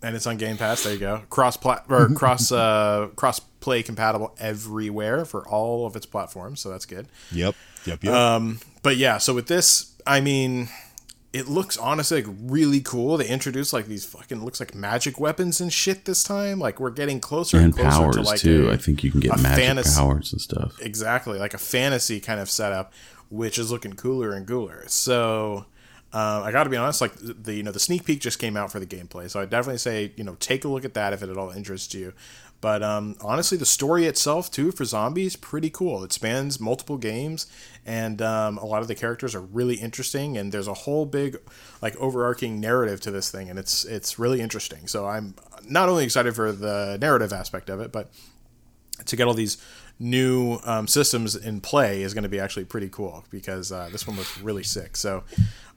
And 0.02 0.16
it's 0.16 0.28
on 0.28 0.38
Game 0.38 0.58
Pass. 0.58 0.84
There 0.84 0.94
you 0.94 1.00
go. 1.00 1.22
Cross 1.30 1.58
plat 1.58 1.86
or 1.90 2.10
cross 2.16 2.52
uh, 2.52 3.08
cross 3.16 3.40
play 3.40 3.84
compatible 3.84 4.36
everywhere 4.40 5.26
for 5.26 5.48
all 5.48 5.86
of 5.86 5.96
its 5.96 6.06
platforms. 6.06 6.62
So 6.62 6.70
that's 6.70 6.86
good. 6.86 7.08
Yep. 7.32 7.56
Yep. 7.86 8.04
Yep. 8.04 8.14
Um, 8.14 8.60
but 8.84 8.98
yeah, 8.98 9.18
so 9.18 9.34
with 9.34 9.48
this, 9.48 9.94
I 10.06 10.22
mean, 10.22 10.70
it 11.34 11.48
looks 11.48 11.78
honestly 11.78 12.22
like 12.24 12.36
really 12.42 12.80
cool. 12.82 13.18
They 13.18 13.28
introduced 13.28 13.74
like 13.74 13.88
these 13.88 14.06
fucking 14.06 14.44
looks 14.44 14.60
like 14.60 14.74
magic 14.76 15.20
weapons 15.20 15.60
and 15.62 15.72
shit 15.72 16.06
this 16.06 16.24
time. 16.24 16.60
Like 16.60 16.80
we're 16.80 16.92
getting 16.92 17.20
closer 17.20 17.58
and, 17.58 17.66
And 17.68 17.76
closer 17.76 17.90
powers 17.90 18.16
to 18.16 18.22
like 18.22 18.40
too. 18.40 18.70
a- 18.70 18.74
I 18.74 18.78
think 18.78 19.04
you 19.04 19.12
can 19.12 19.20
get 19.20 19.38
magic 19.42 19.64
fantasy- 19.66 20.00
powers 20.00 20.32
and 20.32 20.42
stuff. 20.42 20.78
exactly 20.82 21.40
like 21.40 21.54
a 21.54 21.58
fantasy 21.60 22.20
kind 22.20 22.40
of 22.40 22.50
setup, 22.50 22.94
which 23.30 23.58
is 23.60 23.72
looking 23.72 23.94
cooler 23.94 24.34
and 24.34 24.48
cooler. 24.48 24.84
So. 24.88 25.66
Um, 26.14 26.44
I 26.44 26.52
got 26.52 26.64
to 26.64 26.70
be 26.70 26.78
honest, 26.78 27.02
like 27.02 27.14
the 27.18 27.54
you 27.54 27.64
know 27.64 27.72
the 27.72 27.80
sneak 27.80 28.06
peek 28.06 28.22
just 28.22 28.40
came 28.40 28.56
out 28.56 28.72
for 28.72 28.80
the 28.80 28.86
gameplay, 28.86 29.30
so 29.30 29.42
I 29.42 29.46
definitely 29.46 29.80
say 29.80 30.14
you 30.16 30.24
know 30.24 30.36
take 30.40 30.64
a 30.64 30.68
look 30.68 30.86
at 30.86 30.94
that 30.94 31.12
if 31.14 31.22
it 31.22 31.30
at 31.30 31.38
all 31.38 31.52
interests 31.52 31.94
you. 31.94 32.14
But 32.60 32.82
um, 32.82 33.16
honestly, 33.22 33.58
the 33.58 33.68
story 33.68 34.06
itself 34.06 34.50
too 34.50 34.72
for 34.72 34.84
zombies 34.84 35.36
pretty 35.36 35.70
cool. 35.70 36.04
It 36.04 36.12
spans 36.14 36.60
multiple 36.60 36.98
games, 36.98 37.46
and 37.86 38.22
um, 38.22 38.58
a 38.58 38.66
lot 38.66 38.82
of 38.82 38.88
the 38.88 38.96
characters 38.96 39.36
are 39.36 39.42
really 39.42 39.76
interesting. 39.76 40.38
And 40.38 40.52
there's 40.52 40.68
a 40.68 40.74
whole 40.74 41.06
big 41.06 41.38
like 41.82 41.96
overarching 41.98 42.60
narrative 42.60 43.02
to 43.02 43.12
this 43.12 43.30
thing, 43.30 43.50
and 43.50 43.60
it's 43.60 43.86
it's 43.86 44.18
really 44.18 44.42
interesting. 44.42 44.88
So 44.88 45.06
I'm 45.06 45.36
not 45.68 45.90
only 45.90 46.06
excited 46.06 46.36
for 46.36 46.52
the 46.52 46.98
narrative 47.00 47.34
aspect 47.34 47.70
of 47.70 47.80
it, 47.80 47.92
but 47.92 48.10
to 49.06 49.16
get 49.16 49.28
all 49.28 49.34
these 49.34 49.58
new 50.00 50.60
um, 50.64 50.88
systems 50.88 51.36
in 51.36 51.62
play 51.62 52.02
is 52.02 52.14
going 52.14 52.24
to 52.24 52.30
be 52.30 52.40
actually 52.40 52.66
pretty 52.66 52.90
cool 52.90 53.26
because 53.30 53.72
uh, 53.72 53.90
this 53.92 54.08
one 54.08 54.16
looks 54.16 54.38
really 54.40 54.64
sick. 54.64 54.96
So, 54.96 55.24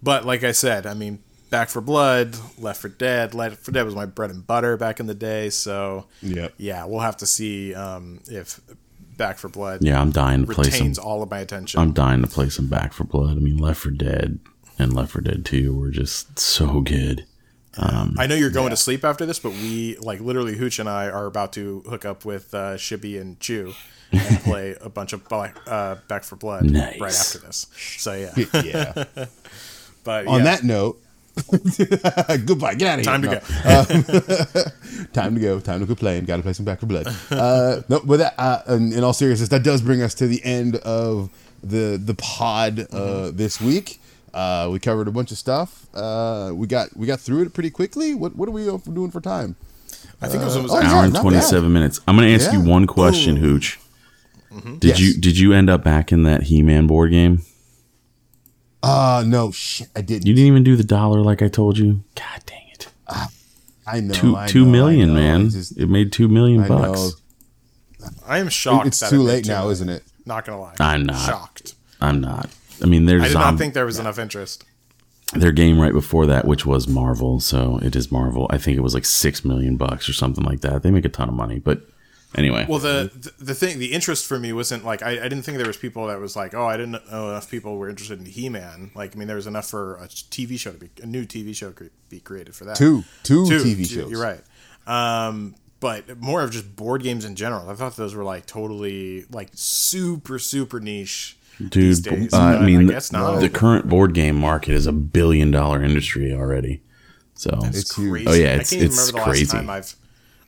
but 0.03 0.25
like 0.25 0.45
I 0.45 0.53
said, 0.53 0.87
I 0.87 0.95
mean, 0.95 1.21
Back 1.51 1.69
4 1.69 1.83
Blood, 1.83 2.37
Left 2.59 2.81
4 2.81 2.91
Dead. 2.91 3.35
Left 3.35 3.57
4 3.59 3.73
Dead 3.73 3.85
was 3.85 3.95
my 3.95 4.07
bread 4.07 4.31
and 4.31 4.47
butter 4.47 4.77
back 4.77 5.01
in 5.01 5.07
the 5.07 5.15
day. 5.15 5.51
So, 5.51 6.07
Yep. 6.23 6.55
yeah, 6.59 6.85
we'll 6.85 7.01
have 7.01 7.17
to 7.19 7.27
see 7.27 7.75
um, 7.75 8.21
if 8.29 8.61
Back 9.17 9.39
4 9.39 9.51
Blood 9.51 9.83
Yeah, 9.83 10.01
I'm 10.01 10.13
dying 10.13 10.47
to 10.47 10.53
play 10.55 10.65
some. 10.65 10.73
retains 10.73 10.99
all 10.99 11.23
of 11.23 11.31
my 11.31 11.41
attention. 11.41 11.81
I'm 11.81 11.93
dying 11.93 12.21
to 12.23 12.29
play 12.29 12.49
some 12.51 12.69
Back 12.69 12.93
4 12.93 13.07
Blood. 13.07 13.37
I 13.37 13.41
mean, 13.41 13.57
Left 13.59 13.81
4 13.81 13.91
Dead 13.93 14.39
and 14.79 14.93
Left 14.95 15.11
4 15.13 15.23
Dead 15.23 15.45
Two 15.45 15.77
were 15.77 15.91
just 15.91 16.39
so 16.39 16.81
good. 16.83 17.27
I 17.77 18.27
know 18.27 18.35
you're 18.35 18.51
going 18.51 18.71
to 18.71 18.77
sleep 18.77 19.05
after 19.05 19.25
this, 19.27 19.39
but 19.39 19.51
we 19.53 19.97
like 19.99 20.21
literally 20.21 20.57
Hooch 20.57 20.79
and 20.79 20.89
I 20.89 21.09
are 21.09 21.27
about 21.27 21.53
to 21.55 21.81
hook 21.89 22.05
up 22.05 22.25
with 22.25 22.53
uh, 22.53 22.77
Shibby 22.77 23.19
and 23.19 23.41
Chew 23.41 23.73
and 24.13 24.39
play 24.45 24.77
a 24.81 24.89
bunch 24.91 25.13
of 25.15 25.23
uh, 25.33 25.97
Back 26.09 26.25
4 26.25 26.39
Blood 26.39 26.65
Nice. 26.71 27.01
right 27.01 27.13
after 27.15 27.39
this. 27.39 27.67
So 27.99 28.13
yeah, 28.15 28.45
yeah. 28.63 29.05
but 30.25 30.27
On 30.27 30.39
yeah. 30.39 30.45
that 30.45 30.65
note, 30.65 31.01
goodbye. 32.47 32.75
Get 32.75 32.89
out 32.89 32.99
of 32.99 33.05
here. 33.05 33.13
time 33.13 33.23
to 33.23 33.29
No. 33.29 34.55
go. 34.55 34.65
time 35.13 35.35
to 35.35 35.41
go. 35.41 35.61
Time 35.61 35.87
to 35.87 35.95
playing. 35.97 36.25
Got 36.25 36.37
to 36.37 36.43
play 36.43 36.53
some 36.53 36.65
Back 36.65 36.81
4 36.81 36.89
Blood. 36.89 37.07
Uh, 37.31 37.83
no, 37.89 38.01
but 38.05 38.19
that, 38.19 38.35
uh, 38.39 38.63
in, 38.69 38.93
in 38.93 39.05
all 39.05 39.13
seriousness, 39.13 39.49
that 39.51 39.63
does 39.63 39.81
bring 39.83 40.03
us 40.03 40.15
to 40.15 40.27
the 40.27 40.43
end 40.45 40.77
of 40.77 41.31
the 41.63 42.01
the 42.03 42.15
pod 42.15 42.87
uh, 42.93 43.31
this 43.31 43.61
week. 43.61 44.01
Uh, 44.33 44.69
we 44.73 44.79
covered 44.79 45.09
a 45.09 45.11
bunch 45.11 45.31
of 45.31 45.39
stuff. 45.39 45.87
Uh, 45.95 46.53
we 46.55 46.67
got 46.67 46.95
we 46.97 47.07
got 47.07 47.21
through 47.21 47.43
it 47.43 47.53
pretty 47.55 47.71
quickly. 47.71 48.15
What 48.15 48.37
what 48.37 48.49
are 48.49 48.53
we 48.53 48.65
doing 48.65 49.11
for 49.11 49.21
time? 49.21 49.57
I 50.23 50.29
think 50.29 50.43
it 50.43 50.47
was 50.47 50.57
almost 50.57 50.75
oh, 50.75 50.79
an 50.79 50.87
Hour 50.87 51.05
and 51.05 51.15
twenty 51.15 51.41
seven 51.41 51.73
minutes. 51.73 52.01
I'm 52.07 52.17
going 52.17 52.29
to 52.29 52.35
ask 52.35 52.53
you 52.53 52.61
one 52.61 52.87
question, 52.87 53.39
Ooh. 53.39 53.41
Hooch. 53.41 53.79
Mm-hmm. 54.53 54.77
Did 54.79 54.89
Yes. 54.91 55.01
you 55.01 55.15
did 55.21 55.39
you 55.39 55.53
end 55.53 55.71
up 55.71 55.83
back 55.85 56.13
in 56.13 56.25
that 56.25 56.45
He 56.45 56.63
Man 56.63 56.87
board 56.87 57.11
game? 57.13 57.43
Uh 58.83 59.23
no, 59.27 59.51
shit, 59.53 59.89
I 59.95 60.01
didn't. 60.01 60.27
You 60.27 60.33
didn't 60.35 60.49
even 60.49 60.65
do 60.65 60.75
the 60.77 60.85
dollar 60.85 61.21
like 61.21 61.43
I 61.43 61.49
told 61.49 61.77
you. 61.79 62.03
God 62.15 62.41
dang 62.47 62.63
it! 62.73 62.89
I 63.87 64.01
know. 64.01 64.15
Two 64.15 64.37
I 64.37 64.47
two 64.47 64.65
know, 64.65 64.71
million, 64.71 65.11
I 65.11 65.13
know. 65.15 65.21
man. 65.21 65.41
I 65.47 65.49
just- 65.51 65.77
it 65.79 65.89
made 65.89 66.13
two 66.13 66.29
million 66.29 66.63
I 66.63 66.69
bucks. 66.69 66.99
know. 68.01 68.09
I 68.27 68.39
am 68.39 68.49
shocked. 68.49 68.87
It's 68.87 69.01
that 69.01 69.11
too 69.11 69.21
it 69.21 69.25
late 69.25 69.45
two 69.45 69.51
now, 69.51 69.59
million. 69.61 69.73
isn't 69.73 69.89
it? 69.91 70.03
Not 70.25 70.45
gonna 70.47 70.61
lie. 70.61 70.75
I'm 70.81 71.05
not. 71.05 71.27
shocked. 71.27 71.75
I'm 72.01 72.21
not. 72.21 72.49
I 72.83 72.87
mean, 72.87 73.05
there's 73.05 73.23
I 73.23 73.27
did 73.27 73.33
zom- 73.35 73.43
not 73.43 73.59
think 73.59 73.75
there 73.75 73.85
was 73.85 73.99
enough 73.99 74.19
interest. 74.19 74.65
their 75.35 75.53
game 75.53 75.79
right 75.79 75.93
before 75.93 76.25
that, 76.27 76.47
which 76.47 76.65
was 76.65 76.89
Marvel. 76.89 77.39
So 77.41 77.79
it 77.83 77.95
is 77.95 78.11
Marvel. 78.11 78.47
I 78.51 78.57
think 78.57 78.79
it 78.79 78.81
was 78.81 78.95
like 78.95 79.05
six 79.05 79.45
million 79.45 79.77
bucks 79.77 80.09
or 80.09 80.15
something 80.15 80.45
like 80.45 80.61
that. 80.63 80.83
They 80.83 80.91
make 80.91 81.05
a 81.05 81.11
ton 81.11 81.29
of 81.29 81.35
money, 81.35 81.59
but 81.59 81.83
anyway. 82.37 82.67
Well, 82.69 82.79
the 82.79 83.11
the- 83.15 83.45
the 83.45 83.55
thing, 83.55 83.79
the 83.79 83.93
interest 83.93 84.27
for 84.27 84.39
me 84.39 84.53
wasn't 84.53 84.85
like 84.85 85.03
I, 85.03 85.11
I 85.13 85.29
didn't 85.29 85.43
think 85.43 85.59
there 85.59 85.67
was 85.67 85.77
people 85.77 86.07
that 86.09 86.21
was 86.21 86.37
like, 86.37 86.55
oh, 86.55 86.67
I 86.67 86.77
didn't 86.77 86.93
know 87.11 87.31
enough 87.31 87.51
people 87.51 87.77
were 87.77 87.89
interested 87.89 88.19
in 88.19 88.27
He 88.27 88.49
Man. 88.49 88.91
Like, 88.95 89.15
I 89.15 89.19
mean, 89.19 89.27
there 89.29 89.37
was 89.37 89.47
enough 89.47 89.69
for 89.69 89.97
a 89.97 90.07
TV 90.09 90.59
show 90.59 90.73
to 90.73 90.79
be 90.79 90.91
a 91.03 91.07
new 91.07 91.25
TV 91.25 91.55
show 91.55 91.71
to 91.73 91.91
be 92.09 92.21
created 92.21 92.55
for 92.55 92.65
that. 92.67 92.77
Two 92.77 93.05
two 93.23 93.47
Two, 93.49 93.59
TV 93.63 93.77
two, 93.79 93.85
shows. 94.03 94.11
You're 94.11 94.23
right. 94.23 94.41
Um, 94.87 95.55
but 95.81 96.19
more 96.19 96.43
of 96.43 96.51
just 96.51 96.77
board 96.77 97.03
games 97.03 97.25
in 97.25 97.35
general. 97.37 97.69
I 97.71 97.75
thought 97.75 97.97
those 97.97 98.15
were 98.15 98.25
like 98.25 98.47
totally 98.47 99.25
like 99.31 99.49
super 99.55 100.39
super 100.39 100.79
niche. 100.81 101.37
these 101.59 102.01
Dude, 102.01 102.15
days, 102.15 102.35
uh, 102.35 102.39
I 102.39 102.65
mean, 102.67 102.89
I 102.89 102.93
guess 102.93 103.13
not. 103.13 103.41
the 103.41 103.49
current 103.49 103.89
board 103.89 104.15
game 104.15 104.37
market 104.37 104.73
is 104.75 104.87
a 104.87 104.93
billion 104.93 105.51
dollar 105.51 105.83
industry 105.83 106.33
already. 106.33 106.83
So 107.35 107.59
It's 107.65 107.91
crazy. 107.95 108.27
Oh, 108.27 108.33
yeah, 108.35 108.49
I 108.49 108.53
it's- 108.55 108.71
can't 108.71 108.83
even 108.83 108.87
it's 108.93 108.99
remember 109.13 109.19
the 109.21 109.25
crazy. 109.31 109.45
last 109.45 109.53
time 109.53 109.71
I've 109.71 109.95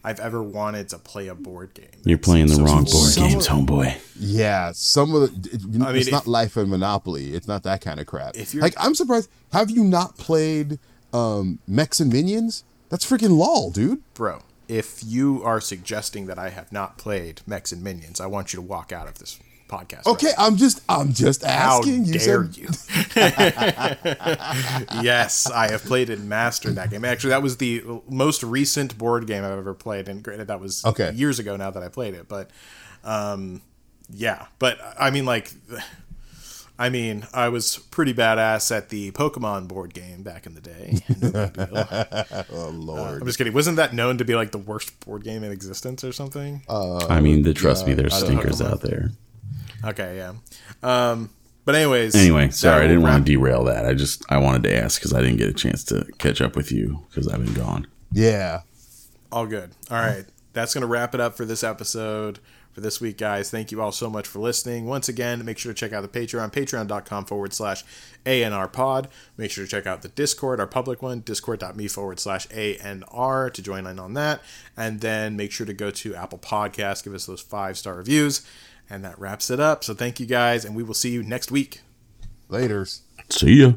I've 0.05 0.19
ever 0.21 0.43
wanted 0.43 0.89
to 0.91 0.99
play 0.99 1.29
a 1.29 1.35
board 1.35 1.75
game. 1.75 1.87
you're 2.05 2.19
playing 2.19 2.49
the 2.49 2.55
so 2.57 2.63
wrong 2.65 2.85
board 2.85 2.89
Some 3.13 3.29
games, 3.29 3.47
of- 3.47 3.53
homeboy. 3.53 3.99
Yeah, 4.19 4.73
some 4.73 5.15
of 5.15 5.21
the. 5.43 5.51
It, 5.55 5.61
you 5.63 5.79
know, 5.79 5.87
I 5.87 5.93
mean, 5.93 6.01
it's 6.03 6.11
not 6.11 6.27
Life 6.27 6.57
and 6.57 6.69
Monopoly. 6.71 7.35
It's 7.35 7.47
not 7.49 7.63
that 7.65 7.81
kind 7.81 8.01
of 8.01 8.07
crap. 8.07 8.37
If 8.37 8.53
you're- 8.55 8.63
like, 8.63 8.75
I'm 8.79 8.95
surprised. 8.95 9.29
Have 9.53 9.71
you 9.71 9.85
not 9.85 10.17
played 10.19 10.79
um, 11.13 11.59
Mechs 11.67 12.01
and 12.01 12.13
Minions? 12.13 12.65
That's 12.89 13.09
freaking 13.09 13.37
lol, 13.39 13.71
dude. 13.71 14.03
Bro, 14.15 14.41
if 14.69 15.03
you 15.05 15.43
are 15.45 15.61
suggesting 15.61 16.27
that 16.27 16.39
I 16.39 16.51
have 16.51 16.73
not 16.73 16.99
played 16.99 17.41
Mechs 17.47 17.73
and 17.73 17.83
Minions, 17.83 18.21
I 18.21 18.27
want 18.27 18.53
you 18.53 18.59
to 18.59 18.63
walk 18.63 18.93
out 18.93 19.09
of 19.09 19.19
this 19.19 19.39
podcast. 19.73 20.07
Okay, 20.07 20.27
right 20.27 20.35
I'm 20.39 20.57
just, 20.57 20.83
I'm 20.89 21.13
just 21.13 21.43
How 21.45 21.79
asking. 21.79 22.05
you 22.05 22.13
dare 22.13 22.45
said, 22.47 22.57
you? 22.57 22.69
yes, 25.03 25.51
I 25.51 25.71
have 25.71 25.83
played 25.85 26.11
and 26.11 26.29
mastered 26.29 26.75
that 26.77 26.91
game. 26.91 27.05
Actually, 27.05 27.31
that 27.31 27.43
was 27.43 27.57
the 27.57 27.83
most 28.09 28.43
recent 28.43 28.99
board 28.99 29.27
game 29.27 29.45
I've 29.45 29.53
ever 29.59 29.75
played, 29.75 30.09
and 30.09 30.23
granted, 30.23 30.49
that 30.49 30.61
was 30.61 30.85
Okay. 30.85 31.13
years 31.13 31.39
ago 31.39 31.57
now 31.57 31.71
that 31.71 31.83
I 31.83 31.89
played 31.89 32.15
it. 32.15 32.29
But, 32.29 32.51
um, 33.05 33.63
yeah, 34.11 34.47
but 34.59 34.79
I 34.99 35.11
mean, 35.11 35.25
like, 35.25 35.51
I 36.79 36.89
mean, 36.89 37.27
I 37.33 37.49
was 37.49 37.79
pretty 37.91 38.13
badass 38.13 38.75
at 38.77 38.89
the 38.89 39.11
Pokemon 39.13 39.69
board 39.69 39.95
game 39.95 40.23
back 40.23 40.47
in 40.47 40.55
the 40.55 40.61
day. 40.61 40.99
No. 41.23 41.51
Oh 42.53 42.69
Lord. 42.71 43.21
I'm 43.21 43.27
just 43.27 43.39
kidding. 43.39 43.53
Wasn't 43.53 43.77
that 43.77 43.95
known 43.95 44.19
to 44.19 44.25
be 44.25 44.35
like 44.35 44.51
the 44.51 44.59
worst 44.59 44.99
board 45.01 45.23
game 45.23 45.45
in 45.45 45.53
existence 45.53 46.03
or 46.03 46.13
something? 46.13 46.63
I 46.69 47.21
mean, 47.21 47.43
the, 47.43 47.55
trust 47.55 47.87
me, 47.87 47.95
there's 47.95 48.15
stinkers 48.15 48.61
know. 48.61 48.67
out 48.67 48.81
there. 48.81 49.11
Okay, 49.85 50.17
yeah. 50.17 50.33
Um, 50.83 51.31
but 51.65 51.75
anyways. 51.75 52.15
Anyway, 52.15 52.51
sorry, 52.51 52.85
I 52.85 52.89
didn't 52.89 53.03
wrap- 53.05 53.13
want 53.15 53.27
to 53.27 53.33
derail 53.33 53.65
that. 53.65 53.87
I 53.87 53.95
just 53.95 54.25
I 54.31 54.39
wanted 54.39 54.65
to 54.65 54.77
ask 54.77 55.01
because 55.01 55.13
I 55.13 55.21
didn't 55.21 55.37
get 55.39 55.49
a 55.49 55.53
chance 55.53 55.85
to 55.85 56.07
catch 56.19 56.41
up 56.41 56.57
with 56.57 56.73
you 56.73 57.05
because 57.09 57.29
I've 57.29 57.45
been 57.45 57.55
gone. 57.55 57.87
yeah. 58.13 58.61
All 59.31 59.47
good. 59.47 59.71
All 59.91 59.97
right. 59.97 60.27
That's 60.53 60.75
going 60.75 60.83
to 60.83 60.87
wrap 60.87 61.15
it 61.15 61.21
up 61.21 61.35
for 61.39 61.47
this 61.47 61.65
episode 61.65 62.39
for 62.73 62.83
this 62.83 63.01
week, 63.01 63.17
guys. 63.17 63.51
Thank 63.51 63.73
you 63.73 63.81
all 63.81 63.93
so 63.93 64.11
much 64.11 64.27
for 64.29 64.41
listening. 64.41 64.85
Once 64.85 65.09
again, 65.09 65.43
make 65.43 65.57
sure 65.57 65.73
to 65.73 65.79
check 65.79 65.95
out 65.95 66.03
the 66.03 66.21
Patreon, 66.21 66.53
patreon.com 66.53 67.25
forward 67.25 67.55
slash 67.55 67.83
ANR 68.27 68.71
pod. 68.71 69.09
Make 69.39 69.51
sure 69.51 69.65
to 69.65 69.71
check 69.71 69.87
out 69.87 70.03
the 70.03 70.09
Discord, 70.09 70.61
our 70.61 70.67
public 70.67 71.01
one, 71.01 71.21
discord.me 71.21 71.89
forward 71.89 72.21
slash 72.21 72.47
ANR 72.49 73.51
to 73.51 73.63
join 73.63 73.87
in 73.87 73.99
on 73.99 74.13
that. 74.15 74.43
And 74.77 75.01
then 75.01 75.35
make 75.35 75.51
sure 75.51 75.65
to 75.67 75.73
go 75.73 75.91
to 75.91 76.15
Apple 76.15 76.39
Podcasts, 76.39 77.03
give 77.03 77.15
us 77.15 77.25
those 77.25 77.41
five 77.41 77.79
star 77.79 77.95
reviews. 77.95 78.47
And 78.91 79.05
that 79.05 79.19
wraps 79.19 79.51
it 79.51 79.61
up. 79.61 79.85
So 79.85 79.95
thank 79.95 80.21
you 80.21 80.27
guys, 80.27 80.65
and 80.65 80.77
we 80.77 80.83
will 80.83 80.95
see 80.95 81.11
you 81.11 81.23
next 81.23 81.51
week. 81.51 81.81
Laters. 82.51 83.01
See 83.31 83.63
ya. 83.63 83.73